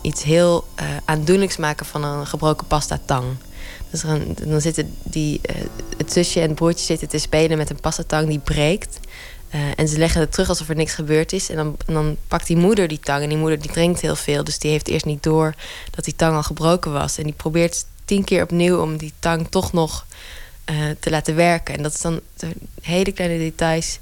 iets 0.00 0.22
heel 0.22 0.64
uh, 0.80 0.86
aandoenlijks 1.04 1.56
maken 1.56 1.86
van 1.86 2.04
een 2.04 2.26
gebroken 2.26 2.66
pasta 2.66 2.98
tang. 3.04 3.24
Dus 3.90 4.00
dan, 4.00 4.36
dan 4.46 4.60
zitten 4.60 4.94
die, 5.02 5.40
uh, 5.50 5.56
het 5.96 6.12
zusje 6.12 6.40
en 6.40 6.46
het 6.46 6.54
broertje 6.54 6.84
zitten 6.84 7.08
te 7.08 7.18
spelen 7.18 7.58
met 7.58 7.70
een 7.70 7.80
passatang 7.80 8.28
die 8.28 8.38
breekt. 8.38 8.98
Eh, 9.48 9.60
en 9.76 9.88
ze 9.88 9.98
leggen 9.98 10.20
het 10.20 10.32
terug 10.32 10.48
alsof 10.48 10.68
er 10.68 10.76
niks 10.76 10.94
gebeurd 10.94 11.32
is. 11.32 11.50
En 11.50 11.56
dan, 11.56 11.76
dan 11.86 12.16
pakt 12.28 12.46
die 12.46 12.56
moeder 12.56 12.88
die 12.88 13.00
tang. 13.00 13.22
En 13.22 13.28
die 13.28 13.38
moeder 13.38 13.60
die 13.60 13.70
drinkt 13.70 14.00
heel 14.00 14.16
veel. 14.16 14.44
Dus 14.44 14.58
die 14.58 14.70
heeft 14.70 14.88
eerst 14.88 15.04
niet 15.04 15.22
door 15.22 15.54
dat 15.90 16.04
die 16.04 16.16
tang 16.16 16.36
al 16.36 16.42
gebroken 16.42 16.92
was. 16.92 17.18
En 17.18 17.24
die 17.24 17.32
probeert 17.32 17.86
tien 18.04 18.24
keer 18.24 18.42
opnieuw 18.42 18.80
om 18.80 18.96
die 18.96 19.12
tang 19.18 19.48
toch 19.50 19.72
nog 19.72 20.06
eh, 20.64 20.76
te 21.00 21.10
laten 21.10 21.34
werken. 21.34 21.74
En 21.74 21.82
dat 21.82 21.94
is 21.94 22.00
dan 22.00 22.20
hele 22.82 23.12
kleine 23.12 23.38
details. 23.38 23.98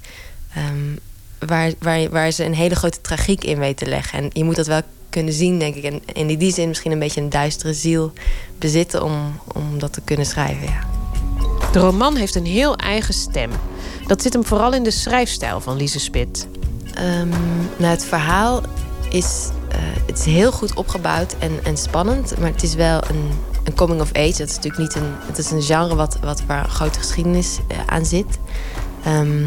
ehm, 0.53 0.95
waar, 1.39 1.71
waar, 1.79 2.09
waar 2.09 2.31
ze 2.31 2.43
een 2.43 2.53
hele 2.53 2.75
grote 2.75 3.01
tragiek 3.01 3.43
in 3.43 3.59
weten 3.59 3.85
te 3.85 3.91
leggen. 3.91 4.19
En 4.19 4.29
je 4.33 4.43
moet 4.43 4.55
dat 4.55 4.67
wel 4.67 4.81
kunnen 5.09 5.33
zien, 5.33 5.59
denk 5.59 5.75
ik. 5.75 5.83
En 5.83 6.01
in 6.13 6.37
die 6.37 6.53
zin 6.53 6.67
misschien 6.67 6.91
een 6.91 6.99
beetje 6.99 7.21
een 7.21 7.29
duistere 7.29 7.73
ziel 7.73 8.11
bezitten 8.57 9.03
om, 9.03 9.39
om 9.53 9.79
dat 9.79 9.93
te 9.93 10.01
kunnen 10.01 10.25
schrijven. 10.25 10.67
Ja. 10.67 10.79
De 11.71 11.79
roman 11.79 12.15
heeft 12.15 12.35
een 12.35 12.45
heel 12.45 12.75
eigen 12.75 13.13
stem. 13.13 13.51
Dat 14.07 14.21
zit 14.21 14.33
hem 14.33 14.45
vooral 14.45 14.73
in 14.73 14.83
de 14.83 14.91
schrijfstijl 14.91 15.61
van 15.61 15.77
Lise 15.77 15.99
Spit. 15.99 16.47
Ehm, 16.93 17.29
nou, 17.77 17.91
het 17.91 18.05
verhaal 18.05 18.61
is, 19.09 19.49
eh, 19.69 19.77
het 20.05 20.19
is 20.19 20.25
heel 20.25 20.51
goed 20.51 20.73
opgebouwd 20.73 21.35
en, 21.39 21.59
en 21.63 21.77
spannend. 21.77 22.39
Maar 22.39 22.51
het 22.51 22.63
is 22.63 22.73
wel 22.73 23.01
een, 23.09 23.29
een 23.63 23.73
coming 23.73 24.01
of 24.01 24.13
age. 24.13 24.37
Dat 24.37 24.49
is 24.49 24.55
natuurlijk 24.55 24.77
niet 24.77 24.95
een. 24.95 25.11
Het 25.19 25.37
is 25.37 25.51
een 25.51 25.61
genre 25.61 25.95
wat, 25.95 26.17
wat, 26.21 26.43
waar 26.45 26.63
een 26.63 26.69
grote 26.69 26.99
geschiedenis 26.99 27.57
eh, 27.67 27.77
aan 27.85 28.05
zit. 28.05 28.37
Ehm, 29.03 29.43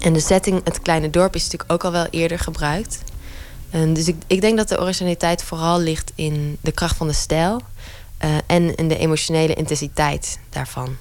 en 0.00 0.12
de 0.12 0.20
setting, 0.20 0.60
het 0.64 0.82
kleine 0.82 1.10
dorp, 1.10 1.34
is 1.34 1.42
natuurlijk 1.42 1.72
ook 1.72 1.84
al 1.84 1.92
wel 1.92 2.06
eerder 2.10 2.38
gebruikt. 2.38 2.98
En 3.76 3.92
dus 3.92 4.08
ik, 4.26 4.40
denk 4.40 4.56
dat 4.56 4.68
de 4.68 4.80
originaliteit 4.80 5.42
vooral 5.42 5.80
ligt 5.80 6.12
in 6.14 6.58
de 6.60 6.72
kracht 6.72 6.96
van 6.96 7.06
de 7.06 7.12
stijl 7.12 7.60
eh, 8.18 8.36
en 8.46 8.74
in 8.74 8.88
de 8.88 8.98
emotionele 8.98 9.54
intensiteit 9.54 10.38
daarvan. 10.50 10.96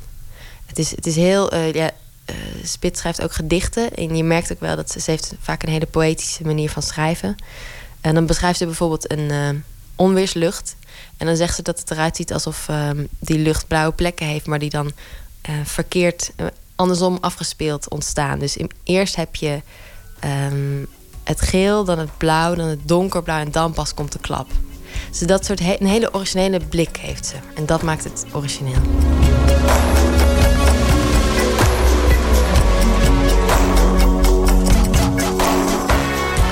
Het 0.65 0.79
is, 0.79 0.91
het 0.91 1.05
is 1.05 1.15
heel. 1.15 1.51
eh, 1.51 1.73
ja, 1.73 1.91
eh, 2.25 2.35
Spit 2.63 2.97
schrijft 2.97 3.21
ook 3.21 3.33
gedichten. 3.33 3.93
En 3.93 4.15
je 4.15 4.23
merkt 4.23 4.51
ook 4.51 4.59
wel 4.59 4.75
dat 4.75 4.91
ze, 4.91 5.11
heeft 5.11 5.33
vaak 5.39 5.63
een 5.63 5.69
hele 5.69 5.85
poëtische 5.85 6.43
manier 6.43 6.69
van 6.69 6.81
schrijven. 6.81 7.35
En 8.01 8.13
dan 8.13 8.25
beschrijft 8.25 8.57
ze 8.57 8.65
bijvoorbeeld 8.65 9.11
een 9.11 9.63
onweerslucht. 9.95 10.75
En 11.17 11.25
dan 11.25 11.35
zegt 11.35 11.55
ze 11.55 11.61
dat 11.61 11.79
het 11.79 11.91
eruit 11.91 12.15
ziet 12.15 12.33
alsof 12.33 12.69
ehm, 12.69 13.05
die 13.19 13.39
lucht 13.39 13.67
blauwe 13.67 13.93
plekken 13.93 14.25
heeft, 14.27 14.45
maar 14.45 14.59
die 14.59 14.69
dan 14.69 14.91
verkeerd 15.63 16.31
andersom 16.75 17.17
afgespeeld 17.21 17.89
ontstaan. 17.89 18.39
Dus 18.39 18.57
eerst 18.83 19.15
heb 19.15 19.35
je 19.35 19.61
ehm, 20.19 20.83
het 21.25 21.41
geel, 21.41 21.83
dan 21.83 21.99
het 21.99 22.17
blauw, 22.17 22.55
dan 22.55 22.67
het 22.67 22.87
donkerblauw 22.87 23.39
en 23.39 23.51
dan 23.51 23.73
pas 23.73 23.93
komt 23.93 24.11
de 24.11 24.19
klap. 24.19 24.47
Dus 25.09 25.19
dat 25.19 25.45
soort 25.45 25.59
een 25.59 25.87
hele 25.87 26.13
originele 26.13 26.59
blik 26.69 26.97
heeft 26.97 27.25
ze. 27.25 27.35
En 27.55 27.65
dat 27.65 27.81
maakt 27.81 28.03
het 28.03 28.25
origineel. 28.31 28.81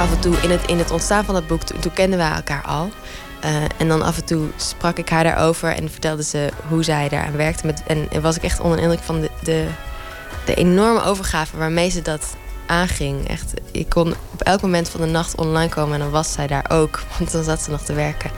af 0.04 0.12
en 0.12 0.20
toe 0.20 0.36
in 0.38 0.52
het, 0.52 0.66
in 0.68 0.78
het 0.78 0.92
ontstaan 0.92 1.26
van 1.26 1.36
het 1.36 1.48
boek, 1.48 1.64
toen, 1.64 1.80
toen 1.80 1.94
kenden 1.94 2.20
wij 2.20 2.32
elkaar 2.32 2.64
al. 2.64 2.90
Eh, 3.40 3.64
en 3.78 3.88
dan 3.88 4.02
af 4.02 4.18
en 4.18 4.26
toe 4.26 4.48
sprak 4.56 4.98
ik 4.98 5.10
haar 5.10 5.24
daarover 5.24 5.70
en 5.70 5.92
vertelde 5.92 6.24
ze 6.24 6.50
hoe 6.68 6.84
zij 6.84 7.10
daaraan 7.10 7.36
werkte. 7.36 7.66
Met, 7.66 7.84
en 7.88 8.22
was 8.22 8.36
ik 8.36 8.44
echt 8.44 8.60
onder 8.60 8.78
de 8.78 8.84
indruk 8.84 9.04
van 9.04 9.22
de, 9.22 9.30
de, 9.44 9.68
de 10.46 10.54
enorme 10.54 11.04
overgave 11.04 11.58
waarmee 11.58 11.90
ze 11.90 12.02
dat 12.02 12.36
aanging. 12.68 13.28
Echt, 13.28 13.54
ik 13.72 13.90
kon 13.90 14.14
op 14.32 14.42
elk 14.42 14.62
moment 14.62 14.90
van 14.90 15.02
de 15.02 15.08
nacht 15.08 15.36
online 15.36 15.70
komen 15.70 15.94
en 15.94 16.00
dan 16.00 16.10
was 16.10 16.32
zij 16.32 16.48
daar 16.48 16.66
ook, 16.70 17.04
want 17.18 17.32
dan 17.32 17.44
zat 17.44 17.62
ze 17.62 17.72
nog 17.72 17.82
te 17.82 17.94
werken. 17.94 18.32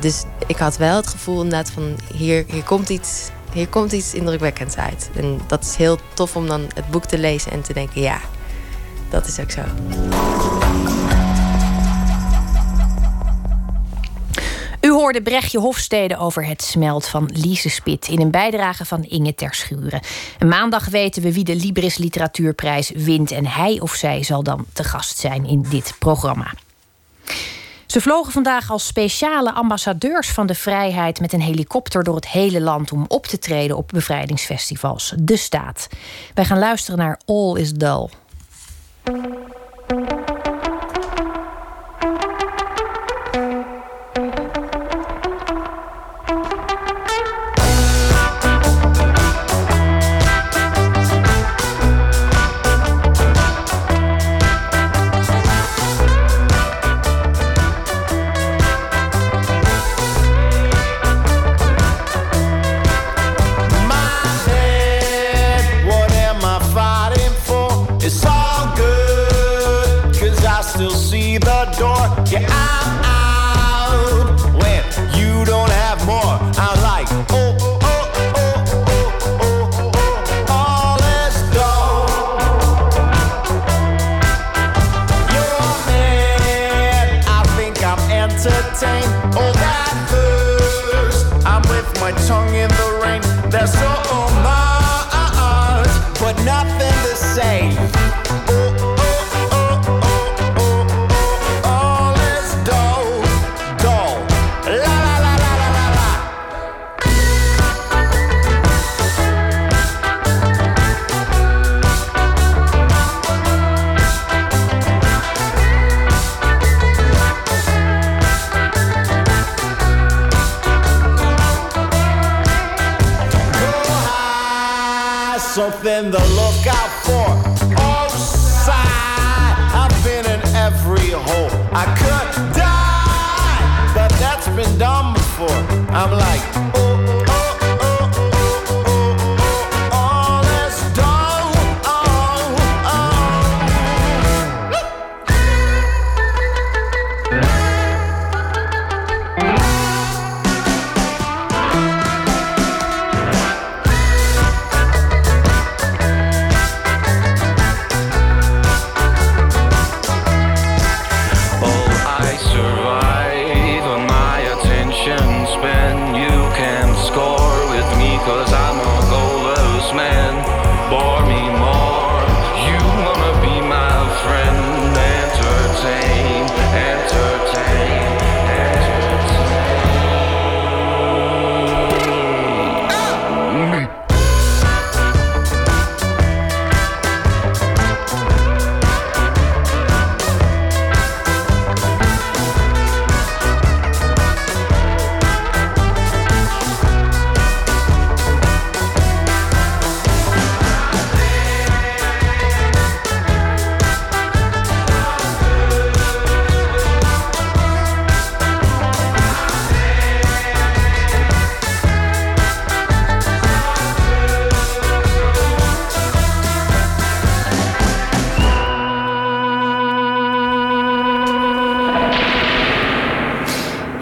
Dus 0.00 0.24
ik 0.46 0.56
had 0.56 0.76
wel 0.76 0.96
het 0.96 1.06
gevoel 1.06 1.42
inderdaad 1.42 1.70
van 1.70 1.98
hier, 2.14 2.44
hier, 2.48 2.62
komt 2.62 2.88
iets, 2.88 3.28
hier 3.52 3.68
komt 3.68 3.92
iets 3.92 4.14
indrukwekkends 4.14 4.76
uit. 4.76 5.10
En 5.14 5.40
dat 5.46 5.64
is 5.64 5.76
heel 5.76 5.98
tof 6.14 6.36
om 6.36 6.46
dan 6.46 6.60
het 6.74 6.90
boek 6.90 7.04
te 7.04 7.18
lezen 7.18 7.52
en 7.52 7.62
te 7.62 7.72
denken, 7.72 8.00
ja, 8.00 8.20
dat 9.10 9.26
is 9.26 9.40
ook 9.40 9.50
zo. 9.50 9.62
U 14.80 14.90
hoorde 14.90 15.22
Brechtje 15.22 15.58
Hofstede 15.58 16.16
over 16.16 16.46
het 16.46 16.62
smelt 16.62 17.08
van 17.08 17.30
Lise 17.32 17.68
Spit 17.68 18.08
in 18.08 18.20
een 18.20 18.30
bijdrage 18.30 18.84
van 18.84 19.04
Inge 19.04 19.34
Terschuren. 19.34 20.00
En 20.38 20.48
maandag 20.48 20.88
weten 20.88 21.22
we 21.22 21.32
wie 21.32 21.44
de 21.44 21.56
Libris 21.56 21.96
Literatuurprijs 21.96 22.90
wint 22.90 23.30
en 23.30 23.46
hij 23.46 23.80
of 23.80 23.94
zij 23.94 24.22
zal 24.22 24.42
dan 24.42 24.66
te 24.72 24.84
gast 24.84 25.18
zijn 25.18 25.46
in 25.46 25.66
dit 25.70 25.94
programma. 25.98 26.52
Ze 27.86 28.00
vlogen 28.00 28.32
vandaag 28.32 28.70
als 28.70 28.86
speciale 28.86 29.52
ambassadeurs 29.52 30.28
van 30.28 30.46
de 30.46 30.54
vrijheid 30.54 31.20
met 31.20 31.32
een 31.32 31.40
helikopter 31.40 32.04
door 32.04 32.14
het 32.14 32.28
hele 32.28 32.60
land 32.60 32.92
om 32.92 33.04
op 33.08 33.26
te 33.26 33.38
treden 33.38 33.76
op 33.76 33.88
bevrijdingsfestivals. 33.92 35.14
De 35.18 35.36
staat. 35.36 35.88
Wij 36.34 36.44
gaan 36.44 36.58
luisteren 36.58 36.98
naar 36.98 37.20
All 37.26 37.56
is 37.56 37.72
Dull. 37.72 38.08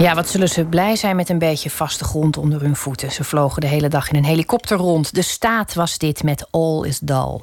Ja, 0.09 0.14
wat 0.14 0.28
zullen 0.28 0.48
ze 0.48 0.64
blij 0.64 0.96
zijn 0.96 1.16
met 1.16 1.28
een 1.28 1.38
beetje 1.38 1.70
vaste 1.70 2.04
grond 2.04 2.36
onder 2.36 2.61
hun 2.61 2.76
voeten. 2.76 3.12
Ze 3.12 3.24
vlogen 3.24 3.61
de 3.61 3.66
hele 3.66 3.88
dag 3.88 4.11
in 4.11 4.16
een 4.16 4.24
helikopter 4.24 4.76
rond. 4.76 5.14
De 5.14 5.22
staat 5.22 5.74
was 5.74 5.98
dit 5.98 6.22
met 6.22 6.46
All 6.50 6.86
is 6.86 6.98
Dull. 6.98 7.40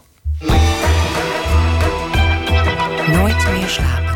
Nooit 3.07 3.47
meer 3.51 3.67
slapen. 3.67 4.14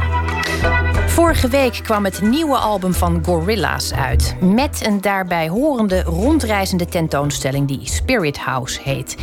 Vorige 1.20 1.48
week 1.48 1.80
kwam 1.84 2.04
het 2.04 2.22
nieuwe 2.22 2.58
album 2.58 2.94
van 2.94 3.24
Gorillaz 3.26 3.92
uit. 3.92 4.36
Met 4.42 4.86
een 4.86 5.02
daarbij 5.02 5.48
horende 5.48 6.04
rondreizende 6.04 6.86
tentoonstelling 6.86 7.68
die 7.68 7.80
Spirit 7.84 8.38
House 8.38 8.80
heet. 8.84 9.18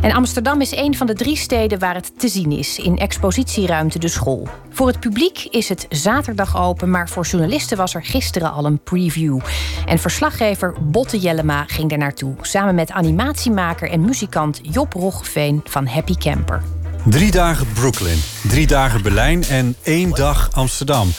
En 0.00 0.12
Amsterdam 0.12 0.60
is 0.60 0.76
een 0.76 0.96
van 0.96 1.06
de 1.06 1.14
drie 1.14 1.36
steden 1.36 1.78
waar 1.78 1.94
het 1.94 2.18
te 2.18 2.28
zien 2.28 2.52
is 2.52 2.78
in 2.78 2.98
expositieruimte 2.98 3.98
De 3.98 4.08
School. 4.08 4.48
Voor 4.70 4.86
het 4.86 5.00
publiek 5.00 5.46
is 5.50 5.68
het 5.68 5.86
zaterdag 5.88 6.56
open, 6.56 6.90
maar 6.90 7.08
voor 7.08 7.24
journalisten 7.24 7.76
was 7.76 7.94
er 7.94 8.04
gisteren 8.04 8.52
al 8.52 8.64
een 8.64 8.82
preview. 8.82 9.38
En 9.86 9.98
verslaggever 9.98 10.74
Botte 10.82 11.18
Jellema 11.18 11.64
ging 11.66 11.88
daar 11.88 11.98
naartoe, 11.98 12.34
samen 12.40 12.74
met 12.74 12.90
animatiemaker 12.90 13.90
en 13.90 14.04
muzikant 14.04 14.60
Job 14.62 14.92
Roggeveen 14.92 15.60
van 15.64 15.86
Happy 15.86 16.14
Camper. 16.14 16.81
Drie 17.04 17.30
dagen 17.30 17.66
Brooklyn, 17.72 18.22
drie 18.48 18.66
dagen 18.66 19.02
Berlijn 19.02 19.44
en 19.44 19.76
één 19.82 20.10
dag 20.10 20.48
Amsterdam. 20.52 21.12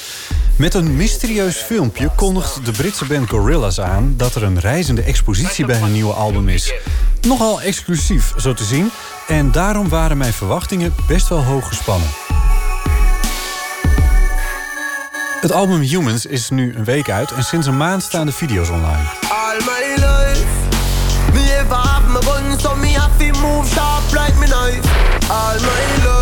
Met 0.56 0.74
een 0.74 0.96
mysterieus 0.96 1.58
filmpje 1.58 2.12
kondigt 2.16 2.66
de 2.66 2.72
Britse 2.72 3.06
band 3.06 3.30
Gorillaz 3.30 3.80
aan... 3.80 4.14
dat 4.18 4.36
er 4.36 4.44
een 4.44 4.60
reizende 4.60 5.02
expositie 5.02 5.66
bij 5.66 5.80
hun 5.80 5.92
nieuwe 5.92 6.14
album 6.14 6.50
is. 6.50 6.74
Nogal 7.22 7.62
exclusief, 7.62 8.34
zo 8.38 8.54
te 8.54 8.64
zien. 8.64 8.92
En 9.28 9.52
daarom 9.52 9.90
waren 9.90 10.18
mijn 10.18 10.34
verwachtingen 10.34 10.94
best 11.08 11.28
wel 11.28 11.44
hoog 11.44 11.68
gespannen. 11.68 12.08
Het 15.42 15.52
album 15.52 15.80
Humans 15.82 16.26
is 16.26 16.50
nu 16.50 16.76
een 16.76 16.84
week 16.84 17.10
uit 17.10 17.32
en 17.32 17.44
sinds 17.44 17.68
een 17.68 17.78
maand 17.78 18.04
staan 18.04 18.26
de 18.26 18.32
video's 18.32 18.70
online. 18.70 19.04
All 19.30 19.58
my 19.58 19.94
life, 19.96 20.14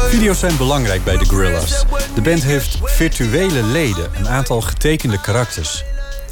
Video's 0.09 0.39
zijn 0.39 0.57
belangrijk 0.57 1.03
bij 1.03 1.17
de 1.17 1.25
Gorillaz. 1.25 1.83
De 2.15 2.21
band 2.21 2.43
heeft 2.43 2.77
virtuele 2.83 3.63
leden, 3.63 4.09
een 4.17 4.27
aantal 4.27 4.61
getekende 4.61 5.21
karakters. 5.21 5.83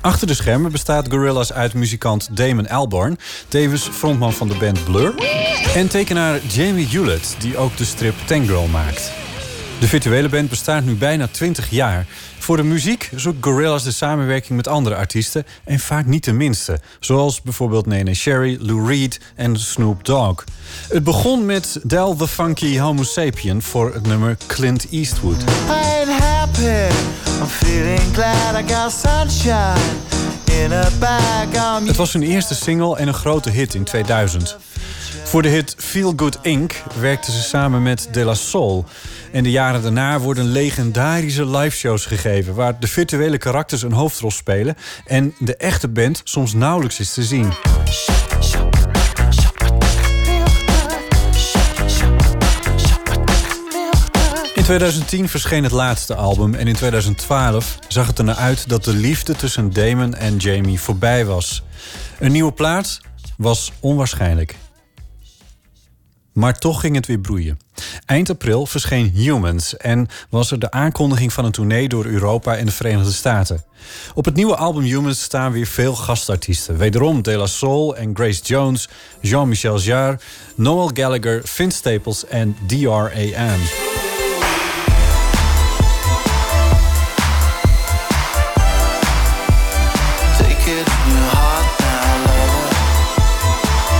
Achter 0.01 0.27
de 0.27 0.33
schermen 0.33 0.71
bestaat 0.71 1.07
Gorillaz 1.09 1.51
uit 1.51 1.73
muzikant 1.73 2.37
Damon 2.37 2.69
Albarn... 2.69 3.17
tevens 3.47 3.89
frontman 3.91 4.33
van 4.33 4.47
de 4.47 4.55
band 4.55 4.83
Blur... 4.83 5.13
en 5.75 5.87
tekenaar 5.87 6.39
Jamie 6.47 6.87
Hewlett, 6.87 7.35
die 7.39 7.57
ook 7.57 7.77
de 7.77 7.85
strip 7.85 8.15
Tank 8.25 8.49
maakt. 8.71 9.11
De 9.79 9.87
virtuele 9.87 10.29
band 10.29 10.49
bestaat 10.49 10.83
nu 10.83 10.95
bijna 10.95 11.27
20 11.31 11.69
jaar. 11.69 12.05
Voor 12.39 12.57
de 12.57 12.63
muziek 12.63 13.09
zoekt 13.15 13.37
Gorillaz 13.41 13.83
de 13.83 13.91
samenwerking 13.91 14.57
met 14.57 14.67
andere 14.67 14.95
artiesten... 14.95 15.45
en 15.63 15.79
vaak 15.79 16.05
niet 16.05 16.23
de 16.23 16.33
minste, 16.33 16.79
zoals 16.99 17.41
bijvoorbeeld 17.41 17.85
Nene 17.85 18.13
Sherry, 18.13 18.57
Lou 18.61 18.87
Reed 18.87 19.19
en 19.35 19.59
Snoop 19.59 20.05
Dogg. 20.05 20.43
Het 20.89 21.03
begon 21.03 21.45
met 21.45 21.79
Del 21.83 22.15
the 22.15 22.27
Funky 22.27 22.79
Homo 22.79 23.03
Sapien 23.03 23.61
voor 23.61 23.93
het 23.93 24.07
nummer 24.07 24.37
Clint 24.47 24.87
Eastwood. 24.91 25.41
I 25.41 25.45
ain't 25.67 26.21
happy, 26.21 26.93
I'm 27.41 27.47
feeling 27.47 28.13
glad 28.13 28.63
I 28.63 28.73
got 28.73 28.91
sunshine 28.91 30.17
in 30.63 30.71
a 30.71 30.89
bag. 30.99 31.79
I'm 31.79 31.87
Het 31.87 31.95
was 31.95 32.13
hun 32.13 32.23
eerste 32.23 32.55
single 32.55 32.97
en 32.97 33.07
een 33.07 33.13
grote 33.13 33.49
hit 33.49 33.73
in 33.73 33.83
2000. 33.83 34.57
Voor 35.29 35.41
de 35.41 35.49
hit 35.49 35.75
Feel 35.77 36.13
Good 36.15 36.39
Inc. 36.41 36.83
werkten 36.99 37.33
ze 37.33 37.41
samen 37.41 37.83
met 37.83 38.07
De 38.11 38.23
La 38.23 38.33
Soul. 38.33 38.85
En 39.31 39.43
de 39.43 39.51
jaren 39.51 39.81
daarna 39.81 40.19
worden 40.19 40.45
legendarische 40.45 41.45
liveshows 41.45 42.05
gegeven... 42.05 42.55
waar 42.55 42.79
de 42.79 42.87
virtuele 42.87 43.37
karakters 43.37 43.81
een 43.81 43.91
hoofdrol 43.91 44.31
spelen... 44.31 44.75
en 45.05 45.33
de 45.39 45.55
echte 45.55 45.87
band 45.87 46.21
soms 46.23 46.53
nauwelijks 46.53 46.99
is 46.99 47.13
te 47.13 47.23
zien. 47.23 47.51
In 54.55 54.63
2010 54.63 55.29
verscheen 55.29 55.63
het 55.63 55.71
laatste 55.71 56.15
album 56.15 56.53
en 56.53 56.67
in 56.67 56.75
2012 56.75 57.79
zag 57.87 58.07
het 58.07 58.17
er 58.17 58.23
naar 58.23 58.35
uit 58.35 58.69
dat 58.69 58.83
de 58.83 58.93
liefde 58.93 59.35
tussen 59.35 59.73
Damon 59.73 60.15
en 60.15 60.37
Jamie 60.37 60.79
voorbij 60.79 61.25
was. 61.25 61.63
Een 62.19 62.31
nieuwe 62.31 62.51
plaat 62.51 62.99
was 63.37 63.71
onwaarschijnlijk. 63.79 64.55
Maar 66.39 66.57
toch 66.57 66.79
ging 66.79 66.95
het 66.95 67.05
weer 67.05 67.19
broeien. 67.19 67.59
Eind 68.05 68.29
april 68.29 68.65
verscheen 68.65 69.09
Humans 69.09 69.77
en 69.77 70.07
was 70.29 70.51
er 70.51 70.59
de 70.59 70.71
aankondiging 70.71 71.33
van 71.33 71.45
een 71.45 71.51
tournee 71.51 71.87
door 71.87 72.05
Europa 72.05 72.55
en 72.55 72.65
de 72.65 72.71
Verenigde 72.71 73.11
Staten. 73.11 73.63
Op 74.13 74.25
het 74.25 74.35
nieuwe 74.35 74.55
album 74.55 74.83
Humans 74.83 75.21
staan 75.21 75.51
weer 75.51 75.65
veel 75.67 75.95
gastartiesten. 75.95 76.77
Wederom 76.77 77.21
De 77.21 77.37
La 77.37 77.45
Soul 77.45 77.95
en 77.95 78.15
Grace 78.15 78.43
Jones, 78.43 78.89
Jean-Michel 79.21 79.79
Jarre, 79.79 80.19
Noel 80.55 80.89
Gallagher, 80.93 81.41
Vince 81.43 81.77
Staples 81.77 82.25
en 82.25 82.55
D.R.A.M. 82.67 83.88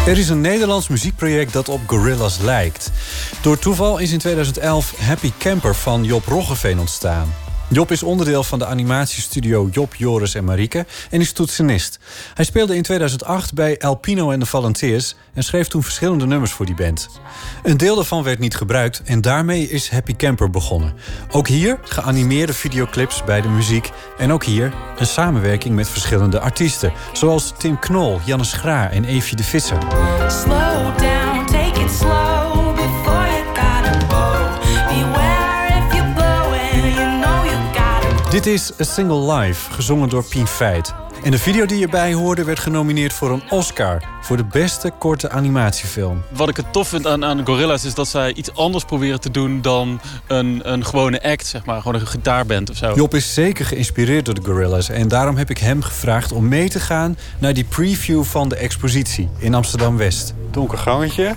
Er 0.08 0.18
is 0.18 0.30
een 0.30 0.42
Nederlands 0.42 0.88
muziekproject 0.88 1.54
dat 1.54 1.70
op 1.70 1.82
Gorillaz 1.86 2.40
lijkt. 2.40 2.92
Door 3.42 3.60
toeval 3.60 3.98
is 3.98 4.12
in 4.12 4.20
2011 4.20 4.94
Happy 5.00 5.32
Camper 5.38 5.76
van 5.76 6.04
Job 6.04 6.26
Roggeveen 6.26 6.80
ontstaan. 6.80 7.34
Job 7.72 7.92
is 7.92 8.04
onderdeel 8.04 8.44
van 8.44 8.60
de 8.60 8.66
animatiestudio 8.66 9.70
Job, 9.72 9.96
Joris 9.96 10.36
en 10.36 10.44
Marieke 10.44 10.86
en 11.10 11.22
is 11.22 11.32
toetsenist. 11.32 12.00
Hij 12.34 12.46
speelde 12.46 12.76
in 12.76 12.82
2008 12.82 13.54
bij 13.54 13.80
Alpino 13.80 14.32
en 14.32 14.40
de 14.40 14.46
Volunteers 14.46 15.16
en 15.34 15.44
schreef 15.44 15.68
toen 15.68 15.84
verschillende 15.84 16.26
nummers 16.26 16.52
voor 16.52 16.66
die 16.66 16.76
band. 16.76 17.10
Een 17.64 17.78
deel 17.78 17.96
daarvan 17.96 18.24
werd 18.24 18.40
niet 18.40 18.56
gebruikt 18.56 19.02
en 19.06 19.22
daarmee 19.22 19.70
is 19.70 19.90
Happy 19.90 20.16
Camper 20.16 20.50
begonnen. 20.50 20.94
Ook 21.32 21.48
hier 21.48 21.80
geanimeerde 21.84 22.54
videoclips 22.54 23.24
bij 23.24 23.42
de 23.42 23.50
muziek 23.50 23.92
en 24.18 24.32
ook 24.32 24.44
hier 24.44 24.74
een 24.98 25.08
samenwerking 25.08 25.76
met 25.76 25.90
verschillende 25.90 26.40
artiesten, 26.40 26.94
zoals 27.14 27.54
Tim 27.58 27.80
Knol, 27.80 28.20
Jannes 28.26 28.54
Gra 28.54 28.90
en 28.90 29.04
Eefje 29.04 29.36
de 29.36 29.44
Visser. 29.44 29.80
Slow 30.28 30.98
down, 30.98 31.46
take 31.46 31.82
it 31.82 31.92
slow 31.92 32.29
Dit 38.30 38.46
is 38.46 38.72
A 38.80 38.84
Single 38.84 39.34
Life, 39.34 39.72
gezongen 39.72 40.10
door 40.10 40.24
Pien 40.24 40.48
Feit. 40.48 40.94
En 41.24 41.32
de 41.32 41.40
video 41.40 41.66
die 41.66 41.84
erbij 41.84 42.14
hoorde 42.14 42.44
werd 42.44 42.60
genomineerd 42.60 43.14
voor 43.14 43.32
een 43.32 43.42
Oscar... 43.50 44.04
voor 44.22 44.38
de 44.38 44.44
beste 44.44 44.92
korte 44.98 45.30
animatiefilm. 45.30 46.22
Wat 46.32 46.50
ik 46.50 46.58
het 46.58 46.74
tof 46.74 46.88
vind 46.88 47.08
aan, 47.08 47.26
aan 47.26 47.46
Gorillaz 47.46 47.84
is 47.84 47.94
dat 47.94 48.08
zij 48.08 48.34
iets 48.34 48.54
anders 48.54 48.84
proberen 48.84 49.20
te 49.20 49.32
doen 49.32 49.62
dan 49.62 50.02
een, 50.28 50.72
een 50.72 50.86
gewone 50.86 51.24
act, 51.24 51.48
zeg 51.48 51.66
maar. 51.66 51.82
Gewoon 51.82 52.02
een 52.02 52.08
gitaarband 52.08 52.70
of 52.70 52.76
zo. 52.76 52.94
Job 52.96 53.14
is 53.14 53.34
zeker 53.34 53.66
geïnspireerd 53.66 54.26
door 54.26 54.34
de 54.34 54.44
Gorillaz... 54.44 54.90
en 54.90 55.08
daarom 55.08 55.38
heb 55.38 55.50
ik 55.50 55.58
hem 55.58 55.82
gevraagd 55.82 56.32
om 56.32 56.48
mee 56.48 56.70
te 56.70 56.80
gaan... 56.80 57.18
naar 57.40 57.54
die 57.54 57.66
preview 57.66 58.24
van 58.24 58.50
de 58.50 58.56
expositie 58.56 59.30
in 59.38 59.54
Amsterdam-West. 59.54 60.34
Donker 60.52 60.78
gangetje. 60.78 61.36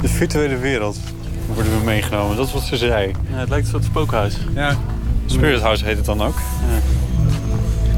De 0.00 0.08
virtuele 0.08 0.56
wereld 0.56 0.96
worden 1.54 1.78
we 1.78 1.84
meegenomen. 1.84 2.36
Dat 2.36 2.46
is 2.46 2.52
wat 2.52 2.62
ze 2.62 2.76
zei. 2.76 3.12
Ja, 3.30 3.36
het 3.36 3.48
lijkt 3.48 3.64
een 3.64 3.70
soort 3.70 3.84
spookhuis. 3.84 4.34
Ja, 4.54 4.76
Spirit 5.26 5.60
House 5.60 5.84
heet 5.84 5.96
het 5.96 6.06
dan 6.06 6.22
ook. 6.22 6.36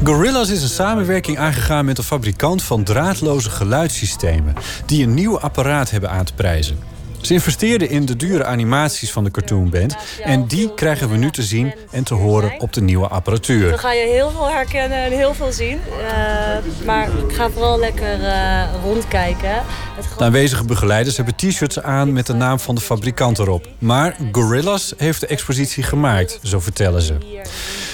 Gorillaz 0.03 0.49
is 0.49 0.63
een 0.63 0.69
samenwerking 0.69 1.37
aangegaan 1.37 1.85
met 1.85 1.97
een 1.97 2.03
fabrikant 2.03 2.63
van 2.63 2.83
draadloze 2.83 3.49
geluidssystemen... 3.49 4.53
die 4.85 5.03
een 5.03 5.13
nieuw 5.13 5.39
apparaat 5.39 5.91
hebben 5.91 6.09
aan 6.09 6.25
te 6.25 6.33
prijzen. 6.33 6.79
Ze 7.21 7.33
investeerden 7.33 7.89
in 7.89 8.05
de 8.05 8.15
dure 8.15 8.45
animaties 8.45 9.11
van 9.11 9.23
de 9.23 9.31
cartoonband... 9.31 9.95
en 10.23 10.47
die 10.47 10.73
krijgen 10.73 11.09
we 11.09 11.17
nu 11.17 11.31
te 11.31 11.43
zien 11.43 11.73
en 11.91 12.03
te 12.03 12.13
horen 12.13 12.59
op 12.59 12.73
de 12.73 12.81
nieuwe 12.81 13.07
apparatuur. 13.07 13.69
Dan 13.69 13.79
ga 13.79 13.93
je 13.93 14.07
heel 14.07 14.31
veel 14.31 14.49
herkennen 14.49 14.97
en 14.97 15.11
heel 15.11 15.33
veel 15.33 15.51
zien. 15.51 15.79
Eh, 16.07 16.85
maar 16.85 17.07
ik 17.07 17.35
ga 17.35 17.49
vooral 17.49 17.79
lekker 17.79 18.23
eh, 18.23 18.63
rondkijken. 18.83 19.63
Het 19.95 20.05
De 20.17 20.23
aanwezige 20.23 20.65
begeleiders 20.65 21.15
hebben 21.15 21.35
t-shirts 21.35 21.81
aan 21.81 22.13
met 22.13 22.27
de 22.27 22.33
naam 22.33 22.59
van 22.59 22.75
de 22.75 22.81
fabrikant 22.81 23.39
erop. 23.39 23.67
Maar 23.79 24.15
Gorillaz 24.31 24.91
heeft 24.97 25.19
de 25.19 25.27
expositie 25.27 25.83
gemaakt, 25.83 26.39
zo 26.43 26.59
vertellen 26.59 27.01
ze. 27.01 27.17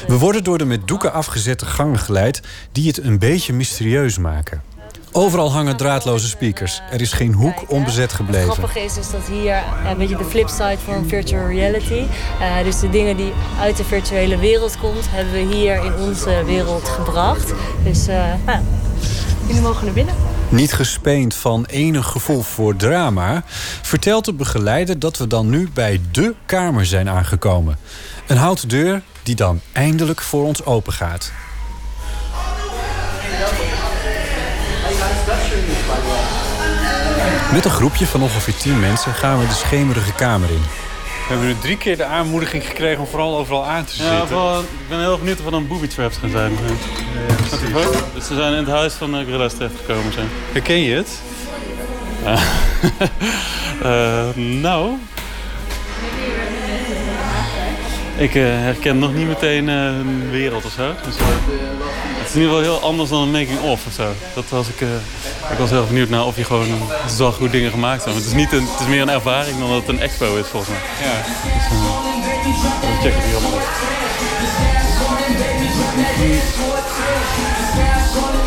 We 0.08 0.18
worden 0.18 0.44
door 0.44 0.58
de 0.58 0.66
met 0.66 0.88
doeken 0.88 1.14
afgezette 1.14 1.66
gangen 1.66 2.00
geleid... 2.00 2.42
die 2.72 2.88
het 2.88 3.04
een 3.04 3.20
beetje 3.20 3.54
mysterieus 3.54 4.18
maken. 4.18 4.62
Overal 5.12 5.52
hangen 5.52 5.78
draadloze 5.78 6.28
speakers. 6.28 6.82
Er 6.92 7.02
is 7.02 7.12
geen 7.14 7.34
hoek 7.34 7.64
onbezet 7.72 8.02
Het 8.04 8.14
gebleven. 8.14 8.52
grappige 8.52 8.80
is 8.80 8.94
dus 8.94 9.12
dat 9.12 9.28
hier 9.32 9.64
een 9.86 9.98
beetje 9.98 10.18
de 10.18 10.24
flipside 10.24 10.78
van 10.86 11.08
virtual 11.08 11.48
reality. 11.48 12.04
eh, 12.40 12.64
dus 12.64 12.80
de 12.80 12.90
dingen 12.90 13.18
die 13.18 13.34
uit 13.60 13.78
de 13.78 13.84
virtuele 13.84 14.38
wereld 14.38 14.78
komt, 14.78 15.06
hebben 15.10 15.34
we 15.34 15.56
hier 15.56 15.84
in 15.86 15.94
onze 15.94 16.44
wereld 16.46 16.90
gebracht. 16.90 17.54
Dus 17.84 18.08
eh, 18.08 18.34
nou, 18.46 18.60
jullie 19.48 19.62
mogen 19.62 19.86
naar 19.86 19.94
binnen. 19.94 20.16
Niet 20.50 20.74
gespeend 20.74 21.36
van 21.36 21.66
enig 21.66 22.06
gevoel 22.06 22.42
voor 22.42 22.76
drama, 22.76 23.44
vertelt 23.82 24.26
de 24.26 24.34
begeleider 24.34 25.00
dat 25.00 25.18
we 25.18 25.28
dan 25.28 25.50
nu 25.50 25.70
bij 25.74 26.02
de 26.12 26.36
kamer 26.46 26.86
zijn 26.86 27.10
aangekomen. 27.10 27.78
Een 28.28 28.38
houten 28.38 28.68
deur 28.68 29.02
die 29.24 29.36
dan 29.36 29.62
eindelijk 29.72 30.22
voor 30.22 30.44
ons 30.44 30.66
open 30.66 30.94
gaat. 30.94 31.32
Met 37.54 37.66
een 37.66 37.72
groepje 37.72 38.06
van 38.06 38.22
ongeveer 38.22 38.56
10 38.56 38.80
mensen 38.80 39.14
gaan 39.14 39.40
we 39.40 39.48
de 39.48 39.54
schemerige 39.54 40.14
kamer 40.14 40.50
in. 40.50 40.62
We 40.62 41.34
hebben 41.34 41.48
nu 41.48 41.56
drie 41.62 41.78
keer 41.78 41.98
de 41.98 42.04
aanmoediging 42.04 42.66
gekregen 42.68 43.00
om 43.00 43.08
vooral 43.08 43.38
overal 43.38 43.66
aan 43.66 43.86
te 43.86 43.94
zitten. 43.96 44.16
Ja, 44.16 44.26
vooral, 44.26 44.60
ik 44.60 44.68
ben 44.90 45.00
heel 45.00 45.18
benieuwd 45.18 45.40
of 45.40 45.46
er 45.46 45.52
dan 45.52 45.68
booby 45.68 45.88
traps 45.88 46.18
gaan 46.18 46.30
zijn. 46.30 46.58
Goed? 47.74 48.04
Dus 48.14 48.28
ze 48.28 48.36
zijn 48.36 48.52
in 48.52 48.58
het 48.58 48.68
huis 48.68 48.94
van 48.94 49.16
uh, 49.16 49.24
Gorilla's 49.24 49.54
terechtgekomen. 49.54 50.14
Zijn. 50.14 50.28
Herken 50.52 50.80
je 50.80 50.96
het? 50.96 51.20
Ja. 52.24 52.38
Eh, 53.82 54.36
nou... 54.36 54.98
Ik 58.18 58.36
eh, 58.36 58.44
herken 58.44 59.00
nog 59.00 59.14
niet 59.14 59.28
meteen 59.28 59.70
eh, 59.70 59.76
een 59.76 60.30
wereld 60.32 60.66
of 60.66 60.72
zo. 60.72 60.94
Dus, 61.06 61.18
eh, 61.18 61.26
in 62.38 62.44
ieder 62.44 62.58
geval 62.58 62.72
heel 62.74 62.82
anders 62.90 63.10
dan 63.10 63.22
een 63.22 63.32
making-of 63.32 63.86
of 63.86 63.94
zo. 63.94 64.14
Dat 64.36 64.44
was 64.50 64.68
ik, 64.68 64.82
eh, 64.82 65.52
ik 65.52 65.58
was 65.58 65.70
heel 65.70 65.86
benieuwd 65.86 66.10
naar 66.10 66.26
of 66.26 66.36
je 66.38 66.44
gewoon 66.44 66.68
het 66.90 67.18
wel 67.18 67.32
goed 67.32 67.52
dingen 67.52 67.72
gemaakt. 67.72 68.06
Maar 68.06 68.14
het 68.16 68.26
is, 68.26 68.34
niet 68.34 68.52
een, 68.52 68.68
het 68.72 68.80
is 68.80 68.88
meer 68.88 69.02
een 69.02 69.10
ervaring 69.10 69.60
dan 69.60 69.70
dat 69.70 69.78
het 69.80 69.88
een 69.88 70.00
expo 70.00 70.36
is 70.36 70.48
volgens 70.48 70.72
mij. 70.72 71.10
Ja. 71.10 71.16
Dus, 71.24 71.66
eh, 71.66 72.82
we 72.82 72.98
checken 73.02 73.22
die 73.24 73.34
allemaal 73.36 73.60
uit. 73.60 73.68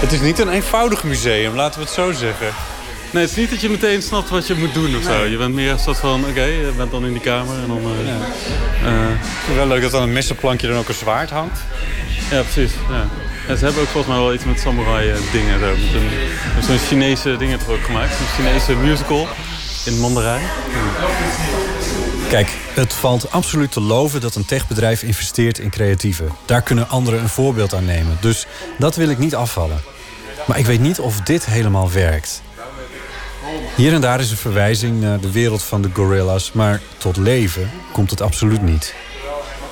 Het 0.00 0.12
is 0.12 0.20
niet 0.20 0.38
een 0.38 0.48
eenvoudig 0.48 1.04
museum, 1.04 1.54
laten 1.54 1.80
we 1.80 1.86
het 1.86 1.94
zo 1.94 2.12
zeggen. 2.12 2.46
Nee, 3.10 3.22
het 3.22 3.30
is 3.30 3.36
niet 3.36 3.50
dat 3.50 3.60
je 3.60 3.68
meteen 3.68 4.02
snapt 4.02 4.28
wat 4.28 4.46
je 4.46 4.54
moet 4.54 4.74
doen 4.74 4.96
of 4.96 5.02
zo. 5.02 5.18
Nee. 5.18 5.30
Je 5.30 5.36
bent 5.36 5.54
meer 5.54 5.70
een 5.70 5.78
soort 5.78 5.98
van, 5.98 6.24
oké, 6.28 6.42
je 6.42 6.72
bent 6.76 6.90
dan 6.90 7.04
in 7.06 7.12
die 7.12 7.20
kamer 7.22 7.54
en 7.54 7.66
dan... 7.66 7.80
eh, 7.82 8.10
eh, 8.10 9.08
Het 9.08 9.48
is 9.48 9.54
wel 9.54 9.66
leuk 9.66 9.82
dat 9.82 9.94
aan 9.94 10.02
een 10.02 10.12
messenplankje 10.12 10.68
dan 10.68 10.76
ook 10.76 10.88
een 10.88 10.94
zwaard 10.94 11.30
hangt. 11.30 11.60
Ja, 12.30 12.42
precies. 12.42 12.72
Ja. 12.90 13.08
Ja, 13.50 13.56
ze 13.56 13.64
hebben 13.64 13.82
ook 13.82 13.88
volgens 13.88 14.14
mij 14.14 14.22
wel 14.22 14.34
iets 14.34 14.44
met 14.44 14.60
samurai 14.60 15.10
eh, 15.10 15.32
dingen. 15.32 15.60
Zo. 15.60 15.66
Met 15.66 15.94
een, 15.94 16.62
zo'n 16.62 16.78
Chinese 16.78 17.36
dingen 17.36 17.58
toch 17.58 17.68
ook 17.68 17.84
gemaakt. 17.84 18.14
Zo'n 18.14 18.26
Chinese 18.26 18.74
musical 18.74 19.28
in 19.84 19.98
Mandarijn. 19.98 20.42
Kijk, 22.28 22.48
het 22.74 22.94
valt 22.94 23.30
absoluut 23.30 23.72
te 23.72 23.80
loven 23.80 24.20
dat 24.20 24.34
een 24.34 24.44
techbedrijf 24.44 25.02
investeert 25.02 25.58
in 25.58 25.70
creatieven. 25.70 26.28
Daar 26.44 26.62
kunnen 26.62 26.88
anderen 26.88 27.20
een 27.20 27.28
voorbeeld 27.28 27.74
aan 27.74 27.84
nemen. 27.84 28.18
Dus 28.20 28.46
dat 28.78 28.96
wil 28.96 29.08
ik 29.08 29.18
niet 29.18 29.34
afvallen. 29.34 29.82
Maar 30.46 30.58
ik 30.58 30.66
weet 30.66 30.80
niet 30.80 31.00
of 31.00 31.20
dit 31.20 31.46
helemaal 31.46 31.90
werkt. 31.90 32.42
Hier 33.76 33.92
en 33.92 34.00
daar 34.00 34.20
is 34.20 34.30
een 34.30 34.36
verwijzing 34.36 35.00
naar 35.00 35.20
de 35.20 35.32
wereld 35.32 35.62
van 35.62 35.82
de 35.82 35.90
gorillas, 35.92 36.52
maar 36.52 36.80
tot 36.98 37.16
leven 37.16 37.70
komt 37.92 38.10
het 38.10 38.20
absoluut 38.20 38.62
niet. 38.62 38.94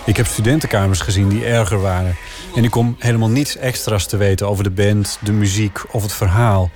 Ik 0.05 0.16
heb 0.16 0.26
studentenkamers 0.26 1.00
gezien 1.00 1.28
die 1.28 1.44
erger 1.44 1.80
waren. 1.80 2.16
En 2.55 2.65
ik 2.65 2.70
kom 2.70 2.97
helemaal 2.99 3.29
niets 3.29 3.57
extra's 3.57 4.07
te 4.07 4.16
weten 4.16 4.49
over 4.49 4.65
de 4.65 4.70
band, 4.70 5.19
de 5.20 5.33
muziek 5.33 5.95
of 5.95 6.03
het 6.03 6.12
verhaal. 6.12 6.70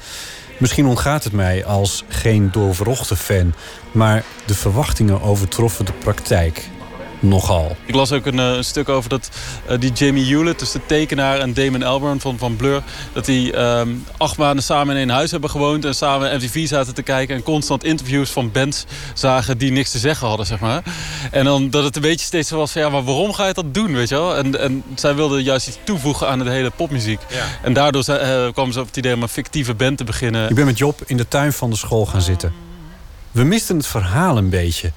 Misschien 0.58 0.86
ontgaat 0.86 1.24
het 1.24 1.32
mij 1.32 1.64
als 1.64 2.04
geen 2.08 2.50
doorverrochte 2.52 3.16
fan, 3.16 3.54
maar 3.92 4.24
de 4.46 4.54
verwachtingen 4.54 5.22
overtroffen 5.22 5.84
de 5.84 5.92
praktijk. 5.92 6.68
Nogal. 7.22 7.76
Ik 7.86 7.94
las 7.94 8.12
ook 8.12 8.26
een, 8.26 8.38
eh, 8.38 8.46
een 8.46 8.64
stuk 8.64 8.88
over 8.88 9.10
dat 9.10 9.28
eh, 9.66 9.78
die 9.80 9.92
Jamie 9.92 10.24
Hewlett, 10.24 10.58
dus 10.58 10.72
de 10.72 10.80
tekenaar 10.86 11.38
en 11.38 11.54
Damon 11.54 11.82
Albarn 11.82 12.20
van, 12.20 12.38
van 12.38 12.56
Blur, 12.56 12.82
dat 13.12 13.24
die 13.24 13.52
ehm, 13.52 13.88
acht 14.16 14.36
maanden 14.36 14.64
samen 14.64 14.94
in 14.94 15.00
één 15.00 15.08
huis 15.10 15.30
hebben 15.30 15.50
gewoond 15.50 15.84
en 15.84 15.94
samen 15.94 16.36
MTV 16.36 16.68
zaten 16.68 16.94
te 16.94 17.02
kijken 17.02 17.36
en 17.36 17.42
constant 17.42 17.84
interviews 17.84 18.30
van 18.30 18.50
bands 18.52 18.84
zagen 19.14 19.58
die 19.58 19.72
niks 19.72 19.90
te 19.90 19.98
zeggen 19.98 20.26
hadden, 20.28 20.46
zeg 20.46 20.60
maar. 20.60 20.82
En 21.30 21.44
dan 21.44 21.70
dat 21.70 21.84
het 21.84 21.96
een 21.96 22.02
beetje 22.02 22.26
steeds 22.26 22.48
zo 22.48 22.56
was 22.56 22.72
van 22.72 22.82
ja, 22.82 22.88
maar 22.88 23.04
waarom 23.04 23.32
ga 23.32 23.46
je 23.46 23.52
dat 23.54 23.74
doen, 23.74 23.92
weet 23.94 24.08
je 24.08 24.14
wel? 24.14 24.36
En, 24.36 24.60
en 24.60 24.82
zij 24.94 25.14
wilden 25.14 25.42
juist 25.42 25.68
iets 25.68 25.78
toevoegen 25.84 26.28
aan 26.28 26.38
de 26.38 26.50
hele 26.50 26.70
popmuziek. 26.70 27.20
En 27.62 27.72
daardoor 27.72 28.02
zei- 28.04 28.46
eh, 28.46 28.52
kwamen 28.52 28.72
ze 28.72 28.80
op 28.80 28.86
het 28.86 28.96
idee 28.96 29.14
om 29.14 29.22
een 29.22 29.28
fictieve 29.28 29.74
band 29.74 29.98
te 29.98 30.04
beginnen. 30.04 30.48
Ik 30.48 30.54
ben 30.54 30.64
met 30.64 30.78
Job 30.78 31.00
in 31.06 31.16
de 31.16 31.28
tuin 31.28 31.52
van 31.52 31.70
de 31.70 31.76
school 31.76 32.06
gaan 32.06 32.22
zitten. 32.22 32.52
We 33.32 33.44
misten 33.44 33.76
het 33.76 33.86
verhaal 33.86 34.36
een 34.36 34.48
beetje. 34.48 34.92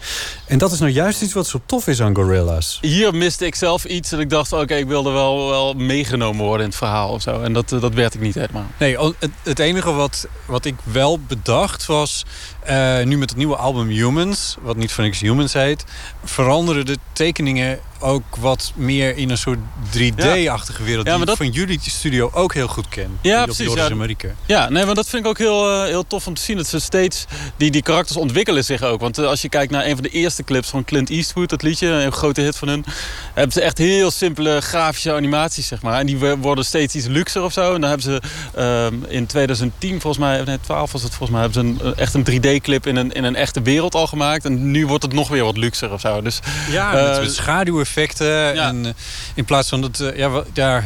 En 0.47 0.57
dat 0.57 0.71
is 0.71 0.79
nou 0.79 0.91
juist 0.91 1.21
iets 1.21 1.33
wat 1.33 1.47
zo 1.47 1.61
tof 1.65 1.87
is 1.87 2.01
aan 2.01 2.15
Gorillas. 2.15 2.77
Hier 2.81 3.15
miste 3.15 3.45
ik 3.45 3.55
zelf 3.55 3.85
iets 3.85 4.11
en 4.11 4.19
ik 4.19 4.29
dacht, 4.29 4.53
oké, 4.53 4.75
ik 4.75 4.87
wilde 4.87 5.11
wel, 5.11 5.49
wel 5.49 5.73
meegenomen 5.73 6.43
worden 6.45 6.61
in 6.63 6.69
het 6.69 6.77
verhaal 6.77 7.09
of 7.09 7.21
zo. 7.21 7.41
En 7.41 7.53
dat, 7.53 7.71
eh, 7.71 7.81
dat 7.81 7.93
werd 7.93 8.13
ik 8.13 8.21
niet 8.21 8.35
helemaal. 8.35 8.65
Nee, 8.79 8.97
het, 8.99 9.31
het 9.43 9.59
enige 9.59 9.91
wat, 9.91 10.27
wat 10.45 10.65
ik 10.65 10.75
wel 10.83 11.19
bedacht 11.19 11.85
was... 11.85 12.25
eh, 12.63 13.03
nu 13.03 13.17
met 13.17 13.29
het 13.29 13.37
nieuwe 13.37 13.55
album 13.55 13.87
Humans, 13.87 14.55
wat 14.61 14.75
niet 14.75 14.91
voor 14.91 15.03
niks 15.03 15.19
Humans 15.19 15.53
heet... 15.53 15.83
veranderen 16.23 16.85
de 16.85 16.97
tekeningen 17.13 17.79
ook 17.99 18.35
wat 18.35 18.71
meer 18.75 19.17
in 19.17 19.29
een 19.29 19.37
soort 19.37 19.59
3D-achtige 19.97 20.83
wereld... 20.83 21.05
Ja, 21.05 21.09
die 21.11 21.17
maar 21.17 21.25
dat- 21.25 21.37
van 21.37 21.49
jullie 21.49 21.79
studio 21.81 22.29
ook 22.33 22.53
heel 22.53 22.67
goed 22.67 22.87
ken. 22.89 23.17
Ja, 23.21 23.43
precies. 23.43 23.65
Joris 23.65 23.83
ja. 23.83 23.89
en 23.89 23.97
Marieke. 23.97 24.31
Ja, 24.45 24.69
nee, 24.69 24.85
maar 24.85 24.95
dat 24.95 25.07
vind 25.09 25.23
ik 25.23 25.29
ook 25.29 25.37
heel, 25.37 25.71
eh, 25.71 25.83
heel 25.87 26.07
tof 26.07 26.27
om 26.27 26.33
te 26.33 26.41
zien. 26.41 26.57
Dat 26.57 26.67
ze 26.67 26.79
steeds, 26.79 27.25
die, 27.57 27.71
die 27.71 27.81
karakters 27.81 28.17
ontwikkelen 28.17 28.63
zich 28.63 28.81
ook. 28.81 28.99
Want 28.99 29.17
als 29.17 29.41
je 29.41 29.49
kijkt 29.49 29.71
naar 29.71 29.85
een 29.85 29.93
van 29.93 30.03
de 30.03 30.09
eerste 30.09 30.34
clips 30.43 30.69
van 30.69 30.83
Clint 30.83 31.09
Eastwood, 31.09 31.49
dat 31.49 31.61
liedje, 31.61 31.87
een 31.87 32.11
grote 32.11 32.41
hit 32.41 32.55
van 32.55 32.67
hun. 32.67 32.85
Hebben 33.33 33.53
ze 33.53 33.61
echt 33.61 33.77
heel 33.77 34.11
simpele 34.11 34.61
grafische 34.61 35.13
animaties, 35.13 35.67
zeg 35.67 35.81
maar. 35.81 35.99
En 35.99 36.05
die 36.05 36.17
worden 36.17 36.65
steeds 36.65 36.95
iets 36.95 37.07
luxer 37.07 37.43
of 37.43 37.53
zo. 37.53 37.73
En 37.73 37.81
dan 37.81 37.89
hebben 37.89 38.07
ze 38.11 38.21
ehm, 38.55 38.95
in 39.07 39.25
2010, 39.25 40.01
volgens 40.01 40.17
mij, 40.17 40.43
nee, 40.43 40.59
12 40.61 40.91
was 40.91 41.03
het 41.03 41.13
volgens 41.13 41.31
mij, 41.31 41.41
hebben 41.41 41.77
ze 41.77 41.85
een, 41.85 41.93
eh, 41.93 42.01
echt 42.01 42.13
een 42.13 42.23
3D-clip 42.23 42.87
in 42.87 42.95
een, 42.95 43.11
in 43.11 43.23
een 43.23 43.35
echte 43.35 43.61
wereld 43.61 43.95
al 43.95 44.07
gemaakt. 44.07 44.45
En 44.45 44.71
nu 44.71 44.87
wordt 44.87 45.03
het 45.03 45.13
nog 45.13 45.27
weer 45.27 45.43
wat 45.43 45.57
luxer 45.57 45.91
of 45.91 45.99
zo. 45.99 46.21
Dus, 46.21 46.39
Ja, 46.71 46.93
eh, 46.93 47.19
met, 47.19 47.33
schaduweffecten. 47.33 48.53
En, 48.61 48.85
eh, 48.85 48.91
in 49.33 49.45
plaats 49.45 49.69
van 49.69 49.81
dat... 49.81 50.03
ja, 50.15 50.43
eh, 50.53 50.83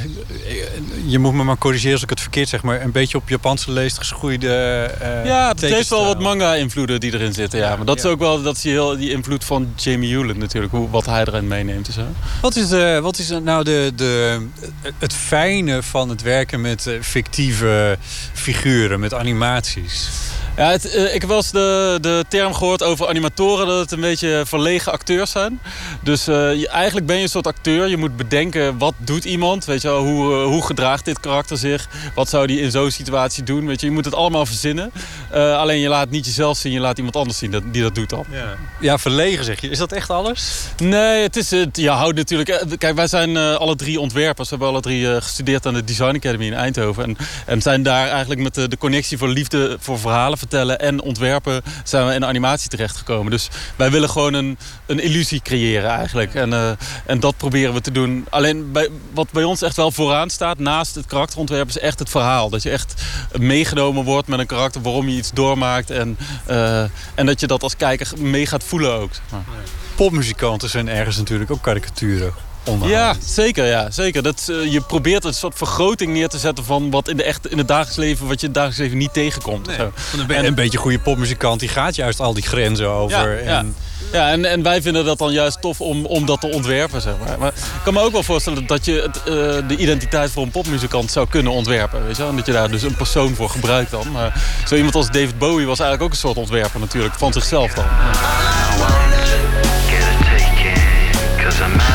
je 1.05 1.19
moet 1.19 1.34
me 1.34 1.43
maar 1.43 1.57
corrigeren 1.57 1.93
als 1.93 2.03
ik 2.03 2.09
het 2.09 2.21
verkeerd 2.21 2.49
zeg... 2.49 2.63
maar 2.63 2.81
een 2.81 2.91
beetje 2.91 3.17
op 3.17 3.30
Japanse 3.30 3.71
leest 3.71 3.97
geschoeide 3.97 4.47
Ja, 5.26 5.47
het 5.47 5.61
heeft 5.61 5.89
wel 5.89 6.05
wat 6.05 6.19
manga-invloeden 6.19 6.99
die 6.99 7.13
erin 7.13 7.34
zitten. 7.34 7.59
Ja. 7.59 7.76
Maar 7.76 7.85
dat 7.85 7.97
is 7.97 8.05
ook 8.05 8.19
wel 8.19 8.41
dat 8.41 8.61
die, 8.61 8.71
heel, 8.71 8.97
die 8.97 9.11
invloed 9.11 9.39
van 9.45 9.74
Jamie 9.76 10.16
Hewlett 10.16 10.40
natuurlijk. 10.40 10.74
Hoe, 10.74 10.90
wat 10.90 11.06
hij 11.06 11.26
erin 11.26 11.48
meeneemt 11.48 11.88
en 11.88 11.94
zo. 11.94 12.06
Wat 12.41 12.56
is, 12.56 12.70
wat 13.02 13.18
is 13.18 13.30
nou 13.30 13.64
de, 13.64 13.91
de, 13.95 14.48
het 14.98 15.14
fijne 15.14 15.84
van 15.84 16.10
het 16.10 16.22
werken 16.22 16.61
met 16.61 16.88
eh, 16.88 17.02
fictieve 17.02 17.98
figuren, 18.34 18.99
met 18.99 19.14
animaties? 19.14 20.10
Ja, 20.57 20.71
het, 20.71 20.89
eh, 20.91 21.13
ik 21.13 21.21
heb 21.21 21.30
wel 21.30 21.38
eens 21.38 21.51
de, 21.51 21.97
de 22.01 22.26
term 22.27 22.53
gehoord 22.53 22.84
over 22.84 23.07
animatoren 23.07 23.67
dat 23.67 23.80
het 23.80 23.91
een 23.91 23.99
beetje 23.99 24.43
verlegen 24.45 24.91
acteurs 24.91 25.31
zijn. 25.31 25.59
Dus 26.01 26.27
eh, 26.27 26.59
je, 26.59 26.67
eigenlijk 26.67 27.05
ben 27.05 27.15
je 27.15 27.21
een 27.21 27.30
soort 27.30 27.47
acteur. 27.47 27.88
Je 27.88 27.97
moet 27.97 28.17
bedenken 28.17 28.77
wat 28.77 28.93
doet 28.97 29.26
iemand. 29.26 29.65
Weet 29.65 29.81
je 29.81 29.88
wel, 29.88 30.03
hoe, 30.03 30.34
eh, 30.34 30.43
hoe 30.43 30.65
gedraagt 30.65 31.05
dit 31.05 31.19
karakter 31.19 31.57
zich? 31.57 31.89
Wat 32.15 32.30
zou 32.30 32.47
die 32.47 32.59
in 32.59 32.71
zo'n 32.71 32.91
situatie 32.91 33.43
doen? 33.43 33.65
Weet 33.65 33.80
je, 33.80 33.88
je 33.88 33.93
moet 33.93 34.05
het 34.05 34.15
allemaal 34.15 34.45
verzinnen. 34.45 34.91
Eh, 35.31 35.57
alleen 35.57 35.80
je 35.80 35.88
laat 35.88 36.09
niet 36.09 36.26
jezelf 36.26 36.57
zien, 36.57 36.71
je 36.71 36.80
laat 36.80 36.97
iemand 36.97 37.15
anders 37.15 37.38
zien 37.38 37.51
dat, 37.51 37.63
die 37.71 37.81
dat 37.81 37.95
doet 37.95 38.09
dan. 38.09 38.26
Ja. 38.31 38.55
ja, 38.80 38.97
verlegen 38.97 39.45
zeg 39.45 39.61
je. 39.61 39.69
Is 39.69 39.77
dat 39.77 39.91
echt 39.91 40.09
alles? 40.09 40.63
Nee, 40.77 41.21
het 41.21 41.35
is, 41.35 41.51
het, 41.51 41.77
je 41.77 41.89
houdt 41.89 42.15
natuurlijk... 42.15 42.77
Kijk, 42.77 42.95
wij 42.95 43.07
zijn 43.07 43.38
eh, 43.38 43.55
alle 43.55 43.76
drie 43.76 43.99
ontwerpers. 43.99 44.49
We 44.49 44.55
hebben 44.55 44.73
alle 44.73 44.81
drie 44.81 45.13
eh, 45.13 45.21
gestudeerd 45.21 45.65
aan 45.65 45.73
de 45.73 45.84
Design 45.84 46.15
Academy 46.15 46.45
in 46.45 46.53
Eindhoven. 46.53 47.03
En, 47.03 47.17
en 47.45 47.61
zijn 47.61 47.84
daar 47.84 48.07
eigenlijk 48.07 48.41
met 48.41 48.55
de, 48.55 48.67
de 48.67 48.77
connectie 48.77 49.17
voor 49.17 49.27
liefde 49.27 49.77
voor 49.80 49.99
verhalen 49.99 50.38
en 50.53 51.01
ontwerpen... 51.01 51.61
zijn 51.84 52.07
we 52.07 52.13
in 52.13 52.26
animatie 52.26 52.69
terechtgekomen. 52.69 53.31
Dus 53.31 53.49
wij 53.76 53.91
willen 53.91 54.09
gewoon 54.09 54.34
een, 54.34 54.57
een 54.85 54.99
illusie 54.99 55.41
creëren 55.41 55.89
eigenlijk. 55.89 56.35
En, 56.35 56.53
eh, 56.53 56.71
en 57.05 57.19
dat 57.19 57.38
proberen 57.38 57.73
we 57.73 57.81
te 57.81 57.91
doen. 57.91 58.26
Alleen 58.30 58.71
bij, 58.71 58.89
wat 59.13 59.31
bij 59.31 59.43
ons 59.43 59.61
echt 59.61 59.76
wel 59.76 59.91
vooraan 59.91 60.30
staat, 60.30 60.59
naast 60.59 60.95
het 60.95 61.05
karakterontwerp... 61.05 61.67
is 61.67 61.80
echt 61.80 61.99
het 61.99 62.09
verhaal. 62.09 62.49
Dat 62.49 62.63
je 62.63 62.69
echt 62.69 62.93
meegenomen 63.39 64.03
wordt 64.03 64.27
met 64.27 64.39
een 64.39 64.45
karakter 64.45 64.81
waarom 64.81 65.09
je 65.09 65.17
iets 65.17 65.31
doormaakt. 65.31 65.89
En, 65.89 66.17
eh, 66.45 66.81
en 67.15 67.26
dat 67.26 67.39
je 67.39 67.47
dat 67.47 67.63
als 67.63 67.77
kijker 67.77 68.07
mee 68.17 68.45
gaat 68.45 68.63
voelen 68.63 68.93
ook. 68.93 69.11
Popmuzikanten 69.95 70.69
zijn 70.69 70.89
ergens 70.89 71.17
natuurlijk 71.17 71.51
ook 71.51 71.61
karikaturen. 71.61 72.34
Onderhouden. 72.64 73.19
Ja, 73.22 73.27
zeker. 73.27 73.65
Ja, 73.65 73.91
zeker. 73.91 74.23
Dat, 74.23 74.48
eh, 74.49 74.72
je 74.72 74.81
probeert 74.81 75.23
een 75.23 75.34
soort 75.34 75.57
vergroting 75.57 76.14
neer 76.14 76.27
te 76.27 76.38
zetten 76.38 76.65
van 76.65 76.90
wat 76.90 77.07
in, 77.07 77.18
de 77.18 77.23
echt, 77.23 77.48
in 77.48 77.57
het 77.57 77.68
dagelijks 77.68 77.98
leven, 77.98 78.27
wat 78.27 78.41
je 78.41 78.48
in 78.48 78.53
het 78.53 78.61
dagelijks 78.61 78.80
leven 78.80 78.98
niet 78.98 79.14
tegenkomt. 79.14 79.69
zo. 79.77 79.91
Een, 80.18 80.27
be- 80.27 80.36
een 80.36 80.56
beetje 80.56 80.77
goede 80.77 80.99
popmuzikant 80.99 81.60
die 81.60 81.69
gaat 81.69 81.95
juist 81.95 82.19
al 82.19 82.34
die 82.34 82.44
grenzen 82.44 82.90
over. 82.90 83.44
Ja, 83.44 83.57
en, 83.57 83.76
ja. 84.11 84.19
ja 84.19 84.31
en, 84.31 84.45
en 84.45 84.64
wij 84.64 84.81
vinden 84.81 85.06
dat 85.06 85.18
dan 85.18 85.31
juist 85.31 85.61
tof 85.61 85.81
om, 85.81 86.06
om 86.06 86.26
dat 86.26 86.41
te 86.41 86.48
ontwerpen. 86.48 87.02
Zeg 87.02 87.14
maar. 87.26 87.40
maar 87.40 87.53
ik 87.53 87.81
kan 87.84 87.94
me 87.94 88.02
ook 88.02 88.11
wel 88.11 88.23
voorstellen 88.23 88.68
dat 88.68 88.86
je 88.86 89.02
het, 89.02 89.18
eh, 89.18 89.68
de 89.68 89.76
identiteit 89.77 90.31
voor 90.31 90.44
een 90.44 90.52
popmuzikant 90.52 91.11
zou 91.11 91.27
kunnen 91.30 91.52
ontwerpen. 91.52 92.06
Weet 92.06 92.15
je? 92.15 92.22
wel? 92.22 92.31
En 92.31 92.38
dat 92.38 92.45
je 92.45 92.52
daar 92.52 92.72
dus 92.72 92.81
een 92.84 92.95
persoon 92.95 93.36
voor 93.36 93.49
gebruikt 93.49 93.91
dan. 93.91 94.11
Maar 94.11 94.41
zo 94.68 94.76
iemand 94.76 94.95
als 94.95 95.07
David 95.07 95.38
Bowie 95.38 95.65
was 95.65 95.80
eigenlijk 95.80 96.02
ook 96.02 96.11
een 96.11 96.27
soort 96.27 96.38
ontwerper 96.38 96.80
natuurlijk, 96.80 97.14
van 97.14 97.34
zichzelf 97.34 97.73
dan. 97.73 97.86
Cause 101.38 101.89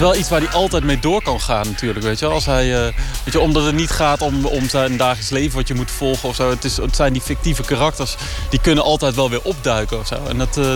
wel 0.00 0.16
iets 0.16 0.28
waar 0.28 0.40
hij 0.40 0.50
altijd 0.50 0.84
mee 0.84 0.98
door 0.98 1.22
kan 1.22 1.40
gaan 1.40 1.66
natuurlijk, 1.66 2.04
weet 2.04 2.18
je. 2.18 2.26
Als 2.26 2.46
hij, 2.46 2.74
eh, 2.74 2.94
weet 3.24 3.32
je 3.32 3.40
omdat 3.40 3.64
het 3.64 3.74
niet 3.74 3.90
gaat 3.90 4.22
om, 4.22 4.44
om 4.44 4.68
zijn 4.68 4.96
dagelijks 4.96 5.30
leven 5.30 5.56
wat 5.56 5.68
je 5.68 5.74
moet 5.74 5.90
volgen 5.90 6.28
of 6.28 6.34
zo. 6.34 6.50
Het, 6.50 6.64
is, 6.64 6.76
het 6.76 6.96
zijn 6.96 7.12
die 7.12 7.22
fictieve 7.22 7.62
karakters, 7.62 8.14
die 8.50 8.60
kunnen 8.60 8.84
altijd 8.84 9.14
wel 9.14 9.30
weer 9.30 9.42
opduiken 9.42 9.98
of 9.98 10.06
zo. 10.06 10.26
En, 10.28 10.38
dat, 10.38 10.56
eh, 10.56 10.72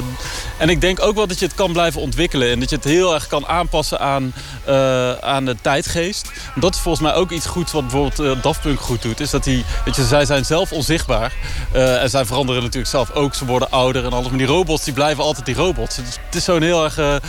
en 0.59 0.68
ik 0.68 0.80
denk 0.80 1.02
ook 1.02 1.14
wel 1.14 1.26
dat 1.26 1.38
je 1.38 1.44
het 1.44 1.55
kan 1.55 1.72
blijven 1.72 2.01
ontwikkelen. 2.01 2.51
En 2.51 2.60
dat 2.60 2.70
je 2.70 2.76
het 2.76 2.84
heel 2.84 3.14
erg 3.14 3.26
kan 3.26 3.46
aanpassen 3.46 4.01
aan, 4.01 4.34
eh, 4.64 5.12
aan 5.12 5.44
de 5.44 5.56
tijdgeest. 5.60 6.30
Dat 6.55 6.74
is 6.74 6.80
volgens 6.80 7.05
mij 7.05 7.14
ook 7.14 7.30
iets 7.30 7.46
goeds 7.46 7.72
wat 7.72 7.88
bijvoorbeeld 7.88 8.42
Daft 8.42 8.60
Punk 8.60 8.80
goed 8.80 9.02
doet. 9.02 9.20
Is 9.20 9.30
dat 9.30 9.44
die, 9.44 9.64
weet 9.84 9.96
je, 9.96 10.05
zij 10.05 10.24
zijn 10.24 10.44
zelf 10.44 10.72
onzichtbaar. 10.72 11.32
en 11.72 12.10
zij 12.10 12.24
veranderen 12.24 12.62
natuurlijk 12.62 12.90
zelf 12.90 13.10
ook. 13.10 13.34
Ze 13.34 13.44
worden 13.44 13.70
ouder 13.70 14.05
en 14.05 14.12
alles. 14.12 14.28
Maar 14.28 14.38
die 14.38 14.46
robots, 14.46 14.84
die 14.84 14.92
blijven 14.92 15.24
altijd 15.24 15.46
die 15.46 15.55
robots. 15.55 15.96
Het 15.96 16.09
is, 16.09 16.18
het 16.26 16.34
is 16.34 16.44
zo'n 16.44 16.62
heel 16.62 16.84
erg 16.84 17.20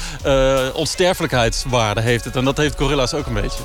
onsterfelijkheidswaarde 0.74 1.85
heeft 1.94 2.24
het. 2.26 2.36
En 2.36 2.46
dat 2.46 2.58
heeft 2.58 2.78
Gorilla's 2.78 3.14
ook 3.14 3.26
een 3.26 3.34
beetje. 3.34 3.60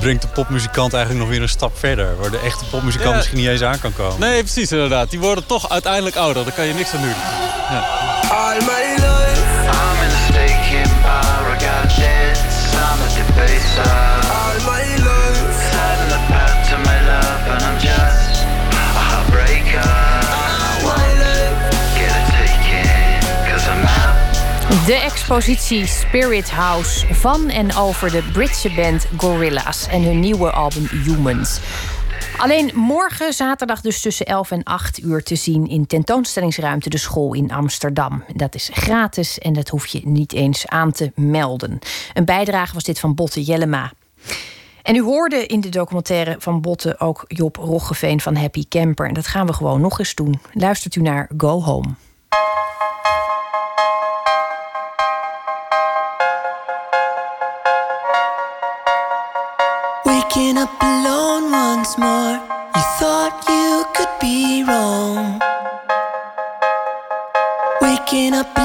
Brengt 0.00 0.22
de 0.22 0.28
popmuzikant 0.28 0.92
eigenlijk 0.94 1.24
nog 1.24 1.32
weer 1.34 1.42
een 1.42 1.48
stap 1.48 1.78
verder. 1.78 2.16
Waar 2.20 2.30
de 2.30 2.38
echte 2.38 2.64
popmuzikant 2.64 3.10
Ja. 3.10 3.16
misschien 3.16 3.38
niet 3.38 3.48
eens 3.48 3.62
aan 3.62 3.80
kan 3.80 3.92
komen. 3.94 4.20
Nee, 4.20 4.42
precies 4.42 4.72
inderdaad. 4.72 5.10
Die 5.10 5.18
worden 5.20 5.46
toch 5.46 5.68
uiteindelijk 5.70 6.16
ouder. 6.16 6.44
Daar 6.44 6.52
kan 6.52 6.66
je 6.66 6.74
niks 6.74 6.92
aan 6.94 7.00
doen. 7.02 7.14
Ja. 7.70 9.11
De 24.86 24.94
expositie 24.94 25.86
Spirit 25.86 26.50
House 26.50 27.14
van 27.14 27.48
en 27.48 27.74
over 27.74 28.10
de 28.10 28.22
Britse 28.32 28.70
band 28.70 29.06
Gorilla's 29.16 29.86
en 29.86 30.02
hun 30.02 30.20
nieuwe 30.20 30.50
album 30.50 30.86
Humans. 30.86 31.60
Alleen 32.36 32.70
morgen, 32.74 33.32
zaterdag 33.32 33.80
dus 33.80 34.00
tussen 34.00 34.26
11 34.26 34.50
en 34.50 34.62
8 34.62 35.02
uur 35.02 35.22
te 35.22 35.36
zien 35.36 35.68
in 35.68 35.86
tentoonstellingsruimte 35.86 36.90
De 36.90 36.98
School 36.98 37.34
in 37.34 37.52
Amsterdam. 37.52 38.24
Dat 38.34 38.54
is 38.54 38.70
gratis 38.72 39.38
en 39.38 39.52
dat 39.52 39.68
hoef 39.68 39.86
je 39.86 40.00
niet 40.04 40.32
eens 40.32 40.66
aan 40.66 40.92
te 40.92 41.12
melden. 41.14 41.78
Een 42.14 42.24
bijdrage 42.24 42.74
was 42.74 42.84
dit 42.84 43.00
van 43.00 43.14
Botte 43.14 43.42
Jellema. 43.42 43.92
En 44.82 44.96
u 44.96 45.02
hoorde 45.02 45.46
in 45.46 45.60
de 45.60 45.68
documentaire 45.68 46.36
van 46.38 46.60
Botte 46.60 47.00
ook 47.00 47.24
Job 47.28 47.56
Roggeveen 47.56 48.20
van 48.20 48.36
Happy 48.36 48.64
Camper. 48.68 49.06
En 49.06 49.14
dat 49.14 49.26
gaan 49.26 49.46
we 49.46 49.52
gewoon 49.52 49.80
nog 49.80 49.98
eens 49.98 50.14
doen. 50.14 50.40
Luistert 50.52 50.94
u 50.94 51.00
naar 51.00 51.28
Go 51.36 51.62
Home. 51.62 51.88
Once 61.82 61.98
more. 61.98 62.38
You 62.76 62.82
thought 63.00 63.34
you 63.48 63.84
could 63.96 64.14
be 64.20 64.62
wrong. 64.62 65.40
Waking 67.80 68.34
up 68.34 68.61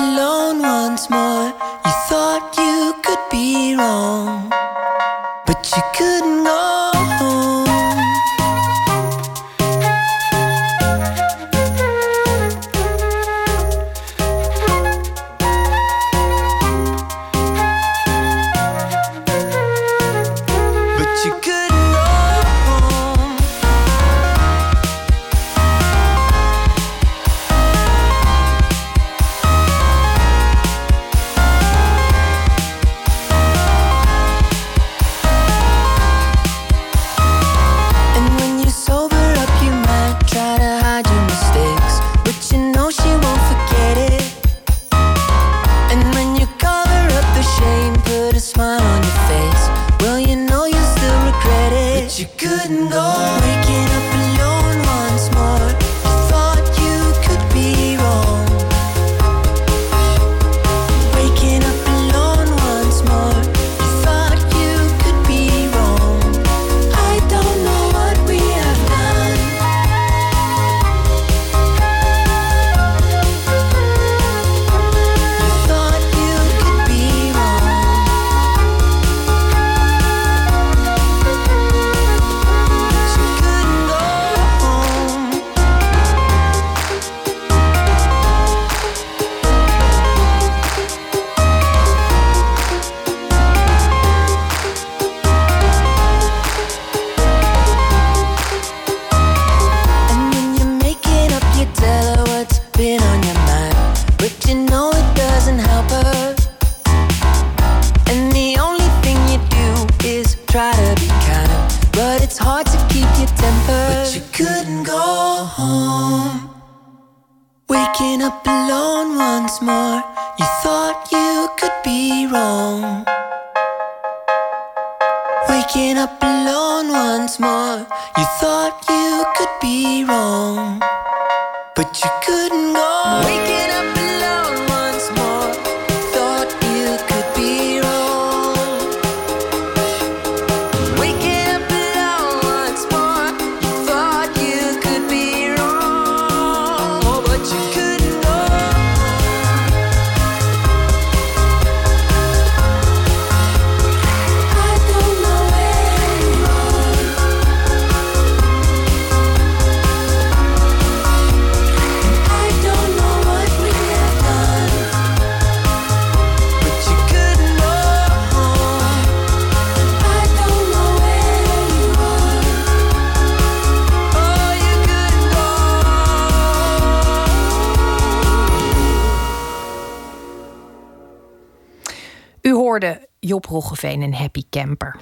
Job 183.19 183.45
Roggeveen 183.45 184.01
en 184.01 184.13
Happy 184.13 184.43
Camper. 184.49 184.95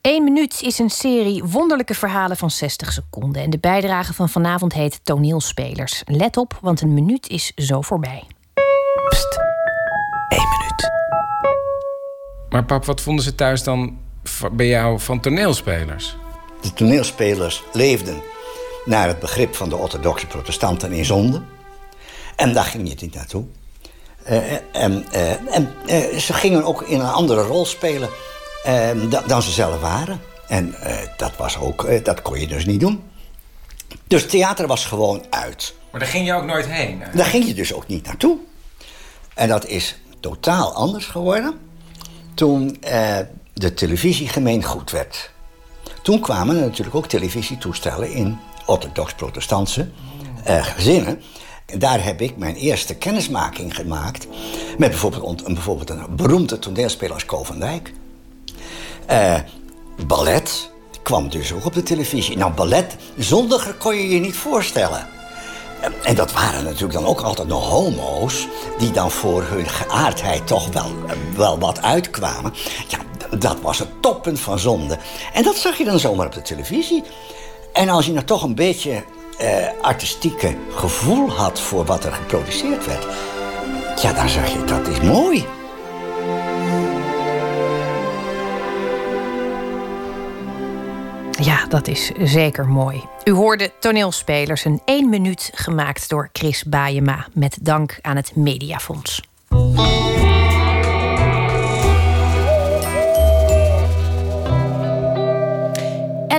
Eén 0.00 0.24
minuut 0.24 0.62
is 0.62 0.78
een 0.78 0.90
serie 0.90 1.44
wonderlijke 1.44 1.94
verhalen 1.94 2.36
van 2.36 2.50
60 2.50 2.92
seconden. 2.92 3.42
En 3.42 3.50
de 3.50 3.58
bijdrage 3.58 4.14
van 4.14 4.28
vanavond 4.28 4.72
heet 4.72 5.00
Toneelspelers. 5.04 6.02
Let 6.04 6.36
op, 6.36 6.58
want 6.60 6.80
een 6.80 6.94
minuut 6.94 7.28
is 7.28 7.52
zo 7.54 7.80
voorbij. 7.80 8.24
Pst, 9.08 9.38
één 10.28 10.48
minuut. 10.48 10.90
Maar 12.48 12.64
pap, 12.64 12.84
wat 12.84 13.00
vonden 13.00 13.24
ze 13.24 13.34
thuis 13.34 13.62
dan 13.62 13.98
bij 14.52 14.66
jou 14.66 15.00
van 15.00 15.20
toneelspelers? 15.20 16.16
De 16.60 16.72
toneelspelers 16.72 17.62
leefden 17.72 18.22
naar 18.84 19.08
het 19.08 19.18
begrip 19.18 19.54
van 19.54 19.68
de 19.68 19.76
orthodoxe 19.76 20.26
protestanten 20.26 20.92
in 20.92 21.04
zonde. 21.04 21.42
En 22.36 22.52
daar 22.52 22.64
ging 22.64 22.88
je 22.88 22.96
niet 23.00 23.14
naartoe. 23.14 23.44
Eh, 24.24 24.52
en 24.72 25.04
eh, 25.12 25.30
en 25.56 25.72
eh, 25.86 26.18
ze 26.18 26.32
gingen 26.32 26.64
ook 26.64 26.82
in 26.82 27.00
een 27.00 27.06
andere 27.12 27.42
rol 27.42 27.64
spelen 27.66 28.08
eh, 28.64 28.88
da- 29.08 29.22
dan 29.26 29.42
ze 29.42 29.50
zelf 29.50 29.80
waren. 29.80 30.20
En 30.48 30.74
eh, 30.74 30.96
dat, 31.16 31.32
was 31.36 31.58
ook, 31.58 31.84
eh, 31.84 32.04
dat 32.04 32.22
kon 32.22 32.40
je 32.40 32.46
dus 32.46 32.66
niet 32.66 32.80
doen. 32.80 33.02
Dus 34.06 34.26
theater 34.26 34.66
was 34.66 34.84
gewoon 34.86 35.24
uit. 35.30 35.74
Maar 35.90 36.00
daar 36.00 36.08
ging 36.08 36.26
je 36.26 36.34
ook 36.34 36.44
nooit 36.44 36.66
heen. 36.66 37.02
Daar 37.14 37.26
ging 37.26 37.46
je 37.46 37.54
dus 37.54 37.74
ook 37.74 37.86
niet 37.86 38.06
naartoe. 38.06 38.36
En 39.34 39.48
dat 39.48 39.66
is 39.66 39.98
totaal 40.20 40.72
anders 40.74 41.06
geworden 41.06 41.58
toen 42.34 42.76
eh, 42.80 43.16
de 43.54 43.74
televisie 43.74 44.28
gemeengoed 44.28 44.90
werd. 44.90 45.30
Toen 46.02 46.20
kwamen 46.20 46.56
er 46.56 46.62
natuurlijk 46.62 46.96
ook 46.96 47.06
televisietoestellen 47.06 48.12
in 48.12 48.38
orthodox-protestantse 48.66 49.88
eh, 50.44 50.64
gezinnen. 50.64 51.22
En 51.72 51.78
daar 51.78 52.04
heb 52.04 52.20
ik 52.20 52.36
mijn 52.36 52.54
eerste 52.54 52.94
kennismaking 52.94 53.74
gemaakt 53.74 54.26
met 54.78 54.90
bijvoorbeeld, 54.90 55.46
een, 55.46 55.54
bijvoorbeeld 55.54 55.90
een 55.90 56.16
beroemde 56.16 56.58
toneelspeler 56.58 57.14
als 57.14 57.24
Ko 57.24 57.42
van 57.42 57.58
Dijk. 57.58 57.92
Eh, 59.06 59.38
ballet 60.06 60.70
kwam 61.02 61.28
dus 61.28 61.52
ook 61.52 61.64
op 61.64 61.74
de 61.74 61.82
televisie. 61.82 62.36
Nou, 62.36 62.52
ballet, 62.52 62.96
zondiger 63.18 63.74
kon 63.74 63.96
je 63.96 64.08
je 64.08 64.20
niet 64.20 64.36
voorstellen. 64.36 65.06
En 66.02 66.14
dat 66.14 66.32
waren 66.32 66.64
natuurlijk 66.64 66.92
dan 66.92 67.06
ook 67.06 67.20
altijd 67.20 67.48
nog 67.48 67.68
homo's... 67.68 68.48
die 68.78 68.90
dan 68.90 69.10
voor 69.10 69.42
hun 69.42 69.68
geaardheid 69.68 70.46
toch 70.46 70.72
wel, 70.72 70.90
wel 71.36 71.58
wat 71.58 71.82
uitkwamen. 71.82 72.52
Ja, 72.88 72.98
dat 73.38 73.60
was 73.60 73.78
het 73.78 73.88
toppunt 74.00 74.40
van 74.40 74.58
zonde. 74.58 74.98
En 75.32 75.42
dat 75.42 75.56
zag 75.56 75.78
je 75.78 75.84
dan 75.84 75.98
zomaar 75.98 76.26
op 76.26 76.32
de 76.32 76.42
televisie. 76.42 77.02
En 77.72 77.88
als 77.88 78.06
je 78.06 78.12
nou 78.12 78.24
toch 78.24 78.42
een 78.42 78.54
beetje 78.54 79.04
eh, 79.38 79.66
artistieke 79.80 80.56
gevoel 80.70 81.30
had... 81.30 81.60
voor 81.60 81.84
wat 81.84 82.04
er 82.04 82.12
geproduceerd 82.12 82.86
werd... 82.86 83.06
ja, 84.02 84.12
dan 84.12 84.28
zag 84.28 84.52
je, 84.52 84.64
dat 84.64 84.88
is 84.88 85.00
mooi. 85.00 85.46
Ja, 91.44 91.66
dat 91.68 91.88
is 91.88 92.12
zeker 92.18 92.68
mooi. 92.68 93.04
U 93.24 93.30
hoorde 93.30 93.72
toneelspelers 93.78 94.64
een 94.64 94.80
1 94.84 95.08
minuut 95.08 95.50
gemaakt 95.54 96.08
door 96.08 96.28
Chris 96.32 96.64
Baayema... 96.64 97.26
met 97.32 97.58
dank 97.60 97.98
aan 98.00 98.16
het 98.16 98.36
Mediafonds. 98.36 99.20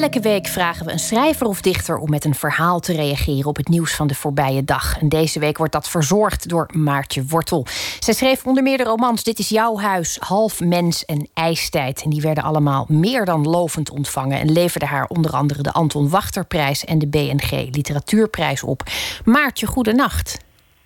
Elke 0.01 0.19
week 0.19 0.47
vragen 0.47 0.85
we 0.85 0.91
een 0.91 0.99
schrijver 0.99 1.47
of 1.47 1.61
dichter 1.61 1.97
om 1.97 2.09
met 2.09 2.25
een 2.25 2.35
verhaal 2.35 2.79
te 2.79 2.93
reageren 2.93 3.45
op 3.45 3.55
het 3.55 3.67
nieuws 3.67 3.95
van 3.95 4.07
de 4.07 4.15
voorbije 4.15 4.63
dag. 4.63 4.99
En 4.99 5.09
deze 5.09 5.39
week 5.39 5.57
wordt 5.57 5.73
dat 5.73 5.89
verzorgd 5.89 6.49
door 6.49 6.69
Maartje 6.71 7.25
Wortel. 7.25 7.65
Zij 7.99 8.13
schreef 8.13 8.45
onder 8.45 8.63
meer 8.63 8.77
de 8.77 8.83
romans 8.83 9.23
Dit 9.23 9.39
is 9.39 9.49
jouw 9.49 9.77
huis, 9.77 10.17
Half 10.19 10.59
Mens 10.59 11.05
en 11.05 11.29
IJstijd. 11.33 12.03
En 12.03 12.09
die 12.09 12.21
werden 12.21 12.43
allemaal 12.43 12.85
meer 12.89 13.25
dan 13.25 13.49
lovend 13.49 13.89
ontvangen 13.89 14.39
en 14.39 14.51
leverden 14.51 14.89
haar 14.89 15.05
onder 15.07 15.31
andere 15.31 15.61
de 15.61 15.71
Anton 15.71 16.09
Wachterprijs 16.09 16.85
en 16.85 16.99
de 16.99 17.07
BNG 17.07 17.51
Literatuurprijs 17.51 18.63
op. 18.63 18.83
Maartje, 19.25 19.65
goedenacht. 19.65 20.37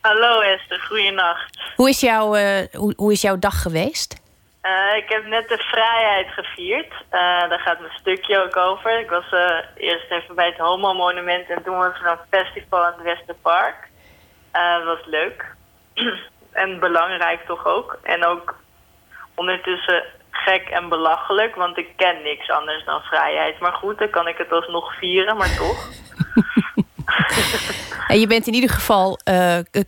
Hallo 0.01 0.39
Esther, 0.39 0.79
goeienacht. 0.87 1.59
Hoe 1.75 1.89
is, 1.89 1.99
jouw, 1.99 2.35
eh, 2.35 2.67
hoe, 2.73 2.93
hoe 2.95 3.11
is 3.11 3.21
jouw 3.21 3.39
dag 3.39 3.61
geweest? 3.61 4.15
Eh, 4.61 4.95
ik 4.95 5.09
heb 5.09 5.25
net 5.25 5.47
de 5.47 5.57
vrijheid 5.57 6.27
gevierd. 6.27 6.93
Eh, 7.09 7.49
daar 7.49 7.59
gaat 7.59 7.79
mijn 7.79 7.97
stukje 7.99 8.43
ook 8.43 8.57
over. 8.57 8.99
Ik 8.99 9.09
was 9.09 9.29
eh, 9.31 9.57
eerst 9.75 10.11
even 10.11 10.35
bij 10.35 10.45
het 10.45 10.57
Homo 10.57 10.93
Monument 10.93 11.49
en 11.49 11.63
toen 11.63 11.77
was 11.77 11.99
er 11.99 12.11
een 12.11 12.39
festival 12.43 12.81
in 12.87 12.93
het 12.93 13.03
Westerpark. 13.03 13.87
Eh, 14.51 14.73
dat 14.73 14.83
was 14.83 15.05
leuk. 15.05 15.55
en 16.63 16.79
belangrijk 16.79 17.45
toch 17.45 17.65
ook. 17.65 17.99
En 18.03 18.25
ook 18.25 18.55
ondertussen 19.35 20.03
gek 20.31 20.69
en 20.69 20.89
belachelijk, 20.89 21.55
want 21.55 21.77
ik 21.77 21.89
ken 21.95 22.21
niks 22.23 22.49
anders 22.49 22.85
dan 22.85 23.01
vrijheid. 23.01 23.59
Maar 23.59 23.73
goed, 23.73 23.97
dan 23.97 24.09
kan 24.09 24.27
ik 24.27 24.37
het 24.37 24.51
alsnog 24.51 24.97
vieren, 24.97 25.37
maar 25.37 25.55
toch. 25.55 25.87
En 28.07 28.19
je 28.19 28.27
bent 28.27 28.47
in 28.47 28.53
ieder 28.53 28.69
geval 28.69 29.19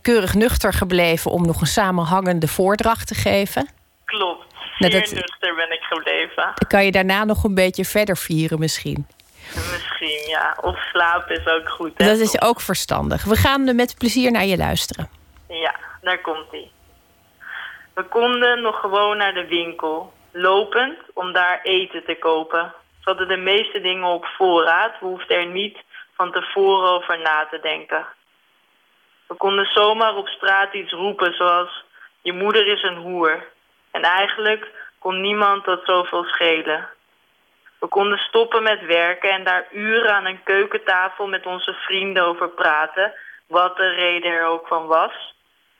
keurig 0.02 0.34
nuchter 0.34 0.72
gebleven 0.72 1.30
om 1.30 1.46
nog 1.46 1.60
een 1.60 1.66
samenhangende 1.66 2.48
voordracht 2.48 3.06
te 3.06 3.14
geven. 3.14 3.68
Klopt. 4.04 4.49
Nou, 4.80 4.92
dat- 4.92 5.12
nuchter 5.12 5.54
ben 5.54 5.72
ik 5.72 5.82
gebleven. 5.82 6.42
Dan 6.42 6.68
kan 6.68 6.84
je 6.84 6.92
daarna 6.92 7.24
nog 7.24 7.44
een 7.44 7.54
beetje 7.54 7.84
verder 7.84 8.16
vieren 8.16 8.58
misschien. 8.58 9.06
Misschien, 9.54 10.28
ja. 10.28 10.56
Of 10.60 10.78
slapen 10.92 11.36
is 11.40 11.46
ook 11.46 11.68
goed, 11.68 11.92
hè? 11.98 12.04
Dat 12.06 12.18
is 12.18 12.42
ook 12.42 12.60
verstandig. 12.60 13.24
We 13.24 13.36
gaan 13.36 13.68
er 13.68 13.74
met 13.74 13.94
plezier 13.98 14.30
naar 14.30 14.44
je 14.44 14.56
luisteren. 14.56 15.08
Ja, 15.48 15.74
daar 16.02 16.20
komt 16.20 16.52
ie. 16.52 16.70
We 17.94 18.02
konden 18.02 18.62
nog 18.62 18.80
gewoon 18.80 19.16
naar 19.16 19.34
de 19.34 19.46
winkel, 19.46 20.12
lopend 20.32 20.98
om 21.14 21.32
daar 21.32 21.60
eten 21.62 22.04
te 22.04 22.16
kopen. 22.20 22.62
We 23.04 23.10
hadden 23.10 23.28
de 23.28 23.36
meeste 23.36 23.80
dingen 23.80 24.04
op 24.08 24.24
voorraad, 24.26 24.92
we 25.00 25.06
hoefden 25.06 25.36
er 25.36 25.46
niet 25.46 25.78
van 26.16 26.32
tevoren 26.32 26.90
over 26.90 27.18
na 27.18 27.46
te 27.50 27.58
denken. 27.62 28.06
We 29.26 29.34
konden 29.34 29.64
zomaar 29.66 30.14
op 30.16 30.28
straat 30.28 30.74
iets 30.74 30.92
roepen 30.92 31.32
zoals 31.34 31.84
je 32.22 32.32
moeder 32.32 32.66
is 32.66 32.82
een 32.82 32.96
hoer. 32.96 33.44
En 33.90 34.02
eigenlijk 34.02 34.66
kon 34.98 35.20
niemand 35.20 35.64
dat 35.64 35.80
zoveel 35.84 36.24
schelen. 36.24 36.88
We 37.78 37.86
konden 37.86 38.18
stoppen 38.18 38.62
met 38.62 38.86
werken 38.86 39.30
en 39.30 39.44
daar 39.44 39.66
uren 39.72 40.14
aan 40.14 40.26
een 40.26 40.42
keukentafel 40.42 41.26
met 41.26 41.46
onze 41.46 41.72
vrienden 41.72 42.24
over 42.24 42.48
praten, 42.48 43.12
wat 43.46 43.76
de 43.76 43.88
reden 43.88 44.30
er 44.30 44.46
ook 44.46 44.66
van 44.66 44.86
was. 44.86 45.34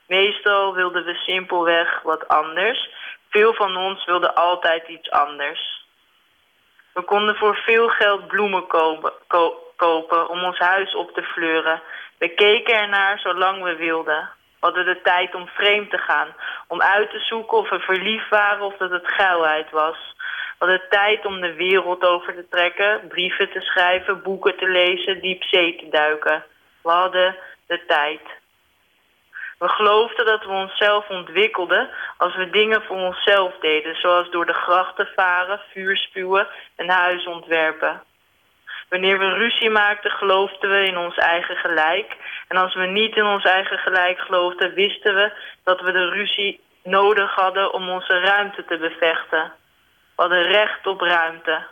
Meestal 0.07 0.73
wilden 0.73 1.05
we 1.05 1.13
simpelweg 1.13 2.01
wat 2.01 2.27
anders. 2.27 2.89
Veel 3.29 3.53
van 3.53 3.77
ons 3.77 4.05
wilden 4.05 4.35
altijd 4.35 4.87
iets 4.87 5.11
anders. 5.11 5.85
We 6.93 7.01
konden 7.01 7.35
voor 7.35 7.55
veel 7.55 7.89
geld 7.89 8.27
bloemen 8.27 8.67
kopen, 8.67 9.13
ko- 9.27 9.73
kopen 9.75 10.29
om 10.29 10.43
ons 10.43 10.57
huis 10.57 10.95
op 10.95 11.13
te 11.13 11.23
fleuren. 11.23 11.81
We 12.17 12.29
keken 12.29 12.73
ernaar 12.73 13.19
zolang 13.19 13.63
we 13.63 13.75
wilden. 13.75 14.29
We 14.61 14.67
hadden 14.67 14.85
de 14.85 15.01
tijd 15.01 15.35
om 15.35 15.47
vreemd 15.47 15.89
te 15.89 15.97
gaan. 15.97 16.27
Om 16.67 16.81
uit 16.81 17.09
te 17.09 17.19
zoeken 17.19 17.57
of 17.57 17.69
we 17.69 17.79
verliefd 17.79 18.29
waren 18.29 18.61
of 18.61 18.77
dat 18.77 18.91
het 18.91 19.07
geilheid 19.07 19.69
was. 19.71 19.97
We 20.59 20.65
hadden 20.67 20.81
tijd 20.89 21.25
om 21.25 21.41
de 21.41 21.53
wereld 21.53 22.03
over 22.03 22.33
te 22.33 22.47
trekken, 22.49 23.07
brieven 23.07 23.49
te 23.49 23.61
schrijven, 23.61 24.21
boeken 24.21 24.57
te 24.57 24.67
lezen, 24.67 25.21
diep 25.21 25.43
zee 25.43 25.75
te 25.75 25.89
duiken. 25.89 26.43
We 26.81 26.89
hadden 26.89 27.35
de 27.67 27.85
tijd. 27.87 28.21
We 29.57 29.67
geloofden 29.67 30.25
dat 30.25 30.43
we 30.45 30.51
onszelf 30.51 31.09
ontwikkelden 31.09 31.89
als 32.17 32.35
we 32.35 32.49
dingen 32.49 32.83
voor 32.83 32.97
onszelf 32.97 33.53
deden, 33.59 33.95
zoals 33.95 34.31
door 34.31 34.45
de 34.45 34.53
grachten 34.53 35.07
varen, 35.15 35.59
vuur 35.71 35.97
spuwen 35.97 36.47
en 36.75 36.89
huis 36.89 37.27
ontwerpen. 37.27 38.01
Wanneer 38.91 39.19
we 39.19 39.33
ruzie 39.33 39.69
maakten, 39.69 40.11
geloofden 40.11 40.69
we 40.69 40.85
in 40.85 40.97
ons 40.97 41.15
eigen 41.15 41.55
gelijk. 41.55 42.15
En 42.47 42.57
als 42.57 42.73
we 42.73 42.85
niet 42.85 43.15
in 43.15 43.25
ons 43.25 43.43
eigen 43.43 43.77
gelijk 43.77 44.19
geloofden, 44.19 44.73
wisten 44.73 45.15
we 45.15 45.31
dat 45.63 45.81
we 45.81 45.91
de 45.91 46.09
ruzie 46.09 46.59
nodig 46.83 47.35
hadden 47.35 47.73
om 47.73 47.89
onze 47.89 48.19
ruimte 48.19 48.65
te 48.65 48.77
bevechten. 48.77 49.53
We 50.15 50.21
hadden 50.21 50.43
recht 50.43 50.87
op 50.87 51.01
ruimte. 51.01 51.63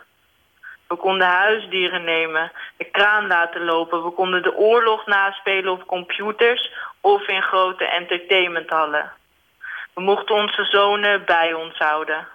We 0.87 0.95
konden 0.95 1.27
huisdieren 1.27 2.03
nemen, 2.03 2.51
de 2.77 2.85
kraan 2.85 3.27
laten 3.27 3.65
lopen. 3.65 4.03
We 4.03 4.11
konden 4.11 4.43
de 4.43 4.55
oorlog 4.55 5.05
naspelen 5.05 5.71
op 5.71 5.85
computers 5.85 6.71
of 7.01 7.27
in 7.27 7.41
grote 7.41 7.85
entertainmenthallen. 7.85 9.11
We 9.93 10.01
mochten 10.01 10.35
onze 10.35 10.63
zonen 10.63 11.25
bij 11.25 11.53
ons 11.53 11.77
houden. 11.77 12.27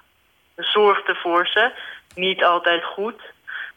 We 0.54 0.62
zorgden 0.62 1.16
voor 1.16 1.46
ze, 1.46 1.70
niet 2.14 2.44
altijd 2.44 2.84
goed. 2.84 3.32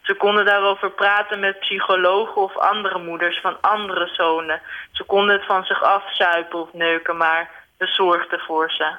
Ze 0.08 0.16
konden 0.16 0.46
daarover 0.46 0.92
praten 0.92 1.40
met 1.40 1.60
psychologen 1.60 2.42
of 2.42 2.58
andere 2.58 3.00
moeders 3.00 3.40
van 3.40 3.62
andere 3.62 4.08
zonen. 4.08 4.62
Ze 4.92 5.04
konden 5.04 5.36
het 5.36 5.46
van 5.46 5.64
zich 5.64 5.84
afzuipen 5.84 6.60
of 6.60 6.74
neuken, 6.74 7.18
maar 7.18 7.50
we 7.78 7.88
zorgden 7.88 8.40
voor 8.40 8.72
ze. 8.72 8.96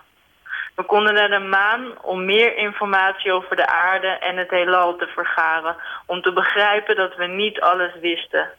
We 0.75 0.83
konden 0.83 1.15
naar 1.15 1.31
de 1.31 1.39
maan 1.39 2.03
om 2.03 2.25
meer 2.25 2.57
informatie 2.57 3.33
over 3.33 3.57
de 3.57 3.67
aarde 3.67 4.09
en 4.09 4.37
het 4.37 4.51
heelal 4.51 4.97
te 4.97 5.07
vergaren. 5.07 5.77
Om 6.07 6.23
te 6.23 6.33
begrijpen 6.33 6.97
dat 6.97 7.17
we 7.17 7.27
niet 7.27 7.61
alles 7.61 7.93
wisten. 8.01 8.51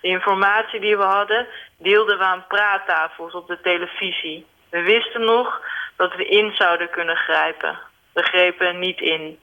De 0.00 0.08
informatie 0.08 0.80
die 0.80 0.96
we 0.96 1.04
hadden 1.04 1.46
deelden 1.78 2.18
we 2.18 2.24
aan 2.24 2.44
praattafels 2.48 3.32
op 3.32 3.46
de 3.46 3.60
televisie. 3.60 4.46
We 4.70 4.82
wisten 4.82 5.24
nog 5.24 5.60
dat 5.96 6.14
we 6.14 6.24
in 6.24 6.52
zouden 6.54 6.90
kunnen 6.90 7.16
grijpen. 7.16 7.78
We 8.12 8.22
grepen 8.22 8.78
niet 8.78 9.00
in. 9.00 9.38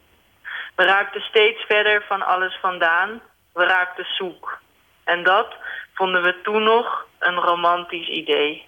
We 0.75 0.83
raakten 0.83 1.21
steeds 1.21 1.65
verder 1.65 2.05
van 2.07 2.21
alles 2.21 2.57
vandaan. 2.61 3.21
We 3.53 3.65
raakten 3.65 4.05
zoek. 4.17 4.59
En 5.03 5.23
dat 5.23 5.47
vonden 5.93 6.23
we 6.23 6.41
toen 6.43 6.63
nog 6.63 7.05
een 7.19 7.35
romantisch 7.35 8.07
idee. 8.07 8.65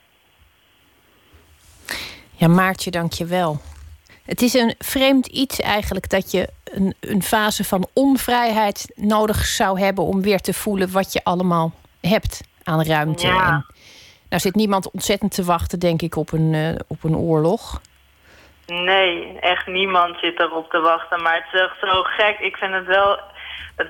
Ja, 2.31 2.47
Maartje, 2.47 2.91
dank 2.91 3.13
je 3.13 3.25
wel. 3.25 3.61
Het 4.25 4.41
is 4.41 4.53
een 4.53 4.75
vreemd 4.77 5.27
iets 5.27 5.59
eigenlijk 5.59 6.09
dat 6.09 6.31
je 6.31 6.49
een, 6.63 6.95
een 6.99 7.23
fase 7.23 7.63
van 7.63 7.87
onvrijheid 7.93 8.91
nodig 8.95 9.45
zou 9.45 9.79
hebben 9.79 10.03
om 10.03 10.21
weer 10.21 10.39
te 10.39 10.53
voelen 10.53 10.91
wat 10.91 11.13
je 11.13 11.23
allemaal 11.23 11.73
hebt 12.01 12.41
aan 12.63 12.83
ruimte. 12.83 13.27
Ja. 13.27 13.47
En 13.47 13.65
nou 14.29 14.41
zit 14.41 14.55
niemand 14.55 14.91
ontzettend 14.91 15.33
te 15.33 15.43
wachten, 15.43 15.79
denk 15.79 16.01
ik, 16.01 16.15
op 16.15 16.31
een, 16.31 16.53
eh, 16.53 16.79
op 16.87 17.03
een 17.03 17.15
oorlog. 17.15 17.81
Nee, 18.65 19.37
echt 19.39 19.67
niemand 19.67 20.17
zit 20.19 20.39
erop 20.39 20.69
te 20.69 20.79
wachten. 20.79 21.21
Maar 21.21 21.35
het 21.35 21.45
is 21.53 21.59
echt 21.59 21.79
zo 21.79 22.03
gek. 22.03 22.39
Ik 22.39 22.57
vind 22.57 22.73
het 22.73 22.85
wel... 22.85 23.19
Het, 23.75 23.87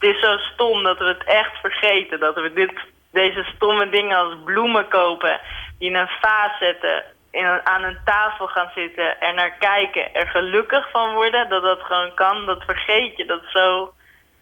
is 0.00 0.20
zo 0.20 0.36
stom 0.36 0.82
dat 0.82 0.98
we 0.98 1.04
het 1.04 1.24
echt 1.24 1.60
vergeten. 1.60 2.20
Dat 2.20 2.34
we 2.34 2.52
dit, 2.52 2.72
deze 3.12 3.44
stomme 3.54 3.88
dingen 3.88 4.16
als 4.16 4.34
bloemen 4.44 4.88
kopen... 4.88 5.40
die 5.78 5.88
in 5.88 5.96
een 5.96 6.10
vaas 6.20 6.58
zetten... 6.58 7.04
In 7.30 7.66
aan 7.66 7.82
een 7.82 7.98
tafel 8.04 8.46
gaan 8.46 8.70
zitten... 8.74 9.20
er 9.20 9.34
naar 9.34 9.56
kijken, 9.58 10.14
er 10.14 10.26
gelukkig 10.26 10.90
van 10.90 11.14
worden... 11.14 11.48
dat 11.48 11.62
dat 11.62 11.80
gewoon 11.80 12.14
kan, 12.14 12.46
dat 12.46 12.64
vergeet 12.64 13.16
je. 13.16 13.24
Dat 13.24 13.42
zo... 13.48 13.92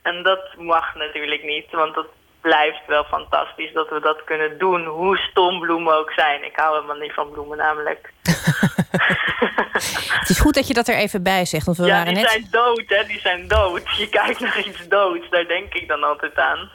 En 0.02 0.22
dat 0.22 0.56
mag 0.56 0.94
natuurlijk 0.94 1.42
niet. 1.42 1.70
Want 1.70 1.94
dat 1.94 2.06
blijft 2.47 2.86
wel 2.86 3.05
fantastisch 3.05 3.73
dat 3.73 3.89
we 3.89 4.01
dat 4.01 4.24
kunnen 4.24 4.59
doen. 4.59 4.85
Hoe 4.85 5.16
stom 5.16 5.60
bloemen 5.60 5.94
ook 5.94 6.12
zijn. 6.12 6.44
Ik 6.44 6.56
hou 6.56 6.74
helemaal 6.74 6.97
niet 6.97 7.12
van 7.12 7.31
bloemen 7.31 7.59
namelijk. 7.59 8.12
Het 10.20 10.28
is 10.28 10.40
goed 10.40 10.55
dat 10.55 10.66
je 10.66 10.74
dat 10.74 10.89
er 10.89 10.97
even 10.97 11.23
bij 11.23 11.44
zegt, 11.44 11.66
want 11.66 11.78
we 11.78 11.86
ja, 11.86 11.93
waren 11.93 12.14
die 12.14 12.23
net... 12.23 12.31
zijn 12.31 12.48
dood, 12.51 12.85
hè. 12.86 13.05
Die 13.06 13.20
zijn 13.20 13.48
dood. 13.48 13.97
Je 13.97 14.09
kijkt 14.09 14.40
naar 14.40 14.59
iets 14.59 14.89
doods. 14.89 15.31
Daar 15.31 15.47
denk 15.47 15.74
ik 15.74 15.89
dan 15.89 16.02
altijd 16.02 16.36
aan. 16.36 16.70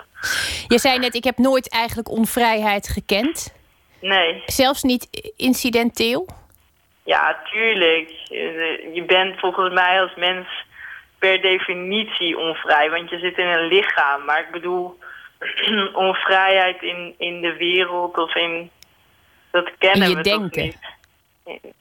Je 0.68 0.80
zei 0.80 1.00
net, 1.00 1.16
ik 1.16 1.24
heb 1.24 1.38
nooit 1.38 1.70
eigenlijk 1.70 2.10
onvrijheid 2.10 2.88
gekend. 2.88 3.54
Nee. 4.02 4.44
Zelfs 4.46 4.84
niet 4.84 5.34
incidenteel. 5.38 6.28
Ja, 7.04 7.42
tuurlijk. 7.52 8.10
Je 8.24 8.90
je 8.94 9.04
bent 9.04 9.40
volgens 9.40 9.74
mij 9.74 10.02
als 10.02 10.16
mens 10.16 10.48
per 11.20 11.42
definitie 11.42 12.38
onvrij. 12.38 12.90
Want 12.90 13.10
je 13.10 13.20
zit 13.20 13.38
in 13.38 13.48
een 13.48 13.68
lichaam. 13.68 14.26
Maar 14.26 14.40
ik 14.40 14.52
bedoel, 14.52 15.00
onvrijheid 15.94 16.82
in, 16.82 17.16
in 17.18 17.42
de 17.42 17.56
wereld 17.56 18.18
of 18.18 18.36
in... 18.36 18.72
Dat 19.52 19.72
kennen 19.78 20.04
In 20.04 20.10
je 20.10 20.16
we 20.16 20.22
toch 20.22 20.50
denken. 20.50 20.64
niet. 20.64 21.74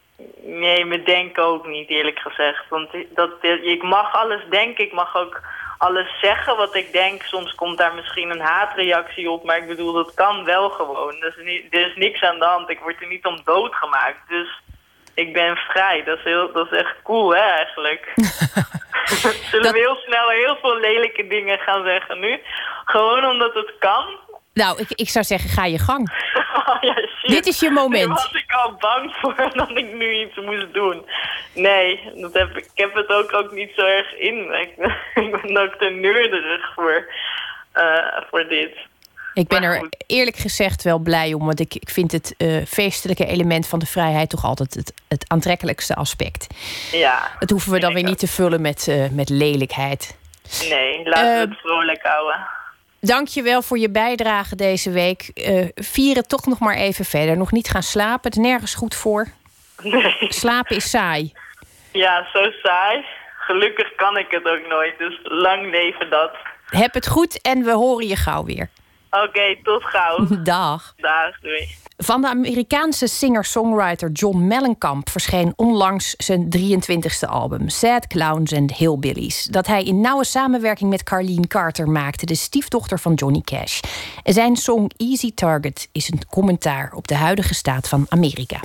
Nee, 0.43 0.85
me 0.85 1.03
denken 1.03 1.45
ook 1.45 1.67
niet, 1.67 1.89
eerlijk 1.89 2.19
gezegd. 2.19 2.69
Want 2.69 2.89
dat, 3.15 3.31
ik 3.63 3.83
mag 3.83 4.15
alles 4.15 4.43
denken, 4.51 4.85
ik 4.85 4.93
mag 4.93 5.17
ook 5.17 5.41
alles 5.79 6.21
zeggen 6.21 6.57
wat 6.57 6.75
ik 6.75 6.93
denk. 6.93 7.23
Soms 7.23 7.55
komt 7.55 7.79
daar 7.79 7.95
misschien 7.95 8.31
een 8.31 8.41
haatreactie 8.41 9.31
op, 9.31 9.45
maar 9.45 9.57
ik 9.57 9.67
bedoel, 9.67 9.93
dat 9.93 10.15
kan 10.15 10.45
wel 10.45 10.71
gewoon. 10.71 11.15
Er 11.21 11.35
is, 11.39 11.45
niet, 11.45 11.75
er 11.75 11.87
is 11.87 11.97
niks 11.97 12.23
aan 12.23 12.39
de 12.39 12.45
hand, 12.45 12.71
ik 12.71 12.79
word 12.79 13.01
er 13.01 13.09
niet 13.09 13.27
om 13.27 13.41
doodgemaakt. 13.45 14.29
Dus 14.29 14.61
ik 15.21 15.33
ben 15.33 15.57
vrij, 15.57 16.03
dat 16.05 16.19
is, 16.19 16.25
heel, 16.25 16.53
dat 16.53 16.73
is 16.73 16.79
echt 16.79 16.95
cool, 17.03 17.35
hè, 17.35 17.41
eigenlijk. 17.41 18.13
Zullen 19.51 19.73
we 19.73 19.79
heel 19.79 19.97
snel 20.07 20.29
heel 20.29 20.57
veel 20.61 20.77
lelijke 20.79 21.27
dingen 21.27 21.59
gaan 21.59 21.85
zeggen 21.85 22.21
nu? 22.21 22.41
Gewoon 22.85 23.25
omdat 23.25 23.55
het 23.55 23.73
kan? 23.79 24.19
Nou, 24.55 24.79
ik, 24.81 24.91
ik 24.91 25.09
zou 25.09 25.25
zeggen, 25.25 25.51
ga 25.51 25.65
je 25.65 25.79
gang. 25.79 26.11
ja. 26.81 26.95
Dit 27.23 27.47
is 27.47 27.61
je 27.61 27.71
moment. 27.71 28.07
Daar 28.07 28.15
was 28.15 28.33
ik 28.33 28.53
al 28.53 28.75
bang 28.79 29.15
voor 29.21 29.35
dat 29.61 29.71
ik 29.71 29.93
nu 29.93 30.13
iets 30.13 30.37
moest 30.37 30.73
doen. 30.75 31.07
Nee, 31.55 32.11
dat 32.15 32.33
heb, 32.33 32.57
ik 32.57 32.65
ik 32.65 32.71
heb 32.75 32.95
het 32.95 33.09
ook, 33.09 33.33
ook 33.35 33.51
niet 33.53 33.73
zo 33.77 33.83
erg 33.87 34.15
in. 34.17 34.47
me. 34.47 34.61
Ik, 34.61 34.77
ben- 34.77 34.97
ik 35.25 35.43
ben 35.43 35.57
ook 35.59 35.75
te 35.75 35.89
neurderig 35.89 36.73
voor, 36.75 37.13
eh, 37.73 38.17
voor 38.31 38.47
dit. 38.49 38.77
Ik 39.41 39.49
ben 39.49 39.63
er 39.63 39.89
eerlijk 40.07 40.37
gezegd 40.37 40.83
wel 40.83 40.99
blij 40.99 41.33
om, 41.35 41.45
want 41.47 41.61
ik, 41.61 41.75
ik 41.75 41.91
vind 41.91 42.13
het 42.13 42.35
eh, 42.37 42.57
feestelijke 42.67 43.27
element 43.27 43.67
van 43.67 43.79
de 43.79 43.87
vrijheid 43.87 44.31
toch 44.31 44.45
altijd 44.45 44.75
het, 44.75 44.93
het 45.09 45.25
aantrekkelijkste 45.29 45.95
aspect. 45.95 46.47
Ja, 46.93 47.31
Dat 47.39 47.51
hoeven 47.51 47.73
we 47.73 47.79
dan 47.79 47.95
weer 47.95 48.03
niet 48.03 48.19
te 48.19 48.27
vullen 48.29 48.61
met, 48.61 48.89
eh, 48.89 49.09
met 49.11 49.29
lelijkheid. 49.29 50.17
nee, 50.69 51.09
laten 51.09 51.25
we 51.35 51.35
Eh, 51.35 51.41
het 51.41 51.59
vrolijk 51.59 52.03
houden. 52.03 52.47
Dank 53.01 53.29
je 53.29 53.43
wel 53.43 53.63
voor 53.63 53.79
je 53.79 53.91
bijdrage 53.91 54.57
deze 54.57 54.91
week. 54.91 55.31
Vier 55.75 56.17
het 56.17 56.29
toch 56.29 56.47
nog 56.47 56.59
maar 56.59 56.75
even 56.77 57.05
verder. 57.05 57.37
Nog 57.37 57.53
niet 57.53 57.69
gaan 57.69 57.83
slapen, 57.83 58.31
het 58.31 58.37
is 58.37 58.45
nergens 58.47 58.75
goed 58.75 58.95
voor. 58.95 59.27
Nee. 59.83 60.17
Slapen 60.29 60.77
is 60.77 60.91
saai. 60.91 61.33
Ja, 61.93 62.29
zo 62.33 62.51
saai. 62.63 63.05
Gelukkig 63.39 63.95
kan 63.95 64.17
ik 64.17 64.27
het 64.31 64.45
ook 64.45 64.67
nooit, 64.69 64.99
dus 64.99 65.21
lang 65.23 65.71
leven 65.71 66.11
dat. 66.11 66.31
Heb 66.67 66.95
het 66.95 67.09
goed 67.09 67.41
en 67.41 67.65
we 67.65 67.73
horen 67.73 68.07
je 68.07 68.17
gauw 68.17 68.45
weer. 68.45 68.69
Oké, 69.11 69.57
tot 69.63 69.85
gauw. 69.85 70.27
Dag. 70.43 70.95
Dag, 70.97 71.41
doei. 71.41 71.69
Van 71.97 72.21
de 72.21 72.29
Amerikaanse 72.29 73.07
singer-songwriter 73.07 74.11
John 74.11 74.47
Mellencamp 74.47 75.09
verscheen 75.09 75.53
onlangs 75.57 76.15
zijn 76.17 76.49
23e 76.59 77.29
album 77.29 77.69
Sad 77.69 78.07
Clowns 78.07 78.53
and 78.53 78.77
Hillbillies, 78.77 79.45
dat 79.45 79.67
hij 79.67 79.83
in 79.83 80.01
nauwe 80.01 80.25
samenwerking 80.25 80.91
met 80.91 81.03
Carlene 81.03 81.47
Carter 81.47 81.89
maakte, 81.89 82.27
de 82.27 82.35
stiefdochter 82.35 82.99
van 82.99 83.15
Johnny 83.15 83.41
Cash. 83.41 83.81
Zijn 84.23 84.57
song 84.57 84.91
Easy 84.97 85.35
Target 85.35 85.89
is 85.93 86.11
een 86.11 86.29
commentaar 86.29 86.93
op 86.95 87.09
de 87.09 87.15
huidige 87.17 87.55
staat 87.55 87.89
van 87.89 88.07
Amerika. 88.09 88.61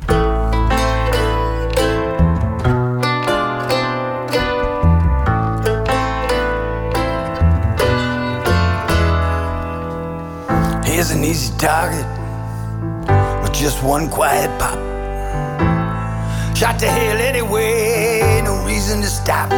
Here's 11.06 11.18
an 11.18 11.24
easy 11.24 11.54
target 11.60 12.08
with 13.44 13.54
just 13.54 13.84
one 13.84 14.10
quiet 14.10 14.50
pop. 14.60 14.74
Shot 16.58 16.80
to 16.80 16.88
hell 16.88 17.18
anyway, 17.18 18.42
no 18.44 18.66
reason 18.66 19.02
to 19.02 19.08
stop. 19.08 19.52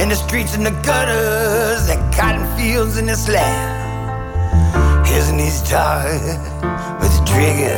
In 0.00 0.08
the 0.08 0.14
streets 0.14 0.54
and 0.54 0.64
the 0.64 0.70
gutters, 0.70 1.90
and 1.90 2.14
cotton 2.14 2.46
fields 2.56 2.96
in 2.96 3.04
this 3.04 3.28
land. 3.28 5.06
Here's 5.06 5.28
an 5.28 5.38
easy 5.38 5.66
target 5.66 6.40
with 7.02 7.20
a 7.20 7.24
trigger 7.26 7.76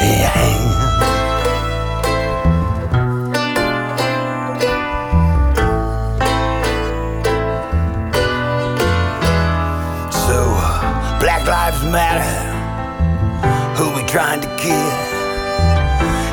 in 0.00 1.27
Lives 11.78 11.92
Matter. 11.92 12.34
Who 13.76 13.94
we 13.94 14.02
trying 14.08 14.40
to 14.40 14.48
kill? 14.56 14.90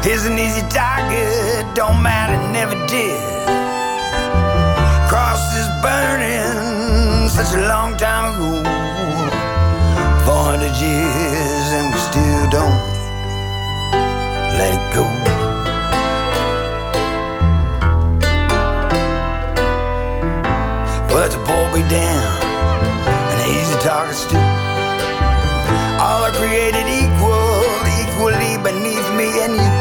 Here's 0.02 0.26
an 0.26 0.40
easy 0.40 0.62
target, 0.70 1.66
don't 1.76 2.02
matter, 2.02 2.38
never 2.52 2.76
did. 2.88 3.22
Cross 5.08 5.44
is 5.58 5.68
burning 5.84 7.30
such 7.30 7.54
a 7.56 7.68
long 7.68 7.96
time 7.98 8.34
ago. 8.34 8.64
400 10.26 10.66
years 10.82 11.68
and 11.78 11.94
we 11.94 12.00
still 12.00 12.50
don't 12.50 12.82
let 14.58 14.74
it 14.74 14.94
go. 14.96 15.06
But 21.10 21.32
the 21.32 21.38
boy 21.46 21.74
be 21.74 21.82
down 21.90 22.42
and 23.32 23.52
easy 23.52 23.78
target 23.80 24.18
too. 24.30 24.45
Created 26.38 26.88
equal, 26.88 27.64
equally 28.02 28.58
beneath 28.62 29.10
me 29.20 29.28
and 29.46 29.56
you. 29.56 29.72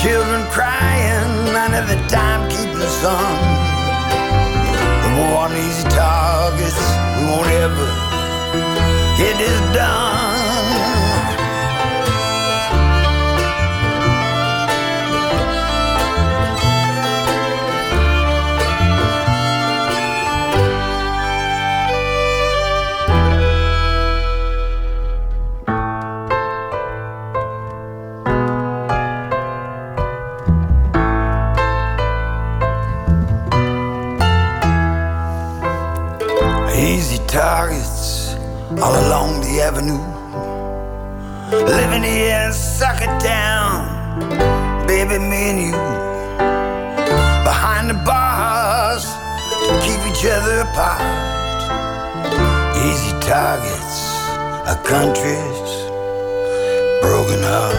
Children 0.00 0.42
crying 0.50 1.54
under 1.54 1.84
the 1.86 1.98
timekeeping 2.08 2.88
sun. 3.00 3.38
The 5.02 5.10
war 5.18 5.44
on 5.44 5.52
easy 5.56 5.84
targets, 5.88 6.80
won't 7.26 7.48
ever 7.64 7.88
get 9.16 9.38
this 9.38 9.60
done. 9.74 10.37
In 43.00 43.08
Sucker 43.08 43.18
Town, 43.18 44.86
baby, 44.86 45.18
me 45.18 45.50
and 45.50 45.60
you. 45.60 45.72
Behind 47.44 47.88
the 47.88 48.02
bars 48.04 49.04
to 49.66 49.78
keep 49.80 50.00
each 50.06 50.24
other 50.26 50.60
apart. 50.60 51.00
Easy 52.76 53.12
targets, 53.18 54.16
a 54.66 54.78
country's 54.82 55.90
broken 57.00 57.42
heart. 57.42 57.76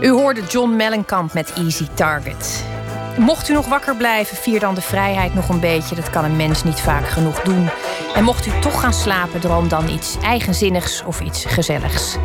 U 0.00 0.08
hoorde 0.08 0.42
John 0.42 0.76
Mellencamp 0.76 1.32
met 1.32 1.52
Easy 1.56 1.88
Target. 1.94 2.64
Mocht 3.18 3.48
u 3.48 3.52
nog 3.52 3.66
wakker 3.66 3.96
blijven, 3.96 4.36
vier 4.36 4.60
dan 4.60 4.74
de 4.74 4.80
vrijheid 4.80 5.34
nog 5.34 5.48
een 5.48 5.60
beetje. 5.60 5.94
Dat 5.94 6.10
kan 6.10 6.24
een 6.24 6.36
mens 6.36 6.64
niet 6.64 6.80
vaak 6.80 7.08
genoeg 7.08 7.40
doen. 7.40 7.68
En 8.14 8.24
mocht 8.24 8.46
u 8.46 8.50
toch 8.60 8.80
gaan 8.80 8.92
slapen, 8.92 9.40
droom 9.40 9.68
dan 9.68 9.88
iets 9.88 10.16
eigenzinnigs 10.22 11.02
of 11.04 11.20
iets 11.20 11.44
gezelligs. 11.44 12.16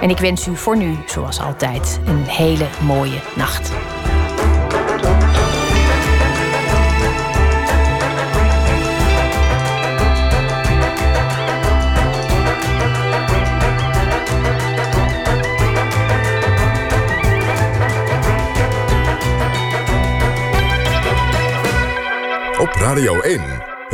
En 0.00 0.10
ik 0.10 0.18
wens 0.18 0.46
u 0.46 0.56
voor 0.56 0.76
nu, 0.76 0.98
zoals 1.06 1.40
altijd, 1.40 2.00
een 2.04 2.24
hele 2.24 2.66
mooie 2.82 3.20
nacht. 3.34 3.72
Op 22.58 22.72
Radio 22.74 23.20
1. 23.20 23.65